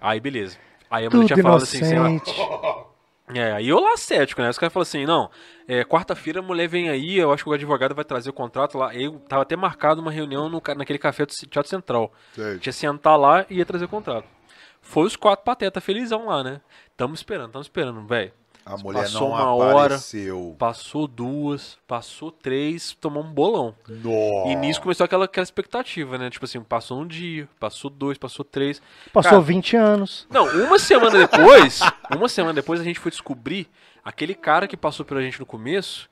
[0.00, 0.58] Aí, beleza.
[0.90, 2.08] Aí a mulher tinha falado assim, sei lá.
[3.34, 4.48] É, aí eu lá cético, né?
[4.48, 5.30] Os caras falam assim, não,
[5.66, 8.78] é, quarta-feira a mulher vem aí, eu acho que o advogado vai trazer o contrato
[8.78, 8.94] lá.
[8.94, 12.12] Eu tava até marcado uma reunião no, naquele café do Teatro Central.
[12.32, 12.58] Sei.
[12.58, 14.26] Tinha sentar lá e ia trazer o contrato.
[14.80, 16.60] Foi os quatro patetas felizão lá, né?
[16.96, 18.32] Tamo esperando, tamo esperando, velho.
[18.68, 19.84] A mulher Passou não uma hora.
[19.86, 20.54] apareceu.
[20.58, 23.74] Passou duas, passou três, tomou um bolão.
[23.88, 24.48] Nossa.
[24.50, 26.28] E nisso começou aquela, aquela expectativa, né?
[26.28, 28.82] Tipo assim, passou um dia, passou dois, passou três.
[29.10, 30.26] Passou Cara, 20 anos.
[30.28, 31.80] Não, uma semana depois,
[32.14, 33.66] uma semana depois a gente foi descobrir
[34.04, 36.06] aquele cara que passou pela gente no começo.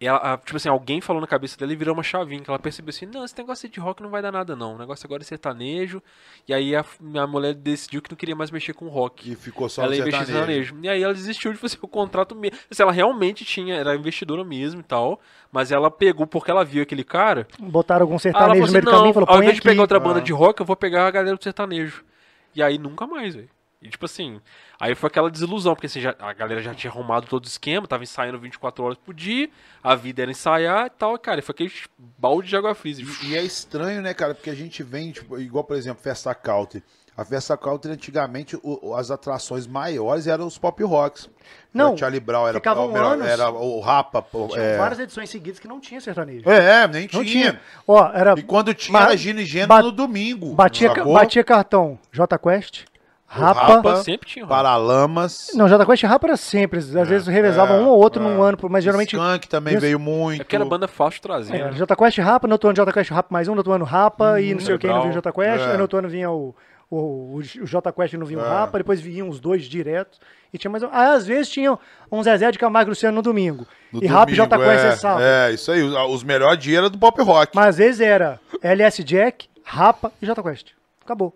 [0.00, 2.58] Ela, a- tipo assim, alguém falou na cabeça dela e virou uma chavinha, que ela
[2.58, 5.22] percebeu assim, não, esse negócio de rock não vai dar nada não, o negócio agora
[5.22, 6.02] é sertanejo,
[6.48, 9.30] e aí a, minha mulher decidiu que não queria mais mexer com rock.
[9.30, 10.32] E ficou só ela no sertanejo.
[10.32, 10.76] sertanejo.
[10.82, 12.58] E aí ela desistiu de fazer o contrato mesmo.
[12.70, 16.82] Se ela realmente tinha, era investidora mesmo e tal, mas ela pegou porque ela viu
[16.82, 19.36] aquele cara, Botaram algum sertanejo falou no assim, meio do não, caminho e falou, ao
[19.38, 19.68] invés de aqui.
[19.68, 20.22] pegar outra banda Ah.
[20.22, 22.04] de rock, eu vou pegar a galera do sertanejo.
[22.54, 23.48] E aí nunca mais, velho.
[23.84, 24.40] E tipo assim,
[24.80, 27.86] aí foi aquela desilusão, porque assim, já- a galera já tinha arrumado todo o esquema,
[27.86, 29.50] tava ensaiando 24 horas por dia,
[29.82, 31.72] a vida era ensaiar e tal, cara, e foi aquele
[32.18, 32.94] balde de água fria.
[33.22, 34.34] E, e é estranho, né, cara?
[34.34, 36.82] Porque a gente vem, tipo, igual, por exemplo, Festa Country.
[37.16, 41.28] A Festa Country, antigamente, o- as atrações maiores eram os pop rocks.
[41.72, 43.26] Não, O Charlie Brown era, ficavam o melhor- anos.
[43.28, 44.20] era o Rapa.
[44.22, 44.78] pô, Tinha é.
[44.78, 46.48] várias edições seguidas que não tinha sertanejo.
[46.48, 47.24] É, é, nem Não tinha.
[47.52, 47.60] tinha.
[47.86, 48.34] Ó, era.
[48.36, 50.54] E quando tinha, era Gino e ba- no domingo.
[50.54, 52.84] Batia, batia cartão J Quest,
[53.26, 53.60] Rapa.
[53.60, 54.46] Rapa, sempre tinha.
[54.46, 55.50] Paralamas.
[55.54, 56.78] Não, J Quest e Rapa era sempre.
[56.78, 58.24] Às vezes revezava é, um ou outro é.
[58.24, 59.16] num ano, mas geralmente.
[59.16, 60.40] Skunk também veio muito.
[60.40, 61.56] É porque era banda fácil de trazer.
[61.56, 61.72] É, né?
[61.72, 64.40] J Quest Rapa, no outro ano J Quest Rapa mais um, no outro ano Rapa
[64.40, 65.70] e não sei o que, não vinha o J Quest, É.
[65.70, 66.54] aí no outro ano vinha o,
[66.88, 68.48] o, o J Quest e não vinha o É.
[68.48, 70.18] Rapa, depois vinham os dois direto.
[70.52, 70.88] E tinha mais um.
[70.92, 71.76] Aí às vezes tinha
[72.12, 73.66] um Zezé de Camargo e Luciano no domingo.
[73.92, 75.22] No e Rapa e J domingo, Quest é, é sábado.
[75.24, 75.82] É, isso aí.
[75.82, 77.50] Os, os melhores dias eram do pop rock.
[77.56, 80.68] Mas às vezes era LS Jack, Rapa e J Quest.
[81.04, 81.34] Acabou.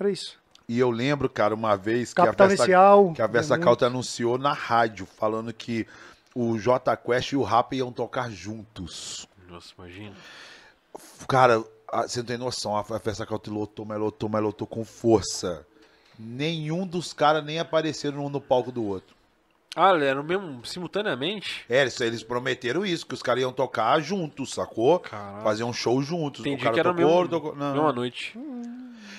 [0.00, 0.36] Era isso.
[0.68, 3.12] E eu lembro, cara, uma vez que Capital a Festa, Inicial.
[3.12, 3.68] que a Festa é muito.
[3.68, 5.86] Country anunciou na rádio, falando que
[6.34, 9.28] o J Quest e o Rapa iam tocar juntos.
[9.48, 10.14] Nossa, imagina.
[11.28, 11.62] Cara,
[12.02, 15.64] você não tem noção, a a Festa Country lotou, mas lotou, mas lotou com força.
[16.18, 19.14] Nenhum dos caras nem apareceram um no palco do outro.
[19.76, 21.64] Ah, era mesmo simultaneamente?
[21.68, 24.98] É, eles, eles prometeram isso, que os caras iam tocar juntos, sacou?
[25.00, 25.42] Caralho.
[25.42, 26.40] Fazer um show juntos.
[26.40, 27.74] Entendi o cara que era tocou, mesmo, tocou- não.
[27.74, 28.32] mesma noite.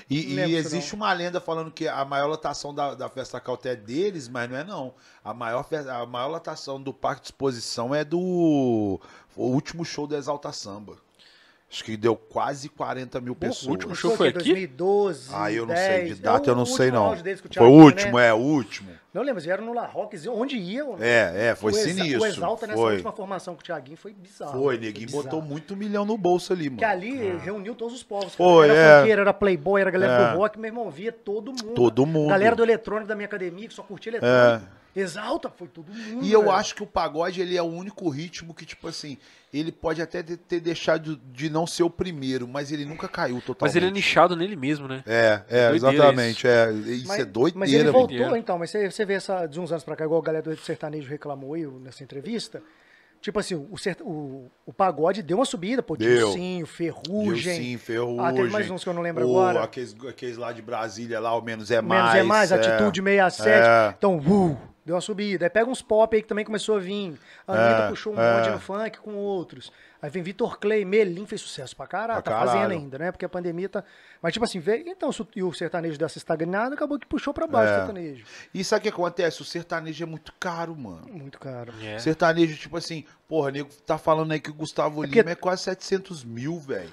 [0.09, 3.71] E, Não e existe uma lenda falando que a maior lotação da, da Festa Country
[3.71, 4.93] é deles, mas não é não.
[5.23, 8.19] A maior, a maior lotação do Parque de Exposição é do
[9.35, 10.95] o último show do Exalta Samba.
[11.69, 13.67] Acho que deu quase 40 mil pessoas.
[13.67, 14.53] último show Foi foi o aqui?
[14.53, 15.85] 2012, Ah, eu não 10.
[16.07, 16.13] sei.
[16.13, 17.11] De data É eu não o sei, não.
[17.11, 17.17] o
[17.53, 18.27] Foi o último, né?
[18.29, 18.89] é, o último.
[19.13, 20.95] Não lembro, eles vieram no La Rock, onde iam?
[20.99, 22.21] É, é, foi o sinistro.
[22.21, 24.61] O Exalta nessa foi, última formação com o Thiaguinho foi bizarro.
[24.63, 25.23] foi, neguinho bizarro.
[25.25, 26.77] botou muito milhão no bolso ali, mano.
[26.77, 28.33] Que ali reuniu todos os povos.
[28.35, 28.99] Foi, era é.
[28.99, 30.31] funkeiro, era playboy, era galera É.
[30.31, 31.73] do rock, meu irmão, via todo mundo.
[31.73, 32.29] Todo mundo.
[32.29, 34.67] Galera do eletrônico da minha academia, que só curtia eletrônico.
[34.99, 36.25] Exalta, foi todo mundo.
[36.25, 36.51] E eu velho.
[36.53, 39.17] acho que o pagode ele é o único ritmo que, tipo assim,
[39.53, 43.61] ele pode até ter deixado de não ser o primeiro, mas ele nunca caiu totalmente.
[43.61, 45.03] Mas ele é nichado nele mesmo, né?
[45.05, 46.47] É, é, Doideira exatamente.
[46.47, 47.59] É, isso Mas, é doideira.
[47.59, 48.37] mas ele voltou, Doideira.
[48.39, 48.57] então.
[48.57, 51.07] Mas você, você vê essa, de uns anos pra cá, igual a galera do sertanejo
[51.09, 52.61] reclamou aí nessa entrevista.
[53.19, 53.67] Tipo assim, o,
[54.03, 56.27] o, o pagode deu uma subida, pô, Deu.
[56.27, 57.55] Dilcinho, Ferrugem.
[57.55, 58.19] Sim, Ferrugem.
[58.25, 59.63] Ah, teve mais uns que eu não lembro o- agora.
[59.63, 62.19] Aqueles, aqueles lá de Brasília, lá, o Menos é Menos Mais.
[62.19, 63.49] é mais, Atitude 67.
[63.49, 63.95] é.
[63.97, 64.57] Então, uh,
[64.87, 65.45] deu uma subida.
[65.45, 67.19] Aí pega uns pop aí que também começou a vir.
[67.45, 68.37] A Anitta É, puxou um é.
[68.37, 69.71] monte no funk com outros.
[70.01, 72.21] Aí vem Vitor Clay, Melim fez sucesso pra caralho.
[72.23, 72.79] Pra tá fazendo caralho.
[72.79, 73.11] ainda, né?
[73.11, 73.83] Porque a pandemia tá.
[74.21, 74.87] Mas, tipo assim, veio.
[74.87, 77.75] Então, e o sertanejo dessa estagnada, acabou que puxou pra baixo É.
[77.75, 78.25] o sertanejo.
[78.53, 79.41] E sabe o que acontece?
[79.41, 81.07] O sertanejo é muito caro, mano.
[81.11, 81.73] Muito caro.
[81.83, 81.99] É.
[81.99, 85.63] Sertanejo, tipo assim, porra, nego tá falando aí que o Gustavo porque- Lima é quase
[85.63, 86.91] 700 mil, velho.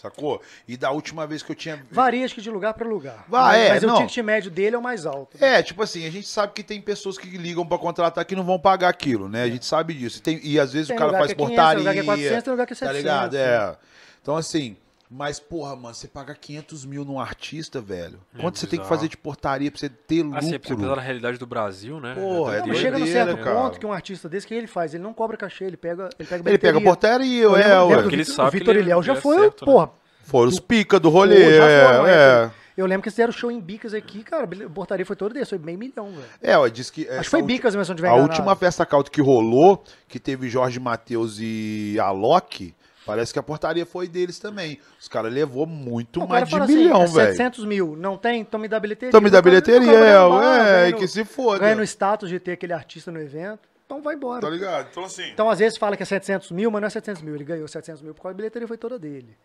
[0.00, 0.40] Sacou?
[0.66, 1.84] E da última vez que eu tinha.
[1.90, 3.24] Varia, acho que de lugar pra lugar.
[3.28, 3.94] Vai, mas, é, mas não.
[3.96, 5.36] o ticket médio dele é o mais alto.
[5.44, 8.44] É, tipo assim, a gente sabe que tem pessoas que ligam pra contratar que não
[8.44, 9.42] vão pagar aquilo, né?
[9.42, 10.18] A gente sabe disso.
[10.18, 11.74] E, tem- e às vezes Tem o cara faz que é 500, portaria.
[11.74, 13.32] tem lugar que é 400, tem lugar que é Tá 700, ligado?
[13.34, 13.40] né?
[13.40, 13.76] É.
[14.22, 14.76] Então, assim,
[15.12, 18.20] mas, porra, mano, você paga 500 mil num artista, velho.
[18.40, 18.96] Quanto você tem que bizarro.
[18.96, 20.38] fazer de portaria pra você ter lucro?
[20.38, 22.14] Assim, apesar da realidade do Brasil, né?
[22.14, 22.66] Porra, é Não, doideira.
[22.68, 23.56] mas chega num certo cara.
[23.56, 24.94] ponto que um artista desse, o que ele faz?
[24.94, 28.02] Ele não cobra cachê, ele pega ele pega Ele pega portaria, Eu é, ué.
[28.02, 29.72] Porque ele Vitor- sabe o que Vitor ele Ilhéu já é foi, certo, né?
[29.72, 29.90] porra,
[30.22, 32.44] Foram os pica do rolê, Pô, já foram, é, é.
[32.44, 32.50] é.
[32.76, 34.44] Eu lembro que eles fizeram show em Bicas aqui, cara.
[34.44, 36.24] A portaria foi toda desse, foi meio milhão, velho.
[36.40, 37.06] É, ó, diz que.
[37.08, 38.30] Acho que foi Bicas mesmo, se eu não tiver A enganado.
[38.32, 42.72] última festa country que rolou, que teve Jorge Matheus e Alok,
[43.10, 44.78] parece que a portaria foi deles também.
[45.00, 47.36] Os caras levou muito O mais cara de fala milhão, assim, é velho.
[47.36, 48.40] 700 mil, não tem?
[48.40, 49.08] Então me dá bilheteria.
[49.08, 51.58] Então me dá bilheteria, é, embora, é, ganha que no- se foda.
[51.60, 54.40] Ganha no status de ter aquele artista no evento, então vai embora.
[54.40, 54.88] Tá ligado?
[54.90, 55.28] Então assim.
[55.30, 57.34] Então, às vezes, fala que é 700 mil, mas não é 700 mil.
[57.34, 59.36] Ele ganhou 700 mil porque a bilheteria foi toda dele.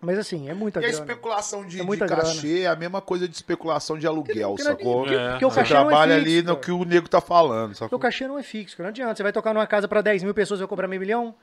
[0.00, 1.02] Mas assim, é muita E a grana.
[1.02, 4.62] especulação de, É de muita cachê é a mesma coisa de especulação de aluguel, Porque
[4.64, 4.98] não- sacou?
[5.00, 5.30] porque- É.
[5.30, 6.58] porque o Você cachê não é trabalha fixo, ali no cara.
[6.60, 7.96] que o nego tá falando, Porque sacou?
[7.96, 9.14] o cachê não é fixo, não adianta.
[9.16, 11.34] Você vai tocar numa casa pra 10 mil pessoas e vai cobrar meio milhão.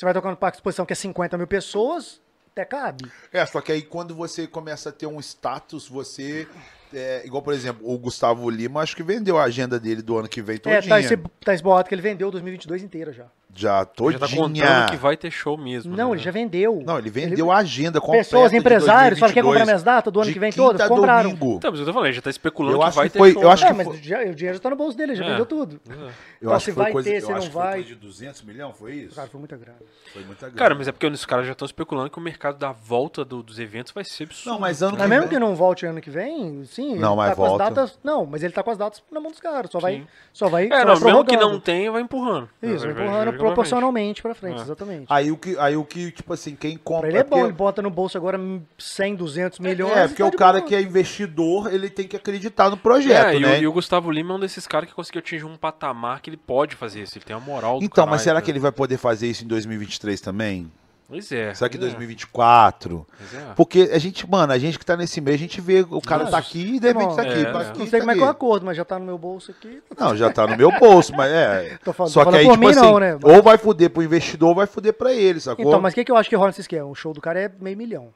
[0.00, 2.22] Você vai tocar no parque de exposição que é 50 mil pessoas,
[2.52, 3.04] até cabe.
[3.30, 6.48] É, só que aí quando você começa a ter um status, você.
[6.90, 10.26] é, igual, por exemplo, o Gustavo Lima, acho que vendeu a agenda dele do ano
[10.26, 10.78] que vem todinha.
[10.78, 13.26] É, tá esse, tá esse boato que ele vendeu 2022 inteira já.
[13.54, 14.18] Já Já todinha.
[14.18, 15.94] tá contando que vai ter show mesmo.
[15.96, 16.14] Não, né?
[16.16, 16.82] ele já vendeu.
[16.86, 20.20] Não, ele vendeu a agenda completa Pessoas, empresários, falam, quer 2022, comprar minhas datas do
[20.20, 20.88] ano que vem todas?
[20.88, 21.30] Compraram.
[21.30, 21.56] domingo.
[21.56, 23.18] Então, mas eu tô falando, ele já tá especulando Eu que acho vai que ter
[23.18, 23.42] foi- show.
[23.42, 25.24] eu acho É, que mas foi- já- o dinheiro já tá no bolso dele, já
[25.24, 25.30] É.
[25.30, 25.80] vendeu tudo.
[25.88, 25.96] Eu
[26.40, 27.72] Então, acho se que foi vai coisa, ter, se não que foi vai.
[27.74, 29.14] coisa de 200 milhões, foi isso?
[29.16, 29.78] Cara, foi muita grana.
[30.12, 30.58] Foi muita grana.
[30.58, 33.42] Cara, mas é porque os caras já estão especulando que o mercado da volta do-
[33.42, 34.52] dos eventos vai ser absurdo.
[34.54, 37.10] Não, mas ano Mas que mesmo vem- que não volte ano que vem, sim, Não,
[37.12, 37.92] ele mas tá com as volta.
[38.02, 39.70] Não, mas ele tá com as datas na mão dos caras.
[39.70, 40.06] Só vai.
[40.32, 40.66] Só vai.
[40.66, 42.48] É, não, mesmo que não tem, vai empurrando.
[42.62, 44.62] Isso, vai empurrando proporcionalmente pra frente, É.
[44.62, 45.06] exatamente.
[45.08, 47.00] Aí o que, aí o que, tipo assim, quem compra.
[47.02, 48.38] Pra ele é bom, porque- ele bota no bolso agora
[48.78, 49.96] 100, 200 milhões.
[49.96, 50.68] É, e porque tá o cara boa.
[50.68, 53.58] que é investidor, ele tem que acreditar no projeto, É, e, né?
[53.58, 56.30] o, e o Gustavo Lima é um desses caras que conseguiu atingir um patamar que
[56.30, 57.16] ele pode fazer isso.
[57.18, 58.40] Ele tem a moral do Então, caralho, mas será né?
[58.44, 60.70] que ele vai poder fazer isso em 2023 também?
[61.10, 61.52] Pois é.
[61.52, 63.06] Será que é, 2024?
[63.18, 63.52] pois é.
[63.56, 66.24] Porque a gente, mano, a gente que tá nesse meio, a gente vê o cara
[66.24, 67.32] Não, tá aqui e de repente tá aqui.
[67.44, 68.36] é, Não sei tá como é que é o aqui.
[68.36, 69.82] acordo, mas já tá no meu bolso aqui.
[69.98, 71.78] Não, já tá no meu bolso, mas é.
[71.84, 73.18] Tô falando- Só tô que aí, tipo mim assim, não, né?
[73.22, 75.66] ou vai fuder pro investidor ou vai fuder pra ele, sacou?
[75.66, 76.86] Então, mas o que, que eu acho que rola nesse esquema?
[76.88, 78.08] O show do cara é meio milhão.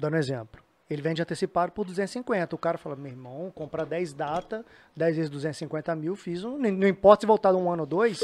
[0.00, 0.62] Dando um exemplo.
[0.88, 2.54] Ele vende antecipado por 250.
[2.54, 4.64] O cara fala, meu irmão, comprar 10 data,
[4.96, 6.58] 10 vezes 250 mil, fiz um.
[6.58, 8.20] Não não importa se voltar um ano ou dois,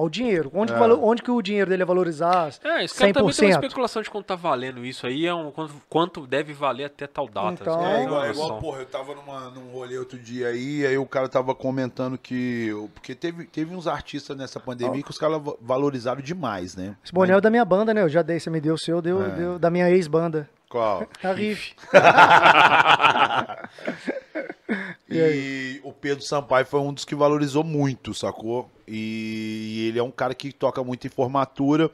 [0.00, 0.50] ao dinheiro.
[0.54, 0.80] Onde, que, É.
[0.80, 2.50] valo- onde que o dinheiro dele é valorizar?
[2.64, 3.50] É, esse cara também tem uma 100%.
[3.64, 7.26] especulação de quanto tá valendo isso aí, é um, quanto, quanto deve valer até tal
[7.28, 7.62] data.
[7.62, 10.48] Então- assim, É não igual, é igual, porra, eu tava numa, num rolê outro dia
[10.48, 12.70] aí, aí o cara tava comentando que.
[12.94, 16.96] Porque teve, teve uns artistas nessa pandemia que os caras va- valorizaram demais, né?
[17.04, 18.02] Esse boné é da minha banda, né?
[18.02, 19.28] Eu já dei, você me deu o seu, deu, É.
[19.30, 20.48] deu da minha ex-banda.
[20.68, 21.06] Qual?
[21.22, 21.74] A Riff.
[25.08, 28.70] E o Pedro Sampaio foi um dos que valorizou muito, sacou?
[28.86, 31.90] E ele é um cara que toca muito em formatura.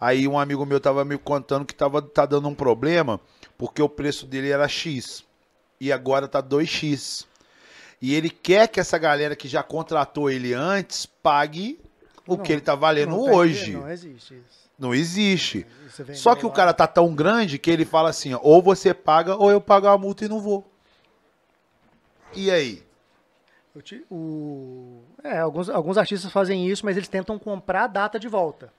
[0.00, 3.20] Aí um amigo meu tava me contando que tava tá dando um problema,
[3.58, 5.24] porque o preço dele era X.
[5.80, 7.26] E agora tá 2X.
[8.00, 11.78] E ele quer que essa galera que já contratou ele antes pague
[12.26, 13.72] o Não, que ele tá valendo Não hoje.
[13.72, 14.70] Não existe isso.
[14.78, 15.66] Não existe.
[16.14, 19.36] Só que o cara tá tão grande que ele fala assim, ó, ou você paga
[19.36, 20.66] ou eu pago a multa e não vou.
[22.34, 22.82] E aí?
[23.84, 25.00] Te- o...
[25.22, 28.72] É, alguns, alguns artistas fazem isso, mas eles tentam comprar a data de volta.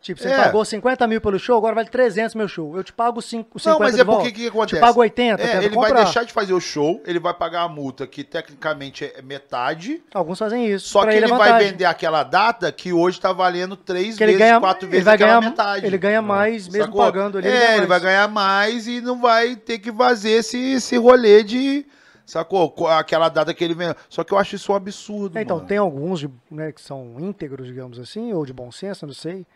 [0.00, 0.36] Tipo, você É.
[0.36, 2.76] pagou 50 mil pelo show, agora vale 300 meu show.
[2.76, 4.76] Eu te pago 5, 50 Não, mas é porque o que, acontece?
[4.76, 5.94] Te pago 80, É, tenta ele comprar.
[5.94, 10.02] vai deixar de fazer o show, ele vai pagar a multa, que tecnicamente é metade,
[10.14, 10.88] Alguns fazem isso.
[10.88, 11.70] só que ele ele é vai vantagem.
[11.72, 15.04] vender aquela data que hoje tá valendo três Que ele vezes, ganha, quatro ele vezes
[15.04, 15.86] vai ganhar, metade.
[15.86, 17.00] Ele ganha mais, mesmo Sacou?
[17.02, 17.48] pagando ali.
[17.48, 17.88] É, ele mais.
[17.88, 21.84] vai ganhar mais e não vai ter que fazer esse, esse rolê de.
[22.26, 22.68] Sacou?
[22.70, 23.94] Co- Aquela data que ele vem.
[24.10, 25.38] Só que eu acho isso um absurdo.
[25.38, 25.68] É, então, mano.
[25.68, 29.46] tem alguns de, né, que são íntegros, digamos assim, ou de bom senso, não sei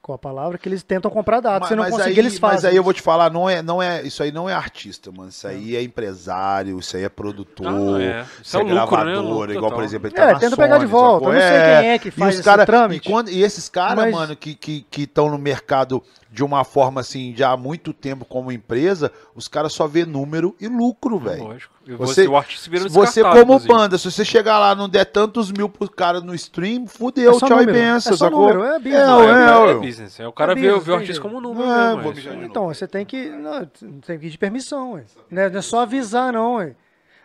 [0.00, 1.60] qual a palavra, que eles tentam comprar data.
[1.60, 2.56] Mas, Se não mas conseguir, aí, eles fazem.
[2.56, 5.10] mas aí eu vou te falar, não é, não é, isso aí não é artista,
[5.10, 5.30] mano.
[5.30, 8.20] Isso aí é empresário, isso aí é produtor, Ah, é.
[8.20, 9.04] isso Isso é é o lucro, né?
[9.14, 11.24] gravador, igual, por exemplo, ele É, tá na tenta pegar de volta.
[11.24, 11.28] sacou?
[11.34, 13.08] Eu não sei quem é que E faz os esse cara, trâmite.
[13.08, 16.64] E, quando- e esses caras, Mas- mano, que estão que, que no mercado de uma
[16.64, 21.18] forma assim, já há muito tempo como empresa, os caras só vê número e lucro,
[21.18, 21.44] velho.
[21.44, 21.73] Lógico.
[21.86, 23.68] Você- você, o Você como inclusive.
[23.68, 27.38] banda, se você chegar lá não der tantos mil pro cara no stream, fudeu, É
[27.38, 28.40] tchau número, e benção, é só sacou?
[28.40, 29.02] número, é business.
[29.02, 30.20] É, Não, é, é, é, é business.
[30.20, 31.22] É, o cara É vê, business, vê o tem artista jeito.
[31.22, 32.02] como número É, mesmo.
[32.02, 32.40] vou é mijar isso.
[32.42, 33.28] de Então, você tem que.
[33.28, 33.66] Não,
[34.06, 35.04] tem que ir de permissão, ué.
[35.30, 36.74] Não é, não é só avisar, não, ué.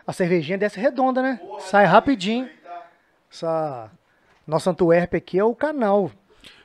[0.06, 1.40] A cervejinha desce redonda, né?
[1.60, 2.48] Sai rapidinho.
[3.32, 3.90] Essa.
[4.46, 6.10] Nossa Antuérpia aqui é o canal.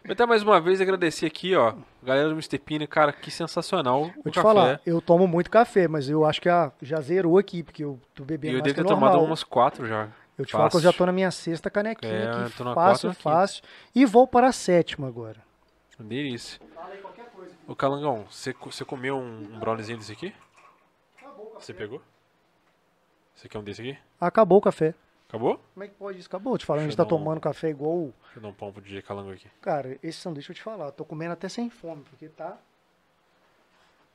[0.03, 1.73] Vou até mais uma vez agradecer aqui, ó.
[2.05, 2.59] Galera do Mr.
[2.59, 4.03] Pina, cara, que sensacional.
[4.03, 4.41] o Vou te café.
[4.41, 7.99] falar, eu tomo muito café, mas eu acho que a- já zerou aqui, porque eu
[8.13, 9.11] tô E bebendo eu mais devo que ter normal.
[9.11, 10.09] tomado umas quatro já.
[10.37, 10.97] Eu te falo que eu já Fácil.
[10.99, 12.41] tô na minha sexta canequinha É, aqui.
[12.41, 13.21] eu tô na fácil, aqui.
[13.21, 13.63] fácil.
[13.95, 15.41] E vou para a sétima agora.
[15.97, 16.59] Delícia.
[17.67, 20.33] Ô, Calangão, você, você comeu um, um browniezinho desse aqui?
[21.57, 22.01] Você pegou?
[23.33, 23.97] Você quer um desse aqui?
[24.19, 24.93] Acabou o café.
[25.27, 25.59] Acabou?
[25.73, 26.27] Como é que pode isso?
[26.27, 26.57] Acabou.
[26.57, 28.13] Te falando, a gente tá um- tomando café igual.
[28.23, 29.47] Deixa eu dar um pão pro DJ Calango aqui.
[29.61, 32.57] Cara, esse sanduíche eu te falar, tô comendo até sem fome, porque tá.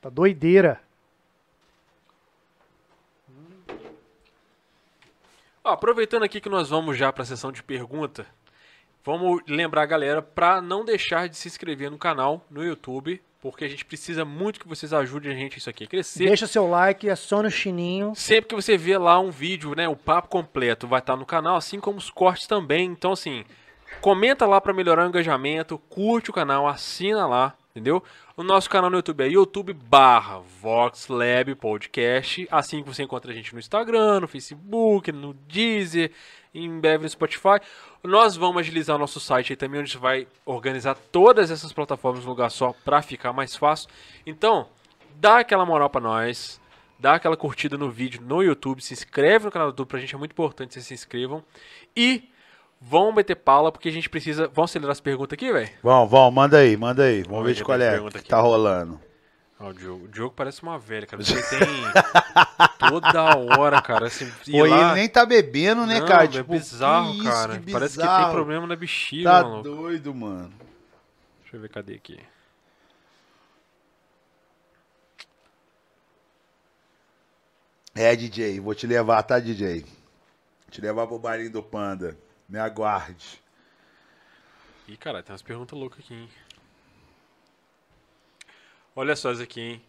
[0.01, 0.81] Tá doideira.
[5.63, 8.25] Ó, aproveitando aqui que nós vamos já para a sessão de pergunta,
[9.03, 13.65] vamos lembrar a galera para não deixar de se inscrever no canal no YouTube, porque
[13.65, 16.25] a gente precisa muito que vocês ajudem a gente isso aqui a crescer.
[16.25, 18.13] Deixa seu like, aciona o chininho.
[18.15, 21.55] Sempre que você vê lá um vídeo, né, o papo completo vai estar no canal,
[21.55, 22.85] assim como os cortes também.
[22.85, 23.43] Então assim,
[23.99, 28.03] comenta lá para melhorar o engajamento, curte o canal, assina lá, Entendeu?
[28.35, 32.45] O nosso canal no YouTube é youtube barra VoxLab Podcast.
[32.51, 36.11] Assim que você encontra a gente no Instagram, no Facebook, no Deezer,
[36.53, 37.59] em breve no Spotify.
[38.03, 41.71] Nós vamos agilizar o nosso site aí também, onde a gente vai organizar todas essas
[41.71, 43.89] plataformas num lugar só para ficar mais fácil.
[44.25, 44.67] Então,
[45.15, 46.59] dá aquela moral para nós,
[46.99, 50.15] dá aquela curtida no vídeo no YouTube, se inscreve no canal do YouTube, pra gente
[50.15, 51.43] é muito importante que vocês se inscrevam.
[51.95, 52.29] E
[52.81, 54.47] vão meter pala, porque a gente precisa.
[54.47, 55.69] Vamos acelerar as perguntas aqui, velho?
[55.83, 57.17] Vamos, vamos, manda aí, manda aí.
[57.21, 58.29] Vamos Vamos ver de qual é pergunta que aqui.
[58.29, 58.99] tá rolando.
[59.59, 60.05] Ó, o Diogo.
[60.05, 61.21] O Diogo parece uma velha, cara.
[61.21, 61.59] Ele tem
[62.79, 64.07] toda hora, cara.
[64.07, 66.23] Assim, Pô, lá- ele nem tá bebendo, né, Não, cara?
[66.25, 67.59] É Tipo, bizarro, que cara.
[67.59, 68.31] que Parece que tem bizarro.
[68.33, 69.63] problema na bexiga, Tá maluco.
[69.69, 70.53] doido, mano.
[71.41, 72.19] Deixa eu ver, cadê aqui?
[77.93, 79.85] É, DJ, vou te levar, tá, DJ?
[80.69, 82.17] Te levar pro bailinho do Panda.
[82.47, 83.41] Me aguarde.
[84.87, 86.29] Ih, cara, tem umas perguntas loucas aqui, hein?
[88.95, 89.81] Olha só isso aqui, hein?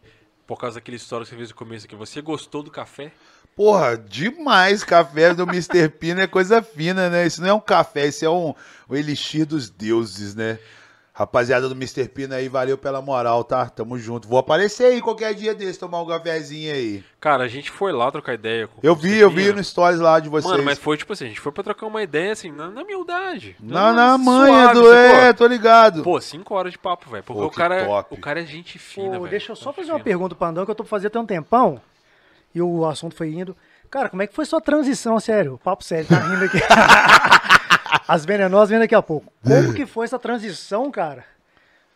[0.53, 1.97] Por causa daquela história que você fez no começo aqui.
[1.97, 3.11] Você gostou do café?
[3.57, 5.89] Porra, demais café do Mr.
[5.89, 7.27] Pino é coisa fina, né?
[7.27, 8.55] Isso não é um café, isso é um,
[8.87, 10.59] um elixir dos deuses, né?
[11.15, 12.09] Rapaziada do Mr.
[12.09, 13.69] Pino aí, valeu pela moral, tá?
[13.69, 14.27] Tamo junto.
[14.27, 17.05] Vou aparecer aí qualquer dia desse, tomar um cafezinho aí.
[17.21, 18.67] Cara, a gente foi lá trocar ideia.
[18.67, 20.51] Com Eu vi, eu vi no stories lá de vocês.
[20.51, 22.81] Mano, mas foi tipo assim, a gente foi pra trocar uma ideia, assim, na, na
[22.81, 23.55] humildade.
[23.61, 24.91] Na, na manha suave, do...
[24.91, 26.03] É, tô ligado.
[26.03, 27.23] Pô, cinco horas de papo, velho.
[27.23, 28.15] Porque Pô, o, cara, top.
[28.15, 29.29] o cara é gente fina, Pô, velho.
[29.29, 30.05] deixa eu só fazer uma fina.
[30.05, 31.79] pergunta pro Andão, que eu tô pra fazer até um tempão.
[32.55, 33.55] E o assunto foi indo.
[33.91, 35.61] Cara, como é que foi sua transição, sério?
[35.63, 36.59] Papo sério, tá rindo aqui.
[38.09, 39.33] As venenosas vêm daqui a pouco.
[39.43, 41.25] Como que foi essa transição, cara?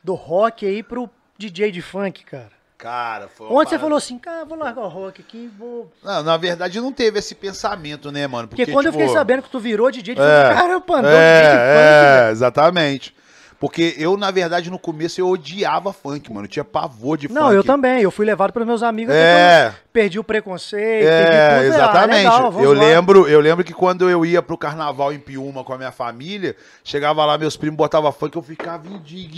[0.02, 2.56] Do rock aí pro DJ de funk, cara?
[2.78, 5.90] Cara, foi Onde você falou assim, cara, vou largar o rock aqui, vou.
[6.04, 8.46] Não, na verdade não teve esse pensamento, né, mano?
[8.48, 10.94] Porque, quando eu tipo, fiquei sabendo que tu virou DJ de funk, É, cara, pô,
[10.94, 12.28] andou DJ de funk, é, velho.
[12.28, 13.15] é, exatamente.
[13.58, 16.44] Porque eu, na verdade, no começo eu odiava funk, mano.
[16.44, 17.54] Eu tinha pavor de Não, funk.
[17.56, 18.02] eu também.
[18.02, 19.68] Eu fui levado pelos meus amigos É.
[19.68, 21.36] eu perdi o preconceito, É, perdi
[21.70, 21.72] tudo.
[21.72, 22.16] Ah, exatamente.
[22.18, 22.80] legal, vamos eu lá.
[22.80, 26.54] lembro, eu lembro que quando eu ia pro carnaval em Piúma com a minha família,
[26.84, 28.86] chegava lá meus primos botavam funk, eu ficava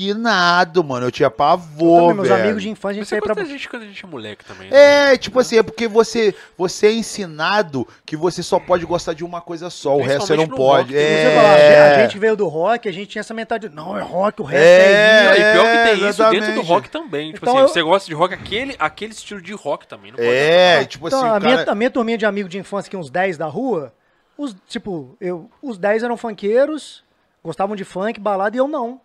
[0.03, 1.07] indignado, mano.
[1.07, 3.45] Eu tinha pavor, Também, meus amigos de infância, a gente saía pra...
[3.45, 4.71] gente quando a gente é moleque também.
[4.71, 5.13] né?
[5.13, 9.25] É, tipo assim, é porque você, você é ensinado que você só pode gostar de
[9.25, 10.93] uma coisa só, o resto você não pode.
[10.93, 13.75] rock, tem Você fala, a É, gente veio do rock, a gente tinha essa mentalidade,
[13.75, 16.37] não, é rock, o resto É, é, e pior que É, tem isso dentro do
[16.45, 16.67] exatamente.
[16.69, 17.33] rock também.
[17.33, 20.11] Tipo Então assim, eu- você gosta de rock, aquele, aquele estilo de rock também.
[20.11, 21.73] Não pode é, tipo assim, Então, o a, minha, cara...
[21.73, 23.93] a minha turminha de amigos de infância, que uns 10 da rua,
[24.37, 27.05] os, tipo, eu, os 10 eram funkeiros,
[27.45, 29.01] gostavam de funk, balada, e eu não.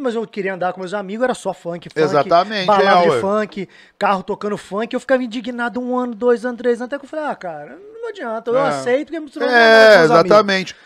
[0.00, 3.08] Mas eu queria andar com meus amigos, era só funk, funk, Exatamente, balada é, de
[3.10, 3.20] ué.
[3.20, 3.68] funk,
[3.98, 7.08] carro tocando funk, eu ficava indignado um ano, dois anos, três anos, até que eu
[7.08, 8.68] falei, ah, cara, não adianta, eu É.
[8.68, 10.76] aceito, porque me trouxe É, exatamente.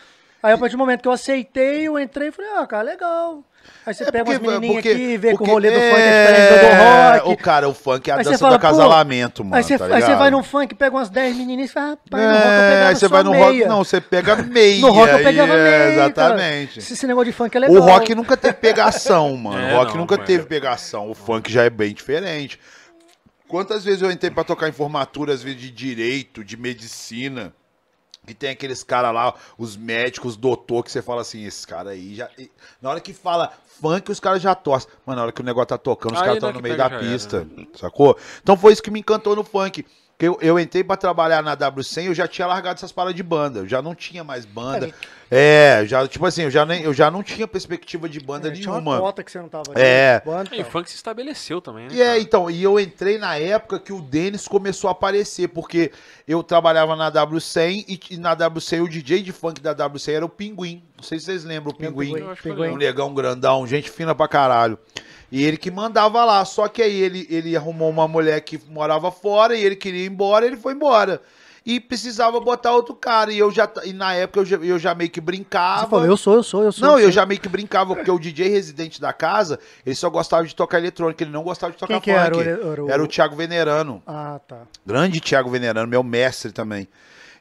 [0.41, 3.43] Aí a partir do momento que eu aceitei, eu entrei e falei, ah, cara, legal.
[3.85, 5.85] Aí você É pega porque- umas menininhas porque- aqui, vê que o rolê do funk
[5.95, 7.33] é é, diferente do rock.
[7.33, 9.55] O cara, o funk é a Aí você dança fala, do acasalamento, mano.
[9.55, 12.23] aí, você, tá aí você vai no funk, pega umas 10 menininhas e fala, rapaz,
[12.23, 13.43] no rock eu É, pegava você só vai no meia.
[13.45, 14.81] rock, não, você pega meia.
[14.81, 15.93] No rock eu pegava meia, é.
[15.93, 16.79] Exatamente.
[16.79, 17.75] Esse, esse negócio de funk é legal.
[17.75, 19.59] O rock nunca teve pegação, mano.
[19.59, 21.09] É, o rock não, nunca teve pegação.
[21.09, 22.59] O funk já é bem diferente.
[23.47, 27.53] Quantas vezes eu entrei pra tocar em formatura, às vezes de direito, de medicina,
[28.25, 32.15] que tem aqueles caras lá, os médicos, doutor, que você fala assim, esses caras aí
[32.15, 32.29] já.
[32.81, 33.51] Na hora que fala
[33.81, 34.89] funk, os caras já torcem.
[35.05, 36.85] Mas na hora que o negócio tá tocando, os caras estão que no meio da
[36.85, 37.45] era, pista.
[37.75, 38.17] Sacou?
[38.41, 39.85] Então foi isso que me encantou no funk.
[40.17, 43.23] Que eu, eu entrei pra trabalhar na W100, eu já tinha largado essas paradas de
[43.23, 43.59] banda.
[43.61, 44.93] Eu já não tinha mais banda.
[45.31, 48.51] É, já, tipo assim, eu já, nem, eu já não tinha perspectiva de banda É,
[48.51, 48.99] tinha uma nenhuma.
[48.99, 49.71] cota que você não tava.
[49.73, 50.21] É.
[50.23, 50.69] Banda, E o tá.
[50.69, 51.95] funk se estabeleceu também, né?
[51.95, 55.91] E é, então, e eu entrei na época que o Denis começou a aparecer, porque
[56.27, 60.25] eu trabalhava na W100 e, e na W100 o DJ de funk da W100 era
[60.25, 60.83] o Pinguim.
[60.95, 62.13] Não sei se vocês lembram o Pinguim.
[62.43, 62.69] Pinguim.
[62.69, 64.77] Um negão grandão, gente fina pra caralho.
[65.35, 69.09] E ele que mandava lá, só que aí ele, ele arrumou uma mulher que morava
[69.09, 71.19] fora e ele queria ir embora, ele foi embora.
[71.65, 73.31] E precisava botar outro cara.
[73.33, 75.85] E eu já, e na época eu já, eu já meio que brincava.
[75.85, 76.87] Você falou, eu sou, eu sou, eu sou.
[76.87, 77.11] Não, eu sou.
[77.13, 80.77] já meio que brincava, porque o DJ residente da casa, ele só gostava de tocar
[80.77, 82.21] eletrônica, ele não gostava de tocar Quem que funk.
[82.25, 84.03] era o- era o- Era o Thiago Venerano.
[84.05, 84.63] Ah, tá.
[84.85, 86.87] Grande Thiago Venerano, meu mestre também.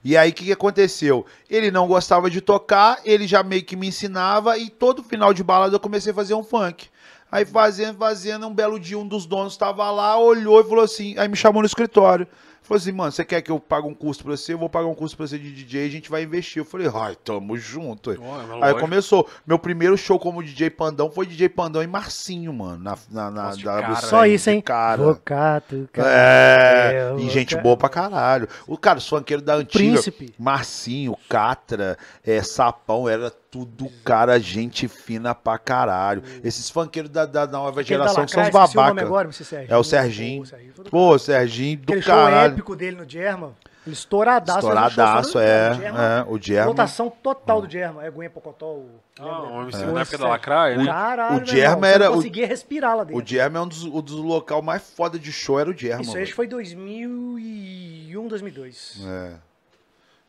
[0.05, 1.27] E aí, o que, que aconteceu?
[1.51, 5.43] Ele não gostava de tocar, ele já meio que me ensinava, e todo final de
[5.45, 6.89] balada eu comecei a fazer um funk.
[7.33, 11.17] Aí, fazendo, fazendo, um belo dia, um dos donos estava lá, olhou e falou assim,
[11.17, 12.29] aí me chamou no escritório.
[12.63, 14.53] Falou assim, mano, você quer que eu pague um curso pra você?
[14.53, 16.61] Eu vou pagar um curso pra você de DJ, a gente vai investir.
[16.61, 18.11] Eu falei, ai, tamo junto.
[18.11, 18.17] ué.
[18.61, 19.29] Aí começou.
[19.45, 22.79] Meu primeiro show como DJ Pandão foi DJ Pandão e Marcinho, mano.
[22.85, 24.61] Na, na, na Nossa, da cara, Só isso, hein?
[24.61, 25.03] Cara.
[25.03, 26.09] Vocato, cara.
[26.09, 28.49] É, É, e gente boa pra caralho.
[28.67, 29.79] O cara, os funkeiros da antiga.
[29.79, 30.33] Príncipe.
[30.39, 36.23] Marcinho, Catra, é, Sapão, era tudo cara, gente fina pra caralho.
[36.43, 39.37] Esses funkeiros da, da nova Aquele da geração que são os o babacas.
[39.37, 39.67] Serginho.
[39.71, 40.43] É o Serginho.
[40.43, 42.53] Pô, o Serginho do Pô, Serginho do Aquele show caralho.
[42.55, 43.53] épico dele no Germa.
[43.87, 44.59] Ele estouradaço.
[44.61, 46.25] Estouradaço, é, é.
[46.29, 46.69] O Germa.
[46.69, 48.03] Lotação total do Germa.
[48.03, 48.67] É Gwen Pocotó.
[48.77, 48.89] o-
[49.21, 49.87] Ah, o MC É.
[49.87, 50.29] na época da.
[50.29, 50.87] Lacraia, né?
[50.87, 53.23] Caralho, o Germa era não o- conseguia respirar lá dentro.
[53.23, 56.01] O Germa é um dos, um dos local mais foda de show, era o Germa.
[56.03, 59.01] Isso aí foi 2001, 2002.
[59.07, 59.33] É.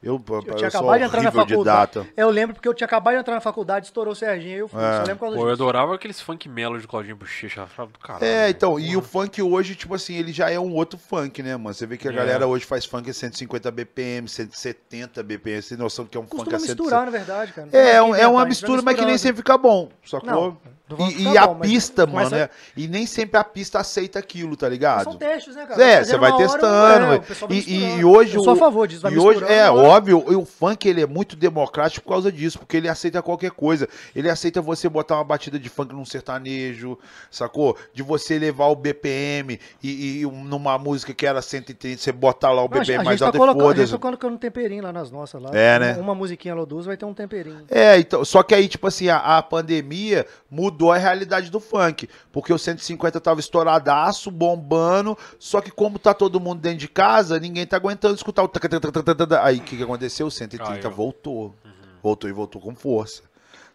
[0.03, 2.01] Eu, eu, Eu tinha acabado de entrar na faculdade.
[2.17, 4.65] Eu lembro porque eu tinha acabado de entrar na faculdade, estourou o Serginho, eu.
[4.65, 4.97] É.
[4.97, 7.63] Só lembro Pô, eu adorava aqueles funk melo de Claudinho Bochecha.
[7.63, 8.25] achava do caralho.
[8.25, 8.51] É, velho.
[8.51, 11.73] então, e o funk hoje, tipo assim, ele já é um outro funk, né, mano?
[11.73, 12.15] Você vê que a É.
[12.15, 16.23] galera hoje faz funk a 150 BPM, 170 BPM, você tem noção que é um
[16.23, 16.84] funk Costuma a 170.
[16.84, 17.69] misturar, na verdade, cara.
[17.71, 20.30] É, é, um- é uma mistura, a mas vai que nem sempre fica bom, sacou?
[20.30, 20.57] Não,
[21.09, 24.65] e e a bom, pista, mano, é, e nem sempre a pista aceita aquilo, tá
[24.67, 25.15] São ligado?
[25.17, 25.81] testes, né, cara?
[25.84, 26.85] É, você vai uma hora, testando.
[26.93, 27.19] é, velho.
[27.21, 29.17] o pessoal vai e, e- e hoje Eu sou o- a favor disso, vai e
[29.17, 32.78] hoje, é agora- óbvio, e o funk ele é muito democrático por causa disso, porque
[32.78, 33.88] ele aceita qualquer coisa.
[34.15, 36.98] Ele aceita você botar uma batida de funk num sertanejo,
[37.30, 37.78] sacou?
[37.94, 42.52] De você levar o BPM e, e um- numa música que era 130, você botar
[42.52, 44.91] lá o Não, BPM mais tá alto colocando, a gente tá colocando um temperinho lá
[44.91, 45.41] nas nossas.
[45.41, 45.49] Lá.
[45.53, 45.94] É, né?
[45.98, 47.65] Uma, musiquinha Loduz vai ter um temperinho.
[47.70, 52.10] É, então, só que aí, tipo assim, a, a pandemia mudou a realidade do funk.
[52.32, 55.18] Porque o 150 tava estouradaço, bombando.
[55.40, 58.52] Só que como tá todo mundo dentro de casa, ninguém tá aguentando escutar o.
[59.41, 60.27] Aí que, que aconteceu?
[60.27, 60.91] O 130 Caiu.
[60.95, 61.53] voltou.
[62.01, 63.23] Voltou e voltou com força.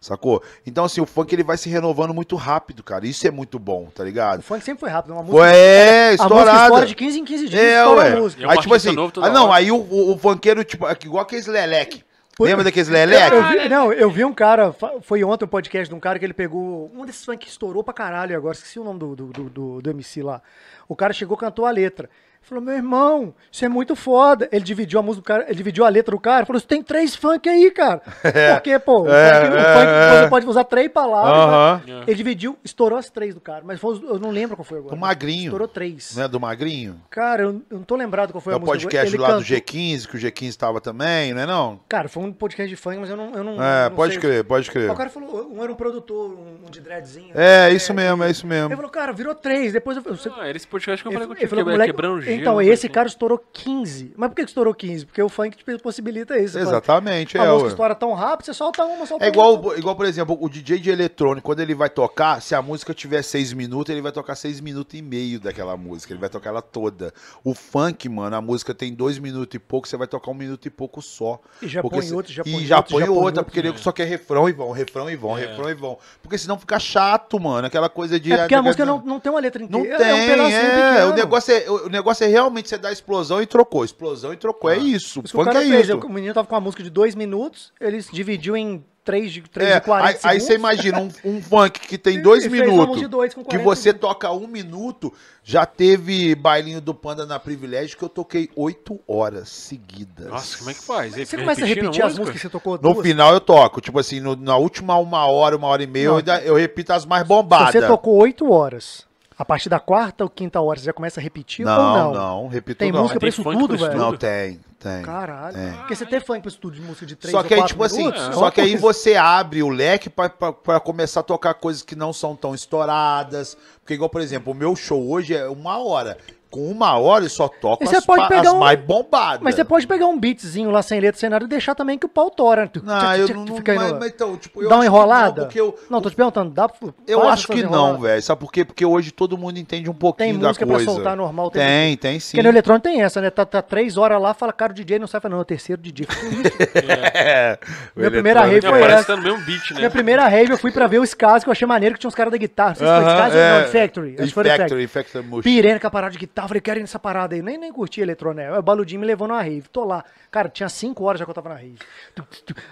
[0.01, 0.41] Sacou?
[0.65, 3.05] Então, assim, o funk ele vai se renovando muito rápido, cara.
[3.05, 4.41] Isso é muito bom, tá O ligado?
[4.41, 5.11] funk sempre foi rápido.
[5.13, 6.63] Uma música, é, a música estourada.
[6.63, 7.61] estoura de 15 em 15 dias.
[7.61, 8.15] É, estoura a ué.
[8.21, 8.43] música.
[8.43, 9.55] É Aí, tipo artista assim, ah, não, hora.
[9.57, 12.03] aí o, o, o funkeiro, tipo, igual aqueles leleque.
[12.39, 13.35] Lembra daqueles Eu leleque?
[13.35, 16.33] vi, não, eu vi um cara, foi ontem um podcast de um cara que ele
[16.33, 16.89] pegou.
[16.95, 19.81] Um desses funk que estourou pra caralho agora, esqueci o nome do, do, do, do-
[19.81, 20.41] do MC lá.
[20.87, 22.09] O cara chegou, cantou a letra.
[22.41, 24.49] Falou, meu irmão, isso é muito foda.
[24.51, 27.15] Ele dividiu a música do cara, ele dividiu a letra do cara, falou, tem três
[27.15, 28.01] funk aí, cara.
[28.55, 30.21] Porque, pô, o É, funk, o é, funk é.
[30.23, 31.31] você pode usar três palavras.
[31.31, 31.81] Aham.
[31.85, 32.03] né?
[32.07, 34.95] Ele dividiu, estourou as três do cara, mas foi eu não lembro qual foi agora.
[34.95, 35.43] Do Magrinho.
[35.43, 36.15] Estourou três.
[36.15, 36.99] Né, do Magrinho?
[37.11, 38.77] Cara, eu, eu não tô lembrado qual foi É a o música.
[38.79, 41.79] podcast Ele lá do cantou- G15, que o G15 tava também, não é não?
[41.87, 43.35] Cara, foi um podcast de funk, mas eu não.
[43.35, 44.21] Eu não É, não pode sei.
[44.21, 44.89] crer, pode crer.
[44.89, 47.31] O cara falou, um era um produtor, um, um de dreadzinho.
[47.35, 48.75] É, isso mesmo, é isso Ele mesmo.
[48.75, 49.71] falou, cara, virou três.
[49.71, 50.03] Depois eu.
[50.03, 52.28] eu Ah, era esse podcast que eu ele, falei ele contigo, falou, que moleque, quebrando
[52.29, 52.41] gelo.
[52.41, 54.13] Então, uma esse coisa cara estourou 15.
[54.17, 55.05] Mas por que estourou 15?
[55.05, 56.53] Porque o funk te possibilita isso.
[56.53, 57.69] Você fala, Exatamente, A é, música ué.
[57.69, 59.31] estoura tão rápido, você solta uma, solta É uma.
[59.33, 62.93] igual, igual, por exemplo, o DJ de eletrônico, quando ele vai tocar, se a música
[62.93, 66.49] tiver seis minutos, ele vai tocar seis minutos e meio daquela música, ele vai tocar
[66.49, 67.13] ela toda.
[67.43, 70.65] O funk, mano, a música tem dois minutos e pouco, você vai tocar um minuto
[70.65, 71.39] e pouco só.
[71.61, 73.69] E já põe se- outro, já e põe põe já põe outra, outro, porque né?
[73.69, 75.41] nego só quer refrão e vão, refrão e vão, É.
[75.45, 75.97] refrão e vão.
[76.21, 78.31] Porque senão fica chato, mano, aquela coisa de...
[78.33, 79.97] É porque a música não, não tem uma letra Não inteira.
[79.97, 81.11] tem, é um pedacinho é, pequeno.
[81.11, 84.69] o negócio é, o negócio é realmente você dar explosão e trocou, explosão e trocou,
[84.69, 85.89] é isso, o Isso que o funk cara é fez.
[85.89, 85.97] isso.
[85.97, 89.69] O menino tava com uma música de dois minutos, ele dividiu em três de, três
[89.71, 93.07] É, de 40 aí, aí você imagina um, um funk que tem dois E minutos,
[93.09, 94.01] dois que 40 você segundos.
[94.01, 95.11] toca um minuto,
[95.43, 100.27] já teve bailinho do Panda na Privilégio que eu toquei oito horas seguidas.
[100.27, 101.15] Nossa, como é que faz?
[101.15, 102.19] Você começa a repetir as música?
[102.21, 103.07] músicas que você tocou No duas.
[103.07, 106.17] final eu toco, tipo assim, no- na última uma hora, uma hora e meia, eu,
[106.17, 107.71] ainda- eu repito as mais bombadas.
[107.71, 109.07] você tocou oito horas,
[109.39, 112.13] a partir da quarta ou quinta hora, você já começa a repetir Não, ou não,
[112.13, 112.47] não?
[112.49, 113.03] repito Tem não.
[113.03, 113.97] música pra Tem isso tudo, pra isso velho?
[113.97, 115.01] Não, tem, tem.
[115.01, 115.57] Caralho.
[115.57, 115.71] É.
[115.77, 117.73] Porque você tem funk pra estúdio de música de três Só ou que aí, quatro
[117.73, 121.23] tipo assim, é só que aí você abre o leque pra, pra, pra começar a
[121.23, 123.57] tocar coisas que não são tão estouradas.
[123.79, 126.17] Porque, igual, por exemplo, o meu show hoje é uma hora.
[126.51, 129.39] Com uma hora eu só toco E você as, pode pegar as um- mais bombadas.
[129.43, 132.07] Mas você pode pegar um beatzinho lá sem letra, sem nada e deixar também que
[132.07, 132.67] o pau tora.
[132.67, 133.55] Tu- Não, eu não.
[133.57, 135.47] fica mas, mas então, tipo, eu Dá uma não, enrolada?
[135.53, 138.21] eu, Não, tô te perguntando, dá pra- eu acho que não, velho.
[138.23, 138.65] Sabe por quê?
[138.65, 140.91] Porque hoje todo mundo entende um pouquinho Tem da música pra coisa.
[140.91, 142.31] soltar normal, tem Tem, tem sim.
[142.37, 143.29] Porque no eletrônico tem essa, né?
[143.29, 145.21] Tá, tá três horas lá, fala, cara, o DJ não sabe.
[145.21, 146.07] Fala, Não, é o terceiro DJ.
[147.13, 147.57] É.
[147.95, 149.05] Minha primeira rave foi parece essa.
[149.07, 149.77] tá no mesmo beat, né?
[149.77, 152.07] Minha primeira rave eu fui pra ver o Skaz, que eu achei maneiro que tinha
[152.07, 152.69] uns caras da guitarra.
[152.69, 153.61] Não sei se foi Aham, Skaz ou é.
[153.61, 154.31] não, Factory.
[154.31, 155.43] Foi Factory, Factory Mush.
[155.43, 157.41] Pirene com a parada de guitarra, falei, quero ir nessa parada aí.
[157.41, 158.53] Nem, nem curti eletrônico.
[158.57, 159.67] O Baludinho me levou numa rave.
[159.71, 160.03] Tô lá.
[160.31, 161.75] Cara, tinha cinco horas já que eu tava na rave.
[162.17, 162.23] Aí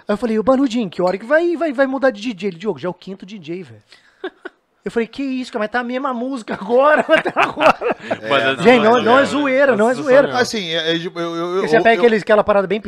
[0.08, 2.48] eu falei, o Baludinho, que hora que vai, vai, vai mudar de DJ?
[2.50, 3.82] Ele, Diogo, já é o quinto DJ, velho.
[4.84, 7.96] Eu falei, que isso, cara, mas tá a mesma música agora, até agora.
[8.26, 9.24] Mas é- Gente, não- não é né?
[9.26, 10.22] zoeira, não é Nossa, zoeira.
[10.28, 10.38] mesmo.
[10.40, 12.80] Assim, é, é, eu, eu, eu, você pega eu- aquele, aquela parada bem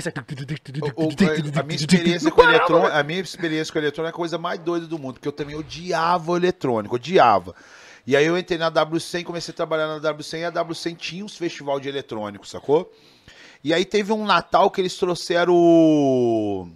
[0.97, 4.59] o- a minha experiência com eletrônico, a minha experiência com eletrônico é a coisa mais
[4.61, 7.55] doida do mundo, porque eu também odiava o eletrônico, odiava.
[8.07, 11.25] E aí eu entrei na W100, comecei a trabalhar na W100 e a W100 tinha
[11.25, 12.93] uns festival de eletrônico, sacou?
[13.63, 16.69] E aí teve um Natal que eles trouxeram o.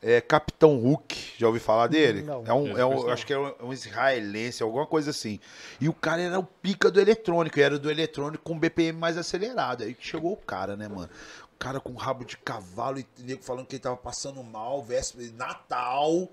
[0.00, 2.22] É, Capitão Hook, já ouvi falar dele?
[2.22, 2.44] Não.
[2.46, 5.40] É um, é um- acho que é um, um israelense, alguma coisa assim.
[5.80, 9.18] E o cara era o pica do eletrônico, e era do eletrônico com BPM mais
[9.18, 9.82] acelerado.
[9.82, 11.10] Aí chegou o cara, né, mano?
[11.52, 15.24] O cara com rabo de cavalo e nego falando que ele tava passando mal, véspera,
[15.32, 16.28] Natal.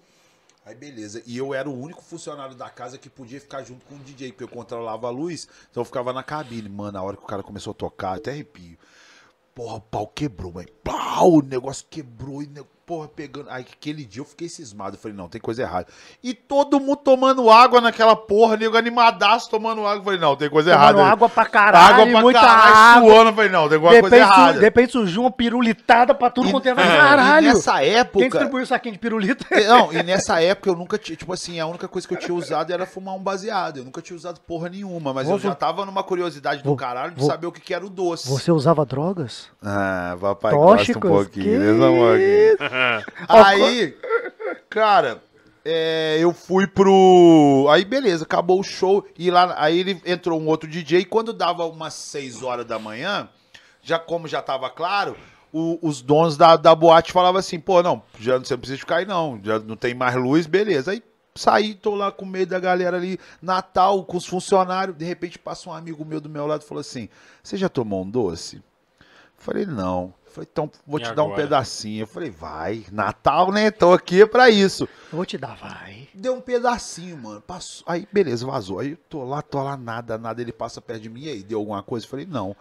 [0.66, 1.22] Aí beleza.
[1.28, 4.32] E eu era o único funcionário da casa que podia ficar junto com o DJ,
[4.32, 6.68] porque eu controlava a luz, então eu ficava na cabine.
[6.68, 8.76] Mano, na hora que o cara começou a tocar, até arrepio.
[9.54, 12.48] Porra, o pau quebrou, mas pau, o negócio quebrou e,
[12.86, 13.50] porra, pegando.
[13.50, 14.96] Aí aquele dia eu fiquei cismado.
[14.96, 15.88] Eu falei, não, tem coisa errada.
[16.24, 20.00] E todo mundo tomando água naquela porra, nego animadaço tomando água.
[20.00, 21.12] Eu falei, não, tem coisa Tomando errada.
[21.12, 23.10] água pra caralho, água pra muita caralho, água.
[23.14, 23.30] suando.
[23.30, 24.54] Eu falei, não, tem alguma De coisa errada.
[24.54, 27.48] de repente surgiu uma pirulitada pra tudo quanto é e caralho.
[27.48, 28.20] nessa época.
[28.20, 29.46] Quem distribuiu saquinho de pirulita?
[29.52, 32.20] É, Não, e nessa época eu nunca tinha, tipo assim, a única coisa que eu
[32.20, 33.78] tinha usado era fumar um baseado.
[33.78, 37.20] Eu nunca tinha usado porra nenhuma, mas eu já tava numa curiosidade do caralho de
[37.22, 38.30] vou- saber o que, que era o doce.
[38.30, 39.48] Você usava drogas?
[39.64, 41.02] Ah, papai Tóxicos?
[41.02, 41.60] gosta um pouquinho,
[42.58, 42.75] Que?
[43.28, 43.96] Aí,
[44.70, 45.24] cara,
[45.64, 47.68] é, eu fui pro.
[47.72, 49.06] Aí, beleza, acabou o show.
[49.18, 51.00] E lá, aí ele entrou um outro DJ.
[51.02, 53.30] E quando dava umas 6 horas da manhã,
[53.82, 55.16] já como já tava claro,
[55.52, 58.98] o- os donos da, da boate falavam assim: pô, não, já você não precisa ficar
[58.98, 59.40] aí, não.
[59.44, 60.92] Já não tem mais luz, beleza.
[60.92, 61.02] Aí
[61.34, 64.96] saí, tô lá com medo da galera ali, Natal, com os funcionários.
[64.98, 67.10] De repente passa um amigo meu do meu lado e falou assim:
[67.42, 68.62] Você já tomou um doce?
[69.38, 70.14] Falei, não.
[70.36, 71.42] Falei, então vou E te dar um agora?
[71.44, 72.02] pedacinho.
[72.04, 73.72] Eu falei, vai, Natal, né?
[73.72, 74.84] Tô aqui pra isso.
[74.84, 76.10] Eu vou te dar, vai.
[76.14, 77.40] Deu um pedacinho, mano.
[77.42, 77.86] Passou.
[77.88, 78.80] Aí, beleza, vazou.
[78.80, 80.42] Aí eu tô lá, tô lá, nada, nada.
[80.42, 81.22] Ele passa perto de mim.
[81.24, 82.06] E aí, deu alguma coisa?
[82.06, 82.54] Eu falei, não.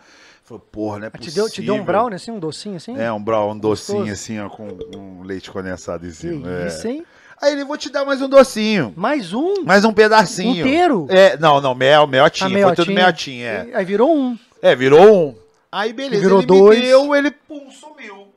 [0.45, 2.97] Falei, porra, não é Ah, Te deu, te deu um brownie assim, um docinho assim?
[2.97, 4.13] É, um brownie, um docinho Gostoso.
[4.13, 6.49] assim, ó, com um leite condensado em Que cima.
[6.49, 6.67] é.
[6.69, 7.05] isso, hein?
[7.43, 8.95] Aí ele, vou te dar mais um docinho.
[8.97, 9.65] Mais um?
[9.65, 10.61] Mais um pedacinho.
[10.65, 11.07] Inteiro?
[11.11, 12.49] É, não, não, mel, melhotinha.
[12.65, 13.71] A Foi tudo melhotinha, é.
[13.75, 14.39] Aí virou um.
[14.63, 15.44] É, virou um.
[15.77, 16.79] Aí, beleza, Virou ele dois.
[16.79, 18.29] me deu, ele, pum, sumiu.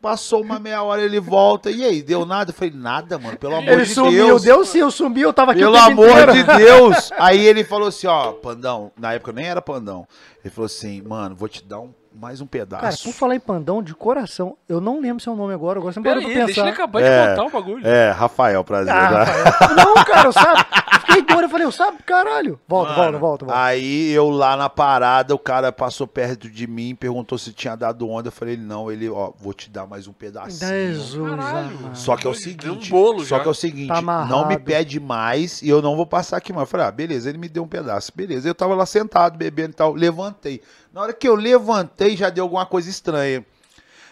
[0.00, 1.70] Passou uma meia hora, ele volta.
[1.70, 2.50] E aí, deu nada?
[2.50, 4.42] Eu falei, nada, mano, pelo amor Ele de sumiu, Deus.
[4.42, 6.32] deu sim, eu sumi, eu tava aqui Pelo o tempo amor inteiro.
[6.32, 7.10] de Deus.
[7.18, 10.06] Aí ele falou assim, ó, Pandão, na época eu nem era Pandão.
[10.44, 12.82] Ele falou assim, mano, vou te dar um, mais um pedaço.
[12.82, 16.00] Cara, por falar em pandão, de coração, eu não lembro seu nome agora, agora você
[16.00, 16.82] parou aí, pra deixa ele pensar.
[16.84, 17.22] acabar É.
[17.22, 17.86] de contar o bagulho.
[17.86, 18.94] É, Rafael, prazer.
[18.94, 19.24] Ah, tá?
[19.24, 19.74] Rafael.
[19.76, 20.64] Não, cara, eu sabe?
[21.22, 22.58] Doido, eu falei, eu sabe, caralho.
[22.66, 23.60] Volta, Mano, volta, volta, volta.
[23.60, 28.08] Aí eu lá na parada, o cara passou perto de mim, perguntou se tinha dado
[28.08, 28.28] onda.
[28.28, 30.70] Eu falei, não, ele, ó, vou te dar mais um pedacinho.
[30.70, 31.76] Jesus, Caralho.
[31.78, 31.96] amado.
[31.96, 33.40] Só que é o seguinte, um bolo só já.
[33.42, 36.52] que é o seguinte, Tá não me pede mais e eu não vou passar aqui
[36.52, 36.66] mais.
[36.66, 38.48] Eu falei, ah, beleza, ele me deu um pedaço, beleza.
[38.48, 40.60] Eu tava lá sentado, bebendo e tal, levantei.
[40.92, 43.44] Na hora que eu levantei, já deu alguma coisa estranha.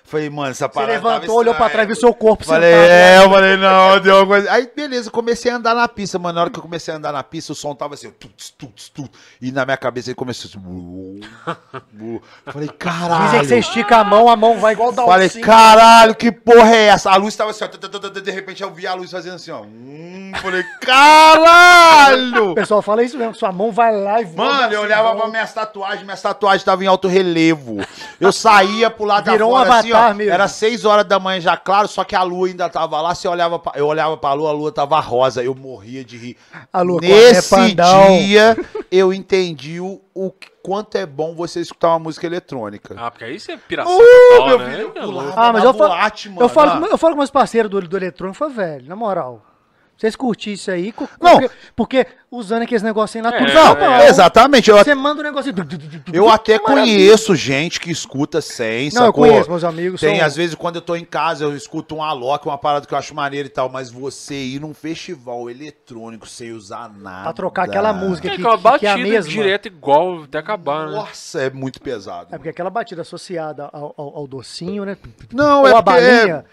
[0.06, 2.90] Falei, mano, essa Você parada levantou, tava olhou pra trás, viu seu corpo Falei, sentado.
[2.90, 4.52] é, eu falei, não, deu uma coisa.
[4.52, 6.34] Aí, beleza, eu comecei a andar na pista, mano.
[6.34, 8.90] Na hora que eu comecei a andar na pista, o som tava assim, tuts, tuts,
[8.90, 11.20] tuts, e na minha cabeça ele começou assim.
[12.44, 13.24] Falei, caralho.
[13.24, 16.74] Dizem que você estica a mão, a mão vai igual dar Falei, caralho, que porra
[16.76, 17.10] é essa?
[17.10, 18.20] A luz tava assim, ó.
[18.20, 19.62] De repente eu vi a luz fazendo assim, ó.
[19.62, 22.50] Hum, falei, caralho!
[22.54, 25.08] O pessoal fala isso mesmo, sua mão vai lá e voa Mano, eu assim, olhava
[25.08, 27.78] igual- pra minhas tatuagens, minhas tatuagens estavam em alto relevo.
[28.20, 29.98] Eu saía pro lado Virou da fora, assim, ó.
[30.00, 30.32] avatar mesmo.
[30.32, 33.14] Era 6 horas da manhã já, claro, só que a lua ainda tava lá.
[33.14, 35.42] Você olhava pra, eu olhava pra lua, a lua tava rosa.
[35.42, 36.36] Eu morria de rir.
[36.72, 38.56] A lua Nesse dia,
[38.90, 42.94] eu entendi o, o quanto é bom você escutar uma música eletrônica.
[42.98, 44.00] Ah, porque aí você é piração Uh,
[44.30, 44.70] total, meu né?
[44.70, 46.40] filho, eu É pulava Ah, mas na eu falo, boate, mano.
[46.42, 46.78] eu falo, Ah.
[46.80, 49.42] com, eu falo com meus parceiros do, do eletrônico, foi velho, na moral.
[49.96, 51.38] Vocês curtirem isso aí, co- Não.
[51.38, 53.96] porque, porque usando aqueles negocinhos lá, tudo É, Não, bom.
[54.02, 54.68] exatamente.
[54.68, 55.54] Eu, Você manda um negocinho.
[56.12, 56.84] eu até Maravilha.
[56.84, 60.00] conheço gente que escuta sem, Não, eu conheço, meus amigos.
[60.00, 62.84] Tem, são- às vezes, quando eu tô em casa, eu escuto um Alok, uma parada
[62.86, 67.22] que eu acho maneiro e tal, mas você ir num festival eletrônico sem usar nada.
[67.22, 69.30] Pra trocar aquela música É que, que uma que, que é a batida mesma.
[69.30, 70.92] direta igual até acabar, né?
[70.96, 72.34] Nossa, é muito pesado.
[72.34, 74.96] É porque aquela batida associada ao, ao- ao docinho, né?
[75.32, 76.44] Não, Ou é a porque balinha.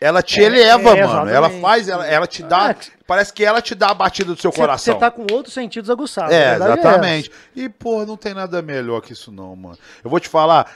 [0.00, 1.30] Ela te É, eleva, é, mano.
[1.30, 2.70] Ela faz, ela, ela te dá.
[2.70, 2.76] É.
[3.06, 4.94] Parece que ela te dá a batida do seu coração.
[4.94, 6.32] Você tá com outros sentidos aguçados.
[6.32, 7.30] É, verdade exatamente.
[7.54, 9.78] E, pô, não tem nada melhor que isso, não, mano.
[10.02, 10.70] Eu vou te falar.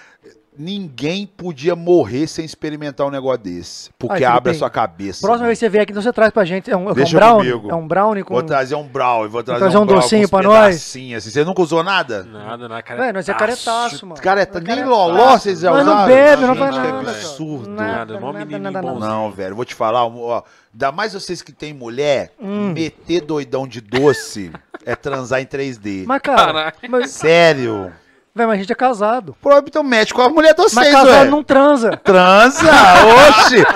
[0.58, 3.90] Ninguém podia morrer sem experimentar um negócio desse.
[3.96, 5.24] Porque abre a sua cabeça.
[5.24, 6.68] Próxima vez que você vier aqui, então você traz pra gente.
[6.68, 7.52] É um, é um Deixa brownie?
[7.52, 7.70] comigo.
[7.70, 8.34] É um brownie com.
[8.34, 10.74] Vou trazer um brownie, vou trazer, trazer um brownie docinho pra nós?
[10.76, 11.14] Assim.
[11.18, 12.24] Você nunca usou nada?
[12.24, 13.00] Nada, nada, cara.
[13.00, 14.20] Velho, nós é caretaço, mano.
[14.20, 14.90] Nós é nem caretaço.
[14.90, 15.94] loló vocês já usaram?
[15.94, 16.92] não bebe, não faz que nada.
[17.04, 17.10] cara.
[17.10, 17.70] absurdo.
[17.70, 18.98] Nada, mó menininho bonzinho.
[18.98, 22.72] Não, velho, vou te falar, ó, ainda mais vocês que tem mulher, Hum.
[22.72, 24.50] meter doidão de doce
[24.84, 26.04] é transar em 3D.
[26.06, 27.92] Mas, cara, mas, Sério.
[28.38, 29.36] Velho, mas a gente é casado.
[29.42, 31.96] Pô, então mete com a mulher de Mas vocês, casado não transa.
[31.98, 32.62] Transa,
[33.28, 33.66] oxe.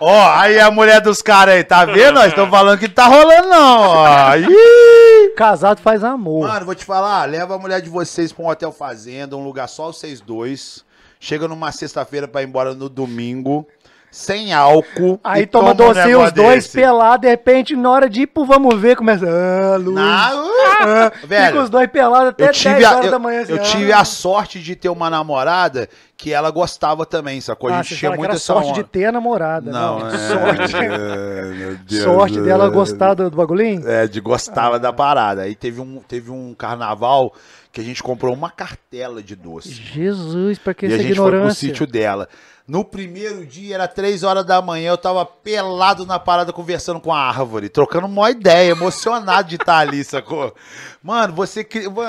[0.00, 2.14] Ó, aí a mulher dos caras aí, tá vendo?
[2.14, 3.80] Nós estamos falando que não tá rolando, não.
[3.80, 4.36] Ó.
[4.36, 5.34] Ih!
[5.36, 6.48] Casado faz amor.
[6.48, 9.68] Mano, vou te falar, leva a mulher de vocês pra um hotel fazenda, um lugar
[9.68, 10.84] só vocês dois.
[11.18, 13.66] Chega numa sexta-feira pra ir embora no domingo,
[14.10, 15.20] sem álcool.
[15.22, 16.72] Aí e toma um docinho os dois desse.
[16.76, 19.26] pelados, de repente, na hora de ir pro vamos ver, começa.
[19.26, 19.94] Ah, Luiz.
[19.94, 20.50] Na-
[20.82, 23.42] Ah, velho, Fica os dois pelados até eu 10 tive, a, horas eu, da manhã.
[23.42, 23.62] assim, eu ah.
[23.62, 27.68] tive a sorte de ter uma namorada que ela gostava também, sacou?
[27.70, 28.82] A Ah, gente tinha essa sorte onda.
[28.82, 29.70] de ter a namorada.
[29.70, 30.76] Não, Não, é, sorte.
[30.76, 33.86] é, sorte dela gostar do, do bagulhinho.
[33.88, 35.42] É, de gostava da parada.
[35.42, 37.32] Aí teve um, teve um carnaval
[37.72, 39.70] que a gente comprou uma cartela de doce.
[39.72, 41.68] Jesus, pra que e a essa gente foi pro ignorância?
[41.68, 42.28] sítio dela.
[42.70, 47.12] No primeiro dia, era três horas da manhã, eu tava pelado na parada conversando com
[47.12, 50.54] a árvore, trocando uma ideia, emocionado de estar ali, sacou?
[51.02, 51.66] Mano, você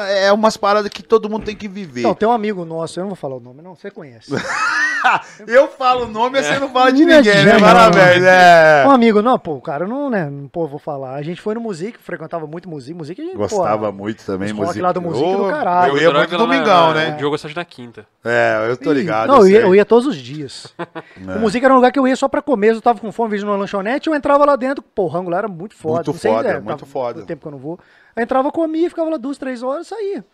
[0.09, 2.01] é umas paradas que todo mundo tem que viver.
[2.01, 4.29] Não, tem um amigo nosso, eu não vou falar o nome, não, você conhece.
[5.47, 7.57] eu falo o nome, você não fala de é ninguém, né?
[7.57, 8.83] Parabéns, é.
[8.85, 11.15] Um amigo, não, pô, cara, não, né, não, pô, vou falar.
[11.15, 14.51] A gente foi no Music, frequentava muito Music, Music a gente, Gostava pô, muito também,
[14.51, 14.83] música.
[14.83, 15.97] lá do Music do Ô, caralho.
[15.97, 17.13] Eu ia muito domingão, né?
[17.13, 18.05] O Diogo gostava de na quinta.
[18.25, 19.29] É, eu tô ligado.
[19.29, 20.67] Não, eu ia, eu ia todos os dias.
[21.27, 21.35] É.
[21.35, 23.29] O Music era um lugar que eu ia só pra comer, eu tava com fome,
[23.31, 25.95] vejo numa lanchonete, eu entrava lá dentro, pô, o rango lá era muito foda.
[25.95, 27.21] Muito não sei, foda, é, muito tava- foda.
[27.23, 27.79] tempo que eu não vou.
[28.15, 30.25] Aí entrava, comia, ficava lá duas, três horas, saía.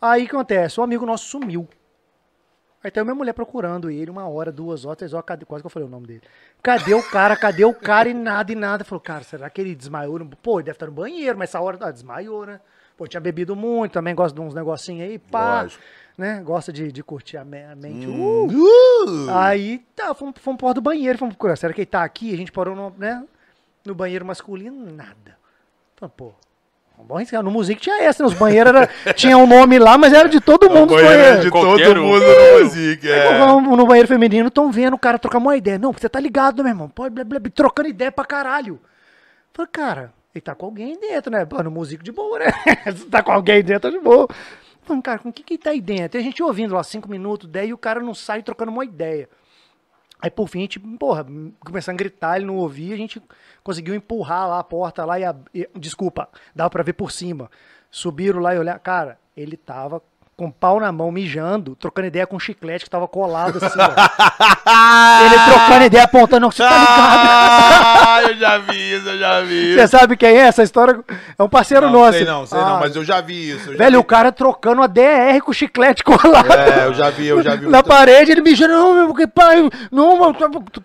[0.00, 0.80] Aí o que acontece?
[0.80, 1.68] Um amigo nosso sumiu.
[2.82, 5.62] Aí tem a minha mulher procurando ele, uma hora, duas horas, três horas, cadê, quase
[5.62, 6.20] que eu falei o nome dele.
[6.62, 7.34] Cadê o cara?
[7.34, 8.10] Cadê o cara?
[8.10, 8.84] E nada, e nada.
[8.84, 10.18] Falou, cara, será que ele desmaiou?
[10.42, 12.60] Pô, ele deve estar no banheiro, mas essa hora ah, desmaiou, né?
[12.94, 15.62] Pô, tinha bebido muito, também gosta de uns negocinhos aí, pá.
[15.62, 15.82] Lógico.
[16.16, 16.40] Né?
[16.42, 18.06] Gosta de, de curtir a me- a mente.
[18.06, 18.46] Hum.
[18.46, 19.30] Uh!
[19.30, 21.56] Aí, tá, fomos, fomos pro do banheiro, fomos procurar.
[21.56, 22.34] Será que ele tá aqui?
[22.34, 23.24] A gente parou no, né,
[23.84, 25.38] no banheiro masculino, nada.
[25.96, 26.32] Falei, pô,
[27.16, 27.42] arriscar.
[27.42, 28.28] No Music tinha essa, né?
[28.28, 31.44] Os banheiros era, tinha um nome lá, mas era de todo mundo os Banheiro banheiros.
[31.44, 32.06] de Qualquer todo um.
[32.06, 33.38] mundo no music, é.
[33.38, 35.78] vamos no banheiro feminino, estão vendo o cara trocar uma ideia.
[35.78, 36.88] Não, porque você tá ligado, meu irmão.
[36.88, 38.80] Pode, blá, blá, blá, trocando ideia pra caralho.
[39.52, 41.44] Falei, cara, ele tá com alguém dentro, né?
[41.44, 42.46] Pô, no músico de boa, né?
[42.96, 44.28] Se tá com alguém dentro, tá de boa.
[44.82, 46.18] Falei, cara, com o que que ele tá aí dentro?
[46.18, 49.28] E a gente ouvindo lá cinco minutos, daí o cara não sai trocando uma ideia.
[50.24, 51.26] Aí por fim, a gente, porra,
[51.60, 53.20] começando a gritar, ele não ouvia, a gente
[53.62, 57.50] conseguiu empurrar lá a porta lá e, ab- e- desculpa, dava pra ver por cima.
[57.90, 60.02] Subiram lá e olhar, cara, ele tava
[60.36, 63.78] com o pau na mão, mijando, trocando ideia com um chiclete que tava colado assim,
[63.78, 63.84] ó.
[65.26, 68.06] Ele trocando ideia, apontando, não, você tá ligado?
[68.06, 69.96] Ah, eu já vi isso, eu já vi Você isso.
[69.96, 70.46] sabe quem é?
[70.46, 70.98] Essa história
[71.38, 72.18] é um parceiro Não, nosso.
[72.18, 73.72] sei não, sei Ah, não, mas eu já vi isso.
[73.72, 73.96] já Velho, vi.
[73.98, 76.52] o cara trocando uma DR com chiclete colado.
[76.52, 77.66] É, eu já vi, eu já vi.
[77.68, 80.34] Na parede, ele mijando, não, meu, porque pai, não, mano,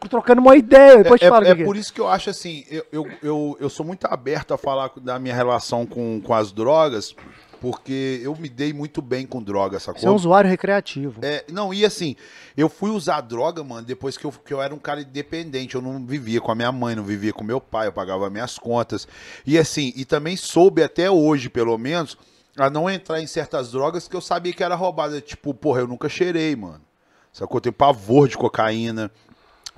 [0.10, 0.98] trocando uma ideia.
[1.04, 3.08] Depois te É, falo o é que por isso que eu acho assim, eu, eu,
[3.24, 7.16] eu, eu sou muito aberto a falar da minha relação com, com as drogas,
[7.60, 10.02] porque eu me dei muito bem com drogas, sacou?
[10.02, 11.20] Você é um usuário recreativo.
[11.22, 12.16] É, não, e assim,
[12.56, 15.76] eu fui usar droga, mano, depois que eu, que eu era um cara independente.
[15.76, 18.58] Eu não vivia com a minha mãe, não vivia com meu pai, eu pagava minhas
[18.58, 19.08] contas.
[19.46, 22.18] E assim, e também soube até hoje, pelo menos,
[22.58, 25.20] a não entrar em certas drogas que eu sabia que era roubada.
[25.22, 26.82] Tipo, porra, eu nunca cheirei, mano.
[27.32, 27.58] Sacou?
[27.58, 29.12] Eu tenho pavor de cocaína.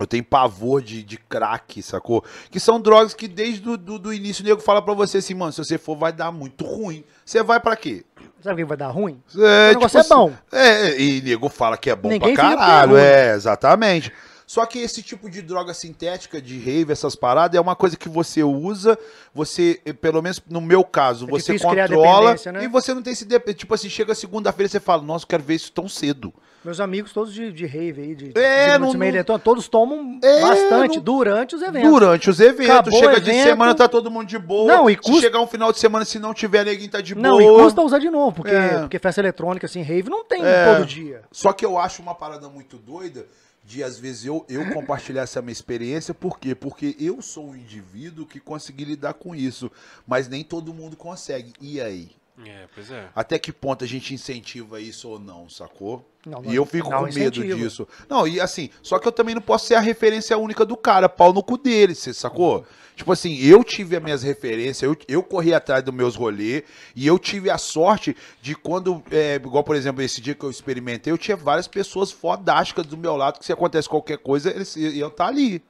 [0.04, 2.24] Eu tenho pavor de, de crack, sacou?
[2.50, 5.34] Que são drogas que desde o do, do início o nego fala pra você assim,
[5.34, 7.04] mano, se você for vai dar muito ruim.
[7.26, 8.04] Você vai pra quê?
[8.42, 9.22] Sabe quem vai dar ruim?
[9.38, 10.34] É, O negócio é bom.
[10.52, 12.92] É, e nego fala que é bom Ninguém pra caralho.
[12.92, 13.02] ruim.
[13.02, 14.12] É, exatamente.
[14.52, 18.10] Só que esse tipo de droga sintética, de rave, essas paradas, é uma coisa que
[18.10, 19.00] você usa,
[19.34, 22.66] você, eh, pelo menos no meu caso, É você controla né?
[22.66, 23.26] e você não tem esse...
[23.54, 26.34] Tipo assim, chega segunda-feira e você fala, nossa, eu quero ver isso tão cedo.
[26.64, 30.20] Meus amigos todos de, de rave aí, de, É, de não- não- eletrônica, todos tomam
[30.24, 31.90] É, bastante não- durante os eventos.
[31.90, 33.44] Durante os eventos, Acabou chega de evento.
[33.44, 34.72] semana, tá todo mundo de boa.
[34.72, 37.16] Não, e Se custa- chegar um final de semana, se não tiver, ninguém tá de
[37.16, 37.62] Não, boa.
[37.62, 38.78] e custa usar de novo, porque, É.
[38.80, 40.76] porque festa eletrônica, assim, rave, não tem É.
[40.76, 41.24] todo dia.
[41.32, 43.26] Só que eu acho uma parada muito doida
[43.66, 46.14] de, às vezes, eu, eu compartilhar essa minha experiência.
[46.14, 46.54] Por quê?
[46.54, 49.72] Porque eu sou um indivíduo que consegui lidar com isso.
[50.06, 51.54] Mas nem todo mundo consegue.
[51.60, 52.10] E aí?
[52.46, 53.10] É, pois é.
[53.16, 56.08] Até que ponto a gente incentiva isso ou não, sacou?
[56.26, 57.88] Não, e eu fico não com medo disso.
[58.08, 61.10] Não, e assim, só que eu também não posso ser a referência única do cara,
[61.10, 62.66] pau no cu dele, você sacou?
[62.96, 66.64] Tipo assim, eu tive as minhas referências, eu, eu corri atrás dos meus rolês,
[66.96, 70.52] e eu tive a sorte de quando, é, igual por exemplo, esse dia que eu
[70.52, 74.76] experimentei, eu tinha várias pessoas fodásticas do meu lado, que se acontece qualquer coisa, eles
[74.76, 75.64] iam estar ali.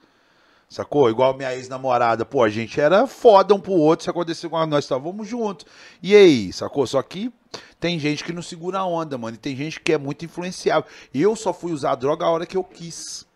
[0.72, 1.10] Sacou?
[1.10, 2.24] Igual minha ex-namorada.
[2.24, 4.06] Pô, a gente era foda um pro outro.
[4.06, 5.66] Se aconteceu com nós, estávamos juntos.
[6.02, 6.88] E aí, sacou?
[6.88, 7.30] Só que
[7.78, 9.36] tem gente que não segura a onda, mano.
[9.36, 10.90] E tem gente que é muito influenciável.
[11.14, 13.28] Eu só fui usar droga a hora que eu quis.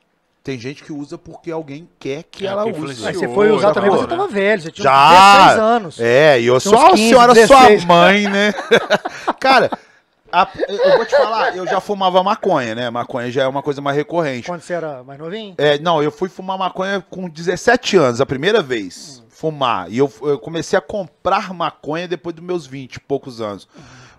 [0.41, 3.05] Tem gente que usa porque alguém quer que É, ela que use.
[3.05, 4.07] Aí você foi usar já também, você né?
[4.07, 5.01] tava velho, você tinha Já!
[5.01, 5.99] uns 16 anos.
[5.99, 7.81] É, e eu sou a 15, senhora 16.
[7.81, 8.53] sua mãe, né?
[9.41, 9.71] Cara,
[10.41, 12.89] a- eu vou te falar, eu já fumava maconha, né?
[12.89, 14.47] Maconha já é uma coisa mais recorrente.
[14.47, 15.55] Quando você era mais novinho?
[15.57, 19.23] É, não, eu fui fumar maconha com 17 anos, a primeira vez.
[19.29, 19.91] Fumar.
[19.91, 23.67] E eu, eu comecei a comprar maconha depois dos meus 20 e poucos anos.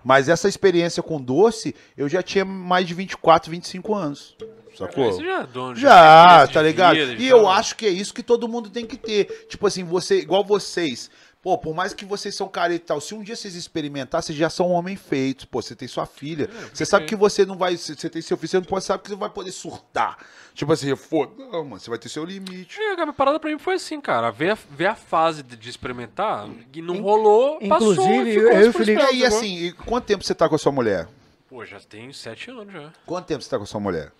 [0.03, 4.37] Mas essa experiência com doce, eu já tinha mais de 24, 25 anos.
[4.77, 5.11] Sacou?
[5.11, 6.95] Você já é dono de Já, tá ligado?
[6.95, 9.47] vida, E já- eu acho que é isso que todo mundo tem que ter.
[9.49, 11.09] Tipo assim, você, igual vocês.
[11.41, 14.37] Pô, por mais que vocês são careta e tal, se um dia vocês experimentar, vocês
[14.37, 15.47] já são um homem feito.
[15.47, 16.49] Pô, você tem sua filha.
[16.73, 17.77] você sabe que você não vai.
[17.77, 20.17] Você tem seu filho, você não pode saber que você vai poder surtar.
[20.53, 21.31] Tipo assim, foda.
[21.37, 22.81] Não, mano, você vai ter seu limite.
[22.81, 24.29] É, a parada pra mim foi assim, cara.
[24.31, 27.93] Ver a, ver a fase de, de experimentar e não rolou, passou.
[27.93, 29.37] inclusive, e ficou eu e super Felipe- E sacou?
[29.37, 31.07] assim, e quanto tempo você tá com a sua mulher?
[31.47, 32.91] Pô, já tem sete anos já.
[33.05, 34.11] Quanto tempo você tá com a sua mulher?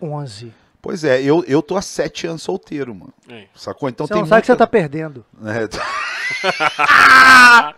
[0.00, 0.52] 11.
[0.80, 3.12] Pois é, eu, eu tô há sete anos solteiro, mano.
[3.28, 3.46] É.
[3.54, 3.88] Sacou?
[3.88, 5.24] Então Você tem não sabe que você muita- tá perdendo.
[5.44, 6.07] É,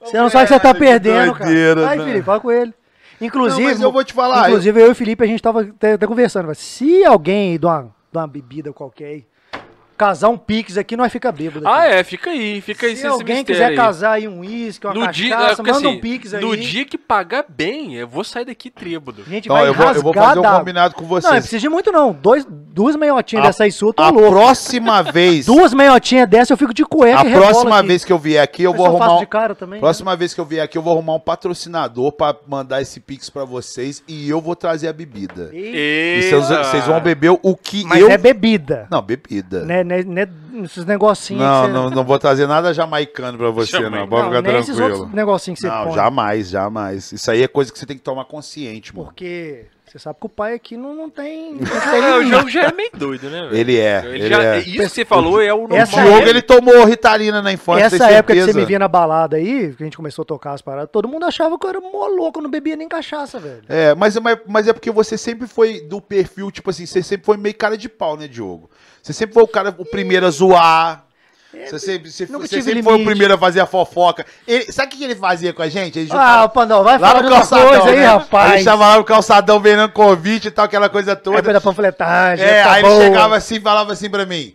[0.00, 1.92] Você não sabe que você tá perdendo, doideira, cara.
[1.92, 2.04] Aí, né?
[2.06, 2.72] Felipe, fala com ele.
[3.20, 5.60] Inclusive, Não, mas eu vou te falar, Inclusive, eu, e o Felipe, a gente tava
[5.60, 6.46] até, até conversando.
[6.46, 9.26] mas Se alguém de uma, de uma bebida qualquer aí,
[10.00, 11.68] casar um pix aqui, nós fica bêbado.
[11.68, 11.94] Ah, aqui.
[11.94, 13.76] é, fica aí, fica aí Se alguém quiser aí.
[13.76, 16.40] casar aí um uísque, uma no dia, cachaça, é, porque, manda assim, um pix aí.
[16.40, 19.22] no dia que pagar bem, eu vou sair daqui trêbado.
[19.24, 21.34] gente Então, vai eu vou, eu vou fazer um combinado com Não, não vocês.
[21.40, 22.12] precisa de muito não.
[22.12, 24.30] Dois, duas meiotinhas A- dessa aí sua, eu tô a louco.
[24.30, 25.44] próxima vez.
[25.46, 27.88] Duas meiotinhas dessa eu fico de cueca A e próxima aqui.
[27.88, 29.18] vez que eu vier aqui, eu Mas vou arrumar.
[29.18, 29.74] de cara também.
[29.76, 29.80] né?
[29.80, 33.28] Próxima vez que eu vier aqui, eu vou arrumar um patrocinador pra mandar esse pix
[33.28, 35.50] pra vocês e eu vou trazer a bebida.
[35.52, 38.10] E- E vocês, vocês vão beber o que Mas eu.
[38.10, 38.86] é bebida.
[38.90, 39.64] Não, bebida.
[39.64, 40.28] Né, né, né,
[40.64, 41.72] esses negocinhos Não, você...
[41.72, 44.08] não, não vou trazer nada jamaicano pra você, não.
[44.08, 44.98] Pode ficar nem esses tranquilo.
[45.00, 45.94] outros negocinhos que você Não, põe.
[45.94, 47.12] jamais, jamais.
[47.12, 49.06] Isso aí é coisa que você tem que tomar consciente, mano.
[49.06, 51.54] Porque você sabe que o pai aqui não, não tem...
[51.60, 53.42] Não É, tem o jogo já é meio doido, né?
[53.42, 53.56] velho?
[53.56, 54.02] Ele é.
[54.04, 54.58] Ele Ele já- é.
[54.60, 55.82] Isso que você falou é o normal.
[55.82, 58.60] O Diogo, época- ele tomou Ritalina na infância, Essa época que você certeza?
[58.60, 61.24] me via na balada aí, que a gente começou a tocar as paradas, todo mundo
[61.24, 63.62] achava que eu era mó louco, eu não bebia nem cachaça, velho.
[63.68, 67.26] É, mas, mas, mas é porque você sempre foi do perfil, tipo assim, você sempre
[67.26, 68.70] foi meio cara de pau, né, Diogo?
[69.02, 71.04] Você sempre foi o cara, o primeiro a zoar.
[71.52, 72.26] Você sempre, você,
[72.62, 74.24] sempre foi o primeiro a fazer a fofoca.
[74.46, 75.98] Ele, sabe o que ele fazia com a gente?
[75.98, 78.06] Ele Ah, juntava- Pandão, vai lá falar no calçadão, coisa aí, né?
[78.06, 78.50] rapaz.
[78.50, 81.52] Ele estava lá no calçadão vendendo convite e tal, aquela coisa Aí toda.
[81.52, 82.94] da panfletagem, É, aí boa.
[82.94, 84.54] ele chegava assim e falava assim pra mim.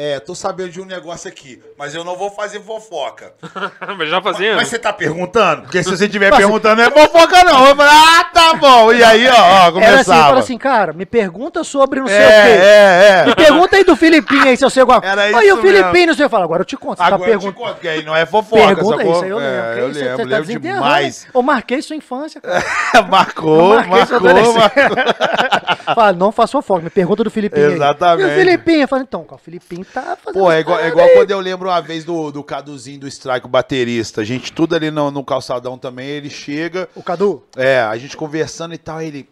[0.00, 3.32] É, tô sabendo de um negócio aqui, mas eu não vou fazer fofoca.
[3.98, 4.54] Mas já fazendo.
[4.54, 5.62] Mas você tá perguntando?
[5.62, 7.66] Porque se você estiver perguntando, não é fofoca não.
[7.66, 8.92] Eu falei, ah, tá bom.
[8.92, 10.28] E aí, ó, ó Era assim, começava.
[10.28, 12.30] fala assim, cara, me pergunta sobre não sei é, o quê.
[12.30, 13.26] é, é.
[13.26, 15.92] Me pergunta aí do Filipinho aí, se eu sei alguma Era Aí isso o Filipinho,
[15.92, 16.06] mesmo.
[16.06, 16.98] não sei, eu falo, agora eu te conto.
[16.98, 19.12] Você tá Agora eu te conto, porque aí não é fofoca, Pergunta sacou?
[19.12, 19.52] isso aí, eu lembro.
[19.52, 21.24] É, eu isso, lembro, você tá lembro desenterrando, demais.
[21.24, 21.30] né?
[21.34, 22.62] Eu marquei sua infância, cara.
[23.10, 25.94] marcou, Eu marquei sua marcou, marcou.
[25.94, 27.74] Fala, não faça fofoca, me pergunta do Filipinho aí.
[27.74, 28.28] Exatamente.
[28.28, 28.82] E o Filipinho?
[28.82, 31.40] Eu falo, então, cara, o Filipinho tá fazendo Pô, é igual, é igual quando eu
[31.40, 34.20] lembro uma vez do, do Caduzinho do Strike, o baterista.
[34.20, 38.16] A gente tudo ali no, no calçadão também, ele chega, O Cadu, é, a gente
[38.16, 39.28] conversando e tal, ele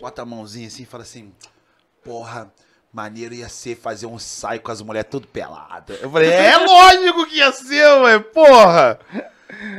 [0.00, 1.32] bota a mãozinha assim e fala assim,
[2.04, 2.52] porra,
[2.92, 6.00] maneiro ia ser fazer um ensaio com as mulheres tudo peladas.
[6.02, 8.98] Eu falei, é lógico que ia ser, ué, porra.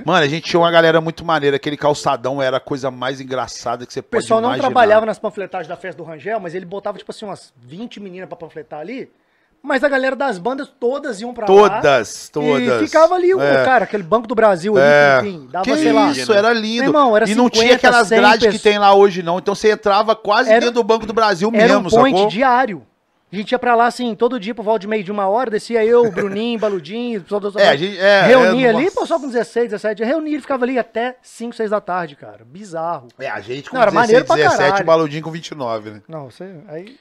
[0.06, 3.86] Mano, a gente tinha uma galera muito maneira, aquele calçadão era a coisa mais engraçada
[3.86, 4.68] que você o pode pessoal não imaginar.
[4.68, 8.28] trabalhava nas panfletagens da festa do Rangel, mas ele botava, tipo assim, umas 20 meninas
[8.28, 9.10] pra panfletar ali.
[9.64, 11.48] Mas a galera das bandas todas iam pra lá.
[11.48, 12.82] Todas, todas.
[12.82, 13.64] E ficava ali, o É.
[13.64, 15.20] cara, aquele Banco do Brasil ali, É.
[15.22, 16.10] enfim, dava, que sei lá.
[16.12, 16.78] isso, era lindo.
[16.82, 18.62] Meu irmão, era e não 50, tinha aquelas 100 grades que pessoas.
[18.64, 19.38] tem lá hoje, não.
[19.38, 22.30] Então você entrava quase Era- dentro do Banco do Brasil Era mesmo, um point sacou?
[22.32, 22.88] diário.
[23.32, 25.50] A gente ia pra lá, assim, todo dia por volta de meio de uma hora,
[25.50, 28.96] descia eu, Bruninho, Baludinho, pessoal do É, a gente- é, Reunia é, ali, nossa.
[29.00, 32.40] pô, só com 16, 17, reunia e ficava ali até 5, 6 da tarde, cara.
[32.46, 33.08] Bizarro.
[33.18, 34.84] É, a gente com Não, era 16, maneiro pra 17, caralho.
[34.84, 36.02] o Baludinho com 29, né?
[36.10, 36.50] Não, você.
[36.68, 36.98] Aí.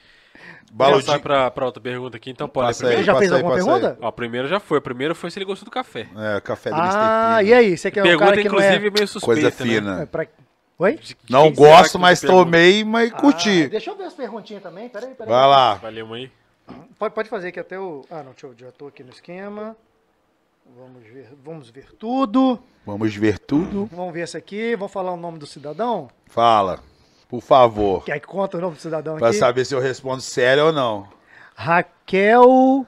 [0.73, 1.05] Vamos Baludinho.
[1.05, 2.67] passar pra, pra outra pergunta aqui, então pode.
[2.67, 3.13] Passa a aí, Ele primeira?
[3.13, 3.79] já fez aí, alguma passa aí.
[3.81, 3.97] pergunta?
[4.01, 4.77] Ó, a primeira já foi.
[4.77, 6.07] A primeira foi se ele gostou do café.
[6.15, 7.49] É, café do Ah, Mr.
[7.49, 7.77] e aí?
[7.77, 8.91] Você que é um pergunta, cara que não inclusive, é...
[8.91, 10.01] meio suspeita, Coisa fina.
[10.01, 10.27] é pra...
[10.79, 10.93] Oi?
[10.93, 10.99] Né?
[11.29, 13.67] Não gosto, mas tomei, mas Ah, curti.
[13.67, 15.29] deixa eu ver as perguntinhas também, peraí, peraí.
[15.31, 15.73] Vai lá.
[15.75, 16.31] Valeu, mãe.
[16.97, 18.05] Pode, pode fazer que até o...
[18.09, 18.55] Ah, não, deixa eu...
[18.57, 19.75] Já tô aqui no esquema.
[20.77, 22.57] Vamos ver, vamos ver tudo.
[22.85, 23.89] Vamos ver tudo.
[23.91, 24.75] Vamos ver esse aqui.
[24.75, 26.09] Vamos falar o nome do cidadão?
[26.27, 26.79] Fala,
[27.31, 28.03] por favor.
[28.03, 29.37] Quer que conta o nome do cidadão Pra aqui?
[29.37, 31.07] saber se eu respondo sério ou não.
[31.55, 32.83] Raquel.st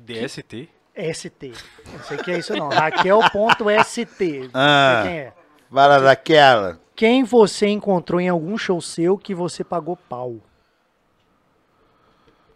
[0.00, 0.70] DST?
[0.96, 1.52] ST.
[1.92, 2.68] Não sei o que é isso não.
[2.70, 4.50] Raquel.st.
[4.54, 4.94] Ah.
[4.96, 5.32] Não sei quem é.
[5.70, 6.80] Para daquela.
[6.96, 10.36] Quem você encontrou em algum show seu que você pagou pau?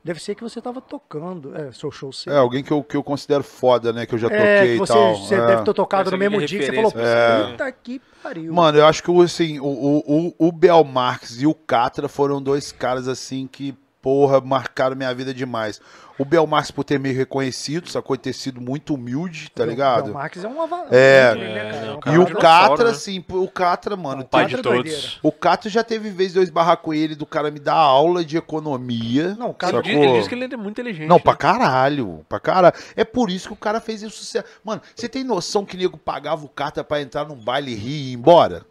[0.09, 1.55] Deve ser que você tava tocando.
[1.55, 2.33] É, seu show seu.
[2.33, 4.07] É, alguém que eu, que eu considero foda, né?
[4.07, 5.17] Que eu já toquei É, que e você, tal.
[5.17, 5.47] você é.
[5.47, 8.55] deve ter tocado no mesmo é dia que você falou, você, puta que pariu.
[8.55, 12.09] Mano, eu acho que o, assim, o, o, o, o Bel Marx e o Catra
[12.09, 15.81] foram dois caras assim que, porra, marcaram minha vida demais.
[16.18, 18.17] O Belmarx por ter me reconhecido, sacou?
[18.17, 20.10] E ter sido muito humilde, tá O ligado?
[20.10, 21.33] É um ava- É.
[21.33, 21.77] um né, cara?
[21.77, 22.91] É, É um cara E o cara- Catra, né?
[22.91, 24.23] assim, o Catra, mano.
[24.23, 24.83] O Pai tem- de é todos.
[24.83, 25.09] doideira.
[25.23, 29.36] O Catra já teve vez esbarrar com ele, do cara me dar aula de economia.
[29.39, 30.09] Não, o Ele, Catra diz, sacou?
[30.09, 31.07] ele diz que ele é muito inteligente.
[31.09, 31.39] Não, pra né?
[31.39, 32.75] caralho, pra caralho.
[32.97, 34.43] É por isso que o cara fez isso.
[34.65, 37.91] Mano, você tem noção que nego pagava o Catra pra entrar num baile e rir
[37.91, 38.65] e ir embora?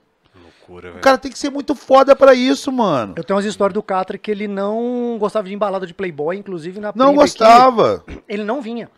[0.67, 1.01] Loucura, O velho.
[1.03, 3.13] cara tem que ser muito foda pra isso, mano.
[3.15, 6.79] Eu tenho umas histórias do Catra que ele não gostava de embalada de Playboy, inclusive
[6.79, 8.03] na Não gostava.
[8.27, 8.89] ele não vinha.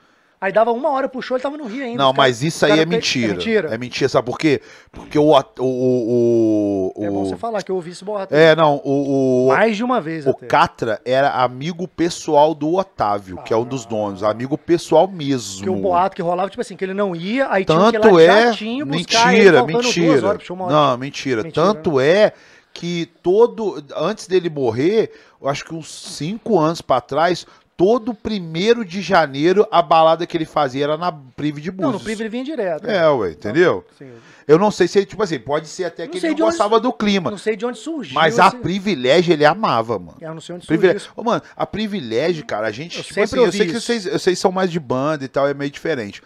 [0.41, 2.01] Aí dava uma hora pro show, ele tava no Rio ainda.
[2.01, 3.31] Não, cara- mas isso aí é pe- mentira.
[3.31, 3.69] É mentira.
[3.73, 4.61] É mentira, sabe por quê?
[4.91, 5.33] Porque o.
[5.33, 8.33] o, o, É bom você falar que eu ouvi esse boato.
[8.33, 9.47] É, não, o.
[9.47, 10.45] o Mais de uma vez o até.
[10.47, 14.23] Catra era amigo pessoal do Otávio, que é um dos donos.
[14.23, 15.57] Amigo pessoal mesmo.
[15.57, 17.99] Porque o boato que rolava, tipo assim, que ele não ia, aí tinha que ir
[17.99, 18.47] Tanto lá é.
[18.47, 20.27] jatinho buscar Mentira, mentira.
[20.27, 20.55] horas show.
[20.57, 21.43] Não, mentira.
[21.43, 21.51] Mentira, né?
[21.73, 22.31] Tanto é
[22.73, 23.83] que todo.
[23.95, 25.11] Antes dele morrer,
[25.41, 27.45] eu acho que uns cinco anos pra trás,
[27.79, 31.93] todo primeiro de janeiro, a balada que ele fazia era na Prive de Não, Búzios.
[31.93, 32.85] no Prive ele vinha direto.
[32.85, 33.85] É, ué, entendeu?
[33.97, 34.11] Sim.
[34.45, 36.47] Eu não sei se ele, tipo assim, pode ser até Não que sei ele não
[36.47, 37.31] onde gostava su- do clima.
[37.31, 38.13] Não sei de onde surgiu.
[38.15, 40.17] Mas a esse- privilégio ele amava, mano.
[40.19, 40.77] Eu não sei onde surgiu.
[40.79, 40.97] Privilégio.
[41.07, 41.13] isso.
[41.15, 43.81] Ô, mano, a privilégio, cara, a gente, Eu tipo assim, eu sei que isso.
[43.81, 46.21] vocês, vocês são mais de banda e tal, é meio diferente.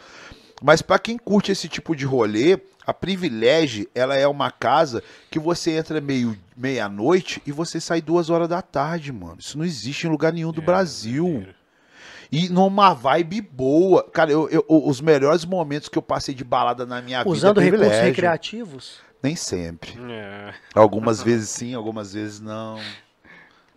[0.60, 5.40] Mas pra quem curte esse tipo de rolê, a privilégio, ela é uma casa que
[5.40, 9.38] você entra meio meia-noite e você sai duas horas da tarde, mano.
[9.40, 11.48] Isso não existe em lugar nenhum do É, Brasil.
[12.32, 14.04] E numa vibe boa.
[14.10, 17.62] Cara, eu, eu- os melhores momentos que eu passei de balada na minha Usando vida
[17.62, 18.06] é recursos privilégio.
[18.06, 19.00] recreativos.
[19.22, 19.94] Nem sempre.
[20.12, 20.54] É.
[20.76, 22.78] Algumas vezes sim, algumas vezes não.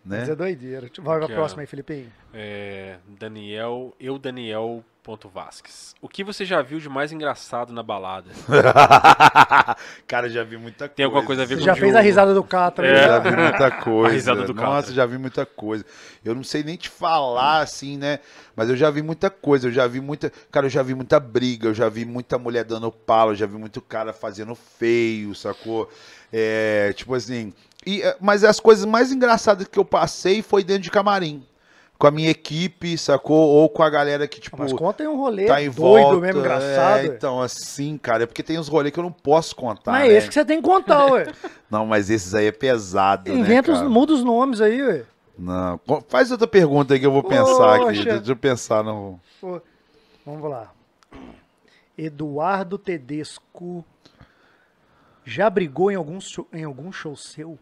[0.05, 0.33] Mas Né?
[0.33, 0.91] é doideira.
[1.01, 2.09] Vai pra próxima aí, Felipe.
[2.33, 5.95] É, Daniel, eu Daniel ponto Vasques.
[6.03, 8.29] O que você já viu de mais engraçado na balada?
[10.05, 10.95] Cara, já vi muita coisa.
[10.97, 12.85] Tem alguma coisa a ver Você com já o fez a risada do Catra.
[12.85, 12.93] É.
[12.93, 13.03] né?
[13.07, 14.09] Já vi muita coisa.
[14.11, 14.95] A risada do Nossa, Catra.
[14.95, 15.85] já vi muita coisa.
[16.25, 18.19] Eu não sei nem te falar assim, né?
[18.57, 19.69] Mas eu já vi muita coisa.
[19.69, 20.33] Eu já vi muita.
[20.51, 21.69] Cara, eu já vi muita briga.
[21.69, 23.31] Eu já vi muita mulher dando palo.
[23.31, 25.89] Eu já vi muito cara fazendo feio, sacou?
[26.33, 27.55] É, tipo assim.
[27.87, 31.47] E, é, mas as coisas mais engraçadas que eu passei foi dentro de camarim.
[31.99, 33.49] Com a minha equipe, sacou?
[33.49, 34.57] Ou com a galera que, tipo.
[34.59, 36.21] Mas conta aí um rolê Tá em doido volta.
[36.21, 36.99] mesmo, engraçado.
[37.01, 39.93] É, então, assim, cara, é porque tem uns rolês que eu não posso contar.
[39.93, 40.19] mas é né?
[40.19, 41.27] esse que você tem que contar, ué.
[41.71, 43.33] Não, mas esses aí é pesado.
[43.33, 45.05] Inventa, né, os, muda os nomes aí, ué.
[45.39, 45.81] Não.
[46.09, 47.85] Faz outra pergunta aí que eu vou pensar aqui.
[47.87, 48.05] Poxa.
[48.05, 49.19] Deixa eu pensar no.
[50.25, 50.73] Vamos lá.
[51.97, 53.85] Eduardo Tedesco
[55.25, 57.59] já brigou em algum show, em algum show seu?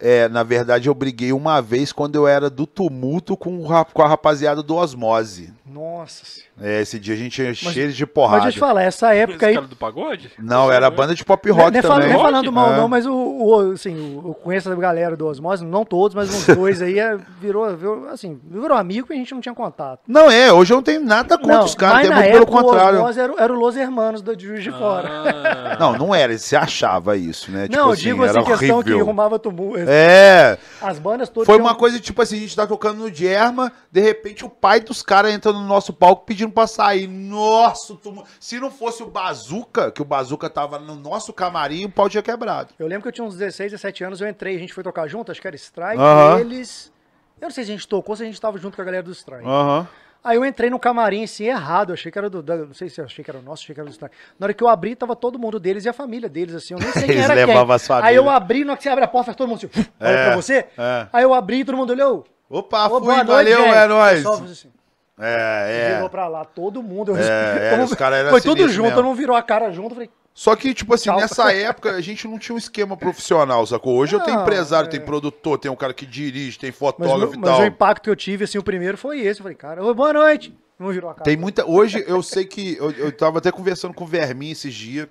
[0.00, 3.92] É, na verdade, eu briguei uma vez quando eu era do tumulto com, o rap-
[3.92, 5.52] com a rapaziada do Osmose.
[5.66, 6.48] Nossa senhora.
[6.60, 8.42] É, esse dia a gente ia Mas- cheio de Mas porrada.
[8.44, 9.54] deixa eu te falar, essa época Esse aí.
[9.54, 10.30] cara do pagode?
[10.38, 12.12] Não, era banda de pop Não rock é, fal- também.
[12.12, 12.76] não é falando mal, É.
[12.76, 16.30] não, mas o, o- assim, o- eu conheço a galera do Osmose, não todos, mas
[16.34, 20.00] uns dois aí é, virou, virou, assim, virou amigo e a gente não tinha contato.
[20.08, 22.46] Não, é, hoje eu não tenho nada contra Não, os caras, mas até muito pelo
[22.46, 22.98] contrário.
[22.98, 25.08] o Osmose era, era o Los Hermanos do Juiz de Fora.
[25.08, 27.68] Ah, Não, não era, você achava isso, né?
[27.70, 29.00] não, eu assim, digo assim, era questão que horrível.
[29.00, 29.78] arrumava tumulto.
[29.88, 33.12] É, As bandas todas Foi tinham- uma coisa tipo assim, a gente tá tocando no
[33.12, 37.06] Germa, de repente o pai dos caras entra no nosso palco pedindo pra sair.
[37.06, 41.90] Nossa, tu- se não fosse o Bazuca, que o Bazuca tava no nosso camarim, o
[41.90, 42.74] pau tinha quebrado.
[42.78, 45.06] Eu lembro que eu tinha uns 16, 17 anos, eu entrei, a gente foi tocar
[45.08, 46.40] junto, acho que era Strike, Aham.
[46.40, 46.92] eles...
[47.40, 49.02] Eu não sei se a gente tocou, se a gente tava junto com a galera
[49.02, 49.44] do Strike.
[49.46, 49.86] Aham.
[50.22, 52.42] Aí eu entrei no camarim assim, errado, eu achei que era do...
[52.42, 54.14] Não sei se eu achei que era o nosso, achei que era do Strike.
[54.38, 56.80] Na hora que eu abri, tava todo mundo deles e a família deles, assim, eu
[56.80, 57.74] nem sei quem Eles era levavam quem.
[57.76, 58.08] as famílias.
[58.10, 60.26] Aí eu abri, na hora que você abre a porta, todo mundo assim, olha É,
[60.26, 60.66] pra você.
[60.76, 61.06] é.
[61.12, 62.24] Aí eu abri e todo mundo olhou.
[62.50, 63.74] Opa, Ô, fui, boa noite, valeu, gente.
[63.76, 64.22] é nóis.
[64.22, 64.72] fez assim,
[65.20, 66.08] É, Virou é.
[66.10, 67.16] pra lá, todo mundo.
[67.16, 69.02] É, é, os caras eram Foi tudo sinistros junto, mesmo.
[69.04, 71.16] mundo virou a cara junto, eu falei, Só que, tipo assim, Tchau.
[71.18, 73.96] nessa época a gente não tinha um esquema profissional, sacou?
[73.96, 74.90] Hoje eu tenho Não, empresário, é.
[74.92, 77.60] tem produtor, tem um cara que dirige, tem Mas, fotógrafo o- e mas tal.
[77.62, 79.40] o impacto que eu tive, assim, o primeiro foi esse.
[79.40, 80.56] Eu falei, cara, ô, boa noite.
[80.78, 81.24] Não virou a cara.
[81.24, 81.68] Tem muita.
[81.68, 82.76] Hoje eu sei que.
[82.76, 85.08] Eu, eu tava até conversando com o Vermin esses dias.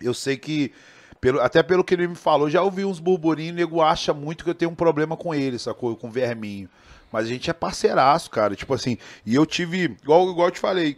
[0.00, 0.72] Eu sei que.
[1.20, 4.42] Pelo, até pelo que ele me falou, já ouvi uns burburinhos, o nego acha muito
[4.42, 5.94] que eu tenho um problema com ele, sacou?
[5.96, 6.66] Com o Verminho.
[7.12, 8.56] Mas a gente é parceiraço, cara.
[8.56, 9.94] Tipo assim, e eu tive.
[10.02, 10.96] Igual, igual eu te falei.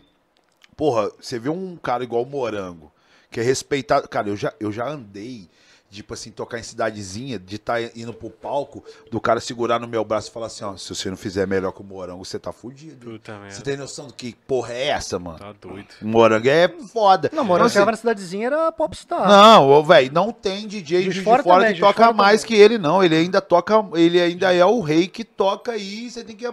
[0.77, 2.93] Porra, você vê um cara igual o Morango,
[3.31, 4.09] que é respeitado.
[4.09, 5.49] Cara, eu já, eu já andei,
[5.91, 10.05] tipo assim, tocar em cidadezinha, de estar indo pro palco, do cara segurar no meu
[10.05, 12.53] braço e falar assim: ó, se você não fizer melhor que o Morango, você tá
[12.53, 13.11] fudido.
[13.11, 13.63] Puta Você merda.
[13.63, 15.39] tem noção do que porra é essa, mano?
[15.39, 15.89] Tá doido.
[16.03, 17.31] Morango é foda.
[17.33, 19.27] Não, Então, eu chegava assim, na cidadezinha, era popstar.
[19.29, 22.57] não, velho, não tem DJ de de fora, Fora também, que toca Fora mais também.
[22.57, 23.03] que ele, não.
[23.03, 26.11] Ele ainda toca, ele ainda é o rei que toca aí.
[26.11, 26.47] Você tem que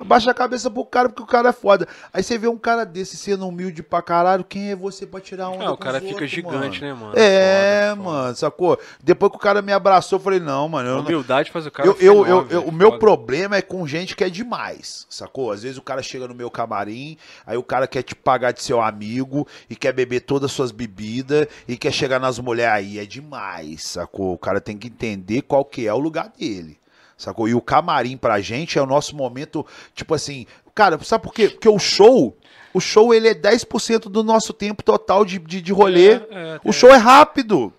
[0.00, 1.86] abaixar a cabeça pro cara, porque o cara é foda.
[2.12, 5.48] Aí você vê um cara desse sendo humilde pra caralho, quem é você pra tirar
[5.50, 6.94] onda Ah, o cara fica outros, gigante, mano?
[6.94, 7.12] né, mano?
[7.16, 8.10] É, Foda, foda.
[8.10, 8.70] mano, sacou?
[8.76, 8.86] sacou?
[9.02, 11.70] Depois que o cara me abraçou, eu falei, não, mano, eu não, Humildade faz o
[11.70, 12.98] cara eu, eu, eu- eu- o meu foda.
[12.98, 15.52] problema é com gente que é demais, sacou?
[15.52, 18.62] Às vezes o cara chega no meu camarim, aí o cara quer te pagar de
[18.62, 22.98] seu amigo e quer beber todas as suas bebidas e quer chegar nas mulheres aí,
[22.98, 24.32] é demais, sacou?
[24.34, 26.78] O cara tem que entender qual que é o lugar dele,
[27.22, 27.48] sacou?
[27.48, 31.48] E o camarim pra gente é o nosso momento, tipo assim, cara, sabe por quê?
[31.48, 32.36] Porque o show,
[32.72, 36.12] o show ele é 10% do nosso tempo total de, de, de rolê.
[36.12, 37.72] É, é, o show é rápido.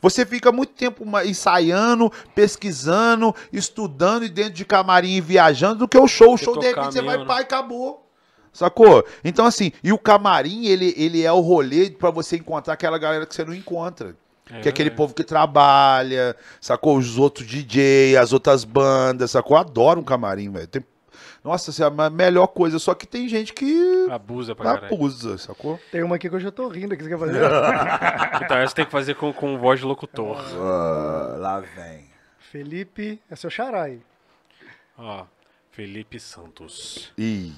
[0.00, 5.98] Você fica muito tempo ensaiando, pesquisando, estudando e dentro de camarim e viajando do que
[5.98, 6.34] o show.
[6.34, 8.06] O show, de repente, você vai pá e acabou.
[8.52, 9.04] Sacou?
[9.24, 13.26] Então, assim, e o camarim, ele, ele é o rolê pra você encontrar aquela galera
[13.26, 14.14] que você não encontra.
[14.46, 16.98] Que é aquele povo que trabalha, sacou?
[16.98, 19.56] Os outros DJ, as outras bandas, sacou?
[19.56, 20.66] Eu adoro um camarim, velho.
[20.66, 20.84] Tem-
[21.42, 22.78] Nossa, assim, é a melhor coisa.
[22.78, 24.94] Só que tem gente que Abusa pra caralho.
[24.94, 25.80] abusa, sacou?
[25.90, 27.40] Tem uma aqui que eu já tô rindo aqui, você quer fazer?
[28.44, 30.36] Então, essa tem que fazer com, com voz de locutor.
[30.58, 32.04] Ah, lá vem.
[32.50, 34.00] Felipe, é seu xará aí.
[34.98, 35.24] Ó,
[35.70, 37.12] Felipe Santos.
[37.16, 37.52] Ih.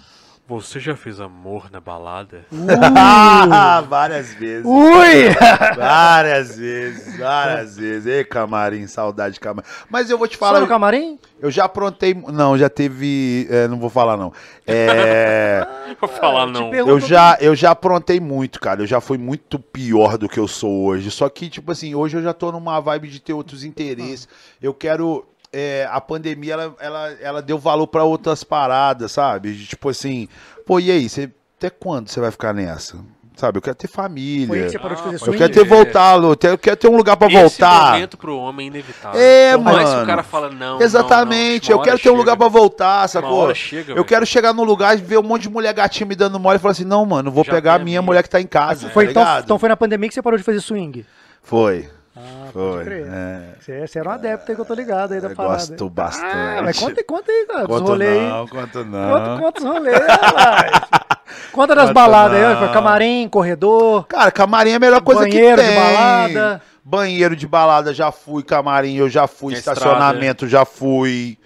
[0.48, 2.46] Você já fez amor na balada?
[3.88, 4.64] várias vezes.
[4.64, 5.34] Ui!
[5.76, 8.06] Várias vezes, várias vezes.
[8.06, 9.66] Ei, camarim, saudade de camarim.
[9.90, 11.18] Mas eu vou te Só falar, no camarim?
[11.40, 12.14] eu já aprontei.
[12.14, 13.48] Não, já teve.
[13.50, 14.32] é, não vou falar, não.
[14.66, 15.66] É,
[16.00, 16.72] Vou falar não.
[16.74, 18.82] eu, já, eu já aprontei muito, cara.
[18.82, 21.10] Eu já fui muito pior do que eu sou hoje.
[21.10, 24.28] Só que, tipo assim, hoje eu já tô numa vibe de ter outros interesses.
[24.62, 25.26] Eu quero.
[25.52, 29.54] É, a pandemia, ela, ela, ela deu valor pra outras paradas, sabe?
[29.66, 30.28] Tipo assim,
[30.66, 31.08] pô, e aí?
[31.08, 32.96] Você, até quando você vai ficar nessa?
[33.36, 33.58] Sabe?
[33.58, 34.46] Eu quero ter família.
[34.46, 35.36] Foi aí que você parou de fazer Ah, Eu swing?
[35.36, 37.92] quero ter voltado, eu quero- eu quero ter um lugar pra Esse voltar.
[37.92, 39.20] momento pro homem é inevitável.
[39.20, 40.02] É, Por mano.
[40.02, 42.36] o cara fala não, Exatamente, não, não, eu quero uma ter um lugar chega.
[42.38, 43.54] pra voltar, sacou?
[43.54, 44.04] chega, eu velho.
[44.06, 46.58] quero chegar num lugar e ver um monte de mulher gatinha me dando mole e
[46.58, 48.02] falar assim: não, mano, vou Já pegar a minha minha.
[48.02, 48.88] mulher que tá em casa.
[48.88, 51.04] Foi, tá então, então foi na pandemia que você parou de fazer swing?
[51.42, 51.90] Foi.
[52.16, 52.72] Ah, Foi.
[52.72, 53.06] pode crer.
[53.12, 53.40] é.
[53.60, 55.54] Você, você era um adepto aí que eu tô ligado aí da Eu parada.
[55.56, 56.34] gosto bastante.
[56.34, 58.28] Ah, mas conta, conta aí, cara, Conto rolês aí.
[58.28, 59.10] não, conto não.
[59.10, 60.80] Conta, conta os rolês, rapaz.
[61.52, 62.64] Conta das baladas aí, não.
[62.64, 64.06] ó, camarim, corredor.
[64.06, 65.76] Cara, camarim é a melhor coisa Banheiro que de tem.
[65.80, 66.62] balada.
[66.84, 71.36] Banheiro de balada já fui, camarim eu já fui, Na estacionamento já fui.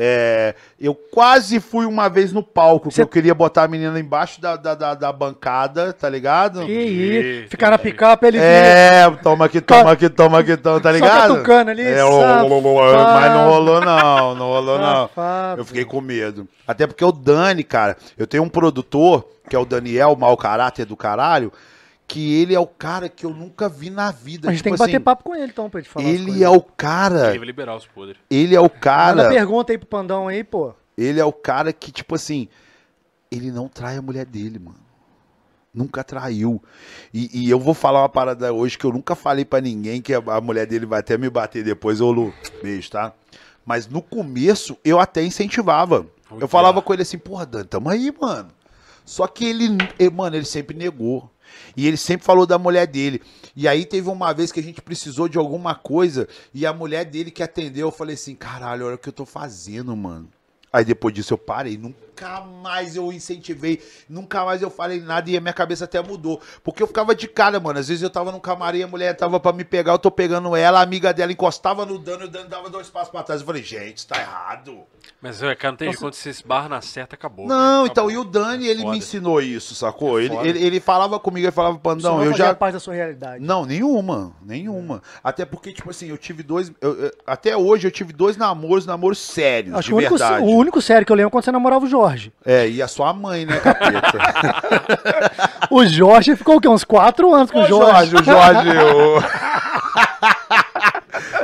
[0.00, 4.40] É, eu quase fui uma vez no palco, que eu queria botar a menina embaixo
[4.40, 6.64] da, da, da, da bancada, tá ligado?
[6.64, 10.80] Que Ih, isso, ficar na picape, ele É, toma aqui, toma aqui, toma aqui, toma,
[10.80, 11.34] tá Só ligado?
[11.34, 15.10] catucando ali, É, mas não rolou não, não rolou não.
[15.56, 16.46] Eu fiquei com medo.
[16.64, 20.84] Até porque o Dani, cara, eu tenho um produtor, que é o Daniel, mau caráter
[20.84, 21.52] do caralho,
[22.08, 24.48] que ele é o cara que eu nunca vi na vida.
[24.48, 26.42] A gente tipo tem que bater assim, papo com ele então, pra gente falar Ele
[26.42, 28.16] é o cara, Ele vai liberar os podres.
[28.30, 30.72] ele é o Manda cara, pergunta aí pro Pandão aí, pô.
[30.96, 32.48] ele é o cara que, tipo assim,
[33.30, 34.78] ele não trai a mulher dele, mano.
[35.74, 36.62] Nunca traiu.
[37.12, 40.14] E, e eu vou falar uma parada hoje que eu nunca falei pra ninguém, que
[40.14, 42.00] a, a mulher dele vai até me bater depois.
[42.00, 43.12] Ô, Lu, beijo, tá?
[43.66, 46.06] Mas no começo eu até incentivava.
[46.40, 48.48] Eu falava com ele assim, porra, Dan, tamo aí, mano.
[49.04, 51.30] Só que ele, ele- mano, ele sempre negou.
[51.76, 53.22] E ele sempre falou da mulher dele.
[53.54, 57.04] E aí teve uma vez que a gente precisou de alguma coisa e a mulher
[57.04, 60.28] dele que atendeu, eu falei assim, caralho, olha o que eu tô fazendo, mano.
[60.72, 65.36] Aí depois disso eu parei, nunca mais eu incentivei, nunca mais eu falei nada e
[65.36, 66.40] a minha cabeça até mudou.
[66.62, 67.78] Porque eu ficava de cara, mano.
[67.78, 70.54] Às vezes eu tava no camarim, a mulher tava pra me pegar, eu tô pegando
[70.54, 73.40] ela, a amiga dela encostava no dano e o dano dava dois passos pra trás.
[73.40, 74.80] Eu falei, gente, tá errado.
[75.22, 76.00] Mas, é, cara, não tem jeito.
[76.00, 77.46] Quando você esbarra na certa, acabou.
[77.46, 78.10] Não, então, Acabou.
[78.10, 78.92] e o Dani, ele Foda.
[78.92, 80.20] me ensinou isso, sacou?
[80.20, 80.46] Ele, Foda.
[80.48, 82.54] ele, ele falava comigo, ele falava, Pandão, não eu já.
[82.54, 83.42] parte da sua realidade.
[83.44, 85.02] Não, nenhuma, nenhuma.
[85.24, 86.70] Até porque, tipo assim, eu tive dois.
[86.80, 90.44] eu- eu- até hoje eu tive dois namoros, namoros sérios, Acho de verdade.
[90.44, 92.32] o único sério que eu lembro é quando você namorava o Jorge.
[92.44, 94.18] É, e a sua mãe, né, capeta?
[95.70, 96.66] O Jorge ficou o quê?
[96.68, 98.10] Uns quatro anos com o o Jorge.
[98.10, 99.18] Jorge, o Jorge, o,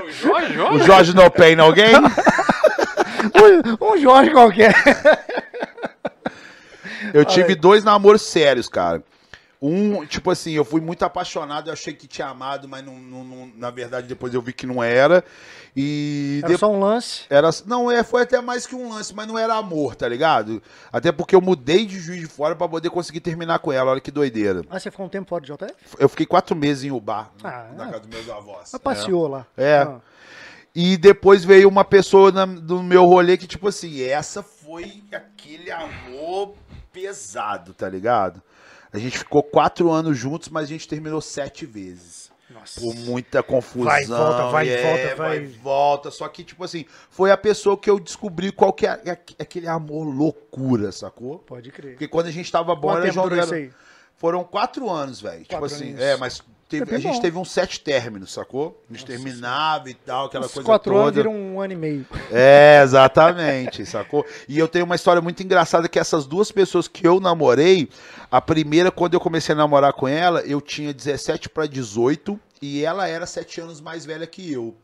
[0.02, 0.86] O Jorge, o Jorge.
[0.86, 1.92] Jorge no pain, alguém?
[3.80, 4.74] Um, um Jorge qualquer.
[7.12, 9.02] Eu tive dois namoros sérios, cara.
[9.66, 13.24] Um, tipo assim, eu fui muito apaixonado, eu achei que tinha amado, mas não, não-
[13.24, 15.24] não- na verdade depois eu vi que não era.
[15.74, 17.22] E Era de- só um lance.
[17.30, 20.62] Era, não, é, foi até mais que um lance, mas não era amor, tá ligado?
[20.92, 24.00] Até porque eu mudei de juiz de fora pra poder conseguir terminar com ela, olha
[24.00, 24.62] que doideira.
[24.68, 25.74] Ah, você ficou um tempo fora de JF?
[25.98, 27.90] Eu fiquei quatro meses em Ubar, Ah, na é.
[27.92, 28.68] casa dos meus avós.
[28.72, 29.46] Mas passeou lá.
[29.56, 29.78] É.
[29.78, 29.98] Ah.
[30.74, 35.70] E depois veio uma pessoa na- do meu rolê que, tipo assim, essa foi aquele
[35.70, 36.54] amor
[36.92, 38.42] pesado, tá ligado?
[38.94, 42.32] A gente ficou quatro anos juntos, mas a gente terminou sete vezes.
[42.48, 42.80] Nossa.
[42.80, 43.86] Por muita confusão.
[43.90, 45.28] Vai volta, vai é, volta, vai.
[45.40, 45.44] vai.
[45.44, 46.10] e volta.
[46.10, 49.66] Só que, tipo assim, foi a pessoa que eu descobri qual que é aque- aquele
[49.66, 51.38] amor loucura, sacou?
[51.40, 51.92] Pode crer.
[51.92, 53.72] Porque quando a gente tava bom, era jogando.
[54.16, 55.40] Foram quatro anos, velho.
[55.42, 56.00] Tipo Quatro assim, aninhos.
[56.00, 57.20] é, mas teve- Foi a gente bom.
[57.20, 58.80] teve uns sete términos, sacou?
[58.88, 61.02] A gente terminava e tal, aquela Os coisa quatro toda.
[61.02, 62.06] anos viram um ano e meio.
[62.30, 64.24] É, exatamente, sacou?
[64.48, 67.88] E eu tenho uma história muito engraçada que essas duas pessoas que eu namorei,
[68.34, 72.84] a primeira, quando eu comecei a namorar com ela, eu tinha 17 para 18 e
[72.84, 74.74] ela era 7 anos mais velha que eu.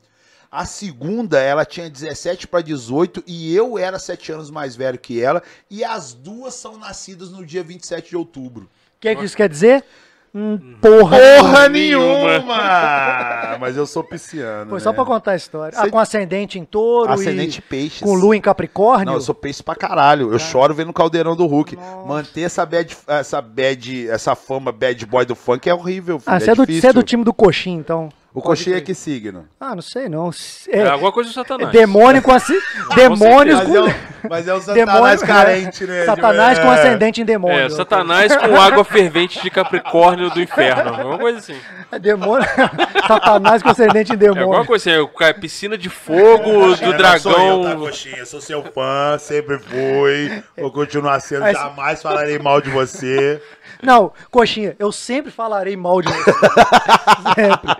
[0.49, 5.21] A segunda, ela tinha 17 para 18 e eu era 7 anos mais velho que
[5.21, 5.43] ela.
[5.69, 8.67] E as duas são nascidas no dia 27 de outubro.
[8.67, 9.85] O que, que isso quer dizer?
[10.33, 11.19] Hum, porra.
[11.19, 12.39] Porra nenhuma.
[12.39, 13.57] nenhuma!
[13.61, 14.71] Mas eu sou pisciano.
[14.71, 14.85] Foi né?
[14.85, 15.77] só pra contar a história.
[15.77, 18.01] Ah, com ascendente em touro Ascendente e peixes.
[18.01, 19.07] com lua em Capricórnio.
[19.07, 20.33] Não, eu sou peixe pra caralho.
[20.33, 21.75] Eu choro vendo o caldeirão do Hulk.
[21.77, 22.07] Nossa.
[22.07, 26.33] Manter essa bad, essa bad, essa fama bad boy do funk é horrível, filho.
[26.33, 26.81] Ah, é você é, do, difícil.
[26.81, 28.09] você é do time do coxinha, então.
[28.33, 29.47] O coxinha é que signo?
[29.59, 30.31] Ah, não sei não.
[30.69, 31.73] É, É, alguma coisa do Satanás.
[31.73, 32.57] demônio com assi...
[32.95, 34.20] demônios com...
[34.25, 36.05] é, mas é o demônio- satanás carente, né?
[36.05, 36.63] Satanás É.
[36.63, 37.59] com ascendente em demônio.
[37.59, 40.91] É, Satanás com água fervente de Capricórnio do inferno.
[40.95, 41.57] Alguma coisa assim.
[41.93, 42.47] É demônio.
[43.07, 44.67] Satanás com ascendente em É alguma demônio.
[44.67, 44.99] coisa assim.
[44.99, 47.21] é o ca- piscina de fogo do Coxinha, não dragão.
[47.21, 48.27] Sou eu, tá, coxinha?
[48.27, 50.43] Sou seu fã, sempre fui.
[50.57, 53.43] Vou continuar sendo, Mas- jamais falarei mal de você.
[53.83, 56.33] Não, coxinha, eu sempre falarei mal de você.
[57.35, 57.77] sempre.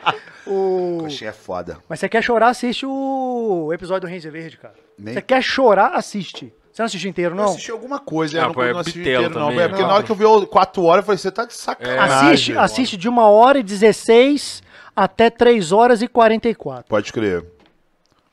[0.47, 0.99] O...
[1.03, 1.77] Coxinha é foda.
[1.89, 4.75] Mas você quer chorar, assiste o episódio do Ranger Verde, cara.
[5.01, 6.53] Nem- Você quer chorar, assiste.
[6.73, 7.45] Você não assistiu inteiro, Eu não?
[7.47, 9.49] assisti alguma coisa, Ah, eu não, pô, é não assisti inteiro, não.
[9.49, 9.89] também, É, porque né?
[9.89, 12.29] na hora que eu vi o 4 horas, eu falei, você tá de sacanagem.
[12.29, 12.65] Assiste, mano.
[12.65, 14.63] assiste de 1 hora e 16
[14.95, 16.85] até 3 horas e 44.
[16.89, 17.45] Pode crer.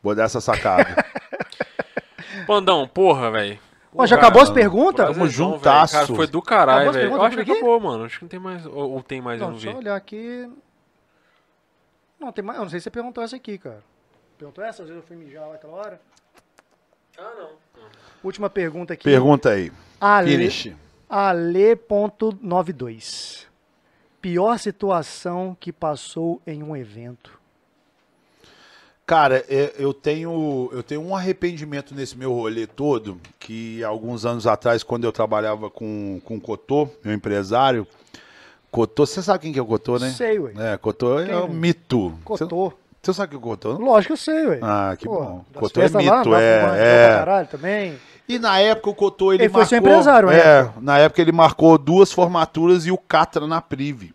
[0.04, 1.04] Vou dar essa sacada.
[2.46, 3.60] Pandão, porra, velho.
[3.96, 5.08] Ó, já acabou as perguntas?
[5.32, 5.94] Juntasso.
[5.96, 6.06] velho.
[6.08, 7.12] Cara, foi do caralho, velho.
[7.14, 7.52] Eu acho que aqui?
[7.52, 8.06] acabou, mano.
[8.06, 8.66] Acho que não tem mais.
[8.66, 9.76] Ou, ou tem mais, eu Não, não só vi.
[9.78, 10.48] olhar aqui.
[12.20, 12.58] Não, tem mais.
[12.60, 13.84] Eu não sei se você perguntou essa aqui, cara.
[14.38, 14.84] Perguntou essa?
[14.84, 16.00] Às vezes eu fui mijar lá aquela hora.
[17.18, 17.50] Ah, não.
[18.24, 19.04] Última pergunta aqui.
[19.04, 19.70] Pergunta aí.
[20.00, 20.72] Ale, Finish.
[21.10, 23.46] Ale.92.
[24.22, 27.40] Pior situação que passou em um evento.
[29.06, 34.46] Cara, é, eu tenho, eu tenho um arrependimento nesse meu rolê todo, que alguns anos
[34.46, 37.88] atrás, quando eu trabalhava com, com o Cotô, meu empresário,
[38.70, 40.10] Cotô, você sabe quem que é o Cotô, né?
[40.10, 40.52] Sei, ué.
[40.58, 42.20] É, Cotô é um mito.
[42.26, 42.70] Cotô.
[42.70, 42.76] você
[43.14, 43.74] sabe quem é o Cotô?
[43.74, 44.60] Lógico que eu sei, ué.
[44.62, 45.46] Ah, que Pô, bom.
[45.54, 47.10] Cotô é lá, mito, dava é, é.
[47.10, 48.00] caralho também.
[48.28, 49.70] E na época o Cotô, ele, Ele foi marcou...
[49.70, 50.38] seu empresário, né?
[50.38, 54.14] É, na época ele marcou duas formaturas e o Catra na Prive.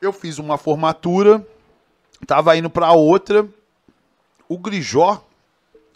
[0.00, 1.44] Eu fiz uma formatura,
[2.26, 3.46] tava indo pra outra,
[4.48, 5.22] o Grijó,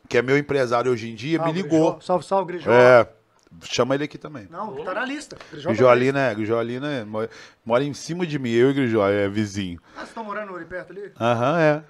[0.09, 1.93] que é meu empresário hoje em dia, me Salve, ligou.
[1.93, 2.01] Grijó.
[2.01, 2.71] Salve, salve, Grijó.
[2.71, 3.07] É,
[3.63, 4.47] chama ele aqui também.
[4.51, 5.37] Não, tá na lista.
[5.51, 6.35] Grijó tá na lista.
[6.35, 7.05] Grijó ali, né?
[7.05, 7.29] mo-
[7.65, 9.81] Mora em cima de mim, eu e o Grijó, é vizinho.
[9.95, 11.13] Ah, vocês estão morando ali perto ali?
[11.21, 11.83] Aham, é.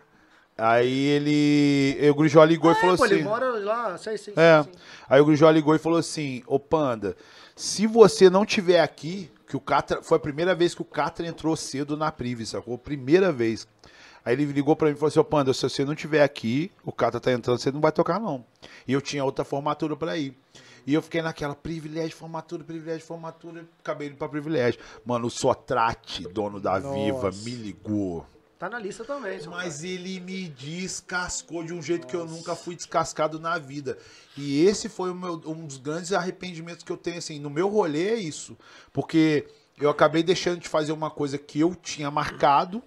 [0.59, 2.11] Aí ele.
[2.11, 3.15] O Grijó ligou e falou é, pô, assim.
[3.15, 4.63] ele mora lá, sei, sei, É.
[4.63, 4.73] sei.
[5.09, 7.17] Aí o Grijó ligou e falou assim: Ô Panda,
[7.57, 10.03] se você não tiver aqui, que o Catra.
[10.03, 12.77] Foi a primeira vez que o Catra entrou cedo na Prive, sacou?
[12.77, 13.67] Primeira vez.
[14.23, 16.71] Aí ele ligou pra mim e falou assim: Ô Panda, se você não tiver aqui,
[16.85, 18.45] o Catra tá entrando, você não vai tocar, não.
[18.87, 20.37] E eu tinha outra formatura pra ir.
[20.87, 24.81] E eu fiquei naquela privilégio, formatura, privilégio, formatura, acabei indo pra privilégio.
[25.05, 27.45] Mano, o Sotrate, dono da Viva, Nossa.
[27.45, 28.27] me ligou.
[28.59, 29.41] Tá na lista também.
[29.47, 33.97] Mas ele me descascou de um jeito que eu nunca fui descascado na vida.
[34.37, 38.09] E esse foi meu- um dos grandes arrependimentos que eu tenho, assim, no meu rolê
[38.11, 38.57] é isso.
[38.93, 39.47] Porque
[39.81, 42.83] eu acabei deixando de fazer uma coisa que eu tinha marcado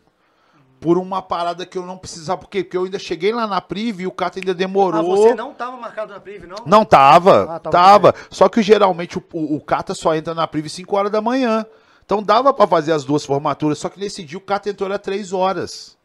[0.83, 2.41] por uma parada que eu não precisava.
[2.41, 2.61] Por quê?
[2.61, 4.99] Porque eu ainda cheguei lá na Priv e o Cato ainda demorou.
[4.99, 6.57] Ah, você não tava marcado na Priv, não?
[6.65, 8.15] Não tava, Ah, tava tava.
[8.29, 11.65] Só que geralmente o, o, o Cata só entra na Priv 5 horas da manhã.
[12.05, 14.99] Então dava pra fazer as duas formaturas, só que nesse dia o Cata entrou era
[14.99, 15.97] 3 horas.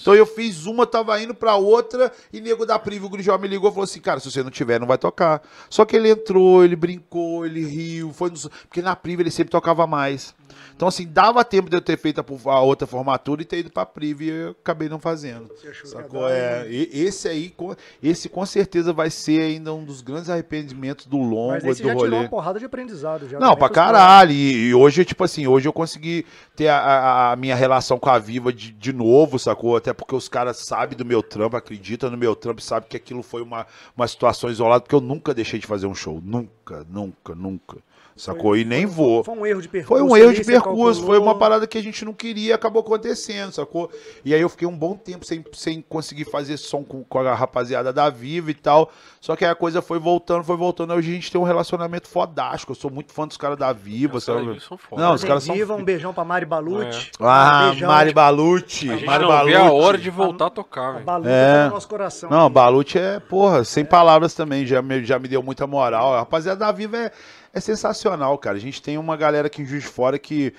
[0.00, 3.46] Então eu fiz uma, tava indo pra outra, e nego da Priv, o Grijó me
[3.46, 5.40] ligou e falou assim: cara, se você não tiver, não vai tocar.
[5.70, 8.36] Só que ele entrou, ele brincou, ele riu, foi no-
[8.68, 10.34] porque na Priv ele sempre tocava mais.
[10.74, 13.70] Então, assim, dava tempo de eu ter feito a, a outra formatura e ter ido
[13.70, 15.46] pra Priv e eu acabei não fazendo.
[15.48, 16.28] Você achou que Sacou?
[16.28, 21.18] É, esse aí, com- esse com certeza vai ser ainda um dos grandes arrependimentos do
[21.18, 22.16] longo Mas você do já tirou rolê.
[22.22, 23.28] uma porrada de aprendizado.
[23.28, 24.32] Já, Não, também pra caralho.
[24.32, 26.26] E, e hoje, tipo assim, hoje eu consegui
[26.56, 29.76] ter a, a- a minha relação com a Viva de, de novo, sacou?
[29.76, 33.22] Até porque os caras sabem do meu trampo, acreditam no meu trampo, sabem que aquilo
[33.22, 33.66] foi uma,
[33.96, 36.20] uma situação isolada, porque eu nunca deixei de fazer um show.
[36.22, 37.78] Nunca, nunca, nunca.
[38.16, 38.56] Sacou?
[38.56, 39.24] e nem foi, vou.
[39.24, 39.88] Foi um erro de percurso.
[40.04, 41.22] Foi um erro de percurso, foi calculou.
[41.22, 43.90] uma parada que a gente não queria e acabou acontecendo, sacou?
[44.24, 47.34] E aí eu fiquei um bom tempo sem, sem conseguir fazer som com, com a
[47.34, 48.90] rapaziada da Viva e tal.
[49.20, 50.92] Só que aí a coisa foi voltando, foi voltando.
[50.94, 52.72] Hoje a gente tem um relacionamento fodástico.
[52.72, 54.60] Eu sou muito fã dos caras da Viva, Os sabe?
[54.60, 55.02] são foda.
[55.02, 55.54] Não, os caras são.
[55.54, 57.10] Viva, um beijão pra Mari Balucci.
[57.20, 58.90] Ah, beijão, Mari Balucci.
[58.90, 59.56] A gente Mari não Balucci.
[59.56, 61.04] a hora de voltar a tocar, velho.
[61.04, 61.54] Balucci É.
[61.54, 62.30] tá no nosso coração.
[62.30, 66.14] Não, Balucci é, porra, sem palavras também, já me, já me deu muita moral.
[66.14, 67.12] A rapaziada da Viva é,
[67.54, 68.56] é sensacional, cara.
[68.56, 70.52] A gente tem uma galera aqui em Juiz de Fora que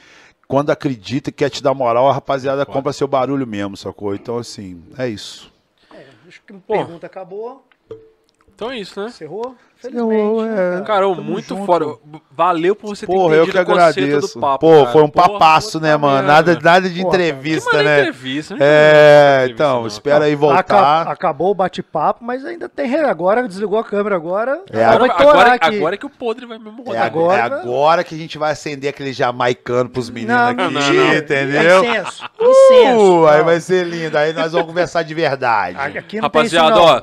[0.48, 4.16] quando acredita que quer te dar moral, a rapaziada compra seu barulho mesmo, sacou?
[4.16, 5.52] Então, assim, é isso.
[5.94, 7.68] É, acho que a pergunta acabou.
[8.54, 9.08] Então é isso, né?
[9.08, 9.56] Encerrou?
[9.90, 10.60] Encerrou, Felizmente.
[10.60, 10.70] é.
[10.72, 10.86] né, cara?
[10.86, 11.66] Cara, muito junto.
[11.66, 11.86] foda.
[12.38, 14.34] Valeu por você ter Porra, eu que entendido o conceito agradeço.
[14.36, 14.60] do papo.
[14.68, 14.92] Pô, cara.
[14.92, 16.28] foi um Porra, papasso, né, mano?
[16.28, 18.00] Nada, nada de Pô, entrevista, né?
[18.02, 18.60] entrevista, né?
[18.62, 19.88] É, Entrevista, então, não.
[19.88, 21.08] espera aí voltar.
[21.08, 22.94] acabou o bate-papo, mas ainda tem.
[22.96, 24.62] Agora desligou a câmera agora.
[24.72, 25.78] É, agora Agora, agora, aqui.
[25.78, 27.06] agora é que o podre vai mesmo É, rodar.
[27.06, 30.62] agora- agora, é agora que a gente vai acender aquele jamaicano pros meninos Não, aqui,
[30.64, 31.16] não, não.
[31.16, 31.82] entendeu?
[31.82, 32.98] Licença, licença.
[33.00, 33.46] Uh, aí Não.
[33.46, 34.18] vai ser lindo.
[34.18, 35.78] Aí nós vamos conversar de verdade.
[35.98, 36.96] Aqui não Rapaziada, tem isso, não.
[36.98, 37.02] ó,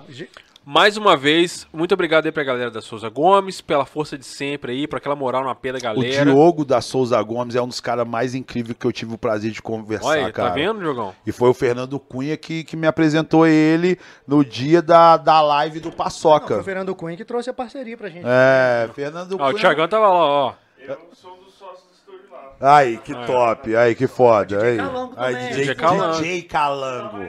[0.65, 4.70] Mais uma vez, muito obrigado aí pra galera da Souza Gomes, pela força de sempre
[4.73, 6.24] aí, por aquela moral na pé da O galera.
[6.24, 9.50] Diogo da Souza Gomes é um dos caras mais incríveis que eu tive o prazer
[9.50, 10.50] de conversar, Olha, cara.
[10.50, 11.12] tá vendo, Diogão?
[11.26, 15.81] E foi o Fernando Cunha que, que me apresentou ele no dia da, da live
[15.81, 16.60] do Não, foi Paçoca.
[16.60, 18.24] o Fernando Cunha que trouxe a parceria pra gente.
[18.24, 19.50] É, Fernando Ó, Cunha.
[19.50, 20.55] o Thiagão tava lá, ó.
[20.78, 22.76] Eu sou um dos sócios do estúdio lá.
[22.76, 23.74] Aí, que top.
[23.74, 24.62] Aí, que foda.
[24.62, 25.34] Aí, Calango aí.
[25.34, 26.16] DJ, DJ Calango.
[26.23, 27.28] DJ Calango.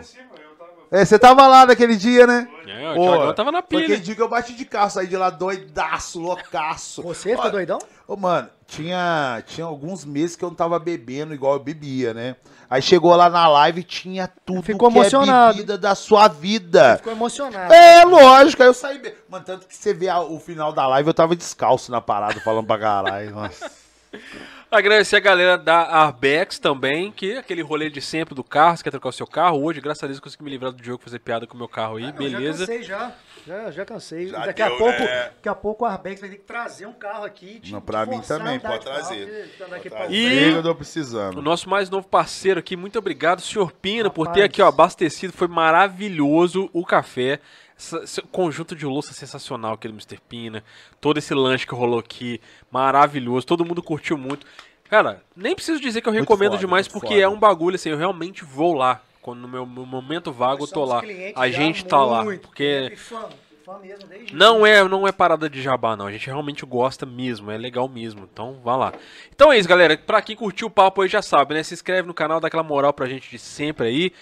[0.94, 2.48] É, você tava lá naquele dia, né?
[2.68, 3.84] É, o Thiagão tava na pilha.
[3.84, 7.02] aquele dia que eu bati de carro, saí de lá doidaço, loucaço.
[7.02, 7.80] Você fica doidão?
[8.08, 12.36] Ô, mano, tinha, tinha alguns meses que eu não tava bebendo igual eu bebia, né?
[12.70, 15.54] Aí chegou lá na live e tinha tudo Ficou que é emocionado.
[15.56, 16.98] bebida da sua vida.
[16.98, 17.74] Ficou emocionado.
[17.74, 19.00] É, lógico, aí eu saí.
[19.00, 22.02] be- Mano, tanto que você vê a- o final da live, eu tava descalço na
[22.02, 23.32] parada, falando pra caralho.
[23.32, 23.72] Nossa.
[24.76, 28.84] Agradecer a galera da Arbex também, que é aquele rolê de sempre do carro, você
[28.84, 29.62] quer trocar o seu carro.
[29.62, 31.98] Hoje, graças a Deus, consegui me livrar do jogo fazer piada com o meu carro
[31.98, 32.66] aí, Ah, não, beleza.
[32.66, 33.12] Já cansei, já.
[33.46, 34.28] Já, já cansei.
[34.30, 35.24] Já daqui, a deu, pouco, né?
[35.36, 37.62] daqui a pouco o Arbex vai ter que trazer um carro aqui.
[37.70, 39.52] Não, pra mim a também, pode de carro, trazer.
[39.74, 41.40] aqui Tá pra E- Briga, eu tô O precisando.
[41.40, 44.46] nosso mais novo parceiro aqui, muito obrigado, senhor Pina, por ter Rapaz.
[44.46, 45.34] aqui ó, abastecido.
[45.34, 47.40] Foi maravilhoso o café.
[47.78, 50.20] Esse conjunto de louça sensacional aqui do Mr.
[50.30, 50.64] Pina.
[51.02, 52.40] Todo esse lanche que rolou aqui,
[52.72, 53.46] maravilhoso.
[53.46, 54.46] Todo mundo curtiu muito.
[54.90, 57.22] Cara, nem preciso dizer que eu Muito recomendo foda, demais, porque foda.
[57.22, 59.02] é um bagulho assim, eu realmente vou lá.
[59.22, 61.02] Quando no meu, meu momento vago, eu tô lá.
[61.36, 62.24] A gente tá lá.
[62.26, 63.30] Porque cliente Fã,
[63.66, 66.06] fã mesmo, desde não é, não é parada de jabá, não.
[66.06, 68.28] A gente realmente gosta mesmo, é legal mesmo.
[68.32, 68.94] Então, vá lá.
[69.34, 69.98] Então é isso, galera.
[69.98, 71.64] Pra quem curtiu o papo aí já sabe, né?
[71.64, 74.14] Se inscreve no canal, dá aquela moral pra gente de sempre aí.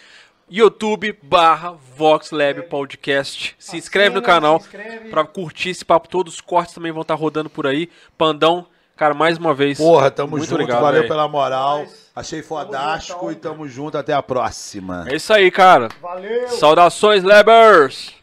[0.52, 3.56] YouTube barra VoxLab Podcast.
[3.58, 4.62] Se inscreve no canal
[5.10, 6.28] pra curtir esse papo todo.
[6.28, 7.90] Os cortes também vão estar rodando por aí.
[8.18, 9.78] Pandão, cara, mais uma vez.
[9.78, 11.08] Porra, tamo muito junto, obrigado, valeu véi.
[11.08, 11.86] pela moral.
[12.14, 13.32] Achei Tamo fodástico juntão.
[13.32, 15.06] e tamo junto, até a próxima.
[15.08, 15.88] É isso aí, cara.
[16.02, 16.50] Valeu!
[16.50, 18.20] Saudações, Labers!